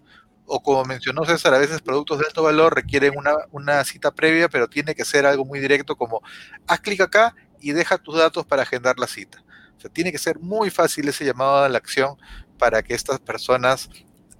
o 0.47 0.61
como 0.61 0.85
mencionó 0.85 1.25
César, 1.25 1.53
a 1.53 1.57
veces 1.57 1.81
productos 1.81 2.19
de 2.19 2.25
alto 2.25 2.43
valor 2.43 2.75
requieren 2.75 3.13
una, 3.51 3.83
cita 3.83 4.11
previa, 4.11 4.49
pero 4.49 4.67
tiene 4.67 4.95
que 4.95 5.05
ser 5.05 5.25
algo 5.25 5.45
muy 5.45 5.59
directo 5.59 5.95
como 5.95 6.21
haz 6.67 6.79
clic 6.81 7.01
acá 7.01 7.35
y 7.59 7.71
deja 7.71 7.97
tus 7.97 8.17
datos 8.17 8.45
para 8.45 8.63
agendar 8.63 8.99
la 8.99 9.07
cita. 9.07 9.43
O 9.77 9.81
sea, 9.81 9.89
tiene 9.91 10.11
que 10.11 10.17
ser 10.17 10.39
muy 10.39 10.69
fácil 10.69 11.07
ese 11.07 11.25
llamado 11.25 11.63
a 11.63 11.69
la 11.69 11.77
acción 11.77 12.17
para 12.57 12.83
que 12.83 12.93
estas 12.93 13.19
personas 13.19 13.89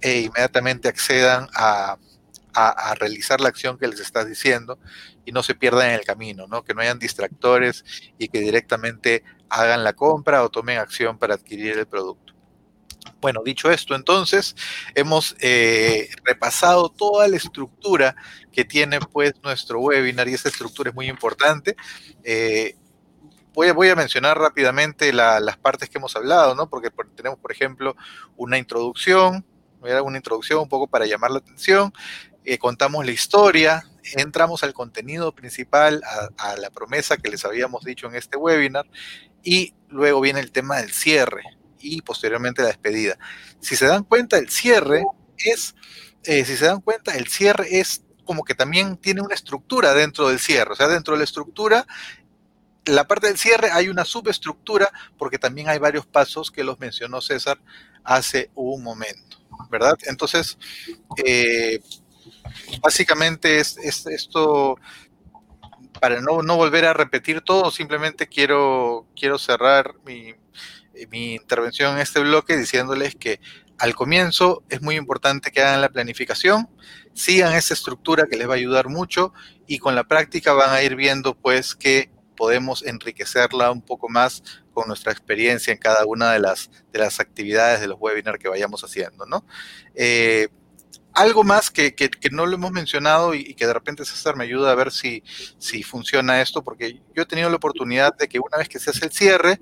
eh, 0.00 0.20
inmediatamente 0.20 0.88
accedan 0.88 1.48
a, 1.54 1.98
realizar 2.98 3.40
la 3.40 3.48
acción 3.48 3.78
que 3.78 3.88
les 3.88 4.00
estás 4.00 4.26
diciendo 4.26 4.78
y 5.24 5.32
no 5.32 5.42
se 5.42 5.54
pierdan 5.54 5.88
en 5.88 5.94
el 5.94 6.04
camino, 6.04 6.46
¿no? 6.46 6.64
que 6.64 6.74
no 6.74 6.80
hayan 6.80 6.98
distractores 6.98 7.84
y 8.18 8.28
que 8.28 8.40
directamente 8.40 9.24
hagan 9.48 9.84
la 9.84 9.92
compra 9.92 10.42
o 10.42 10.48
tomen 10.48 10.78
acción 10.78 11.18
para 11.18 11.34
adquirir 11.34 11.78
el 11.78 11.86
producto. 11.86 12.34
Bueno, 13.20 13.42
dicho 13.44 13.70
esto, 13.70 13.94
entonces 13.94 14.56
hemos 14.94 15.36
eh, 15.40 16.08
repasado 16.24 16.90
toda 16.90 17.28
la 17.28 17.36
estructura 17.36 18.16
que 18.52 18.64
tiene 18.64 19.00
pues 19.00 19.32
nuestro 19.42 19.80
webinar 19.80 20.28
y 20.28 20.34
esa 20.34 20.48
estructura 20.48 20.90
es 20.90 20.94
muy 20.94 21.08
importante. 21.08 21.76
Eh, 22.24 22.76
voy, 23.54 23.68
a, 23.68 23.72
voy, 23.72 23.88
a, 23.88 23.96
mencionar 23.96 24.38
rápidamente 24.38 25.12
las 25.12 25.56
partes 25.56 25.88
que 25.88 25.98
hemos 25.98 26.14
hablado, 26.14 26.54
¿no? 26.54 26.68
Porque 26.68 26.90
tenemos, 27.14 27.38
por 27.38 27.52
ejemplo, 27.52 27.96
una 28.36 28.58
introducción, 28.58 29.44
una 29.80 30.16
introducción 30.16 30.60
un 30.60 30.68
poco 30.68 30.86
para 30.86 31.06
llamar 31.06 31.30
la 31.30 31.38
atención, 31.38 31.92
eh, 32.46 32.58
contamos 32.58 33.04
la 33.04 33.10
historia, 33.10 33.90
entramos 34.14 34.62
al 34.62 34.72
contenido 34.72 35.34
principal, 35.34 36.00
a, 36.38 36.56
la 36.56 36.70
promesa 36.70 37.16
que 37.16 37.28
les 37.28 37.44
habíamos 37.44 37.84
dicho 37.84 38.06
en 38.06 38.14
este 38.14 38.36
webinar, 38.36 38.86
y 39.42 39.74
luego 39.88 40.20
viene 40.20 40.38
el 40.38 40.52
tema 40.52 40.76
del 40.76 40.92
cierre, 40.92 41.42
y 41.80 42.02
posteriormente 42.02 42.62
la 42.62 42.68
despedida. 42.68 43.18
Si 43.60 43.74
se 43.74 43.86
dan 43.86 44.04
cuenta, 44.04 44.38
el 44.38 44.48
cierre 44.48 45.04
es, 45.38 45.74
eh, 46.22 46.44
si 46.44 46.56
se 46.56 46.66
dan 46.66 46.80
cuenta, 46.80 47.16
el 47.16 47.26
cierre 47.26 47.80
es 47.80 48.04
como 48.24 48.44
que 48.44 48.54
también 48.54 48.96
tiene 48.96 49.22
una 49.22 49.34
estructura 49.34 49.92
dentro 49.92 50.28
del 50.28 50.38
cierre. 50.38 50.72
O 50.72 50.76
sea, 50.76 50.86
dentro 50.86 51.14
de 51.14 51.18
la 51.18 51.24
estructura, 51.24 51.84
la 52.84 53.08
parte 53.08 53.26
del 53.26 53.38
cierre 53.38 53.70
hay 53.72 53.88
una 53.88 54.04
subestructura 54.04 54.88
porque 55.18 55.38
también 55.38 55.68
hay 55.68 55.78
varios 55.78 56.06
pasos 56.06 56.52
que 56.52 56.62
los 56.62 56.78
mencionó 56.78 57.20
César 57.20 57.58
hace 58.04 58.50
un 58.54 58.84
momento, 58.84 59.38
¿verdad? 59.68 59.98
Entonces, 60.06 60.58
eh, 61.24 61.80
básicamente 62.80 63.58
es, 63.58 63.76
esto, 63.78 64.78
para 66.00 66.20
no, 66.20 66.42
no, 66.42 66.56
volver 66.56 66.84
a 66.84 66.92
repetir 66.92 67.40
todo, 67.40 67.70
simplemente 67.70 68.26
quiero, 68.26 69.06
quiero 69.14 69.38
cerrar 69.38 69.94
mi, 70.04 70.34
mi 71.10 71.34
intervención 71.34 71.94
en 71.94 72.00
este 72.00 72.20
bloque 72.20 72.56
diciéndoles 72.56 73.14
que 73.14 73.40
al 73.78 73.94
comienzo 73.94 74.62
es 74.68 74.80
muy 74.80 74.96
importante 74.96 75.50
que 75.50 75.60
hagan 75.60 75.82
la 75.82 75.90
planificación, 75.90 76.68
sigan 77.12 77.54
esa 77.54 77.74
estructura 77.74 78.26
que 78.30 78.36
les 78.36 78.48
va 78.48 78.54
a 78.54 78.56
ayudar 78.56 78.88
mucho 78.88 79.32
y 79.66 79.78
con 79.78 79.94
la 79.94 80.04
práctica 80.04 80.52
van 80.52 80.70
a 80.70 80.82
ir 80.82 80.96
viendo 80.96 81.34
pues 81.34 81.74
que 81.74 82.10
podemos 82.36 82.84
enriquecerla 82.84 83.70
un 83.70 83.82
poco 83.82 84.08
más 84.08 84.42
con 84.72 84.88
nuestra 84.88 85.12
experiencia 85.12 85.72
en 85.72 85.78
cada 85.78 86.04
una 86.04 86.32
de 86.32 86.38
las, 86.38 86.70
de 86.92 86.98
las 86.98 87.18
actividades 87.18 87.80
de 87.80 87.88
los 87.88 87.98
webinars 87.98 88.38
que 88.38 88.48
vayamos 88.48 88.84
haciendo, 88.84 89.24
¿no? 89.26 89.44
Eh, 89.94 90.48
algo 91.16 91.44
más 91.44 91.70
que, 91.70 91.94
que, 91.94 92.10
no 92.30 92.44
lo 92.44 92.56
hemos 92.56 92.72
mencionado 92.72 93.34
y, 93.34 93.54
que 93.54 93.66
de 93.66 93.72
repente 93.72 94.04
César 94.04 94.36
me 94.36 94.44
ayuda 94.44 94.70
a 94.70 94.74
ver 94.74 94.92
si, 94.92 95.22
si 95.58 95.82
funciona 95.82 96.42
esto, 96.42 96.62
porque 96.62 97.00
yo 97.14 97.22
he 97.22 97.26
tenido 97.26 97.48
la 97.48 97.56
oportunidad 97.56 98.14
de 98.16 98.28
que 98.28 98.38
una 98.38 98.58
vez 98.58 98.68
que 98.68 98.78
se 98.78 98.90
hace 98.90 99.06
el 99.06 99.12
cierre, 99.12 99.58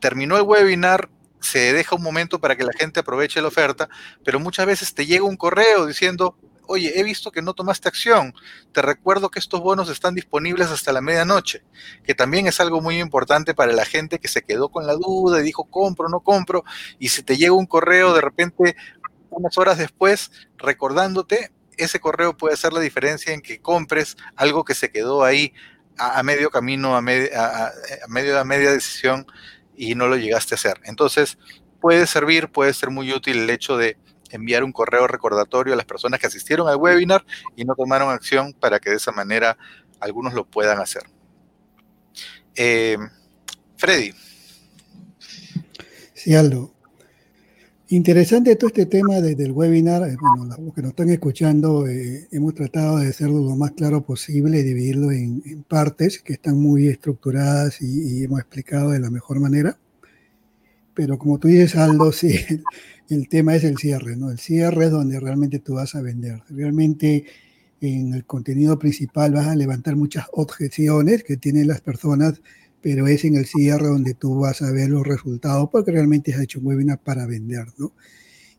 terminó 0.00 0.38
el 0.38 0.42
webinar, 0.42 1.10
se 1.38 1.74
deja 1.74 1.96
un 1.96 2.02
momento 2.02 2.40
para 2.40 2.56
que 2.56 2.64
la 2.64 2.72
gente 2.72 3.00
aproveche 3.00 3.42
la 3.42 3.48
oferta, 3.48 3.90
pero 4.24 4.40
muchas 4.40 4.64
veces 4.64 4.94
te 4.94 5.04
llega 5.04 5.24
un 5.24 5.36
correo 5.36 5.84
diciendo, 5.84 6.38
oye, 6.66 6.98
he 6.98 7.02
visto 7.02 7.30
que 7.30 7.42
no 7.42 7.52
tomaste 7.52 7.88
acción, 7.88 8.32
te 8.72 8.80
recuerdo 8.80 9.30
que 9.30 9.40
estos 9.40 9.60
bonos 9.60 9.90
están 9.90 10.14
disponibles 10.14 10.70
hasta 10.70 10.94
la 10.94 11.02
medianoche, 11.02 11.62
que 12.04 12.14
también 12.14 12.46
es 12.46 12.58
algo 12.58 12.80
muy 12.80 13.00
importante 13.00 13.52
para 13.52 13.74
la 13.74 13.84
gente 13.84 14.18
que 14.18 14.28
se 14.28 14.40
quedó 14.40 14.70
con 14.70 14.86
la 14.86 14.94
duda 14.94 15.40
y 15.40 15.42
dijo, 15.42 15.64
compro, 15.64 16.08
no 16.08 16.20
compro, 16.20 16.64
y 16.98 17.10
si 17.10 17.22
te 17.22 17.36
llega 17.36 17.52
un 17.52 17.66
correo 17.66 18.14
de 18.14 18.22
repente 18.22 18.76
unas 19.36 19.58
horas 19.58 19.78
después 19.78 20.30
recordándote, 20.56 21.52
ese 21.76 22.00
correo 22.00 22.36
puede 22.36 22.54
hacer 22.54 22.72
la 22.72 22.80
diferencia 22.80 23.32
en 23.32 23.40
que 23.40 23.60
compres 23.60 24.16
algo 24.36 24.64
que 24.64 24.74
se 24.74 24.90
quedó 24.90 25.24
ahí 25.24 25.52
a, 25.98 26.22
medio 26.22 26.50
camino, 26.50 26.94
a, 26.94 26.98
a, 26.98 27.02
medio 28.08 28.36
de 28.36 28.44
media 28.44 28.70
decisión 28.70 29.26
y 29.76 29.94
no 29.94 30.06
lo 30.06 30.16
llegaste 30.16 30.54
a 30.54 30.56
hacer. 30.56 30.80
Entonces, 30.84 31.38
puede 31.80 32.06
servir, 32.06 32.48
puede 32.48 32.72
ser 32.74 32.90
muy 32.90 33.12
útil 33.12 33.38
el 33.38 33.50
hecho 33.50 33.76
de 33.76 33.96
enviar 34.30 34.64
un 34.64 34.72
correo 34.72 35.06
recordatorio 35.06 35.74
a 35.74 35.76
las 35.76 35.86
personas 35.86 36.18
que 36.18 36.26
asistieron 36.26 36.68
al 36.68 36.76
webinar 36.76 37.24
y 37.56 37.64
no 37.64 37.74
tomaron 37.74 38.10
acción 38.10 38.52
para 38.52 38.80
que 38.80 38.90
de 38.90 38.96
esa 38.96 39.12
manera 39.12 39.56
algunos 40.00 40.34
lo 40.34 40.44
puedan 40.44 40.80
hacer. 40.80 41.04
Eh, 42.56 42.98
Freddy. 43.76 44.12
Sí, 46.14 46.34
Aldo. 46.34 46.73
Interesante 47.88 48.56
todo 48.56 48.68
este 48.68 48.86
tema 48.86 49.20
desde 49.20 49.44
el 49.44 49.52
webinar. 49.52 50.08
Eh, 50.08 50.16
bueno, 50.18 50.56
los 50.58 50.74
que 50.74 50.80
nos 50.80 50.90
están 50.92 51.10
escuchando, 51.10 51.86
eh, 51.86 52.26
hemos 52.32 52.54
tratado 52.54 52.98
de 52.98 53.08
hacerlo 53.08 53.40
lo 53.40 53.56
más 53.56 53.72
claro 53.72 54.02
posible, 54.02 54.62
dividirlo 54.62 55.12
en, 55.12 55.64
partes 55.68 56.20
que 56.20 56.32
están 56.32 56.58
muy 56.58 56.88
estructuradas 56.88 57.82
y, 57.82 58.20
y, 58.20 58.24
hemos 58.24 58.40
explicado 58.40 58.90
de 58.90 59.00
la 59.00 59.10
mejor 59.10 59.38
manera. 59.38 59.78
Pero 60.94 61.18
como 61.18 61.38
tú 61.38 61.48
dices, 61.48 61.76
Aldo, 61.76 62.10
sí, 62.12 62.34
el 63.10 63.28
tema 63.28 63.54
es 63.54 63.64
el 63.64 63.76
cierre, 63.76 64.16
¿no? 64.16 64.30
El 64.30 64.38
cierre 64.38 64.86
es 64.86 64.90
donde 64.90 65.20
realmente 65.20 65.58
tú 65.58 65.74
vas 65.74 65.94
a 65.94 66.00
vender. 66.00 66.42
Realmente 66.48 67.26
en 67.82 68.14
el 68.14 68.24
contenido 68.24 68.78
principal 68.78 69.32
vas 69.32 69.48
a 69.48 69.56
levantar 69.56 69.94
muchas 69.96 70.26
objeciones 70.32 71.22
que 71.22 71.36
tienen 71.36 71.68
las 71.68 71.82
personas, 71.82 72.40
pero 72.84 73.06
es 73.06 73.24
en 73.24 73.36
el 73.36 73.46
cierre 73.46 73.86
donde 73.86 74.12
tú 74.12 74.40
vas 74.40 74.60
a 74.60 74.70
ver 74.70 74.90
los 74.90 75.06
resultados 75.06 75.70
porque 75.72 75.90
realmente 75.90 76.34
has 76.34 76.42
hecho 76.42 76.60
un 76.60 76.66
webinar 76.66 77.00
para 77.02 77.24
vender, 77.24 77.64
¿no? 77.78 77.94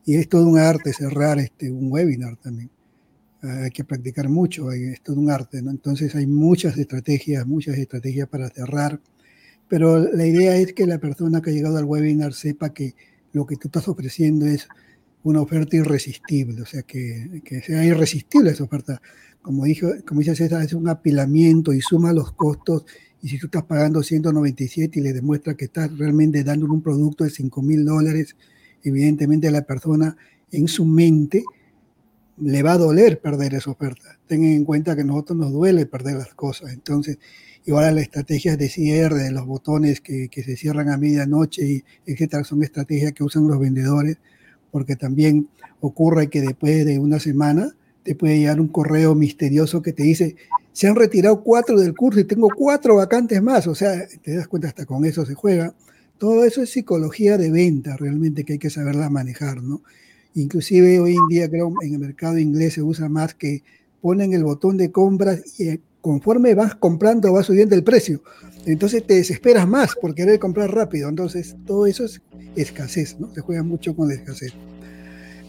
Y 0.04 0.16
es 0.16 0.28
todo 0.28 0.48
un 0.48 0.58
arte 0.58 0.92
cerrar 0.92 1.38
este, 1.38 1.70
un 1.70 1.92
webinar 1.92 2.36
también. 2.36 2.68
Hay 3.40 3.70
que 3.70 3.84
practicar 3.84 4.28
mucho, 4.28 4.72
es 4.72 5.00
todo 5.00 5.20
un 5.20 5.30
arte, 5.30 5.62
¿no? 5.62 5.70
Entonces 5.70 6.12
hay 6.16 6.26
muchas 6.26 6.76
estrategias, 6.76 7.46
muchas 7.46 7.78
estrategias 7.78 8.28
para 8.28 8.48
cerrar, 8.48 9.00
pero 9.68 10.00
la 10.00 10.26
idea 10.26 10.56
es 10.56 10.72
que 10.72 10.88
la 10.88 10.98
persona 10.98 11.40
que 11.40 11.50
ha 11.50 11.52
llegado 11.52 11.76
al 11.76 11.84
webinar 11.84 12.34
sepa 12.34 12.74
que 12.74 12.96
lo 13.32 13.46
que 13.46 13.54
tú 13.54 13.68
estás 13.68 13.86
ofreciendo 13.86 14.44
es 14.44 14.66
una 15.22 15.40
oferta 15.40 15.76
irresistible, 15.76 16.62
o 16.62 16.66
sea, 16.66 16.82
que, 16.82 17.42
que 17.44 17.62
sea 17.62 17.84
irresistible 17.84 18.50
esa 18.50 18.64
oferta. 18.64 19.00
Como, 19.40 19.66
dijo, 19.66 19.88
como 20.04 20.18
dice 20.18 20.34
César, 20.34 20.64
es 20.64 20.72
un 20.72 20.88
apilamiento 20.88 21.72
y 21.72 21.80
suma 21.80 22.12
los 22.12 22.32
costos. 22.32 22.86
Y 23.26 23.28
si 23.28 23.38
tú 23.40 23.46
estás 23.46 23.64
pagando 23.64 24.04
197 24.04 25.00
y 25.00 25.02
le 25.02 25.12
demuestra 25.12 25.54
que 25.54 25.64
estás 25.64 25.90
realmente 25.98 26.44
dando 26.44 26.66
un 26.66 26.80
producto 26.80 27.24
de 27.24 27.30
5 27.30 27.60
mil 27.60 27.84
dólares, 27.84 28.36
evidentemente 28.84 29.50
la 29.50 29.62
persona 29.62 30.16
en 30.52 30.68
su 30.68 30.84
mente 30.84 31.42
le 32.38 32.62
va 32.62 32.74
a 32.74 32.78
doler 32.78 33.20
perder 33.20 33.54
esa 33.54 33.72
oferta. 33.72 34.16
Tengan 34.28 34.52
en 34.52 34.64
cuenta 34.64 34.94
que 34.94 35.00
a 35.00 35.04
nosotros 35.04 35.38
nos 35.38 35.50
duele 35.50 35.86
perder 35.86 36.18
las 36.18 36.34
cosas. 36.34 36.72
Entonces, 36.72 37.18
y 37.64 37.72
ahora 37.72 37.90
las 37.90 38.04
estrategias 38.04 38.58
de 38.58 38.68
cierre, 38.68 39.24
de 39.24 39.32
los 39.32 39.44
botones 39.44 40.00
que, 40.00 40.28
que 40.28 40.44
se 40.44 40.56
cierran 40.56 40.88
a 40.88 40.96
medianoche, 40.96 41.66
y 41.68 41.84
etcétera, 42.06 42.44
son 42.44 42.62
estrategias 42.62 43.10
que 43.10 43.24
usan 43.24 43.48
los 43.48 43.58
vendedores, 43.58 44.18
porque 44.70 44.94
también 44.94 45.48
ocurre 45.80 46.30
que 46.30 46.42
después 46.42 46.86
de 46.86 47.00
una 47.00 47.18
semana 47.18 47.74
te 48.06 48.14
puede 48.14 48.38
llegar 48.38 48.60
un 48.60 48.68
correo 48.68 49.16
misterioso 49.16 49.82
que 49.82 49.92
te 49.92 50.04
dice, 50.04 50.36
se 50.72 50.86
han 50.86 50.94
retirado 50.94 51.42
cuatro 51.42 51.78
del 51.80 51.92
curso 51.92 52.20
y 52.20 52.24
tengo 52.24 52.48
cuatro 52.56 52.94
vacantes 52.94 53.42
más, 53.42 53.66
o 53.66 53.74
sea, 53.74 54.06
te 54.22 54.36
das 54.36 54.46
cuenta 54.46 54.68
hasta 54.68 54.86
con 54.86 55.04
eso 55.04 55.26
se 55.26 55.34
juega. 55.34 55.74
Todo 56.16 56.44
eso 56.44 56.62
es 56.62 56.70
psicología 56.70 57.36
de 57.36 57.50
venta 57.50 57.96
realmente 57.96 58.44
que 58.44 58.54
hay 58.54 58.58
que 58.60 58.70
saberla 58.70 59.10
manejar, 59.10 59.60
¿no? 59.60 59.82
Inclusive 60.34 61.00
hoy 61.00 61.16
en 61.16 61.26
día 61.28 61.48
creo 61.50 61.72
en 61.82 61.94
el 61.94 61.98
mercado 61.98 62.38
inglés 62.38 62.74
se 62.74 62.82
usa 62.82 63.08
más 63.08 63.34
que 63.34 63.64
ponen 64.00 64.32
el 64.32 64.44
botón 64.44 64.76
de 64.76 64.92
compras 64.92 65.42
y 65.58 65.80
conforme 66.00 66.54
vas 66.54 66.76
comprando 66.76 67.32
va 67.32 67.42
subiendo 67.42 67.74
el 67.74 67.82
precio. 67.82 68.22
Entonces 68.66 69.04
te 69.04 69.14
desesperas 69.14 69.66
más 69.66 69.96
por 70.00 70.14
querer 70.14 70.38
comprar 70.38 70.72
rápido. 70.72 71.08
Entonces 71.08 71.56
todo 71.66 71.86
eso 71.86 72.04
es 72.04 72.22
escasez, 72.54 73.18
¿no? 73.18 73.34
Se 73.34 73.40
juega 73.40 73.64
mucho 73.64 73.96
con 73.96 74.08
la 74.08 74.14
escasez. 74.14 74.52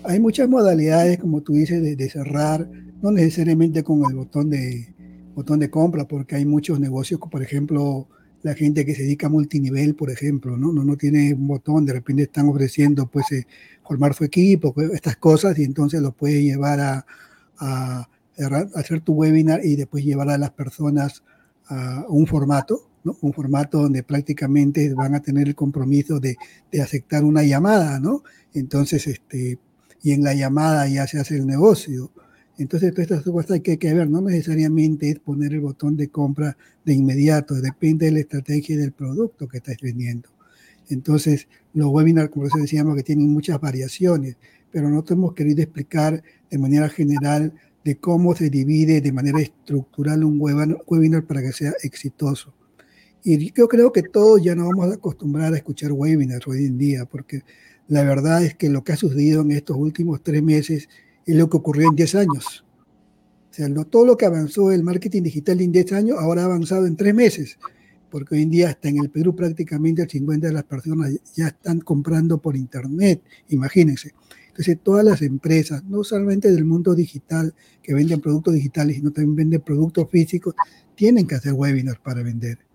Hay 0.04 0.20
muchas 0.20 0.48
modalidades, 0.48 1.18
como 1.18 1.42
tú 1.42 1.54
dices, 1.54 1.82
de, 1.98 2.10
cerrar, 2.10 2.70
no 3.02 3.12
necesariamente 3.12 3.84
con 3.84 4.04
el 4.10 4.16
botón 4.16 4.50
de, 4.50 4.94
botón 5.36 5.60
de 5.60 5.70
compra, 5.70 6.08
porque 6.08 6.36
hay 6.36 6.46
muchos 6.46 6.80
negocios, 6.80 7.20
por 7.20 7.44
ejemplo, 7.44 8.08
la 8.44 8.54
gente 8.54 8.86
que 8.86 8.96
se 8.96 9.04
dedica 9.04 9.28
a 9.28 9.30
multinivel, 9.30 9.96
por 9.96 10.10
ejemplo, 10.10 10.58
¿no? 10.58 10.72
No, 10.72 10.84
no 10.84 10.96
tiene 10.96 11.34
un 11.34 11.48
botón, 11.48 11.86
de 11.86 11.94
repente 11.94 12.24
están 12.24 12.48
ofreciendo, 12.48 13.08
pues, 13.08 13.32
eh, 13.32 13.48
formar 13.84 14.14
su 14.14 14.24
equipo, 14.24 14.74
pues, 14.74 14.92
estas 14.92 15.18
cosas, 15.18 15.58
y 15.60 15.64
entonces 15.64 16.02
lo 16.02 16.12
puede 16.12 16.42
llevar 16.42 16.80
a, 16.80 17.06
a 17.60 18.08
hacer 18.76 19.02
tu 19.02 19.14
webinar 19.14 19.66
y 19.66 19.76
después 19.76 20.04
llevar 20.06 20.30
a 20.30 20.38
las 20.38 20.52
personas 20.52 21.24
a 21.68 22.06
un 22.08 22.28
formato, 22.28 22.90
¿no? 23.04 23.18
un 23.22 23.34
formato 23.34 23.82
donde 23.82 24.04
prácticamente 24.04 24.94
van 24.94 25.16
a 25.16 25.22
tener 25.22 25.48
el 25.48 25.56
compromiso 25.56 26.20
de, 26.20 26.38
de, 26.72 26.82
aceptar 26.82 27.24
una 27.24 27.44
llamada, 27.44 28.00
¿no? 28.00 28.24
Entonces, 28.54 29.08
este, 29.08 29.60
y 30.02 30.12
en 30.12 30.24
la 30.24 30.34
llamada 30.34 30.88
ya 30.88 31.08
se 31.08 31.20
hace 31.20 31.38
el 31.38 31.48
negocio. 31.48 32.12
Entonces, 32.58 32.92
todas 32.92 33.12
estas 33.12 33.24
cosas 33.24 33.52
hay 33.52 33.62
que, 33.62 33.78
que 33.78 33.94
ver, 33.94 34.10
no 34.10 34.22
necesariamente 34.22 35.10
es 35.10 35.20
poner 35.20 35.54
el 35.54 35.60
botón 35.60 35.96
de 35.96 36.10
compra 36.10 36.58
de 36.86 36.94
inmediato, 36.94 37.56
depende 37.56 38.08
de 38.08 38.14
la 38.14 38.20
estrategia 38.20 38.78
del 38.78 38.94
producto 38.94 39.48
que 39.48 39.58
estás 39.58 39.78
vendiendo. 39.82 40.30
Entonces, 40.90 41.48
los 41.74 41.90
webinars, 41.90 42.30
como 42.30 42.48
eso 42.48 42.58
decíamos, 42.58 42.96
que 42.96 43.04
tienen 43.04 43.30
muchas 43.30 43.60
variaciones, 43.60 44.38
pero 44.72 44.90
nosotros 44.90 45.18
hemos 45.18 45.34
querido 45.34 45.62
explicar 45.62 46.24
de 46.50 46.58
manera 46.58 46.90
general 46.90 47.54
de 47.84 47.98
cómo 47.98 48.36
se 48.36 48.50
divide 48.50 49.02
de 49.02 49.12
manera 49.12 49.40
estructural 49.40 50.24
un 50.24 50.40
webinar 50.40 51.26
para 51.26 51.42
que 51.42 51.52
sea 51.52 51.74
exitoso. 51.84 52.54
Y 53.24 53.52
yo 53.54 53.68
creo 53.68 53.92
que 53.92 54.04
todos 54.04 54.42
ya 54.42 54.56
nos 54.56 54.68
vamos 54.70 54.92
a 54.92 54.96
acostumbrar 54.96 55.54
a 55.54 55.58
escuchar 55.58 55.92
webinars 55.92 56.48
hoy 56.48 56.66
en 56.66 56.78
día, 56.78 57.06
porque 57.06 57.44
la 57.88 58.04
verdad 58.04 58.44
es 58.44 58.56
que 58.56 58.70
lo 58.70 58.84
que 58.84 58.94
ha 58.94 58.98
sucedido 58.98 59.42
en 59.42 59.52
estos 59.52 59.78
últimos 59.78 60.22
tres 60.22 60.44
meses 60.44 60.90
es 61.26 61.36
lo 61.36 61.50
que 61.50 61.58
ocurrió 61.58 61.88
en 61.88 61.96
10 61.96 62.16
años. 62.16 62.66
O 63.50 63.54
sea, 63.54 63.68
todo 63.86 64.06
lo 64.06 64.18
que 64.18 64.26
avanzó 64.26 64.72
el 64.72 64.84
marketing 64.84 65.24
digital 65.24 65.62
en 65.62 65.72
10 65.72 65.94
años 65.94 66.18
ahora 66.20 66.44
ha 66.44 66.46
avanzado 66.46 66.86
en 66.86 66.96
tres 66.96 67.14
meses, 67.14 67.58
porque 68.12 68.36
hoy 68.36 68.44
en 68.44 68.52
día 68.52 68.70
hasta 68.70 68.90
en 68.90 69.00
el 69.00 69.10
Perú 69.10 69.36
prácticamente 69.36 70.02
el 70.02 70.10
50% 70.10 70.40
de 70.40 70.54
las 70.54 70.64
personas 70.64 71.12
ya 71.34 71.48
están 71.48 71.80
comprando 71.80 72.38
por 72.40 72.56
Internet, 72.56 73.22
imagínense. 73.50 74.14
Entonces, 74.50 74.78
todas 74.82 75.06
las 75.06 75.22
empresas, 75.22 75.84
no 75.84 76.04
solamente 76.04 76.52
del 76.52 76.66
mundo 76.66 76.96
digital, 76.96 77.54
que 77.82 77.94
venden 77.94 78.22
productos 78.22 78.56
digitales, 78.56 78.96
sino 78.96 79.12
también 79.12 79.36
venden 79.36 79.62
productos 79.62 80.10
físicos, 80.10 80.56
tienen 80.96 81.28
que 81.28 81.36
hacer 81.36 81.54
webinars 81.54 82.00
para 82.00 82.24
vender. 82.24 82.67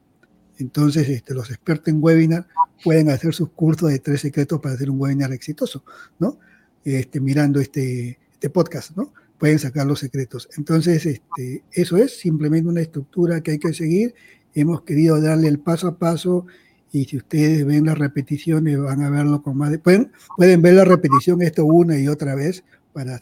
Entonces, 0.59 1.09
este, 1.09 1.35
los 1.35 1.51
expertos 1.51 1.89
en 1.89 2.03
webinar 2.03 2.47
pueden 2.83 3.11
hacer 3.11 3.35
sus 3.35 3.51
cursos 3.51 3.91
de 3.91 3.99
tres 3.99 4.20
secretos 4.20 4.61
para 4.61 4.74
hacer 4.74 4.91
un 4.91 5.01
webinar 5.01 5.33
exitoso, 5.33 5.85
¿no? 6.19 6.39
Este, 6.85 7.20
mirando 7.20 7.61
este, 7.61 8.19
este 8.33 8.51
podcast, 8.51 8.97
¿no? 8.97 9.12
Pueden 9.39 9.59
sacar 9.59 9.87
los 9.87 10.01
secretos. 10.01 10.49
Entonces, 10.57 11.07
este, 11.07 11.65
eso 11.73 11.97
es 11.97 12.19
simplemente 12.19 12.69
una 12.69 12.81
estructura 12.81 13.41
que 13.41 13.53
hay 13.53 13.59
que 13.59 13.73
seguir. 13.73 14.15
Hemos 14.55 14.83
querido 14.83 15.20
darle 15.20 15.49
el 15.49 15.59
paso 15.59 15.89
a 15.89 15.99
paso 15.99 16.47
y 16.93 17.07
si 17.07 17.16
ustedes 17.16 17.65
ven 17.65 17.87
las 17.87 17.99
repeticiones 17.99 18.79
van 18.79 19.03
a 19.03 19.11
verlo 19.11 19.43
con 19.43 19.57
más 19.57 19.70
de, 19.70 19.79
pueden, 19.79 20.12
pueden 20.37 20.61
ver 20.61 20.74
la 20.74 20.85
repetición 20.85 21.41
esto 21.41 21.65
una 21.65 21.99
y 21.99 22.07
otra 22.07 22.35
vez 22.35 22.62
para 22.93 23.19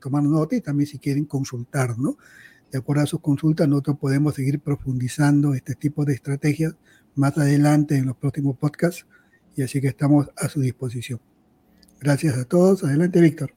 tomar 0.00 0.24
nota 0.24 0.56
y 0.56 0.60
también 0.60 0.88
si 0.88 0.98
quieren 0.98 1.24
consultar, 1.24 1.96
¿no? 1.98 2.16
De 2.72 2.78
acuerdo 2.78 3.02
a 3.02 3.06
sus 3.06 3.20
consultas, 3.20 3.68
nosotros 3.68 3.98
podemos 3.98 4.34
seguir 4.34 4.58
profundizando 4.58 5.52
este 5.52 5.74
tipo 5.74 6.06
de 6.06 6.14
estrategias 6.14 6.74
más 7.14 7.36
adelante 7.36 7.98
en 7.98 8.06
los 8.06 8.16
próximos 8.16 8.56
podcasts 8.56 9.06
y 9.54 9.62
así 9.62 9.78
que 9.82 9.88
estamos 9.88 10.30
a 10.38 10.48
su 10.48 10.62
disposición. 10.62 11.20
Gracias 12.00 12.38
a 12.38 12.48
todos. 12.48 12.82
Adelante, 12.82 13.20
Víctor. 13.20 13.52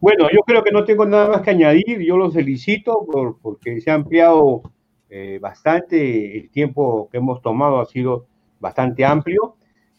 Bueno, 0.00 0.26
yo 0.32 0.40
creo 0.44 0.64
que 0.64 0.72
no 0.72 0.84
tengo 0.84 1.06
nada 1.06 1.28
más 1.28 1.42
que 1.42 1.50
añadir. 1.50 2.00
Yo 2.00 2.16
los 2.16 2.34
felicito 2.34 3.06
por, 3.06 3.38
porque 3.38 3.80
se 3.80 3.92
ha 3.92 3.94
ampliado 3.94 4.62
eh, 5.08 5.38
bastante. 5.40 6.38
El 6.38 6.50
tiempo 6.50 7.08
que 7.08 7.18
hemos 7.18 7.40
tomado 7.40 7.80
ha 7.80 7.86
sido 7.86 8.26
bastante 8.58 9.04
amplio 9.04 9.54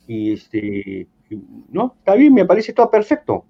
y 0.07 0.33
este, 0.33 1.07
no, 1.69 1.95
está 1.99 2.15
bien, 2.15 2.33
me 2.33 2.45
parece 2.45 2.73
todo 2.73 2.91
perfecto. 2.91 3.45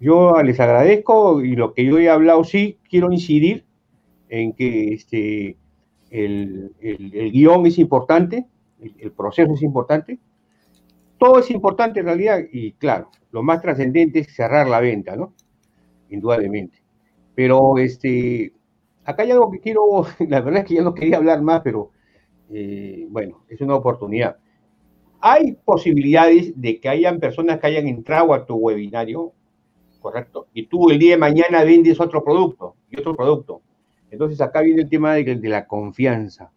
Yo 0.00 0.42
les 0.42 0.58
agradezco 0.58 1.40
y 1.40 1.54
lo 1.54 1.72
que 1.72 1.84
yo 1.84 2.00
he 2.00 2.10
hablado 2.10 2.42
sí 2.42 2.80
quiero 2.90 3.12
incidir 3.12 3.64
en 4.32 4.54
que 4.54 4.94
este, 4.94 5.58
el, 6.10 6.74
el, 6.80 7.32
guion 7.32 7.66
es 7.66 7.78
importante, 7.78 8.46
el, 8.80 9.12
proceso 9.12 9.52
es 9.52 9.62
importante, 9.62 10.18
todo 11.18 11.38
es 11.38 11.50
importante 11.50 12.00
en 12.00 12.06
realidad 12.06 12.38
y 12.50 12.72
claro, 12.72 13.10
lo 13.30 13.42
más 13.42 13.60
trascendente 13.60 14.20
es 14.20 14.34
cerrar 14.34 14.68
la 14.68 14.80
venta, 14.80 15.16
¿no? 15.16 15.34
Indudablemente. 16.08 16.82
Pero 17.34 17.76
este, 17.76 18.54
acá 19.04 19.22
hay 19.22 19.32
algo 19.32 19.50
que 19.50 19.60
quiero, 19.60 20.06
la 20.26 20.40
verdad 20.40 20.62
es 20.62 20.68
que 20.68 20.74
ya 20.76 20.82
no 20.82 20.94
quería 20.94 21.18
hablar 21.18 21.42
más, 21.42 21.60
pero 21.60 21.90
eh, 22.48 23.06
bueno, 23.10 23.44
es 23.50 23.60
una 23.60 23.74
oportunidad. 23.74 24.38
Hay 25.20 25.58
posibilidades 25.62 26.58
de 26.58 26.80
que 26.80 26.88
hayan 26.88 27.20
personas 27.20 27.60
que 27.60 27.66
hayan 27.66 27.86
entrado 27.86 28.32
a 28.32 28.46
tu 28.46 28.54
webinario, 28.54 29.34
¿correcto? 30.00 30.48
Y 30.54 30.68
tú 30.68 30.88
el 30.88 30.98
día 30.98 31.12
de 31.12 31.18
mañana 31.18 31.64
vendes 31.64 32.00
otro 32.00 32.24
producto 32.24 32.76
y 32.90 32.98
otro 32.98 33.14
producto. 33.14 33.60
Entonces 34.12 34.42
acá 34.42 34.60
viene 34.60 34.82
el 34.82 34.90
tema 34.90 35.14
de, 35.14 35.48
la 35.48 35.66
confianza. 35.66 36.52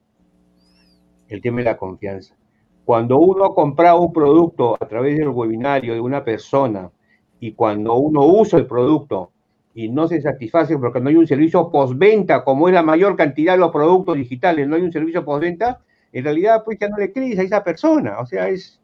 El 1.30 1.42
tema 1.42 1.60
de 1.60 1.64
la 1.64 1.78
confianza. 1.78 2.36
Cuando 2.84 3.18
uno 3.18 3.46
ha 3.46 3.56
comprado 3.56 4.02
un 4.02 4.12
producto 4.12 4.76
a 4.80 4.86
través 4.86 5.18
del 5.18 5.30
webinario 5.30 5.94
de 5.94 6.02
una 6.02 6.24
persona 6.24 6.92
y 7.40 7.54
cuando 7.54 7.96
uno 7.96 8.26
usa 8.26 8.60
el 8.60 8.68
producto 8.68 9.32
y 9.74 9.88
no 9.88 10.06
se 10.10 10.22
satisface 10.22 10.78
porque 10.78 11.00
no 11.00 11.08
hay 11.08 11.16
un 11.16 11.28
servicio 11.28 11.72
postventa, 11.72 12.44
como 12.44 12.68
es 12.68 12.74
la 12.74 12.84
mayor 12.84 13.16
cantidad 13.16 13.54
de 13.54 13.60
los 13.60 13.72
productos 13.72 14.18
digitales, 14.18 14.68
no 14.68 14.76
hay 14.76 14.82
un 14.82 14.92
servicio 14.92 15.24
postventa, 15.24 15.80
en 16.12 16.26
realidad 16.26 16.62
pues 16.66 16.78
ya 16.78 16.90
no 16.90 16.98
le 16.98 17.14
crees 17.14 17.40
a 17.40 17.44
esa 17.44 17.64
persona. 17.64 18.20
O 18.20 18.26
sea, 18.26 18.50
es, 18.50 18.82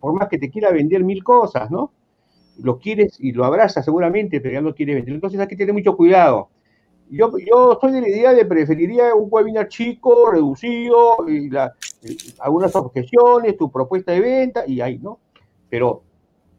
por 0.00 0.14
más 0.14 0.28
que 0.28 0.38
te 0.38 0.50
quiera 0.50 0.72
vender 0.72 1.04
mil 1.04 1.22
cosas, 1.22 1.70
¿no? 1.70 1.92
Lo 2.58 2.80
quieres 2.80 3.18
y 3.20 3.30
lo 3.30 3.44
abrazas 3.44 3.84
seguramente, 3.84 4.40
pero 4.40 4.54
ya 4.54 4.60
no 4.60 4.74
quieres 4.74 4.96
vender. 4.96 5.14
Entonces 5.14 5.38
hay 5.38 5.46
que 5.46 5.56
tener 5.56 5.72
mucho 5.72 5.96
cuidado. 5.96 6.50
Yo, 7.10 7.32
yo 7.38 7.78
soy 7.80 7.92
de 7.92 8.00
la 8.00 8.08
idea 8.08 8.32
de 8.32 8.44
preferiría 8.44 9.14
un 9.14 9.28
webinar 9.30 9.68
chico, 9.68 10.30
reducido, 10.30 11.16
algunas 12.40 12.74
objeciones, 12.74 13.56
tu 13.56 13.70
propuesta 13.70 14.12
de 14.12 14.20
venta, 14.20 14.64
y 14.66 14.80
ahí, 14.80 14.98
¿no? 14.98 15.20
Pero 15.68 16.02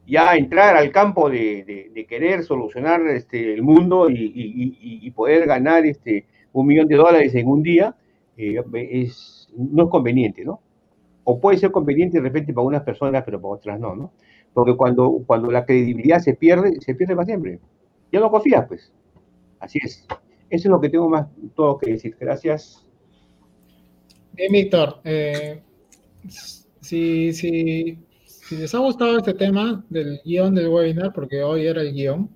ya 0.07 0.35
entrar 0.35 0.77
al 0.77 0.91
campo 0.91 1.29
de, 1.29 2.05
querer 2.07 2.43
solucionar 2.43 3.01
este, 3.07 3.53
el 3.53 3.63
mundo 3.63 4.07
y, 4.09 5.11
poder 5.11 5.47
ganar 5.47 5.85
este, 5.85 6.25
un 6.53 6.67
millón 6.67 6.87
de 6.87 6.95
dólares 6.95 7.33
en 7.35 7.47
un 7.47 7.63
día, 7.63 7.95
eh, 8.37 8.61
no 9.57 9.83
es 9.83 9.89
conveniente, 9.89 10.43
¿no? 10.45 10.59
O 11.23 11.39
puede 11.39 11.57
ser 11.57 11.71
conveniente 11.71 12.17
de 12.19 12.23
repente 12.23 12.53
para 12.53 12.67
unas 12.67 12.83
personas, 12.83 13.23
pero 13.25 13.41
para 13.41 13.55
otras 13.55 13.79
no, 13.79 13.95
¿no? 13.95 14.11
Porque 14.53 14.75
cuando, 14.75 15.23
cuando 15.25 15.51
la 15.51 15.65
credibilidad 15.65 16.19
se 16.19 16.33
pierde, 16.33 16.79
se 16.81 16.95
pierde 16.95 17.15
para 17.15 17.25
siempre. 17.25 17.59
Ya 18.11 18.19
no 18.19 18.29
confías, 18.29 18.67
pues. 18.67 18.93
Así 19.59 19.79
es. 19.83 20.07
Eso 20.49 20.67
es 20.67 20.71
lo 20.71 20.79
que 20.81 20.89
tengo 20.89 21.09
más 21.09 21.27
todo 21.55 21.77
que 21.77 21.91
decir. 21.91 22.15
Gracias. 22.19 22.85
Bien, 24.33 24.51
Víctor. 24.51 25.01
Eh, 25.03 25.61
si, 26.81 27.33
si 27.33 27.97
si 28.47 28.57
les 28.57 28.75
ha 28.75 28.77
gustado 28.77 29.17
este 29.17 29.33
tema 29.33 29.83
del 29.89 30.21
guion 30.23 30.53
del 30.53 30.67
webinar, 30.67 31.11
porque 31.13 31.41
hoy 31.41 31.65
era 31.65 31.81
el 31.81 31.93
guion, 31.93 32.29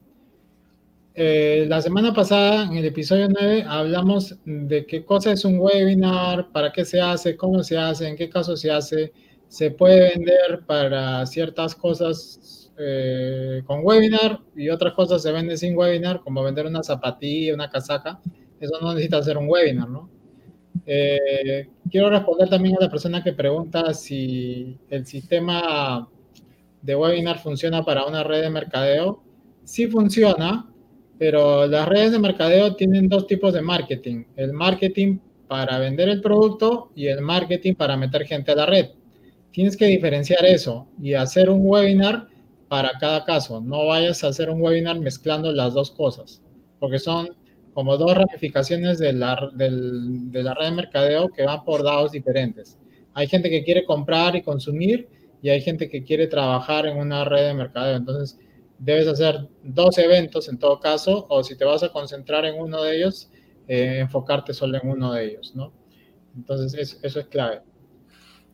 eh, 1.14 1.68
la 1.69 1.84
semana 1.84 2.15
pasada, 2.15 2.64
en 2.64 2.77
el 2.77 2.86
episodio 2.86 3.27
9, 3.30 3.64
hablamos 3.68 4.36
de 4.44 4.88
qué 4.88 5.06
cosa 5.06 5.34
es 5.34 5.45
un 5.45 5.60
webinar, 5.60 6.52
para 6.52 6.72
qué 6.72 6.84
se 6.84 6.99
hace, 6.99 7.38
cómo 7.38 7.61
se 7.61 7.77
hace, 7.77 8.07
en 8.07 8.15
qué 8.15 8.27
caso 8.27 8.57
se 8.57 8.72
hace, 8.72 9.14
se 9.49 9.69
puede 9.69 10.15
vender 10.15 10.65
para 10.65 11.23
ciertas 11.27 11.76
cosas 11.76 12.59
eh, 12.82 13.62
con 13.66 13.82
webinar 13.84 14.40
y 14.56 14.70
otras 14.70 14.94
cosas 14.94 15.22
se 15.22 15.32
venden 15.32 15.58
sin 15.58 15.78
webinar, 15.78 16.22
como 16.22 16.42
vender 16.44 16.66
una 16.66 16.82
zapatilla, 16.82 17.54
una 17.54 17.70
casaca. 17.70 18.20
Eso 18.60 18.74
no 18.82 18.94
necesita 18.94 19.18
hacer 19.18 19.38
un 19.38 19.50
webinar, 19.50 19.90
¿no? 19.90 20.10
Eh, 20.86 21.68
quiero 21.92 22.10
responder 22.10 22.50
también 22.50 22.78
a 22.78 22.86
la 22.86 22.90
persona 22.90 23.24
que 23.24 23.34
pregunta 23.34 23.94
si 23.94 24.78
el 24.90 25.06
sistema 25.06 26.08
de 26.82 26.96
webinar 26.96 27.40
funciona 27.40 27.84
para 27.84 28.06
una 28.06 28.24
red 28.24 28.42
de 28.42 28.50
mercadeo. 28.50 29.24
Sí 29.64 29.88
funciona, 29.88 30.68
pero 31.18 31.68
las 31.68 31.88
redes 31.88 32.14
de 32.14 32.20
mercadeo 32.20 32.76
tienen 32.76 33.10
dos 33.10 33.28
tipos 33.28 33.54
de 33.54 33.62
marketing. 33.62 34.24
El 34.36 34.54
marketing 34.54 35.20
para 35.48 35.80
vender 35.80 36.08
el 36.10 36.22
producto 36.22 36.92
y 36.96 37.08
el 37.08 37.22
marketing 37.22 37.74
para 37.74 37.98
meter 37.98 38.26
gente 38.26 38.52
a 38.52 38.56
la 38.56 38.66
red. 38.66 38.92
Tienes 39.52 39.76
que 39.76 39.86
diferenciar 39.86 40.46
eso 40.46 40.88
y 41.02 41.14
hacer 41.14 41.50
un 41.50 41.62
webinar 41.64 42.28
para 42.70 42.91
cada 43.00 43.26
caso. 43.26 43.60
No 43.60 43.88
vayas 43.88 44.24
a 44.24 44.28
hacer 44.28 44.50
un 44.50 44.62
webinar 44.62 44.98
mezclando 45.00 45.52
las 45.52 45.74
dos 45.74 45.91
cosas, 45.91 46.41
porque 46.80 47.00
son 47.00 47.36
como 47.74 47.98
dos 47.98 48.16
ramificaciones 48.16 49.00
de 49.00 49.14
la, 49.14 49.36
red 49.36 49.74
de 50.32 50.72
mercadeo 50.72 51.30
que 51.30 51.44
van 51.44 51.66
por 51.66 51.84
dados 51.84 52.12
diferentes. 52.12 52.78
Hay 53.14 53.28
gente 53.28 53.50
que 53.50 53.64
quiere 53.64 53.84
comprar 53.84 54.36
y 54.36 54.41
consumir 54.41 55.10
y 55.41 55.50
hay 55.50 55.62
gente 55.62 55.90
que 55.90 56.04
quiere 56.04 56.28
trabajar 56.28 56.86
en 56.86 56.98
una 56.98 57.26
red 57.26 57.48
de 57.48 57.54
mercadeo. 57.54 57.98
Entonces, 57.98 58.38
debes 58.78 59.08
hacer 59.08 59.48
dos 59.64 59.98
eventos 59.98 60.48
en 60.48 60.58
todo 60.58 60.80
caso, 60.80 61.26
o 61.30 61.44
si 61.44 61.58
te 61.58 61.66
vas 61.66 61.84
a 61.84 61.90
concentrar 61.90 62.46
en 62.46 62.60
uno 62.60 62.84
de 62.84 62.98
ellos, 62.98 63.30
eh, 63.68 64.00
enfocarte 64.00 64.54
solo 64.54 64.80
en 64.82 64.90
uno 64.90 65.14
de 65.14 65.26
ellos, 65.26 65.54
¿no? 65.56 65.74
Entonces, 66.36 67.00
eso 67.02 67.20
es 67.20 67.28
clave. 67.28 67.62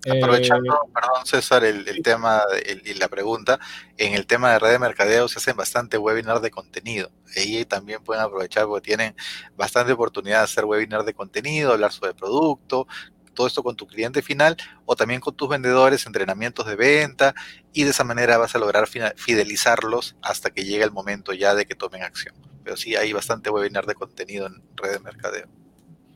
Aprovechando, 0.10 0.74
eh, 0.74 0.92
perdón 0.94 1.26
César, 1.26 1.64
el, 1.64 2.02
tema 2.04 2.44
y 2.84 2.94
la 2.94 3.08
pregunta, 3.08 3.60
en 3.98 4.14
el 4.14 4.28
tema 4.28 4.52
de 4.52 4.60
red 4.60 4.72
de 4.72 4.80
mercadeo 4.80 5.28
se 5.28 5.40
hacen 5.40 5.58
bastante 5.58 5.98
webinars 5.98 6.42
de 6.42 6.52
contenido. 6.52 7.12
Ahí 7.36 7.66
también 7.66 8.04
pueden 8.04 8.24
aprovechar 8.24 8.66
porque 8.68 8.86
tienen 8.86 9.16
bastante 9.56 9.94
oportunidad 9.94 10.40
de 10.40 10.44
hacer 10.44 10.66
webinars 10.66 11.06
de 11.06 11.14
contenido, 11.14 11.72
hablar 11.72 11.92
sobre 11.92 12.14
producto, 12.14 12.88
todo 13.36 13.48
esto 13.48 13.62
con 13.62 13.76
tu 13.76 13.86
cliente 13.86 14.22
final 14.22 14.58
o 14.86 14.96
también 14.96 15.20
con 15.20 15.36
tus 15.36 15.50
vendedores, 15.50 16.06
entrenamientos 16.06 16.66
de 16.66 16.76
venta 16.76 17.36
y 17.74 17.84
de 17.84 17.92
esa 17.92 18.04
manera 18.04 18.38
vas 18.38 18.56
a 18.56 18.60
lograr 18.60 18.88
fidelizarlos 18.88 20.16
hasta 20.22 20.50
que 20.50 20.64
llegue 20.66 20.84
el 20.84 20.92
momento 20.92 21.34
ya 21.34 21.54
de 21.54 21.66
que 21.66 21.76
tomen 21.76 22.02
acción. 22.02 22.36
Pero 22.64 22.78
sí 22.78 22.96
hay 22.96 23.14
bastante 23.14 23.52
webinar 23.52 23.86
de 23.86 23.94
contenido 23.94 24.48
en 24.48 24.64
red 24.76 24.94
de 24.94 25.00
mercadeo. 25.00 25.65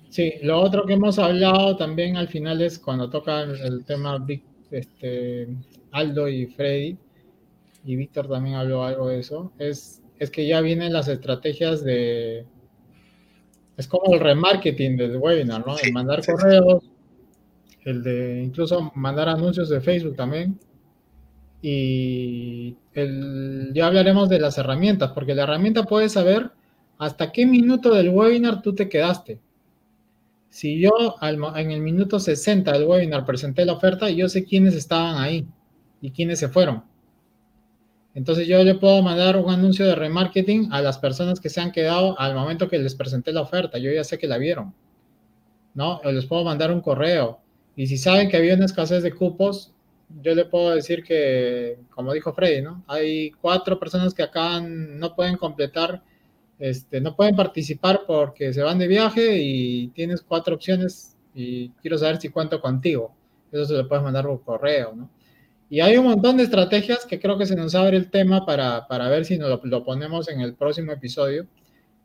Sí, 0.10 0.34
lo 0.41 0.60
otro 0.60 0.86
que 0.86 0.94
hemos 0.94 1.19
hablado 1.19 1.77
también 1.77 2.18
al 2.18 2.27
final 2.27 2.61
es 2.61 2.80
cuando 2.80 3.10
toca 3.10 3.44
el, 3.44 3.86
tema 3.86 4.26
este, 4.72 5.48
Aldo 5.91 6.27
y 6.27 6.48
Freddy, 6.48 6.98
y 7.86 7.95
Víctor 7.95 8.27
también 8.27 8.56
habló 8.56 8.84
algo 8.84 9.07
de 9.07 9.19
eso, 9.19 9.52
es, 9.60 10.02
es 10.18 10.31
que 10.31 10.48
ya 10.48 10.61
vienen 10.61 10.94
las 10.94 11.07
estrategias 11.07 11.84
de... 11.84 12.45
Es 13.77 13.88
como 13.88 14.14
el 14.14 14.19
remarketing 14.19 14.98
del 14.98 15.18
webinar, 15.18 15.65
¿no? 15.65 15.77
El 15.77 15.94
mandar 15.94 16.26
correos, 16.26 16.84
el 17.86 18.03
de 18.03 18.44
incluso 18.44 18.91
mandar 18.95 19.30
anuncios 19.30 19.69
de 19.69 19.80
Facebook 19.80 20.18
también. 20.18 20.60
Y 21.61 22.76
el, 22.94 23.72
ya 23.73 23.88
hablaremos 23.88 24.27
de 24.27 24.40
las 24.40 24.57
herramientas, 24.57 25.11
porque 25.14 25.34
la 25.34 25.44
herramienta 25.44 25.84
puede 25.84 26.10
saber 26.10 26.52
hasta 26.98 27.31
qué 27.31 27.45
minuto 27.45 27.94
del 27.94 28.10
webinar 28.10 28.61
tú 28.61 28.76
te 28.76 28.90
quedaste. 28.90 29.40
Si 30.49 30.80
yo 30.80 30.91
en 31.21 31.71
el 31.71 31.81
minuto 31.81 32.19
60 32.19 32.71
del 32.71 32.85
webinar 32.85 33.26
presenté 33.26 33.65
la 33.65 33.73
oferta, 33.73 34.09
yo 34.09 34.27
sé 34.27 34.45
quiénes 34.45 34.73
estaban 34.73 35.21
ahí 35.21 35.47
y 36.01 36.11
quiénes 36.11 36.39
se 36.39 36.49
fueron. 36.49 36.84
Entonces 38.15 38.47
yo 38.47 38.63
le 38.63 38.76
puedo 38.76 39.01
mandar 39.03 39.38
un 39.38 39.51
anuncio 39.51 39.85
de 39.85 39.95
remarketing 39.95 40.73
a 40.73 40.81
las 40.81 40.97
personas 40.97 41.39
que 41.39 41.49
se 41.49 41.61
han 41.61 41.71
quedado 41.71 42.19
al 42.19 42.34
momento 42.34 42.67
que 42.67 42.80
les 42.80 42.95
presenté 42.95 43.31
la 43.31 43.41
oferta. 43.41 43.77
Yo 43.77 43.91
ya 43.91 44.03
sé 44.03 44.17
que 44.17 44.27
la 44.27 44.38
vieron. 44.38 44.73
¿No? 45.76 46.01
O 46.03 46.11
les 46.11 46.26
puedo 46.26 46.43
mandar 46.43 46.71
un 46.71 46.81
correo. 46.81 47.39
Y 47.76 47.88
si 47.88 47.97
saben 47.97 48.27
que 48.27 48.38
había 48.38 48.55
una 48.55 48.65
escasez 48.65 49.03
de 49.03 49.13
cupos, 49.13 49.73
yo 50.21 50.34
le 50.34 50.45
puedo 50.45 50.71
decir 50.71 51.03
que, 51.03 51.77
como 51.91 52.11
dijo 52.11 52.34
Freddy, 52.34 52.63
¿no? 52.63 52.84
Hay 52.88 53.31
cuatro 53.39 53.80
personas 53.80 54.13
que 54.13 54.23
acá 54.23 54.59
no 54.59 55.15
pueden 55.15 55.38
completar 55.38 56.01
este, 56.60 56.99
no 56.99 57.15
pueden 57.15 57.36
participar 57.36 58.02
porque 58.06 58.53
se 58.53 58.61
van 58.61 58.77
de 58.80 58.88
viaje 58.88 59.38
y 59.41 59.88
tienes 59.90 60.22
cuatro 60.22 60.56
opciones 60.56 61.18
y 61.34 61.69
quiero 61.81 61.98
saber 61.98 62.19
si 62.19 62.30
cuento 62.30 62.60
contigo. 62.61 63.15
Eso 63.52 63.65
se 63.65 63.73
lo 63.73 63.88
puedes 63.88 64.03
mandar 64.03 64.26
por 64.26 64.44
correo, 64.44 64.94
¿no? 64.95 65.10
Y 65.69 65.81
hay 65.81 65.98
un 65.98 66.06
montón 66.06 66.38
de 66.38 66.44
estrategias 66.44 67.06
que 67.06 67.19
creo 67.19 67.38
que 67.38 67.45
se 67.45 67.56
nos 67.56 67.76
abre 67.76 67.95
el 67.95 68.10
tema 68.10 68.45
para, 68.45 69.10
ver 69.10 69.26
si 69.26 69.38
nos 69.38 69.61
lo, 69.64 69.84
ponemos 69.84 70.27
en 70.27 70.41
el 70.41 70.56
próximo 70.56 70.91
episodio. 70.91 71.48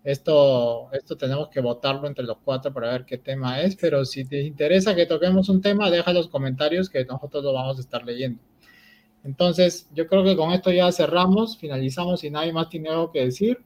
Esto, 0.05 0.93
esto 0.93 1.17
tenemos 1.17 1.49
que 1.49 1.61
votarlo 1.61 2.07
entre 2.07 2.27
los 2.27 2.37
cuatro 2.45 2.75
para 2.75 2.93
ver 2.93 3.07
qué 3.07 3.17
tema 3.17 3.63
es, 3.63 3.75
pero 3.75 4.05
si 4.05 4.27
te 4.27 4.43
interesa 4.43 4.95
que 4.95 5.07
toquemos 5.07 5.49
un 5.49 5.63
tema, 5.63 5.91
deja 5.91 6.13
los 6.13 6.29
comentarios 6.29 6.91
que 6.91 7.07
nosotros 7.07 7.43
lo 7.43 7.55
vamos 7.55 7.79
a 7.79 7.81
estar 7.81 8.05
leyendo. 8.05 8.39
Entonces, 9.25 9.89
yo 9.95 10.07
creo 10.07 10.23
que 10.23 10.37
con 10.37 10.53
esto 10.53 10.71
ya 10.71 10.93
cerramos, 10.93 11.57
finalizamos 11.57 12.23
y 12.23 12.31
nadie 12.31 12.53
más 12.53 12.69
tiene 12.69 12.91
algo 12.91 13.11
que 13.11 13.25
decir. 13.25 13.65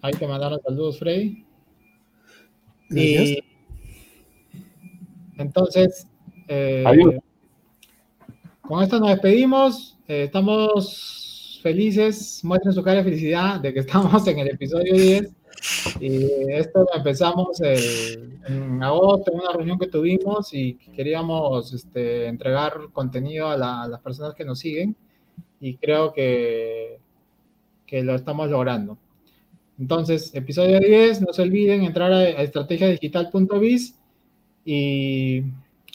Ahí 0.00 0.12
te 0.12 0.28
mandaron 0.28 0.60
saludos, 0.62 0.98
Freddy. 0.98 1.44
Y 2.90 3.38
entonces, 5.36 6.06
eh, 6.46 6.84
con 8.60 8.82
esto 8.82 9.00
nos 9.00 9.10
despedimos. 9.10 9.98
Eh, 10.06 10.24
estamos 10.24 11.60
felices. 11.62 12.40
Muestren 12.44 12.72
su 12.72 12.82
cara 12.82 12.98
de 12.98 13.04
felicidad 13.04 13.60
de 13.60 13.72
que 13.72 13.80
estamos 13.86 14.26
en 14.28 14.38
el 14.38 14.48
episodio 14.48 14.94
10. 14.94 15.34
Y 16.00 16.52
esto 16.52 16.80
lo 16.80 16.96
empezamos 16.96 17.60
en 17.60 18.80
agosto, 18.82 19.32
en 19.32 19.40
una 19.40 19.52
reunión 19.52 19.78
que 19.78 19.88
tuvimos 19.88 20.54
y 20.54 20.74
queríamos 20.94 21.72
este, 21.72 22.26
entregar 22.26 22.74
contenido 22.92 23.48
a, 23.48 23.82
a, 23.82 23.88
las 23.88 24.00
personas 24.00 24.34
que 24.34 24.44
nos 24.44 24.60
siguen. 24.60 24.94
Y 25.60 25.76
creo 25.76 26.12
que, 26.12 27.00
que 27.86 28.04
lo 28.04 28.14
estamos 28.14 28.48
logrando. 28.48 28.98
Entonces, 29.78 30.34
episodio 30.34 30.80
10, 30.80 31.20
no 31.22 31.32
se 31.32 31.42
olviden 31.42 31.84
entrar 31.84 32.12
a, 32.12 32.18
a 32.18 32.42
estrategiadigital.biz 32.42 33.94
y 34.64 35.42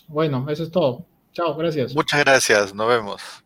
bueno, 0.07 0.45
eso 0.49 0.63
es 0.63 0.71
todo. 0.71 1.05
Chao, 1.33 1.55
gracias. 1.55 1.93
Muchas 1.95 2.23
gracias, 2.23 2.73
nos 2.73 2.87
vemos. 2.87 3.42